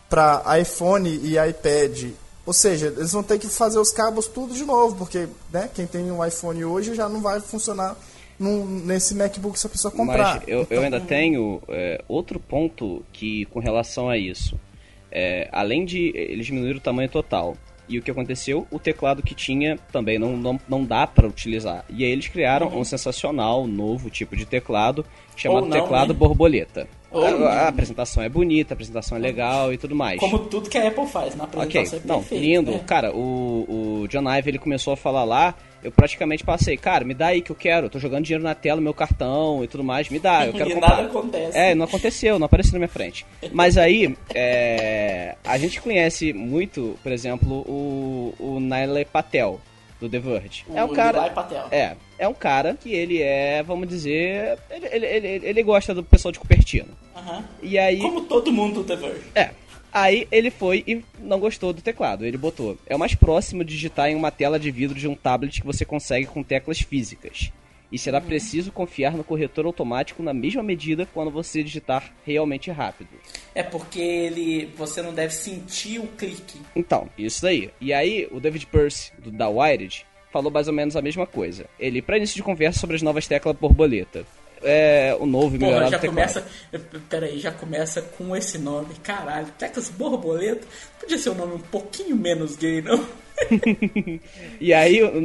para 0.10 0.44
iPhone 0.60 1.10
e 1.10 1.38
iPad. 1.38 2.12
Ou 2.46 2.54
seja, 2.54 2.88
eles 2.88 3.12
vão 3.12 3.22
ter 3.22 3.38
que 3.38 3.48
fazer 3.48 3.78
os 3.78 3.92
cabos 3.92 4.28
tudo 4.28 4.56
de 4.56 4.66
novo, 4.66 4.96
porque 4.96 5.28
né, 5.54 5.70
quem 5.74 5.86
tem 5.86 6.12
um 6.12 6.26
iPhone 6.26 6.66
hoje 6.66 6.96
já 6.96 7.08
não 7.08 7.22
vai 7.22 7.40
funcionar 7.40 7.96
num, 8.40 8.66
nesse 8.66 9.14
MacBook 9.14 9.60
se 9.60 9.68
a 9.68 9.70
pessoa 9.70 9.92
comprar. 9.92 10.38
Mas 10.40 10.48
eu, 10.48 10.62
então... 10.62 10.78
eu 10.78 10.84
ainda 10.84 11.00
tenho 11.00 11.62
é, 11.68 12.04
outro 12.08 12.40
ponto 12.40 13.04
que 13.14 13.46
com 13.46 13.60
relação 13.60 14.10
a 14.10 14.18
isso. 14.18 14.60
É, 15.12 15.48
além 15.52 15.86
de 15.86 16.12
eles 16.16 16.46
diminuir 16.46 16.76
o 16.76 16.80
tamanho 16.80 17.10
total, 17.10 17.56
e 17.90 17.98
o 17.98 18.02
que 18.02 18.12
aconteceu? 18.12 18.68
O 18.70 18.78
teclado 18.78 19.24
que 19.24 19.34
tinha 19.34 19.78
também 19.92 20.20
não, 20.20 20.38
não, 20.38 20.60
não 20.70 20.86
dá 20.86 21.08
para 21.08 21.28
utilizar. 21.28 21.84
E 21.90 22.06
aí 22.06 22.12
eles 22.12 22.28
criaram 22.28 22.68
uhum. 22.68 22.80
um 22.80 22.84
sensacional 22.84 23.66
novo 23.66 24.10
tipo 24.10 24.36
de 24.36 24.46
teclado 24.46 25.06
chamado 25.36 25.66
não, 25.66 25.72
teclado 25.72 26.14
né? 26.14 26.20
borboleta. 26.20 26.88
A, 27.12 27.18
a, 27.18 27.68
apresentação 27.70 28.22
é 28.22 28.30
bonita, 28.30 28.74
a 28.74 28.76
apresentação 28.76 29.18
é 29.18 29.22
legal 29.22 29.74
e 29.74 29.78
tudo 29.78 29.96
mais. 29.96 30.20
Como 30.20 30.38
tudo 30.40 30.70
que 30.70 30.78
a 30.78 30.88
Apple 30.88 31.08
faz 31.08 31.36
na 31.36 31.46
apresentação 31.46 32.20
okay. 32.20 32.38
é 32.38 32.40
Não, 32.40 32.40
lindo. 32.40 32.72
É. 32.72 32.80
Cara, 32.80 33.12
o, 33.12 34.04
o 34.04 34.08
John 34.08 34.30
Ive 34.32 34.52
ele 34.52 34.60
começou 34.60 34.94
a 34.94 34.98
falar 34.98 35.24
lá, 35.24 35.56
eu 35.84 35.92
praticamente 35.92 36.44
passei, 36.44 36.78
cara, 36.78 37.06
me 37.06 37.14
dá 37.14 37.28
aí 37.28 37.42
que 37.42 37.52
eu 37.52 37.56
quero, 37.56 37.88
eu 37.88 37.90
tô 37.90 38.00
jogando 38.00 38.26
dinheiro 38.26 38.44
na 38.44 38.56
tela, 38.56 38.82
meu 38.82 38.94
cartão 38.94 39.64
e 39.64 39.68
tudo 39.68 39.84
mais, 39.84 40.10
me 40.10 40.20
dá, 40.20 40.46
eu 40.46 40.54
quero 40.54 40.70
e 40.70 40.74
comprar. 40.74 40.90
nada 40.90 41.08
acontece. 41.08 41.58
É, 41.58 41.76
não 41.76 41.86
aconteceu, 41.86 42.40
não 42.40 42.46
apareceu 42.46 42.74
na 42.74 42.80
minha 42.80 42.90
frente. 42.90 43.26
Mas 43.52 43.78
aí, 43.78 44.16
é, 44.34 45.36
a 45.44 45.58
gente 45.58 45.82
conhece 45.82 46.34
muito, 46.34 46.98
por 47.02 47.12
exemplo, 47.12 47.60
o, 47.68 48.34
o 48.40 48.60
Nile 48.60 49.06
Patel, 49.06 49.60
do 50.00 50.10
The 50.10 50.20
Verge. 50.20 50.66
O 50.68 50.78
é 50.78 50.84
um 50.84 50.94
cara. 50.94 51.34
É, 51.72 51.96
é 52.18 52.28
um 52.28 52.34
cara 52.34 52.74
que 52.74 52.94
ele 52.94 53.22
é, 53.22 53.62
vamos 53.62 53.88
dizer, 53.88 54.58
ele, 54.70 54.88
ele, 54.88 55.06
ele, 55.06 55.46
ele 55.46 55.64
gosta 55.64 55.94
do 55.94 56.04
pessoal 56.04 56.32
de 56.32 56.40
Cupertino. 56.40 56.90
Uhum. 57.16 57.44
E 57.62 57.78
aí. 57.78 58.00
Como 58.00 58.22
todo 58.22 58.52
mundo 58.52 58.76
do 58.76 58.84
The 58.86 58.96
Verge. 58.96 59.24
É. 59.36 59.52
Aí 59.92 60.28
ele 60.32 60.52
foi 60.52 60.84
e 60.88 61.04
não 61.20 61.40
gostou 61.40 61.74
do 61.74 61.82
teclado. 61.82 62.26
Ele 62.26 62.38
botou: 62.38 62.78
é 62.86 62.96
o 62.96 63.00
mais 63.00 63.16
próximo 63.16 63.64
de 63.64 63.74
digitar 63.74 64.10
em 64.10 64.16
uma 64.16 64.32
tela 64.32 64.60
de 64.60 64.72
vidro 64.72 64.98
de 64.98 65.08
um 65.08 65.16
tablet 65.16 65.60
que 65.60 65.66
você 65.66 65.86
consegue 65.86 66.28
com 66.28 66.44
teclas 66.44 66.80
físicas. 66.80 67.52
E 67.92 67.98
será 67.98 68.20
uhum. 68.20 68.26
preciso 68.26 68.72
confiar 68.72 69.14
no 69.14 69.24
corretor 69.24 69.66
automático 69.66 70.22
na 70.22 70.34
mesma 70.34 70.62
medida 70.62 71.08
quando 71.12 71.32
você 71.32 71.64
digitar 71.64 72.14
realmente 72.24 72.70
rápido. 72.70 73.10
É 73.56 73.64
porque 73.64 74.00
ele 74.00 74.72
você 74.78 75.02
não 75.02 75.14
deve 75.14 75.34
sentir 75.34 76.00
o 76.00 76.08
clique. 76.08 76.60
Então, 76.76 77.10
isso 77.18 77.42
daí. 77.42 77.72
E 77.82 77.92
aí, 77.92 78.28
o 78.32 78.40
David 78.40 78.68
Pearce, 78.68 79.12
do 79.18 79.32
da 79.32 79.50
Wired, 79.50 80.06
falou 80.32 80.52
mais 80.52 80.68
ou 80.68 80.74
menos 80.74 80.96
a 80.96 81.02
mesma 81.02 81.26
coisa. 81.26 81.66
Ele, 81.80 82.02
para 82.02 82.18
início 82.18 82.36
de 82.36 82.44
conversa 82.44 82.80
sobre 82.80 82.96
as 82.96 83.02
novas 83.02 83.28
teclas 83.28 83.56
borboleta. 83.56 84.24
É, 84.64 85.16
o 85.20 85.26
novo 85.26 85.56
e 85.56 85.60
melhorado 85.60 85.92
já 85.92 86.00
começa 86.00 86.46
Peraí, 87.10 87.40
já 87.40 87.52
começa 87.52 88.02
com 88.02 88.36
esse 88.36 88.58
nome. 88.58 88.94
Caralho, 89.04 89.48
teclas 89.58 89.90
borboleta. 89.90 90.66
Podia 91.00 91.18
ser 91.18 91.30
um 91.32 91.36
nome 91.36 91.56
um 91.56 91.60
pouquinho 91.60 92.16
menos 92.16 92.56
gay, 92.56 92.82
não? 92.82 93.06
e 94.60 94.74
aí 94.74 95.02
o, 95.02 95.24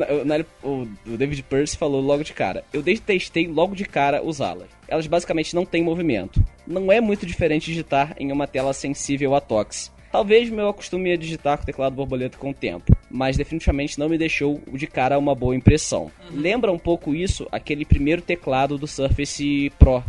o, 0.63 0.89
o, 1.07 1.17
David 1.17 1.43
Pearce 1.43 1.77
falou 1.77 2.01
logo 2.01 2.23
de 2.23 2.33
cara. 2.33 2.65
Eu 2.73 2.83
testei 2.83 3.47
logo 3.47 3.75
de 3.75 3.85
cara 3.85 4.23
usá-las. 4.23 4.69
Elas 4.87 5.07
basicamente 5.07 5.55
não 5.55 5.65
têm 5.65 5.83
movimento. 5.83 6.43
Não 6.67 6.91
é 6.91 7.01
muito 7.01 7.27
diferente 7.27 7.67
digitar 7.67 8.15
em 8.19 8.31
uma 8.31 8.47
tela 8.47 8.73
sensível 8.73 9.35
a 9.35 9.41
toques. 9.41 9.93
Talvez 10.15 10.49
meu 10.49 10.69
acostume 10.69 11.13
a 11.13 11.17
digitar 11.17 11.57
com 11.57 11.65
o 11.65 11.67
teclado 11.67 11.97
borboleta 11.97 12.39
com 12.39 12.51
o 12.51 12.55
tempo, 12.55 12.97
mas 13.11 13.37
definitivamente 13.37 13.99
não 13.99 14.09
me 14.09 14.17
deixou 14.17 14.63
de 14.73 14.87
cara 14.87 15.19
uma 15.19 15.35
boa 15.35 15.57
impressão. 15.57 16.09
Uhum. 16.31 16.41
Lembra 16.41 16.71
um 16.71 16.79
pouco 16.79 17.13
isso 17.13 17.49
aquele 17.51 17.85
primeiro 17.85 18.23
teclado 18.23 18.79
do 18.79 18.87
Surface 18.87 19.73
Pro, 19.77 20.05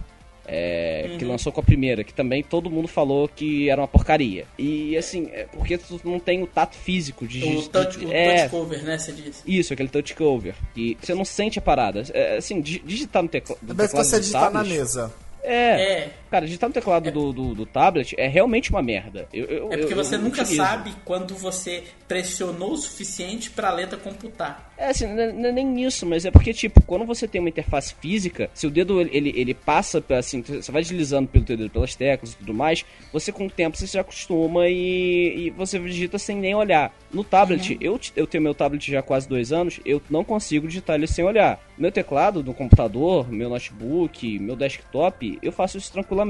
é, 0.45 1.07
uhum. 1.09 1.17
que 1.17 1.25
lançou 1.25 1.51
com 1.51 1.59
a 1.59 1.63
primeira, 1.63 2.03
que 2.03 2.13
também 2.13 2.43
todo 2.43 2.69
mundo 2.69 2.87
falou 2.87 3.27
que 3.27 3.67
era 3.67 3.81
uma 3.81 3.87
porcaria. 3.87 4.45
E 4.59 4.95
assim, 4.95 5.27
é 5.33 5.47
porque 5.51 5.75
tu 5.75 5.99
não 6.03 6.19
tem 6.19 6.43
o 6.43 6.45
tato 6.45 6.75
físico 6.75 7.27
de. 7.27 7.43
O 7.43 7.67
touch, 7.67 7.97
de, 7.97 8.05
o 8.05 8.13
é, 8.13 8.41
touch 8.41 8.51
cover, 8.51 8.83
né? 8.83 8.99
Você 8.99 9.11
disse. 9.11 9.41
Isso, 9.47 9.73
aquele 9.73 9.89
touch 9.89 10.13
cover. 10.13 10.53
E 10.75 10.95
você 11.01 11.15
não 11.15 11.25
sente 11.25 11.57
a 11.57 11.63
parada. 11.63 12.03
É, 12.13 12.37
assim, 12.37 12.61
digitar 12.61 13.23
no, 13.23 13.29
tecla, 13.29 13.55
no 13.59 13.73
teclado. 13.73 13.91
Deve 13.91 14.03
você 14.03 14.19
digitar 14.19 14.51
na 14.51 14.63
mesa. 14.63 15.11
É. 15.45 15.81
é. 15.81 16.11
Cara, 16.35 16.47
digitar 16.47 16.67
no 16.69 16.73
teclado 16.73 17.07
é. 17.07 17.11
do, 17.11 17.31
do, 17.31 17.55
do, 17.55 17.65
tablet 17.65 18.13
é 18.17 18.27
realmente 18.27 18.69
uma 18.69 18.81
merda. 18.81 19.25
Eu, 19.31 19.45
eu, 19.45 19.71
é 19.71 19.77
porque 19.77 19.93
eu, 19.93 19.97
você 19.97 20.17
nunca 20.17 20.41
utilizo. 20.41 20.61
sabe 20.61 20.93
quando 21.05 21.33
você 21.33 21.85
pressionou 22.09 22.73
o 22.73 22.77
suficiente 22.77 23.49
para 23.49 23.69
a 23.69 23.71
letra 23.71 23.97
computar. 23.97 24.73
É, 24.77 24.89
assim, 24.89 25.07
não 25.07 25.45
é 25.45 25.51
nem 25.53 25.85
isso, 25.85 26.05
mas 26.05 26.25
é 26.25 26.31
porque, 26.31 26.53
tipo, 26.53 26.81
quando 26.81 27.05
você 27.05 27.25
tem 27.25 27.39
uma 27.39 27.47
interface 27.47 27.95
física, 28.01 28.49
se 28.53 28.67
o 28.67 28.69
dedo 28.69 28.99
ele, 28.99 29.31
ele 29.33 29.53
passa, 29.53 30.03
assim, 30.09 30.41
você 30.41 30.69
vai 30.69 30.81
deslizando 30.81 31.29
pelo 31.29 31.45
teu 31.45 31.55
dedo 31.55 31.69
pelas 31.69 31.95
teclas 31.95 32.33
e 32.33 32.37
tudo 32.37 32.53
mais, 32.53 32.83
você 33.13 33.31
com 33.31 33.45
o 33.45 33.49
tempo 33.49 33.77
você 33.77 33.87
se 33.87 33.97
acostuma 33.97 34.67
e, 34.67 35.47
e 35.47 35.49
você 35.51 35.79
digita 35.79 36.19
sem 36.19 36.35
nem 36.35 36.53
olhar. 36.53 36.93
No 37.13 37.23
tablet, 37.23 37.71
uhum. 37.71 37.77
eu, 37.79 37.99
eu 38.17 38.27
tenho 38.27 38.43
meu 38.43 38.53
tablet 38.53 38.91
já 38.91 38.99
há 38.99 39.03
quase 39.03 39.29
dois 39.29 39.53
anos, 39.53 39.79
eu 39.85 40.01
não 40.09 40.25
consigo 40.25 40.67
digitar 40.67 40.97
ele 40.97 41.07
sem 41.07 41.23
olhar. 41.23 41.57
Meu 41.77 41.91
teclado 41.91 42.43
do 42.43 42.53
computador, 42.53 43.31
meu 43.31 43.49
notebook, 43.49 44.37
meu 44.39 44.57
desktop, 44.57 45.39
eu 45.41 45.51
faço 45.53 45.77
isso 45.77 45.91
tranquilamente. 45.93 46.24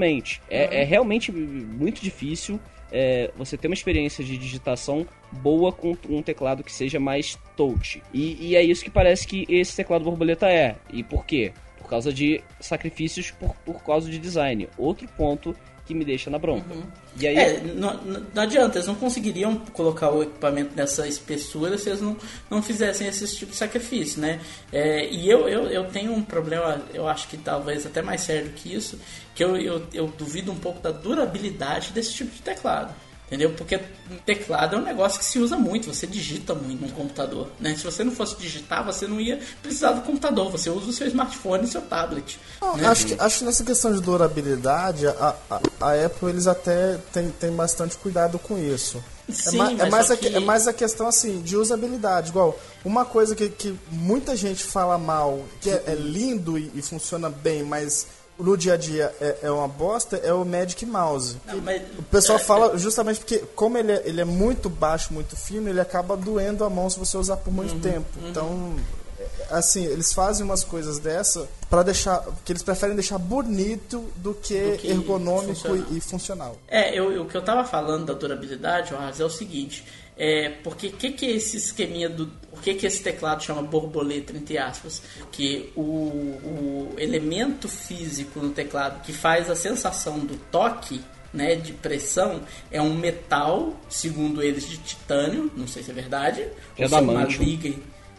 É, 0.50 0.66
uhum. 0.66 0.74
é 0.74 0.84
realmente 0.84 1.32
muito 1.32 2.02
difícil 2.02 2.60
é, 2.92 3.32
você 3.36 3.58
ter 3.58 3.68
uma 3.68 3.74
experiência 3.74 4.24
de 4.24 4.38
digitação 4.38 5.06
boa 5.32 5.72
com 5.72 5.98
um 6.10 6.22
teclado 6.22 6.64
que 6.64 6.72
seja 6.72 7.00
mais 7.00 7.38
touch. 7.56 8.02
E, 8.14 8.50
e, 8.50 8.56
é 8.56 8.64
isso 8.64 8.84
que 8.84 8.90
parece 8.90 9.28
que 9.28 9.46
esse 9.50 9.76
teclado 9.76 10.06
borboleta 10.06 10.50
é. 10.50 10.76
E 10.92 11.04
por 11.04 11.26
quê? 11.26 11.52
Por 11.78 11.90
causa 11.90 12.14
de 12.14 12.42
sacrifícios 12.60 13.32
por, 13.32 13.56
por 13.66 13.84
causa 13.84 14.10
de 14.10 14.18
design. 14.18 14.70
Outro 14.78 15.08
ponto 15.10 15.56
que 15.86 15.94
me 15.94 16.04
deixa 16.04 16.30
na 16.30 16.40
bronca. 16.40 16.74
Uhum. 16.74 16.84
E 17.20 17.28
aí... 17.28 17.38
É, 17.38 17.62
não, 17.76 17.94
não 18.34 18.44
adianta, 18.44 18.78
eles 18.78 18.88
não 18.88 18.96
conseguiriam 18.96 19.56
colocar 19.72 20.10
o 20.10 20.24
equipamento 20.24 20.76
nessa 20.76 21.08
espessura 21.08 21.78
se 21.78 21.90
eles 21.90 22.02
não, 22.02 22.18
não 22.50 22.62
fizessem 22.62 23.08
esse 23.08 23.36
tipo 23.36 23.52
de 23.52 23.58
sacrifício, 23.58 24.20
né? 24.20 24.42
É, 24.72 25.08
e 25.10 25.30
eu, 25.30 25.48
eu, 25.48 25.68
eu 25.68 25.86
tenho 25.86 26.14
um 26.14 26.24
problema, 26.24 26.82
eu 26.94 27.08
acho 27.08 27.28
que 27.28 27.38
talvez 27.38 27.86
até 27.86 28.02
mais 28.02 28.22
sério 28.22 28.52
que 28.54 28.74
isso, 28.74 29.00
que 29.36 29.44
eu, 29.44 29.56
eu, 29.58 29.84
eu 29.94 30.08
duvido 30.08 30.52
um 30.52 30.58
pouco 30.58 30.82
da 30.82 30.92
durabilidade 30.92 31.92
desse 31.92 32.14
tipo 32.14 32.32
de 32.32 32.42
teclado. 32.42 32.94
Entendeu? 33.28 33.54
Porque 33.54 33.80
teclado 34.24 34.76
é 34.76 34.80
um 34.80 34.84
negócio 34.84 35.18
que 35.18 35.26
se 35.26 35.40
usa 35.40 35.58
muito, 35.58 35.92
você 35.92 36.06
digita 36.06 36.54
muito 36.54 36.86
no 36.86 36.92
computador. 36.92 37.50
Né? 37.60 37.76
Se 37.76 37.84
você 37.84 38.04
não 38.04 38.12
fosse 38.12 38.36
digitar, 38.38 38.86
você 38.86 39.08
não 39.08 39.20
ia 39.20 39.40
precisar 39.64 39.94
do 39.94 40.02
computador, 40.02 40.52
você 40.52 40.70
usa 40.70 40.90
o 40.90 40.94
seu 40.94 41.08
smartphone 41.08 41.64
e 41.64 41.68
seu 41.68 41.82
tablet. 41.82 42.40
Não, 42.62 42.78
né? 42.78 42.88
acho, 42.88 43.08
que, 43.08 43.16
acho 43.20 43.40
que 43.40 43.46
nessa 43.46 43.64
questão 43.64 43.92
de 43.92 44.00
durabilidade, 44.00 45.08
a, 45.08 45.36
a, 45.50 45.60
a 45.82 46.06
Apple 46.06 46.30
eles 46.30 46.46
até 46.46 47.00
tem, 47.12 47.30
tem 47.32 47.52
bastante 47.52 47.98
cuidado 47.98 48.38
com 48.38 48.60
isso. 48.60 49.04
É 49.28 49.32
Sim, 49.32 49.80
é, 49.80 49.88
é, 49.88 49.90
mais 49.90 50.12
a, 50.12 50.18
que... 50.18 50.28
é 50.28 50.40
mais 50.40 50.68
a 50.68 50.74
questão 50.74 51.08
assim 51.08 51.42
de 51.42 51.58
usabilidade. 51.58 52.30
Igual, 52.30 52.60
uma 52.84 53.06
coisa 53.06 53.36
que, 53.36 53.50
que 53.50 53.76
muita 53.92 54.36
gente 54.36 54.64
fala 54.64 55.00
mal, 55.00 55.44
que 55.60 55.72
é, 55.72 55.84
é 55.88 55.96
lindo 55.96 56.60
e, 56.60 56.72
e 56.76 56.82
funciona 56.84 57.28
bem, 57.28 57.64
mas 57.64 58.06
no 58.38 58.58
dia 58.58 58.74
a 58.74 58.78
dia 58.78 59.14
é, 59.20 59.38
é 59.44 59.52
uma 59.52 59.68
bosta 59.68 60.18
é 60.18 60.34
o 60.34 60.46
Magic 60.46 60.86
Mouse. 60.86 61.38
Não, 61.46 61.62
mas... 61.62 61.82
O 61.98 62.04
pessoal 62.04 62.40
fala 62.40 62.78
justamente 62.78 63.20
porque, 63.20 63.40
como 63.56 63.78
ele 63.78 63.92
é, 63.92 64.02
ele 64.06 64.22
é 64.22 64.26
muito 64.26 64.70
baixo, 64.70 65.14
muito 65.14 65.36
fino, 65.36 65.70
ele 65.70 65.80
acaba 65.80 66.18
doendo 66.18 66.64
a 66.64 66.70
mão 66.70 66.90
se 66.90 67.00
você 67.00 67.18
usar 67.18 67.38
por 67.38 67.54
muito 67.54 67.74
uhum, 67.76 67.80
tempo. 67.80 68.08
Uhum. 68.22 68.30
Então, 68.30 68.76
é, 69.20 69.28
assim, 69.52 69.86
eles 69.86 70.14
fazem 70.14 70.46
umas 70.46 70.64
coisas 70.64 71.00
dessa 71.00 71.48
para 71.70 71.84
deixar. 71.84 72.24
que 72.44 72.52
eles 72.52 72.64
preferem 72.64 72.96
deixar 72.96 73.18
bonito 73.18 74.12
do 74.18 74.34
que, 74.34 74.72
do 74.72 74.78
que 74.78 74.88
ergonômico 74.90 75.56
funcional. 75.56 75.88
E, 75.92 75.98
e, 75.98 76.02
funcional. 76.02 76.58
É, 76.68 76.98
eu, 76.98 77.22
o 77.22 77.26
que 77.26 77.38
eu 77.38 77.44
tava 77.44 77.64
falando 77.64 78.06
da 78.06 78.14
durabilidade, 78.14 78.94
é 78.94 79.26
o 79.26 79.30
seguinte. 79.30 79.86
É, 80.18 80.50
porque 80.64 80.88
o 80.88 80.92
que, 80.94 81.12
que 81.12 81.26
é 81.26 81.32
esse 81.32 81.58
esqueminha 81.58 82.10
do. 82.10 82.32
O 82.52 82.58
que, 82.58 82.74
que 82.74 82.88
esse 82.88 83.04
teclado 83.04 83.44
chama 83.44 83.62
borboleta, 83.62 84.32
entre 84.32 84.58
aspas? 84.58 85.02
Porque 85.20 85.72
o, 85.76 85.82
o 85.82 86.96
elemento 86.98 87.68
físico 87.68 88.40
no 88.40 88.52
teclado 88.52 89.02
que 89.02 89.12
faz 89.12 89.50
a 89.50 89.56
sensação 89.56 90.20
do 90.20 90.38
toque 90.50 91.02
né, 91.34 91.56
de 91.56 91.74
pressão 91.74 92.42
é 92.72 92.82
um 92.82 92.96
metal, 92.96 93.78
segundo 93.90 94.42
eles, 94.42 94.68
de 94.68 94.78
titânio, 94.78 95.52
não 95.56 95.68
sei 95.68 95.84
se 95.84 95.92
é 95.92 95.94
verdade. 95.94 96.48
É 96.78 96.88
da 96.88 97.02
uma 97.02 97.26
liga. 97.26 97.74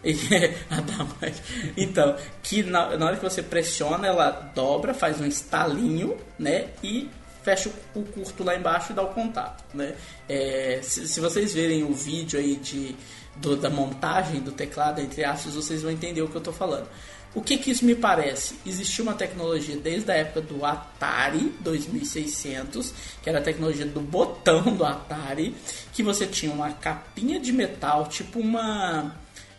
então, 1.76 2.14
que 2.42 2.62
na, 2.62 2.97
na 2.97 3.07
hora 3.07 3.16
que 3.16 3.24
você 3.24 3.42
pressiona, 3.42 4.07
ela 4.07 4.30
dobra, 4.55 4.94
faz 4.94 5.20
um 5.20 5.26
estalinho, 5.26 6.16
né? 6.38 6.68
E 6.82 7.09
fecha 7.47 7.70
o 7.94 8.03
curto 8.03 8.42
lá 8.42 8.57
embaixo 8.57 8.90
e 8.90 8.94
dá 8.97 9.05
o 9.05 9.14
contato, 9.14 9.62
né? 9.72 9.94
É, 10.28 10.80
se, 10.82 11.07
se, 11.07 11.20
vocês 11.20 11.55
verem 11.55 11.84
o 11.84 11.94
vídeo 11.94 12.40
aí 12.40 12.56
de, 12.56 12.97
do, 13.36 13.56
da 13.56 13.70
montagem 13.70 14.40
do 14.40 14.51
teclado, 14.51 15.01
entre 15.01 15.24
aspas, 15.24 15.55
vocês 15.55 15.81
vão 15.81 15.93
entender 15.93 16.23
o 16.23 16.28
que 16.28 16.35
eu 16.35 16.40
estou 16.40 16.52
falando. 16.52 16.89
O 17.36 17.40
que, 17.40 17.56
que 17.56 17.70
isso 17.70 17.85
me 17.85 17.94
parece? 17.94 18.56
Existiu 18.66 19.05
uma 19.05 19.14
tecnologia 19.14 19.77
desde 19.77 20.10
a 20.10 20.14
época 20.14 20.40
do 20.40 20.64
Atari 20.64 21.55
2600, 21.60 22.93
que 23.23 23.28
era 23.28 23.39
a 23.39 23.43
tecnologia 23.43 23.86
do 23.86 24.01
botão 24.01 24.74
do 24.74 24.85
Atari, 24.85 25.55
que 25.93 26.02
você 26.02 26.27
tinha 26.27 26.51
uma 26.51 26.73
capinha 26.73 27.39
de 27.39 27.52
metal, 27.52 28.09
tipo 28.09 28.40
uma 28.40 29.14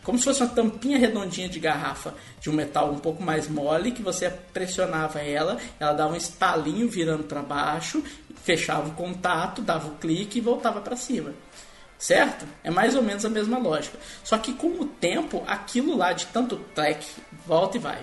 como 0.08 0.18
se 0.18 0.24
fosse 0.24 0.42
uma 0.42 0.48
tampinha 0.48 0.98
redondinha 0.98 1.50
de 1.50 1.60
garrafa 1.60 2.16
de 2.40 2.50
um 2.50 2.54
metal 2.54 2.90
um 2.90 2.98
pouco 2.98 3.22
mais 3.22 3.50
mole, 3.50 3.92
que 3.92 4.02
você 4.02 4.30
pressionava 4.30 5.20
ela, 5.20 5.58
ela 5.78 5.92
dava 5.92 6.14
um 6.14 6.16
estalinho 6.16 6.88
virando 6.88 7.26
para 7.26 7.42
baixo, 7.42 8.02
fechava 8.42 8.88
o 8.88 8.94
contato, 8.94 9.62
dava 9.62 9.90
o 9.90 9.96
clique 9.96 10.38
e 10.38 10.42
voltava 10.42 10.80
para 10.80 10.96
cima. 10.96 11.34
Certo? 12.00 12.46
É 12.64 12.72
mais 12.72 12.96
ou 12.96 13.04
menos 13.04 13.26
a 13.26 13.30
mesma 13.30 13.58
lógica. 13.58 14.00
Só 14.24 14.38
que 14.38 14.54
com 14.54 14.80
o 14.80 14.86
tempo, 14.86 15.44
aquilo 15.46 15.98
lá 15.98 16.14
de 16.14 16.28
tanto 16.28 16.56
track, 16.74 17.06
volta 17.46 17.76
e 17.76 17.80
vai, 17.82 18.00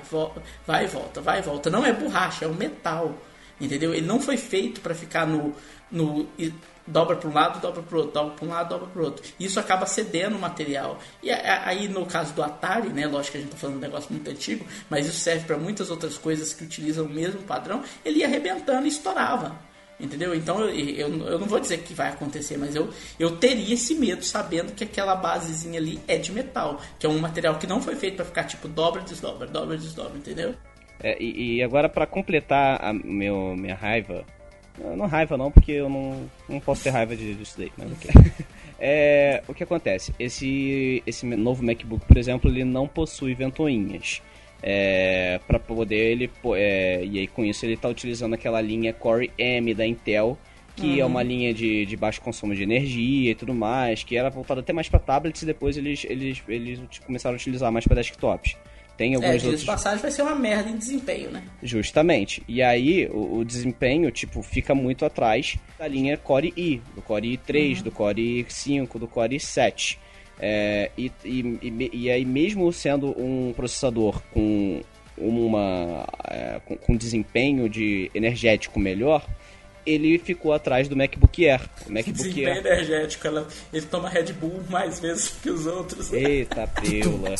vai 0.66 0.84
e 0.84 0.88
volta, 0.88 1.22
vai 1.22 1.38
e 1.38 1.42
volta. 1.42 1.70
Não 1.70 1.86
é 1.86 1.92
borracha, 1.94 2.44
é 2.44 2.48
um 2.48 2.52
metal. 2.52 3.14
Entendeu? 3.58 3.94
Ele 3.94 4.06
não 4.06 4.20
foi 4.20 4.36
feito 4.36 4.82
para 4.82 4.94
ficar 4.94 5.26
no, 5.26 5.54
no 5.90 6.28
dobra 6.86 7.16
para 7.16 7.28
um 7.28 7.32
lado, 7.32 7.60
dobra 7.60 7.82
para 7.82 7.96
o 7.96 7.98
outro, 7.98 8.14
dobra 8.14 8.34
para 8.34 8.46
um 8.46 8.50
lado, 8.50 8.68
dobra 8.68 8.86
para 8.88 9.02
o 9.02 9.04
outro. 9.04 9.24
Isso 9.38 9.58
acaba 9.58 9.86
cedendo 9.86 10.36
o 10.36 10.40
material. 10.40 10.98
E 11.22 11.30
aí, 11.30 11.88
no 11.88 12.04
caso 12.06 12.34
do 12.34 12.42
Atari, 12.42 12.88
né, 12.88 13.06
lógico 13.06 13.32
que 13.32 13.38
a 13.38 13.40
gente 13.40 13.50
está 13.50 13.58
falando 13.58 13.80
de 13.80 13.84
um 13.84 13.88
negócio 13.88 14.12
muito 14.12 14.30
antigo, 14.30 14.66
mas 14.90 15.06
isso 15.06 15.18
serve 15.18 15.46
para 15.46 15.56
muitas 15.56 15.90
outras 15.90 16.18
coisas 16.18 16.52
que 16.52 16.64
utilizam 16.64 17.06
o 17.06 17.08
mesmo 17.08 17.42
padrão, 17.42 17.82
ele 18.04 18.20
ia 18.20 18.26
arrebentando 18.26 18.84
e 18.86 18.88
estourava. 18.88 19.56
Entendeu? 19.98 20.34
Então 20.34 20.60
eu, 20.60 20.70
eu, 20.70 21.26
eu, 21.26 21.38
não 21.38 21.46
vou 21.46 21.60
dizer 21.60 21.78
que 21.78 21.94
vai 21.94 22.08
acontecer, 22.08 22.56
mas 22.56 22.74
eu, 22.74 22.90
eu 23.18 23.36
teria 23.36 23.74
esse 23.74 23.94
medo 23.94 24.24
sabendo 24.24 24.72
que 24.72 24.82
aquela 24.82 25.14
basezinha 25.14 25.78
ali 25.78 26.00
é 26.08 26.18
de 26.18 26.32
metal, 26.32 26.80
que 26.98 27.06
é 27.06 27.08
um 27.08 27.18
material 27.18 27.56
que 27.58 27.66
não 27.66 27.80
foi 27.80 27.94
feito 27.94 28.16
para 28.16 28.24
ficar 28.24 28.44
tipo 28.44 28.66
dobra, 28.66 29.02
desdobra, 29.02 29.46
dobra, 29.46 29.76
desdobra, 29.76 30.18
entendeu? 30.18 30.54
É, 31.00 31.16
e, 31.22 31.56
e, 31.56 31.62
agora 31.62 31.88
para 31.88 32.06
completar 32.06 32.82
a 32.82 32.92
meu, 32.92 33.54
minha 33.56 33.74
raiva, 33.74 34.24
não 34.96 35.06
raiva 35.06 35.36
não, 35.36 35.50
porque 35.50 35.72
eu 35.72 35.88
não, 35.88 36.28
não 36.48 36.60
posso 36.60 36.82
ter 36.82 36.90
raiva 36.90 37.14
disso 37.16 37.54
daí, 37.56 37.72
mas 37.76 37.92
okay. 37.92 38.10
é, 38.78 39.42
o 39.46 39.54
que 39.54 39.62
acontece? 39.62 40.12
Esse, 40.18 41.02
esse 41.06 41.24
novo 41.26 41.64
MacBook, 41.64 42.04
por 42.06 42.16
exemplo, 42.16 42.50
ele 42.50 42.64
não 42.64 42.88
possui 42.88 43.34
ventoinhas. 43.34 44.22
É, 44.66 45.40
para 45.46 45.58
poder 45.58 46.12
ele 46.12 46.30
é, 46.56 47.04
e 47.04 47.18
aí 47.18 47.26
com 47.26 47.44
isso 47.44 47.66
ele 47.66 47.74
está 47.74 47.86
utilizando 47.86 48.32
aquela 48.32 48.62
linha 48.62 48.94
Core 48.94 49.30
M 49.36 49.74
da 49.74 49.86
Intel 49.86 50.38
que 50.74 50.86
é 50.86 50.94
uhum. 50.94 51.00
é 51.00 51.04
uma 51.04 51.22
linha 51.22 51.52
de, 51.52 51.84
de 51.84 51.96
baixo 51.98 52.22
consumo 52.22 52.54
de 52.54 52.62
energia 52.62 53.32
e 53.32 53.34
tudo 53.34 53.52
mais 53.52 54.02
que 54.02 54.16
era 54.16 54.30
voltada 54.30 54.60
até 54.60 54.72
mais 54.72 54.88
para 54.88 54.98
tablets 55.00 55.42
e 55.42 55.46
depois 55.46 55.76
eles, 55.76 56.06
eles, 56.08 56.42
eles 56.48 56.80
começaram 57.04 57.34
a 57.34 57.36
utilizar 57.36 57.70
mais 57.70 57.84
para 57.84 57.96
desktops 57.96 58.56
tem 58.96 59.14
alguns 59.14 59.42
é, 59.42 59.46
outros. 59.46 59.64
passagem 59.64 59.98
vai 60.00 60.10
ser 60.10 60.22
uma 60.22 60.34
merda 60.34 60.70
em 60.70 60.76
desempenho, 60.76 61.30
né? 61.30 61.42
Justamente. 61.62 62.42
E 62.46 62.62
aí 62.62 63.06
o, 63.06 63.38
o, 63.38 63.44
desempenho, 63.44 64.10
tipo, 64.10 64.42
fica 64.42 64.74
muito 64.74 65.04
atrás 65.04 65.56
da 65.78 65.88
linha 65.88 66.16
Core 66.16 66.52
i, 66.56 66.80
do 66.94 67.02
Core 67.02 67.36
i3, 67.36 67.78
uhum. 67.78 67.82
do 67.82 67.90
Core 67.90 68.44
i5, 68.44 68.98
do 68.98 69.08
Core 69.08 69.36
i7. 69.36 69.98
É, 70.38 70.90
e, 70.96 71.12
e, 71.24 71.90
e, 71.92 72.10
aí 72.10 72.24
mesmo 72.24 72.72
sendo 72.72 73.08
um 73.16 73.52
processador 73.54 74.20
com 74.32 74.82
uma 75.16 76.06
é, 76.28 76.60
com, 76.64 76.76
com, 76.76 76.96
desempenho 76.96 77.68
de 77.68 78.10
energético 78.12 78.80
melhor, 78.80 79.24
ele 79.86 80.18
ficou 80.18 80.52
atrás 80.52 80.88
do 80.88 80.96
MacBook 80.96 81.48
Air. 81.48 81.62
O 81.86 81.90
MacBook 81.92 82.12
desempenho 82.12 82.48
Air. 82.48 82.66
energético, 82.66 83.26
ela, 83.26 83.46
ele 83.72 83.86
toma 83.86 84.08
Red 84.08 84.32
Bull 84.32 84.60
mais 84.68 84.98
vezes 84.98 85.28
que 85.42 85.50
os 85.50 85.66
outros. 85.66 86.12
Eita, 86.12 86.66
pila. 86.82 87.34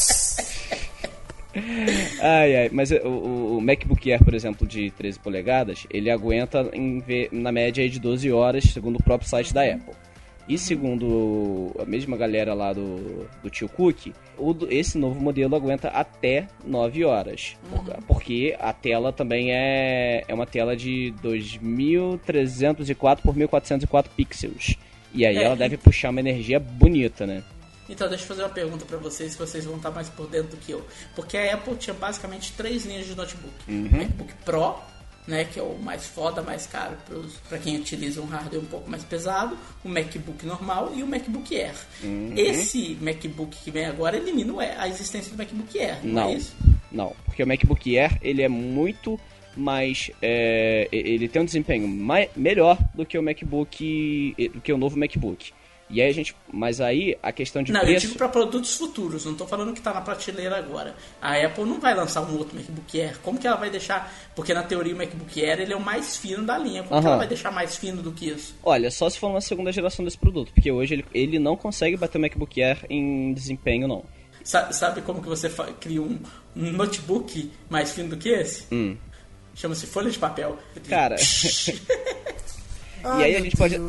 Ai, 2.21 2.57
ai, 2.57 2.71
mas 2.73 2.91
o, 2.91 3.57
o, 3.57 3.61
MacBook 3.61 4.11
Air, 4.11 4.25
por 4.25 4.35
exemplo, 4.35 4.67
de 4.67 4.91
13 4.91 5.19
polegadas, 5.21 5.87
ele 5.91 6.11
aguenta 6.11 6.69
em, 6.73 7.03
na 7.33 7.53
média 7.53 7.89
de 7.89 8.01
12 8.01 8.31
horas, 8.33 8.65
segundo 8.65 8.97
o 8.97 9.03
próprio 9.03 9.29
site 9.29 9.53
da 9.53 9.63
Apple. 9.63 9.95
E 10.47 10.59
segundo 10.59 11.75
a 11.79 11.87
mesma 11.87 12.19
galera 12.19 12.53
lá 12.53 12.73
do, 12.73 13.27
do 13.43 13.49
tio 13.49 13.67
Cook, 13.67 14.13
o, 14.37 14.55
esse 14.69 14.99
novo 14.99 15.19
modelo 15.19 15.57
aguenta 15.57 15.89
até 15.89 16.47
9 16.67 17.05
horas. 17.05 17.57
Uhum. 17.73 18.03
Porque 18.07 18.55
a 18.59 18.73
tela 18.73 19.11
também 19.11 19.53
é, 19.53 20.23
é 20.29 20.35
uma 20.35 20.47
tela 20.47 20.77
de 20.77 21.15
2304 21.23 23.25
por 23.25 23.35
1404 23.35 24.13
pixels. 24.15 24.77
E 25.15 25.25
aí 25.25 25.39
é, 25.39 25.45
ela 25.45 25.57
deve 25.57 25.79
puxar 25.79 26.11
uma 26.11 26.21
energia 26.21 26.61
bonita, 26.61 27.27
né? 27.27 27.43
Então, 27.89 28.09
deixa 28.09 28.25
eu 28.25 28.29
fazer 28.29 28.43
uma 28.43 28.49
pergunta 28.49 28.85
para 28.85 28.97
vocês, 28.99 29.33
se 29.33 29.39
vocês 29.39 29.65
vão 29.65 29.77
estar 29.77 29.91
mais 29.91 30.09
por 30.09 30.27
dentro 30.27 30.51
do 30.51 30.57
que 30.57 30.73
eu. 30.73 30.87
Porque 31.15 31.37
a 31.37 31.55
Apple 31.55 31.77
tinha 31.77 31.95
basicamente 31.95 32.53
três 32.53 32.85
linhas 32.85 33.07
de 33.07 33.15
notebook: 33.15 33.55
uhum. 33.69 33.91
MacBook 33.91 34.33
Pro, 34.45 34.77
né, 35.27 35.45
que 35.45 35.59
é 35.59 35.63
o 35.63 35.79
mais 35.79 36.07
foda, 36.07 36.43
mais 36.43 36.67
caro 36.67 36.97
para 37.49 37.59
quem 37.59 37.77
utiliza 37.77 38.21
um 38.21 38.27
hardware 38.27 38.61
um 38.61 38.67
pouco 38.67 38.91
mais 38.91 39.05
pesado, 39.05 39.57
o 39.83 39.89
MacBook 39.89 40.45
normal 40.45 40.93
e 40.95 41.03
o 41.03 41.07
MacBook 41.07 41.55
Air. 41.55 41.75
Uhum. 42.03 42.33
Esse 42.37 42.97
MacBook 43.01 43.57
que 43.57 43.71
vem 43.71 43.87
agora 43.87 44.17
elimina 44.17 44.55
a 44.79 44.89
existência 44.89 45.33
do 45.33 45.39
MacBook 45.39 45.79
Air, 45.79 45.99
não, 46.03 46.13
não 46.15 46.29
é 46.29 46.35
isso? 46.35 46.55
Não, 46.93 47.17
porque 47.25 47.43
o 47.43 47.47
MacBook 47.47 47.99
Air 47.99 48.19
ele 48.23 48.43
é 48.43 48.49
muito 48.49 49.19
mais 49.57 50.11
é, 50.21 50.89
ele 50.93 51.29
tem 51.29 51.43
um 51.43 51.45
desempenho 51.45 51.87
mais, 51.89 52.29
melhor 52.37 52.77
do 52.95 53.07
que 53.07 53.17
o 53.17 53.23
MacBook 53.23 54.35
do 54.53 54.61
que 54.61 54.73
o 54.73 54.79
novo 54.79 54.99
MacBook. 54.99 55.53
E 55.91 56.01
aí 56.01 56.09
a 56.09 56.15
gente. 56.15 56.35
Mas 56.53 56.81
aí 56.81 57.17
a 57.23 57.33
questão 57.33 57.63
de 57.63 57.73
não, 57.73 57.81
preço. 57.81 58.07
Eu 58.07 58.09
digo 58.09 58.19
para 58.19 58.29
produtos 58.29 58.77
futuros, 58.77 59.25
não 59.25 59.33
estou 59.33 59.47
falando 59.47 59.73
que 59.73 59.79
está 59.79 59.93
na 59.93 60.01
prateleira 60.01 60.57
agora. 60.57 60.95
A 61.21 61.37
Apple 61.37 61.65
não 61.65 61.79
vai 61.79 61.95
lançar 61.95 62.23
um 62.23 62.37
outro 62.37 62.57
MacBook 62.57 63.01
Air. 63.01 63.19
Como 63.21 63.39
que 63.39 63.47
ela 63.47 63.57
vai 63.57 63.71
deixar. 63.71 64.13
Porque 64.35 64.55
na 64.55 64.63
teoria 64.63 64.95
o 64.95 64.99
MacBook 64.99 65.45
Air 65.45 65.61
ele 65.61 65.73
é 65.73 65.77
o 65.77 65.81
mais 65.81 66.17
fino 66.17 66.45
da 66.45 66.57
linha. 66.57 66.83
Como 66.83 66.95
uhum. 66.95 67.01
que 67.01 67.07
ela 67.07 67.19
vai 67.19 67.29
deixar 67.29 67.51
mais 67.51 67.77
fino 67.77 68.03
do 68.03 68.13
que 68.13 68.31
isso? 68.31 68.57
Olha, 68.63 68.91
só 68.91 69.09
se 69.11 69.19
for 69.19 69.29
uma 69.29 69.41
segunda 69.41 69.71
geração 69.71 70.05
desse 70.05 70.19
produto. 70.19 70.53
Porque 70.53 70.71
hoje 70.71 70.95
ele, 70.95 71.05
ele 71.13 71.39
não 71.39 71.57
consegue 71.57 71.97
bater 71.97 72.19
o 72.19 72.21
MacBook 72.21 72.63
Air 72.63 72.85
em 72.89 73.33
desempenho, 73.33 73.87
não. 73.87 74.05
Sabe 74.43 75.01
como 75.01 75.23
que 75.23 75.29
você 75.29 75.51
cria 75.81 76.03
um, 76.03 76.19
um 76.55 76.71
notebook 76.71 77.51
mais 77.71 77.93
fino 77.93 78.11
do 78.11 78.17
que 78.17 78.29
esse? 78.29 78.67
Hum. 78.71 78.97
Chama-se 79.55 79.87
folha 79.87 80.11
de 80.11 80.19
papel. 80.19 80.59
Cara. 80.89 81.17
e 83.19 83.23
aí 83.23 83.37
a 83.37 83.41
gente 83.41 83.57
pode. 83.57 83.81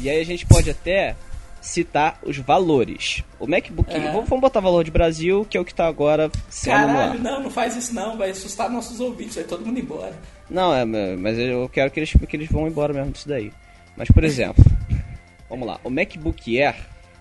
E 0.00 0.10
aí 0.10 0.20
a 0.20 0.24
gente 0.24 0.46
pode 0.46 0.70
até 0.70 1.16
citar 1.64 2.18
os 2.22 2.36
valores. 2.36 3.24
O 3.40 3.46
MacBook, 3.46 3.90
é. 3.90 3.98
vamos, 4.12 4.28
vamos 4.28 4.42
botar 4.42 4.60
valor 4.60 4.84
de 4.84 4.90
Brasil, 4.90 5.46
que 5.48 5.56
é 5.56 5.60
o 5.60 5.64
que 5.64 5.72
está 5.72 5.86
agora 5.86 6.30
sendo 6.50 6.74
Caralho, 6.74 7.20
não, 7.20 7.42
não 7.44 7.50
faz 7.50 7.74
isso 7.74 7.94
não, 7.94 8.18
vai 8.18 8.30
assustar 8.30 8.70
nossos 8.70 9.00
ouvintes, 9.00 9.36
vai 9.36 9.44
todo 9.44 9.64
mundo 9.64 9.80
embora. 9.80 10.14
Não, 10.48 10.74
é, 10.74 10.84
mas 10.84 11.38
eu 11.38 11.68
quero 11.70 11.90
que 11.90 12.00
eles, 12.00 12.12
que 12.12 12.36
eles 12.36 12.48
vão 12.48 12.68
embora 12.68 12.92
mesmo 12.92 13.12
disso 13.12 13.26
daí. 13.26 13.50
Mas, 13.96 14.10
por 14.10 14.22
exemplo, 14.22 14.62
vamos 15.48 15.66
lá, 15.66 15.80
o 15.82 15.88
MacBook 15.88 16.60
Air 16.60 16.76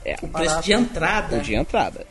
É, 0.05 0.17
o 0.21 0.27
preço 0.29 0.61
de 0.63 0.73
entrada. 0.73 1.37
O 1.37 1.41
de 1.41 1.55
entrada. 1.55 2.05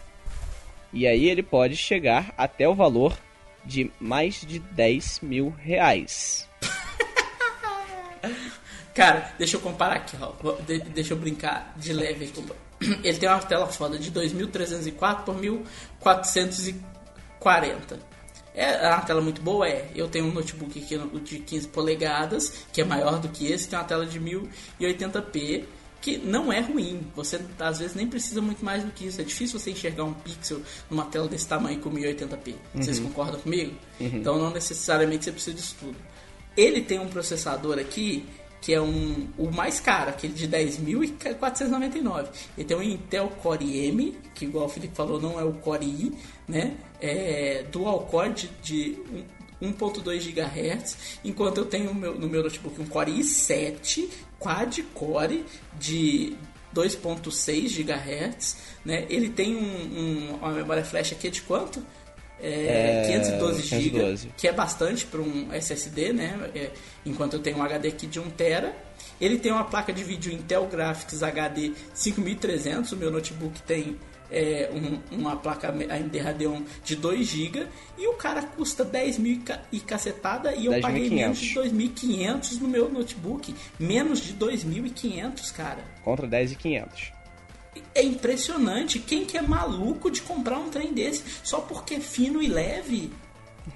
E 0.93 1.05
aí 1.05 1.29
ele 1.29 1.43
pode 1.43 1.75
chegar 1.75 2.33
até 2.37 2.69
o 2.69 2.73
valor 2.73 3.17
de 3.65 3.91
mais 3.99 4.39
de 4.41 4.59
10 4.59 5.19
mil 5.21 5.53
reais. 5.59 6.47
Cara, 8.95 9.33
deixa 9.37 9.57
eu 9.57 9.61
comparar 9.61 9.95
aqui, 9.95 10.15
ó. 10.21 10.31
deixa 10.93 11.13
eu 11.13 11.17
brincar 11.17 11.73
de 11.75 11.91
leve. 11.91 12.31
Ele 13.03 13.17
tem 13.17 13.27
uma 13.29 13.39
tela 13.39 13.67
foda 13.67 13.99
de 13.99 14.09
2304 14.09 15.25
por 15.25 15.37
1440. 15.37 17.99
É 18.53 18.87
uma 18.89 19.01
tela 19.01 19.21
muito 19.21 19.41
boa? 19.41 19.67
É. 19.67 19.89
Eu 19.95 20.07
tenho 20.07 20.25
um 20.25 20.31
notebook 20.31 20.77
aqui 20.79 20.97
de 21.19 21.39
15 21.39 21.67
polegadas, 21.69 22.65
que 22.71 22.81
é 22.81 22.83
maior 22.83 23.19
do 23.19 23.29
que 23.29 23.51
esse, 23.51 23.67
tem 23.67 23.79
uma 23.79 23.85
tela 23.85 24.05
de 24.05 24.19
1080p, 24.19 25.63
que 26.01 26.17
não 26.17 26.51
é 26.51 26.59
ruim. 26.59 27.07
Você 27.15 27.39
às 27.59 27.79
vezes 27.79 27.95
nem 27.95 28.07
precisa 28.07 28.41
muito 28.41 28.65
mais 28.65 28.83
do 28.83 28.91
que 28.91 29.05
isso. 29.05 29.21
É 29.21 29.23
difícil 29.23 29.59
você 29.59 29.71
enxergar 29.71 30.03
um 30.03 30.13
pixel 30.13 30.61
numa 30.89 31.05
tela 31.05 31.27
desse 31.27 31.47
tamanho 31.47 31.79
com 31.79 31.91
1080p. 31.91 32.47
Uhum. 32.47 32.81
Vocês 32.81 32.99
concordam 32.99 33.39
comigo? 33.39 33.73
Uhum. 33.99 34.07
Então 34.13 34.37
não 34.37 34.49
necessariamente 34.49 35.25
você 35.25 35.31
precisa 35.31 35.55
disso 35.55 35.75
tudo. 35.79 35.95
Ele 36.57 36.81
tem 36.81 36.99
um 36.99 37.07
processador 37.07 37.79
aqui 37.79 38.25
que 38.61 38.73
é 38.73 38.79
um, 38.79 39.27
o 39.37 39.51
mais 39.51 39.79
caro, 39.79 40.11
aquele 40.11 40.33
de 40.33 40.47
10.499. 40.47 42.27
Ele 42.55 42.67
tem 42.67 42.77
um 42.77 42.83
Intel 42.83 43.27
Core 43.41 43.87
M, 43.87 44.15
que 44.35 44.45
igual 44.45 44.67
o 44.67 44.69
Felipe 44.69 44.95
falou, 44.95 45.19
não 45.19 45.39
é 45.39 45.43
o 45.43 45.53
Core 45.53 45.85
i, 45.85 46.13
né? 46.47 46.77
É 47.01 47.65
dual 47.71 48.01
core 48.01 48.33
de, 48.33 48.49
de 48.61 48.97
1.2 49.59 50.31
GHz, 50.31 50.97
enquanto 51.25 51.57
eu 51.57 51.65
tenho 51.65 51.85
no 51.85 51.95
meu, 51.95 52.13
no 52.13 52.29
meu 52.29 52.43
notebook 52.43 52.79
um 52.79 52.85
Core 52.85 53.11
i7 53.11 54.07
quad 54.37 54.83
core 54.93 55.43
de 55.79 56.35
2.6 56.73 57.83
GHz, 57.83 58.57
né? 58.85 59.05
Ele 59.09 59.29
tem 59.29 59.55
um, 59.55 59.59
um, 59.59 60.35
uma 60.35 60.51
memória 60.51 60.83
flash 60.83 61.11
aqui 61.13 61.29
de 61.29 61.41
quanto? 61.41 61.83
É, 62.41 63.03
É, 63.03 63.07
512 63.19 63.61
GB, 63.63 63.81
512. 63.91 64.29
que 64.37 64.47
é 64.47 64.51
bastante 64.53 65.05
para 65.05 65.21
um 65.21 65.53
SSD, 65.53 66.13
né? 66.13 66.49
É, 66.55 66.71
enquanto 67.05 67.33
eu 67.33 67.39
tenho 67.39 67.57
um 67.57 67.63
HD 67.63 67.89
aqui 67.89 68.07
de 68.07 68.19
1 68.19 68.29
TB. 68.31 68.71
Ele 69.19 69.37
tem 69.37 69.51
uma 69.51 69.63
placa 69.63 69.93
de 69.93 70.03
vídeo 70.03 70.31
Intel 70.33 70.65
Graphics 70.67 71.21
HD 71.21 71.73
5300, 71.93 72.91
o 72.91 72.97
meu 72.97 73.11
notebook 73.11 73.61
tem 73.63 73.97
é, 74.33 74.69
um- 74.73 75.17
uma 75.19 75.35
placa 75.35 75.67
AMD 75.67 76.17
Radeon 76.17 76.61
de 76.85 76.95
2 76.95 77.27
GB 77.27 77.67
e 77.97 78.07
o 78.07 78.13
cara 78.13 78.41
custa 78.43 78.85
10 78.85 79.17
mil 79.17 79.33
e 79.33 79.37
ca- 79.39 79.59
cacetada 79.85 80.55
e 80.55 80.67
eu 80.67 80.71
10.500. 80.71 80.81
paguei 80.81 81.09
menos 81.09 81.37
de 81.37 81.53
2.500 81.53 82.59
no 82.61 82.67
meu 82.69 82.89
notebook. 82.89 83.53
Menos 83.77 84.21
de 84.21 84.31
2.500, 84.33 85.51
cara. 85.51 85.83
Contra 86.01 86.25
10,500. 86.27 87.11
É 87.95 88.03
impressionante. 88.03 88.99
Quem 88.99 89.25
que 89.25 89.37
é 89.37 89.41
maluco 89.41 90.09
de 90.11 90.21
comprar 90.21 90.57
um 90.59 90.69
trem 90.69 90.93
desse 90.93 91.23
só 91.43 91.59
porque 91.61 91.95
é 91.95 91.99
fino 91.99 92.41
e 92.41 92.47
leve? 92.47 93.11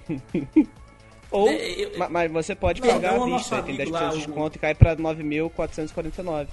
Ou, 1.31 1.49
É, 1.49 1.71
eu- 1.71 1.97
ma- 1.97 2.09
mas 2.09 2.31
você 2.31 2.55
pode 2.55 2.81
pagar 2.81 3.09
à 3.15 3.25
vista, 3.25 3.29
nosso 3.29 3.49
tem 3.49 3.59
amigo 3.75 3.83
10% 3.83 3.91
lá, 3.91 4.09
de 4.09 4.17
desconto 4.17 4.57
e 4.57 4.59
cai 4.59 4.75
pra 4.75 4.95
9.449. 4.95 6.47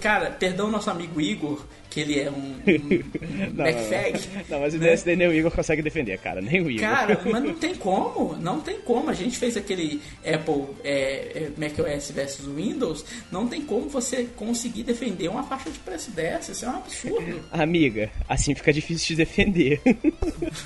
Cara, 0.00 0.30
perdão 0.30 0.70
nosso 0.70 0.90
amigo 0.90 1.20
Igor, 1.20 1.64
que 1.90 2.00
ele 2.00 2.20
é 2.20 2.30
um, 2.30 2.34
um, 2.34 3.54
Não, 3.54 3.64
MacFag. 3.64 4.20
Não, 4.48 4.60
mas 4.60 4.74
né? 4.74 4.92
esse 4.92 5.04
daí 5.04 5.16
nem 5.16 5.28
o 5.28 5.32
Igor 5.32 5.50
consegue 5.50 5.80
defender, 5.80 6.18
cara. 6.18 6.40
Nem 6.40 6.60
o 6.60 6.70
Igor. 6.70 6.86
Cara, 6.86 7.20
mas 7.24 7.42
não 7.42 7.54
tem 7.54 7.74
como, 7.74 8.36
não 8.36 8.60
tem 8.60 8.78
como. 8.80 9.08
A 9.08 9.14
gente 9.14 9.38
fez 9.38 9.56
aquele 9.56 10.02
Apple 10.18 10.66
é, 10.84 10.92
é, 11.34 11.50
macOS 11.56 12.10
versus 12.10 12.46
Windows, 12.54 13.04
não 13.30 13.48
tem 13.48 13.62
como 13.62 13.88
você 13.88 14.24
conseguir 14.36 14.82
defender 14.82 15.28
uma 15.28 15.42
faixa 15.42 15.70
de 15.70 15.78
preço 15.78 16.10
dessa. 16.10 16.52
Isso 16.52 16.64
é 16.64 16.68
um 16.68 16.76
absurdo. 16.76 17.40
Amiga, 17.52 18.10
assim 18.28 18.54
fica 18.54 18.72
difícil 18.72 19.08
de 19.08 19.16
defender. 19.16 19.80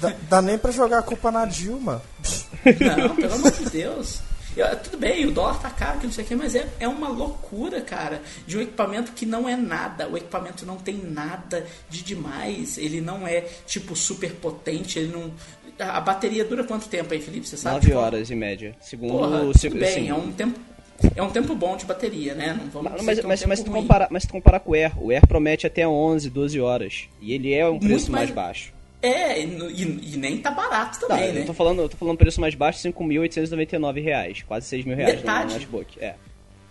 Dá, 0.00 0.14
dá 0.28 0.42
nem 0.42 0.58
pra 0.58 0.72
jogar 0.72 0.98
a 0.98 1.02
culpa 1.02 1.30
na 1.30 1.44
Dilma. 1.44 2.02
Não, 2.64 3.16
pelo 3.16 3.34
amor 3.34 3.52
de 3.52 3.70
Deus. 3.70 4.20
Eu- 4.56 4.76
tudo 4.76 4.98
bem, 4.98 5.26
o 5.26 5.30
dólar 5.30 5.60
tá 5.60 5.70
caro, 5.70 6.00
que 6.00 6.06
não 6.06 6.12
sei 6.12 6.24
o 6.24 6.26
que, 6.26 6.34
mas 6.34 6.54
é, 6.54 6.66
é 6.80 6.88
uma 6.88 7.08
loucura, 7.08 7.80
cara, 7.80 8.20
de 8.46 8.58
um 8.58 8.60
equipamento 8.60 9.12
que 9.12 9.24
não 9.24 9.48
é 9.48 9.56
nada. 9.56 10.08
O 10.08 10.16
equipamento 10.16 10.66
não 10.66 10.76
tem 10.76 10.96
nada 10.96 11.64
de 11.88 12.02
demais. 12.02 12.76
Ele 12.76 13.00
não 13.00 13.26
é, 13.26 13.42
tipo, 13.66 13.94
super 13.94 14.32
potente. 14.34 14.98
Ele 14.98 15.12
não. 15.12 15.32
A 15.78 16.00
bateria 16.00 16.44
dura 16.44 16.64
quanto 16.64 16.88
tempo 16.88 17.14
aí, 17.14 17.20
Felipe? 17.22 17.46
Você 17.48 17.56
sabe? 17.56 17.76
9 17.76 17.86
Tipo, 17.86 17.98
horas 17.98 18.30
em 18.30 18.34
média. 18.36 18.76
Segundo 18.80 19.12
Porra, 19.12 19.42
o 19.44 19.52
tudo 19.52 19.78
bem, 19.78 20.08
é 20.08 20.14
um 20.14 20.30
tempo. 20.32 20.58
É 21.16 21.22
um 21.22 21.30
tempo 21.30 21.54
bom 21.54 21.78
de 21.78 21.86
bateria, 21.86 22.34
né? 22.34 22.52
Não 22.60 22.68
vamos 22.70 22.92
Mas, 22.92 23.02
mas, 23.02 23.18
é 23.18 23.24
um 23.24 23.28
mas, 23.28 23.44
mas 23.46 23.62
tu 23.62 23.70
comparar, 23.70 24.08
mas 24.10 24.26
tu 24.26 24.32
comparar 24.32 24.60
com 24.60 24.72
o 24.72 24.74
Air, 24.74 24.92
o 25.02 25.10
Air 25.10 25.26
promete 25.26 25.66
até 25.66 25.88
11, 25.88 26.28
12 26.28 26.60
horas. 26.60 27.04
E 27.22 27.32
ele 27.32 27.54
é 27.54 27.66
um 27.66 27.78
preço 27.78 28.12
mais, 28.12 28.24
mais- 28.28 28.30
baixo. 28.30 28.72
É, 29.02 29.40
e, 29.40 29.44
e- 29.46 30.14
e 30.14 30.16
nem 30.18 30.38
tá 30.42 30.50
barato 30.50 31.00
Tá, 31.00 31.06
também, 31.08 31.32
né? 31.32 31.40
eu 31.42 31.46
tô 31.46 31.54
falando, 31.54 31.80
eu 31.82 31.88
tô 31.88 31.96
falando 31.96 32.18
preço 32.18 32.40
mais 32.40 32.54
baixo, 32.54 32.80
5.899 32.80 34.02
reais. 34.02 34.42
Quase 34.46 34.66
6 34.66 34.84
mil 34.84 34.96
reais 34.96 35.16
Metade? 35.16 35.46
no 35.46 35.52
notebook. 35.54 35.98
É. 36.04 36.14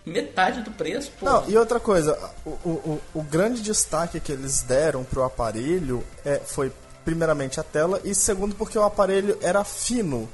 Metade 0.06 0.62
do 0.62 0.70
preço, 0.70 1.12
pô. 1.18 1.26
Não, 1.26 1.48
e 1.50 1.56
outra 1.56 1.78
coisa, 1.80 2.16
o, 2.44 2.50
o, 2.50 3.00
o- 3.14 3.18
o 3.20 3.22
grande 3.22 3.60
destaque 3.62 4.18
que 4.20 4.32
eles 4.32 4.62
deram 4.62 5.04
pro 5.04 5.22
aparelho 5.24 6.04
é, 6.24 6.38
foi, 6.38 6.72
primeiramente, 7.04 7.58
a 7.60 7.62
tela, 7.62 8.00
e 8.04 8.14
segundo, 8.14 8.54
porque 8.54 8.78
o 8.78 8.82
aparelho 8.82 9.36
era 9.42 9.62
fino. 9.64 10.28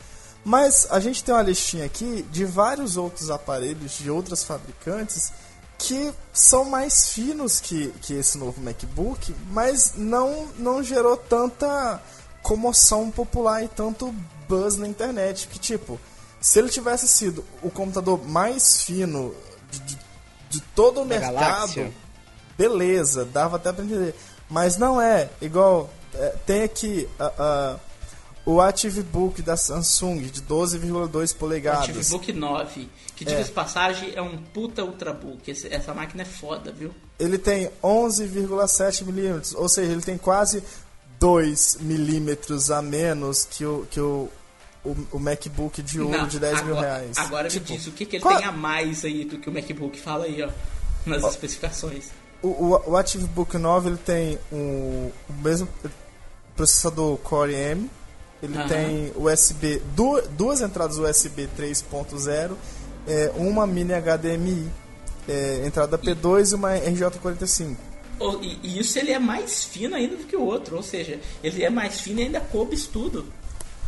Mas 0.45 0.87
a 0.91 1.01
gente 1.01 1.25
tem 1.25 1.35
uma 1.35 1.43
listinha 1.43 1.85
aqui 1.85 2.25
de 2.31 2.45
vários 2.45 2.97
outros 2.97 3.31
aparelhos 3.31 3.99
de 3.99 4.09
outras 4.11 4.45
fabricantes 4.45 5.33
que 5.79 6.13
são 6.33 6.65
mais 6.65 7.11
finos 7.11 7.61
que, 7.61 7.89
que 8.03 8.15
esse 8.15 8.39
novo 8.39 8.61
MacBook, 8.61 9.35
mas 9.51 9.93
não, 9.97 10.49
não 10.59 10.83
gerou 10.83 11.17
tanta 11.17 12.01
comoção 12.43 13.11
popular 13.11 13.63
e 13.65 13.69
tanto 13.69 14.15
buzz 14.49 14.77
na 14.77 14.87
internet. 14.89 15.49
Que 15.49 15.59
tipo, 15.59 16.01
se 16.41 16.59
ele 16.59 16.69
tivesse 16.69 17.07
sido 17.09 17.45
o 17.63 17.71
computador 17.71 18.23
mais 18.27 18.83
fino 18.83 19.35
de, 19.71 19.79
de- 19.81 19.99
de 20.49 20.61
todo 20.75 21.01
o 21.01 21.05
Da 21.05 21.09
mercado, 21.19 21.35
galáxia. 21.35 21.93
beleza, 22.57 23.25
dava 23.25 23.57
até 23.57 23.73
pra 23.73 23.85
entender. 23.85 24.15
Mas 24.49 24.77
não 24.77 25.01
é, 25.01 25.29
igual 25.41 25.91
é, 26.15 26.29
tem 26.47 26.63
aqui 26.63 27.09
a- 27.19 27.33
a- 27.39 27.77
o 28.47 28.61
ActiveBook 28.61 29.43
da 29.43 29.57
Samsung 29.57 30.19
de 30.23 30.41
12,2 30.41 31.33
O 31.33 31.37
polegadas. 31.37 31.89
Notebook 32.11 32.33
9, 32.33 32.89
que 33.17 33.29
É. 33.29 33.43
de 33.43 33.51
passagem 33.51 34.13
é 34.15 34.23
um 34.23 34.39
puta 34.39 34.85
ultrabook. 34.85 35.51
Esse- 35.51 35.67
essa 35.67 35.93
máquina 35.93 36.23
é 36.23 36.25
foda, 36.25 36.71
viu? 36.73 36.93
Ele 37.19 37.37
tem 37.39 37.71
11,7 37.83 39.05
milímetros, 39.05 39.53
ou 39.55 39.69
seja, 39.69 39.91
ele 39.93 40.01
tem 40.03 40.17
quase 40.17 40.63
2 41.19 41.79
milímetros 41.81 42.71
a 42.71 42.81
menos 42.81 43.45
que 43.45 43.65
o, 43.67 43.87
que 43.91 43.99
o, 44.01 44.29
o, 44.85 44.97
o 45.13 45.19
MacBook 45.19 45.83
de 45.83 46.01
ouro 46.01 46.17
Não, 46.19 46.29
de 46.29 46.39
10 46.39 46.63
mil 46.63 46.77
agora- 46.77 46.87
reais. 46.99 47.19
Agora 47.19 47.49
Tipo, 47.49 47.73
me 47.73 47.77
diz, 47.79 47.87
o 47.89 47.91
que, 47.93 48.07
que 48.07 48.17
ele 48.17 48.23
qual- 48.23 48.37
tem 48.37 48.47
a 48.47 48.53
mais 48.53 49.05
aí 49.05 49.25
do 49.25 49.39
que 49.39 49.49
o 49.51 49.53
MacBook? 49.53 49.99
Fala 49.99 50.25
aí, 50.27 50.41
ó, 50.43 50.49
nas 51.05 51.25
especificações. 51.25 52.11
O, 52.43 52.49
o, 52.49 52.91
o 52.91 52.97
ActiveBook 52.97 53.57
9 53.59 53.89
ele 53.89 53.97
tem 53.97 54.39
um, 54.53 55.11
o 55.29 55.33
mesmo 55.43 55.67
processador 56.55 57.17
Core 57.19 57.55
M, 57.55 57.91
ele 58.43 58.57
Aham. 58.57 58.69
tem 58.69 59.13
USB, 59.17 59.83
du- 59.95 60.23
duas 60.31 60.61
entradas 60.61 60.99
USB 60.99 61.49
3.0, 61.57 62.57
é, 63.07 63.33
uma 63.37 63.67
mini 63.67 63.93
HDMI, 63.95 64.71
é, 65.29 65.63
entrada 65.67 65.99
P2 65.99 66.53
e 66.53 66.55
uma 66.55 66.73
RJ45. 66.77 67.77
Ou- 68.19 68.43
E, 68.43 68.59
e 68.63 68.79
isso 68.79 68.99
ele 68.99 69.13
é 69.13 69.19
mais 69.19 69.65
fino 69.65 69.95
ainda 69.97 70.17
do 70.17 70.25
que 70.25 70.37
o 70.37 70.43
outro, 70.45 70.77
ou 70.77 70.83
seja, 70.83 71.21
ele 71.43 71.63
é 71.65 71.71
mais 71.71 72.01
fino 72.01 72.21
e 72.21 72.25
ainda 72.25 72.41
coube 72.41 72.75
isso 72.75 72.89
tudo. 72.93 73.27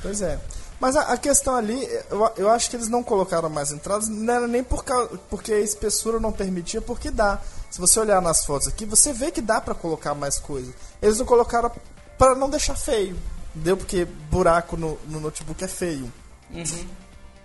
Pois 0.02 0.20
é. 0.22 0.38
Mas 0.80 0.94
a, 0.94 1.12
a 1.12 1.16
questão 1.16 1.56
ali, 1.56 1.82
eu, 2.10 2.30
eu 2.36 2.48
acho 2.50 2.70
que 2.70 2.76
eles 2.76 2.88
não 2.88 3.02
colocaram 3.02 3.48
mais 3.50 3.72
entradas, 3.72 4.08
não 4.08 4.32
era 4.32 4.46
nem 4.46 4.62
por 4.62 4.84
causa, 4.84 5.18
porque 5.28 5.52
a 5.52 5.58
espessura 5.60 6.20
não 6.20 6.30
permitia, 6.30 6.80
porque 6.80 7.10
dá. 7.10 7.40
Se 7.70 7.80
você 7.80 7.98
olhar 8.00 8.22
nas 8.22 8.44
fotos 8.46 8.68
aqui, 8.68 8.86
você 8.86 9.12
vê 9.12 9.30
que 9.32 9.40
dá 9.42 9.60
pra 9.60 9.74
colocar 9.74 10.14
mais 10.14 10.38
coisa. 10.38 10.72
Eles 11.02 11.18
não 11.18 11.26
colocaram 11.26 11.70
pra 12.16 12.34
não 12.36 12.48
deixar 12.48 12.76
feio. 12.76 13.16
Entendeu? 13.58 13.76
Porque 13.76 14.04
buraco 14.30 14.76
no, 14.76 14.96
no 15.08 15.18
notebook 15.18 15.62
é 15.64 15.68
feio. 15.68 16.12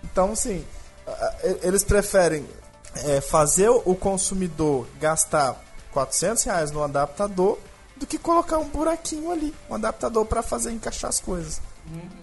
Então, 0.04 0.30
assim, 0.32 0.64
eles 1.62 1.82
preferem 1.82 2.46
é, 3.04 3.20
fazer 3.20 3.68
o 3.68 3.94
consumidor 3.96 4.86
gastar 5.00 5.60
400 5.92 6.44
reais 6.44 6.70
no 6.70 6.84
adaptador 6.84 7.58
do 7.96 8.06
que 8.06 8.16
colocar 8.16 8.58
um 8.58 8.68
buraquinho 8.68 9.32
ali, 9.32 9.52
um 9.68 9.74
adaptador 9.74 10.24
pra 10.24 10.40
fazer 10.40 10.70
encaixar 10.70 11.08
as 11.08 11.18
coisas. 11.18 11.60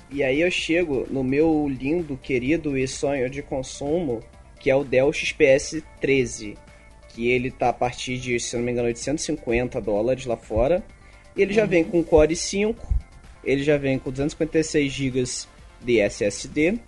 E 0.09 0.23
aí 0.23 0.39
eu 0.39 0.49
chego 0.49 1.05
no 1.09 1.21
meu 1.21 1.67
lindo, 1.67 2.15
querido 2.15 2.77
e 2.77 2.87
sonho 2.87 3.29
de 3.29 3.41
consumo, 3.41 4.23
que 4.57 4.69
é 4.69 4.75
o 4.75 4.85
Dell 4.85 5.11
XPS 5.11 5.83
13. 5.99 6.57
Que 7.09 7.29
ele 7.29 7.51
tá 7.51 7.69
a 7.69 7.73
partir 7.73 8.17
de, 8.17 8.39
se 8.39 8.55
não 8.55 8.63
me 8.63 8.71
engano, 8.71 8.87
850 8.87 9.81
dólares 9.81 10.25
lá 10.25 10.37
fora. 10.37 10.81
E 11.35 11.41
ele 11.41 11.53
já 11.53 11.65
vem 11.65 11.83
com 11.83 12.01
Core 12.01 12.37
5, 12.37 13.00
ele 13.43 13.63
já 13.63 13.77
vem 13.77 13.97
com 13.99 14.09
256 14.11 14.91
GB 14.91 15.23
de 15.81 15.99
SSD, 15.99 16.79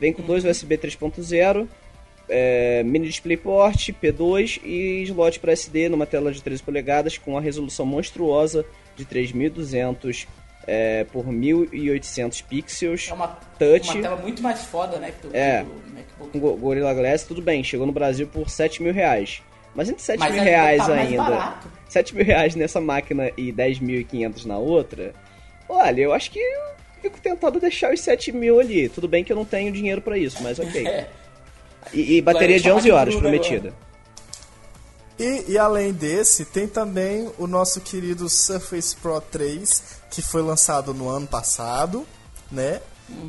vem 0.00 0.12
com 0.12 0.22
dois 0.22 0.44
USB 0.44 0.76
3.0, 0.78 1.66
é, 2.28 2.82
mini 2.82 3.06
DisplayPort, 3.06 3.90
P2 4.02 4.60
e 4.64 5.02
slot 5.04 5.38
para 5.40 5.52
SD 5.52 5.88
numa 5.88 6.06
tela 6.06 6.32
de 6.32 6.42
13 6.42 6.62
polegadas 6.62 7.18
com 7.18 7.36
a 7.36 7.40
resolução 7.40 7.84
monstruosa 7.84 8.64
de 8.96 9.04
3200 9.04 10.26
é, 10.66 11.04
por 11.04 11.26
1800 11.26 12.40
pixels. 12.42 13.08
É 13.10 13.12
uma, 13.14 13.28
Touch. 13.58 13.90
uma 13.90 14.02
tela 14.02 14.16
muito 14.16 14.42
mais 14.42 14.64
foda, 14.64 14.98
né, 14.98 15.12
que 15.20 15.26
do, 15.28 15.36
É. 15.36 15.64
que 16.30 16.38
do 16.38 16.40
Go- 16.40 16.56
Gorilla 16.56 16.94
Glass, 16.94 17.24
tudo 17.24 17.42
bem, 17.42 17.62
chegou 17.64 17.86
no 17.86 17.92
Brasil 17.92 18.26
por 18.26 18.48
7 18.48 18.82
mil 18.82 18.92
reais. 18.92 19.42
Mas 19.74 19.88
entre 19.88 20.02
7 20.02 20.18
Mas 20.20 20.30
mil 20.32 20.40
ainda 20.40 20.50
reais 20.50 20.86
tá 20.86 20.94
ainda, 20.94 21.22
barato. 21.22 21.68
7 21.88 22.14
mil 22.14 22.24
reais 22.24 22.54
nessa 22.54 22.80
máquina 22.80 23.30
e 23.36 23.50
10.500 23.52 24.44
na 24.44 24.58
outra, 24.58 25.14
olha, 25.72 26.00
eu 26.02 26.12
acho 26.12 26.30
que 26.30 26.38
eu 26.38 26.60
fico 27.00 27.20
tentado 27.20 27.58
deixar 27.60 27.92
os 27.92 28.00
7 28.00 28.32
mil 28.32 28.60
ali. 28.60 28.88
Tudo 28.88 29.08
bem 29.08 29.24
que 29.24 29.32
eu 29.32 29.36
não 29.36 29.44
tenho 29.44 29.72
dinheiro 29.72 30.00
pra 30.00 30.16
isso, 30.18 30.42
mas 30.42 30.58
ok. 30.58 30.86
É. 30.86 31.08
E, 31.92 32.18
e 32.18 32.22
bateria 32.22 32.56
de 32.58 32.62
Claro, 32.62 32.78
11 32.78 32.90
horas 32.92 33.14
prometida. 33.16 33.74
E, 35.18 35.44
e 35.48 35.58
além 35.58 35.92
desse, 35.92 36.44
tem 36.44 36.66
também 36.66 37.30
o 37.38 37.46
nosso 37.46 37.80
querido 37.80 38.28
Surface 38.28 38.94
Pro 38.96 39.20
3, 39.20 39.82
que 40.10 40.22
foi 40.22 40.42
lançado 40.42 40.94
no 40.94 41.08
ano 41.08 41.26
passado, 41.26 42.06
né? 42.50 42.80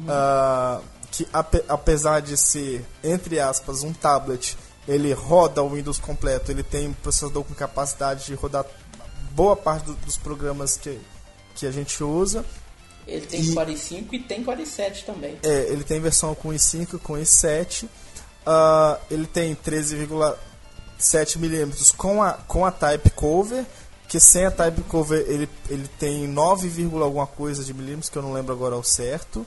Ah, 0.07 0.79
que 1.11 1.27
ape- 1.33 1.63
apesar 1.67 2.21
de 2.21 2.37
ser, 2.37 2.85
entre 3.03 3.39
aspas, 3.39 3.83
um 3.83 3.91
tablet, 3.91 4.55
ele 4.87 5.11
roda 5.13 5.61
o 5.61 5.69
Windows 5.69 5.99
completo, 5.99 6.51
ele 6.51 6.63
tem 6.63 6.87
um 6.87 6.93
processador 6.93 7.43
com 7.43 7.53
capacidade 7.53 8.25
de 8.27 8.33
rodar 8.35 8.65
boa 9.31 9.55
parte 9.55 9.85
do- 9.85 9.95
dos 9.95 10.15
programas 10.17 10.77
que, 10.77 10.99
que 11.55 11.65
a 11.65 11.71
gente 11.71 12.03
usa. 12.03 12.45
Ele 13.07 13.25
tem 13.25 13.41
E- 13.41 13.53
Core 13.53 13.77
5 13.77 14.15
e 14.15 14.19
tem 14.19 14.43
Core 14.43 14.65
7 14.65 15.05
também. 15.05 15.37
É, 15.43 15.67
ele 15.69 15.83
tem 15.83 15.99
versão 15.99 16.33
com 16.33 16.49
i5 16.49 16.99
com 16.99 17.13
i7. 17.13 17.87
Ah, 18.45 18.99
ele 19.09 19.25
tem 19.25 19.55
13,7 19.55 21.37
milímetros 21.37 21.91
com 21.91 22.21
a, 22.21 22.33
com 22.33 22.65
a 22.65 22.71
Type 22.71 23.09
Cover, 23.11 23.65
que 24.07 24.19
sem 24.19 24.45
a 24.45 24.51
type 24.51 24.81
cover 24.83 25.25
ele, 25.27 25.49
ele 25.69 25.87
tem 25.97 26.27
9, 26.27 26.69
alguma 27.01 27.25
coisa 27.25 27.63
de 27.63 27.73
milímetros, 27.73 28.09
que 28.09 28.17
eu 28.17 28.21
não 28.21 28.33
lembro 28.33 28.53
agora 28.53 28.75
ao 28.75 28.83
certo. 28.83 29.45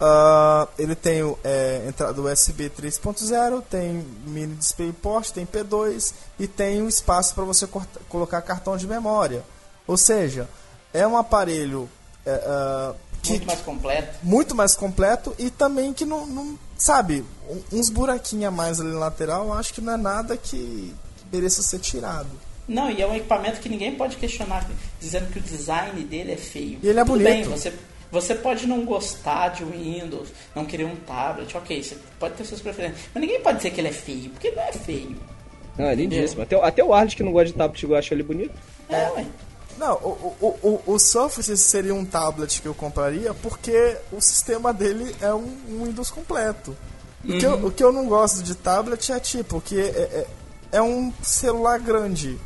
Uh, 0.00 0.66
ele 0.78 0.94
tem 0.94 1.20
é, 1.44 1.84
entrada 1.86 2.22
USB 2.22 2.70
3.0, 2.70 3.62
tem 3.68 4.02
mini 4.24 4.54
DisplayPort, 4.54 5.28
tem 5.32 5.44
P2 5.44 6.14
e 6.38 6.46
tem 6.46 6.82
um 6.82 6.88
espaço 6.88 7.34
para 7.34 7.44
você 7.44 7.68
colocar 8.08 8.40
cartão 8.40 8.78
de 8.78 8.86
memória. 8.86 9.44
Ou 9.86 9.98
seja, 9.98 10.48
é 10.92 11.06
um 11.06 11.16
aparelho 11.16 11.88
é, 12.24 12.34
uh, 12.34 12.94
que, 13.22 13.30
muito 13.30 13.46
mais 13.46 13.60
completo. 13.60 14.18
Muito 14.22 14.54
mais 14.54 14.74
completo 14.74 15.34
e 15.38 15.50
também 15.50 15.92
que 15.92 16.04
não, 16.04 16.26
não 16.26 16.58
sabe, 16.76 17.24
uns 17.72 17.90
buraquinhos 17.90 18.46
a 18.46 18.50
mais 18.50 18.80
ali 18.80 18.90
na 18.90 18.98
lateral, 18.98 19.46
eu 19.46 19.52
acho 19.52 19.74
que 19.74 19.80
não 19.80 19.92
é 19.94 19.96
nada 19.96 20.36
que 20.36 20.94
mereça 21.32 21.62
ser 21.62 21.78
tirado. 21.78 22.28
Não, 22.66 22.90
e 22.90 23.02
é 23.02 23.06
um 23.06 23.14
equipamento 23.14 23.60
que 23.60 23.68
ninguém 23.68 23.94
pode 23.96 24.16
questionar, 24.16 24.68
dizendo 25.00 25.30
que 25.32 25.38
o 25.38 25.42
design 25.42 26.02
dele 26.04 26.32
é 26.32 26.36
feio. 26.36 26.78
E 26.82 26.88
ele 26.88 27.00
é 27.00 27.04
Tudo 27.04 27.18
bonito. 27.18 27.30
Bem, 27.30 27.44
você 27.44 27.72
você 28.10 28.34
pode 28.34 28.66
não 28.66 28.84
gostar 28.84 29.50
de 29.50 29.64
Windows, 29.64 30.30
não 30.54 30.64
querer 30.64 30.84
um 30.84 30.96
tablet, 30.96 31.56
ok, 31.56 31.82
você 31.82 31.96
pode 32.18 32.34
ter 32.34 32.44
suas 32.44 32.60
preferências. 32.60 33.02
Mas 33.14 33.20
ninguém 33.20 33.40
pode 33.40 33.58
dizer 33.58 33.70
que 33.70 33.80
ele 33.80 33.88
é 33.88 33.92
feio, 33.92 34.30
porque 34.30 34.50
não 34.50 34.62
é 34.62 34.72
feio. 34.72 35.16
Não, 35.78 35.86
é 35.86 35.94
lindíssimo. 35.94 36.42
Até, 36.42 36.56
até 36.56 36.84
o 36.84 36.92
Arles 36.92 37.14
que 37.14 37.22
não 37.22 37.32
gosta 37.32 37.46
de 37.46 37.54
tablet 37.54 37.84
eu 37.84 37.94
acho 37.94 38.12
ele 38.12 38.24
bonito. 38.24 38.52
É, 38.88 39.08
ué. 39.10 39.26
Não, 39.80 39.94
o, 39.94 40.36
o, 40.38 40.46
o, 40.62 40.92
o 40.94 40.98
Surface 40.98 41.56
seria 41.56 41.94
um 41.94 42.04
tablet 42.04 42.60
que 42.60 42.68
eu 42.68 42.74
compraria 42.74 43.32
porque 43.32 43.96
o 44.12 44.20
sistema 44.20 44.74
dele 44.74 45.16
é 45.22 45.32
um, 45.32 45.56
um 45.70 45.84
Windows 45.86 46.10
completo. 46.10 46.76
Uhum. 47.24 47.34
O, 47.34 47.38
que 47.38 47.46
eu, 47.46 47.52
uhum. 47.52 47.66
o 47.66 47.70
que 47.70 47.82
eu 47.82 47.90
não 47.90 48.06
gosto 48.06 48.42
de 48.42 48.54
tablet 48.54 49.10
é 49.10 49.18
tipo, 49.18 49.58
que 49.58 49.80
é, 49.80 49.86
é, 49.88 50.26
é 50.72 50.82
um 50.82 51.10
celular 51.22 51.78
grande. 51.78 52.38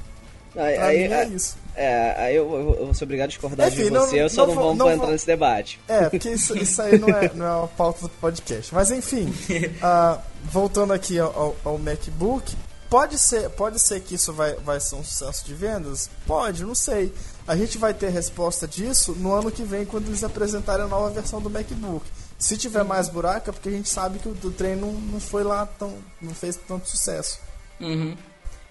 Aí, 0.55 0.77
pra 0.77 0.86
aí, 0.86 1.12
é 1.12 1.27
isso. 1.27 1.56
É, 1.74 2.15
aí 2.16 2.36
eu, 2.36 2.48
eu, 2.52 2.85
vou 2.85 2.94
ser 2.94 3.02
obrigado 3.02 3.24
a 3.24 3.28
discordar 3.31 3.66
Enfim, 3.66 3.85
de 3.85 3.90
você, 3.90 4.16
não, 4.16 4.23
eu 4.23 4.28
só 4.28 4.47
não, 4.47 4.55
não 4.55 4.62
vou, 4.62 4.74
não 4.77 4.93
entrar 4.93 5.09
nesse 5.09 5.27
debate. 5.27 5.81
É, 5.89 6.09
porque 6.09 6.31
isso, 6.31 6.56
isso 6.56 6.81
aí 6.81 6.97
não 7.01 7.09
é, 7.09 7.31
não 7.35 7.47
é 7.47 7.56
uma 7.56 7.69
pauta 7.69 8.02
do 8.02 8.09
podcast. 8.09 8.73
Mas 8.73 8.93
enfim, 8.93 9.24
uh, 9.27 10.20
voltando 10.47 10.93
aqui 10.93 11.19
ao, 11.19 11.56
ao, 11.65 11.78
MacBook, 11.78 12.55
pode 12.89 13.19
ser, 13.19 13.51
pode 13.51 13.78
ser 13.78 14.01
que 14.01 14.15
isso 14.15 14.32
vai, 14.32 14.55
vai 14.55 14.81
ser 14.81 14.97
um 14.97 15.05
sucesso 15.05 15.44
de 15.44 15.55
vendas? 15.55 16.11
Pode, 16.27 16.65
não 16.65 16.74
sei. 16.74 17.12
A 17.47 17.56
gente 17.56 17.78
vai 17.78 17.93
ter 17.93 18.09
resposta 18.09 18.66
disso 18.66 19.12
no 19.12 19.32
ano 19.32 19.51
que 19.51 19.62
vem, 19.62 19.85
quando 19.85 20.09
eles 20.09 20.24
apresentarem 20.24 20.85
a 20.85 20.89
nova 20.89 21.11
versão 21.11 21.40
do 21.40 21.51
MacBook. 21.51 22.06
Se 22.39 22.56
tiver 22.56 22.85
mais 22.85 23.09
buraco, 23.09 23.51
é 23.51 23.52
porque 23.52 23.69
a 23.69 23.73
gente 23.73 23.89
sabe 23.89 24.19
que 24.19 24.28
o, 24.28 24.32
o 24.32 24.51
trem 24.51 24.77
não, 24.77 24.93
não 24.93 25.20
foi 25.20 25.43
lá 25.44 25.66
tão. 25.66 25.97
não 26.20 26.35
fez 26.35 26.56
tanto 26.56 26.89
sucesso. 26.89 27.39
Uhum. 27.81 28.16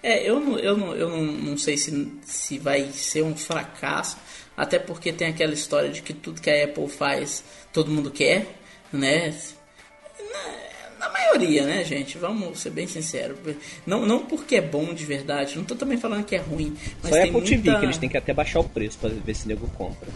É, 0.02 0.28
eu 0.28 0.38
não, 0.38 0.58
eu 0.58 0.76
não, 0.76 0.94
eu 0.94 1.08
não, 1.08 1.22
não 1.22 1.58
sei 1.58 1.78
se, 1.78 2.12
se 2.26 2.58
vai 2.58 2.92
ser 2.92 3.22
um 3.22 3.34
fracasso, 3.34 4.18
até 4.56 4.78
porque 4.78 5.12
tem 5.12 5.28
aquela 5.28 5.54
história 5.54 5.88
de 5.88 6.02
que 6.02 6.12
tudo 6.12 6.40
que 6.40 6.50
a 6.50 6.64
Apple 6.64 6.88
faz 6.88 7.42
todo 7.72 7.90
mundo 7.90 8.10
quer, 8.10 8.58
né? 8.92 9.34
Na, 11.04 11.10
maioria, 11.10 11.64
né, 11.64 11.84
gente? 11.84 12.16
Vamos 12.16 12.60
ser 12.60 12.70
bem 12.70 12.86
sinceros. 12.86 13.36
Não, 13.86 14.06
não 14.06 14.24
porque 14.24 14.56
é 14.56 14.60
bom 14.60 14.94
de 14.94 15.04
verdade, 15.04 15.56
não 15.56 15.64
tô 15.64 15.74
também 15.74 15.98
falando 15.98 16.24
que 16.24 16.34
é 16.34 16.38
ruim. 16.38 16.76
Mas 17.02 17.10
Só 17.10 17.16
tem 17.16 17.24
Apple 17.24 17.32
muita... 17.32 17.48
TV, 17.48 17.78
que 17.78 17.84
eles 17.84 17.98
têm 17.98 18.08
que 18.08 18.16
até 18.16 18.32
baixar 18.32 18.60
o 18.60 18.64
preço 18.64 18.98
para 18.98 19.10
ver 19.10 19.34
se 19.34 19.44
o 19.44 19.48
nego 19.48 19.68
compra. 19.76 20.08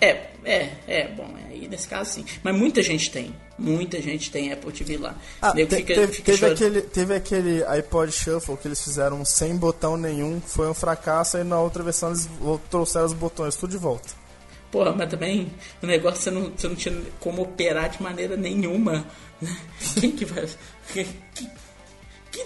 É, 0.00 0.26
é, 0.44 0.70
é, 0.86 1.08
bom, 1.08 1.34
aí 1.48 1.66
nesse 1.68 1.88
caso 1.88 2.12
sim. 2.12 2.24
Mas 2.42 2.54
muita 2.54 2.82
gente 2.82 3.10
tem. 3.10 3.34
Muita 3.58 4.00
gente 4.00 4.30
tem 4.30 4.52
Apple 4.52 4.70
TV 4.70 4.98
lá. 4.98 5.14
Ah, 5.40 5.52
te, 5.52 5.64
fica, 5.66 5.94
teve, 5.94 6.12
fica 6.12 6.32
teve, 6.32 6.46
aquele, 6.46 6.82
teve 6.82 7.14
aquele 7.14 7.64
iPod 7.64 8.12
Shuffle 8.12 8.56
que 8.58 8.68
eles 8.68 8.82
fizeram 8.82 9.24
sem 9.24 9.56
botão 9.56 9.96
nenhum, 9.96 10.40
foi 10.40 10.68
um 10.68 10.74
fracasso, 10.74 11.38
e 11.38 11.44
na 11.44 11.58
outra 11.58 11.82
versão 11.82 12.10
eles 12.10 12.28
trouxeram 12.70 13.06
os 13.06 13.14
botões 13.14 13.56
tudo 13.56 13.70
de 13.70 13.78
volta. 13.78 14.26
Porra, 14.70 14.92
mas 14.92 15.08
também 15.08 15.50
o 15.82 15.86
negócio 15.86 16.20
você 16.20 16.30
não, 16.30 16.50
você 16.54 16.68
não 16.68 16.74
tinha 16.74 17.02
como 17.18 17.42
operar 17.42 17.88
de 17.88 18.02
maneira 18.02 18.36
nenhuma. 18.36 19.06
Quem 20.00 20.12
que 20.12 20.24
vai. 20.24 20.46
Que, 20.92 21.04
que 21.34 21.50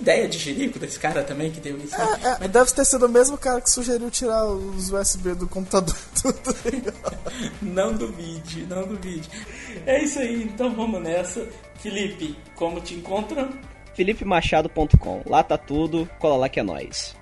ideia 0.01 0.29
de 0.29 0.39
jirico 0.39 0.79
desse 0.79 0.99
cara 0.99 1.23
também 1.23 1.51
que 1.51 1.61
deu 1.61 1.77
isso. 1.79 1.95
É, 1.95 2.03
é, 2.03 2.37
Mas... 2.41 2.51
Deve 2.51 2.73
ter 2.73 2.85
sido 2.85 3.07
o 3.07 3.09
mesmo 3.09 3.37
cara 3.37 3.61
que 3.61 3.71
sugeriu 3.71 4.11
tirar 4.11 4.47
os 4.47 4.91
USB 4.91 5.35
do 5.35 5.47
computador. 5.47 5.97
não 7.61 7.93
duvide, 7.93 8.67
não 8.67 8.87
duvide. 8.87 9.29
É 9.87 10.03
isso 10.03 10.19
aí, 10.19 10.45
então 10.45 10.75
vamos 10.75 11.01
nessa. 11.03 11.47
Felipe, 11.77 12.37
como 12.55 12.81
te 12.81 12.95
encontram? 12.95 13.51
FelipeMachado.com. 13.95 15.23
Lá 15.27 15.43
tá 15.43 15.59
tudo, 15.59 16.09
cola 16.19 16.37
lá 16.37 16.49
que 16.49 16.61
é 16.61 16.63
nóis. 16.63 17.15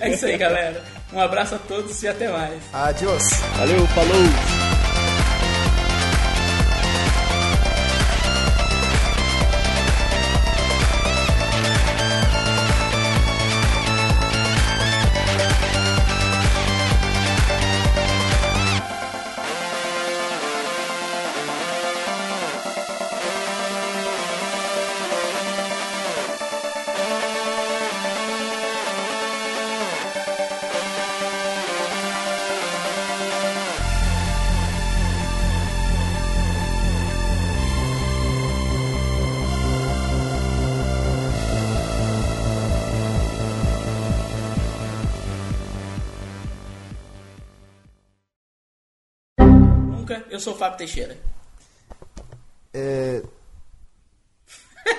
É 0.00 0.10
isso 0.10 0.26
aí, 0.26 0.36
galera. 0.36 0.84
Um 1.12 1.20
abraço 1.20 1.54
a 1.54 1.58
todos 1.58 2.02
e 2.02 2.08
até 2.08 2.28
mais. 2.28 2.60
Adiós. 2.72 3.22
Valeu, 3.56 3.86
falou. 3.88 4.77
Teixeira. 50.78 51.18
É. 52.72 53.22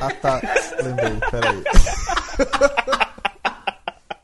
Ah 0.01 0.11
tá, 0.11 0.41
lembrei, 0.84 1.18
peraí. 1.31 1.64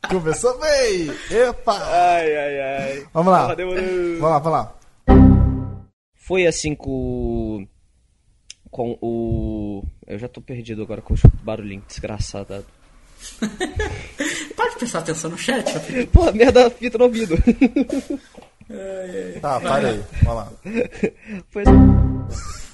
Começou 0.09 0.59
bem! 0.59 1.09
Epa! 1.31 1.73
Ai, 1.73 2.37
ai, 2.37 2.61
ai. 2.61 3.07
Vamos 3.11 3.33
lá. 3.33 3.51
Ah, 3.51 3.55
vamos 3.55 4.21
lá, 4.21 4.39
vamos 4.39 4.51
lá. 4.51 4.75
Foi 6.15 6.45
assim 6.45 6.75
com. 6.75 7.67
Com 8.69 8.97
o. 9.01 9.83
Eu 10.05 10.19
já 10.19 10.27
tô 10.27 10.41
perdido 10.41 10.83
agora 10.83 11.01
com 11.01 11.13
o 11.13 11.17
barulhinho 11.41 11.83
desgraçado. 11.87 12.65
Pode 14.55 14.75
prestar 14.77 14.99
atenção 14.99 15.31
no 15.31 15.37
chat, 15.37 15.73
Pô, 16.11 16.31
merda, 16.33 16.69
fita 16.69 16.97
no 16.97 17.05
ouvido. 17.05 17.35
Tá, 19.41 19.59
parei. 19.59 20.01
Vamos 20.23 20.35
lá. 20.35 20.51
Pois... 21.51 21.67
É. 21.67 21.71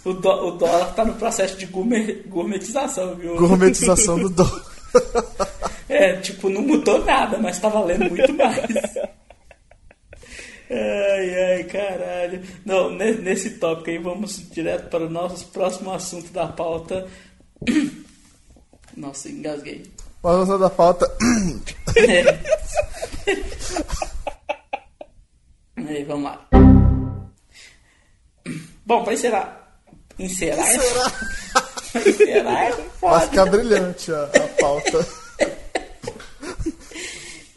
O, 0.03 0.13
dó, 0.13 0.47
o 0.47 0.51
dólar 0.51 0.95
tá 0.95 1.05
no 1.05 1.13
processo 1.13 1.55
de 1.57 1.67
gourmet, 1.67 2.23
gourmetização, 2.27 3.15
viu? 3.15 3.35
Gourmetização 3.35 4.19
do 4.19 4.29
dólar. 4.29 4.65
É, 5.87 6.15
tipo, 6.15 6.47
não 6.47 6.61
mudou 6.61 7.03
nada, 7.03 7.37
mas 7.37 7.59
tá 7.59 7.67
valendo 7.67 8.09
muito 8.09 8.33
mais. 8.33 8.95
Ai, 10.69 11.43
ai, 11.43 11.63
caralho. 11.65 12.41
Não, 12.65 12.89
ne- 12.89 13.17
nesse 13.17 13.51
tópico 13.51 13.89
aí, 13.89 13.97
vamos 13.97 14.49
direto 14.51 14.89
para 14.89 15.05
o 15.05 15.09
nosso 15.09 15.47
próximo 15.47 15.91
assunto 15.91 16.31
da 16.31 16.47
pauta. 16.47 17.05
Nossa, 18.95 19.27
engasguei. 19.27 19.83
Mas 20.23 20.47
da 20.47 20.69
falta. 20.69 21.11
aí, 25.97 26.03
vamos 26.03 26.25
lá. 26.25 26.47
Bom, 28.85 29.03
pra 29.03 29.13
encerrar. 29.13 29.79
Encerrar? 30.19 30.75
Encerrar, 30.75 31.13
encerrar 32.07 32.63
é 32.65 32.71
foda. 32.71 33.17
Vai 33.17 33.27
ficar 33.27 33.45
brilhante 33.45 34.11
a, 34.11 34.23
a 34.23 34.47
pauta. 34.59 35.07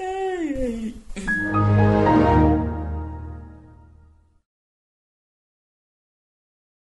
ai, 0.01 0.95
ai. 1.17 1.94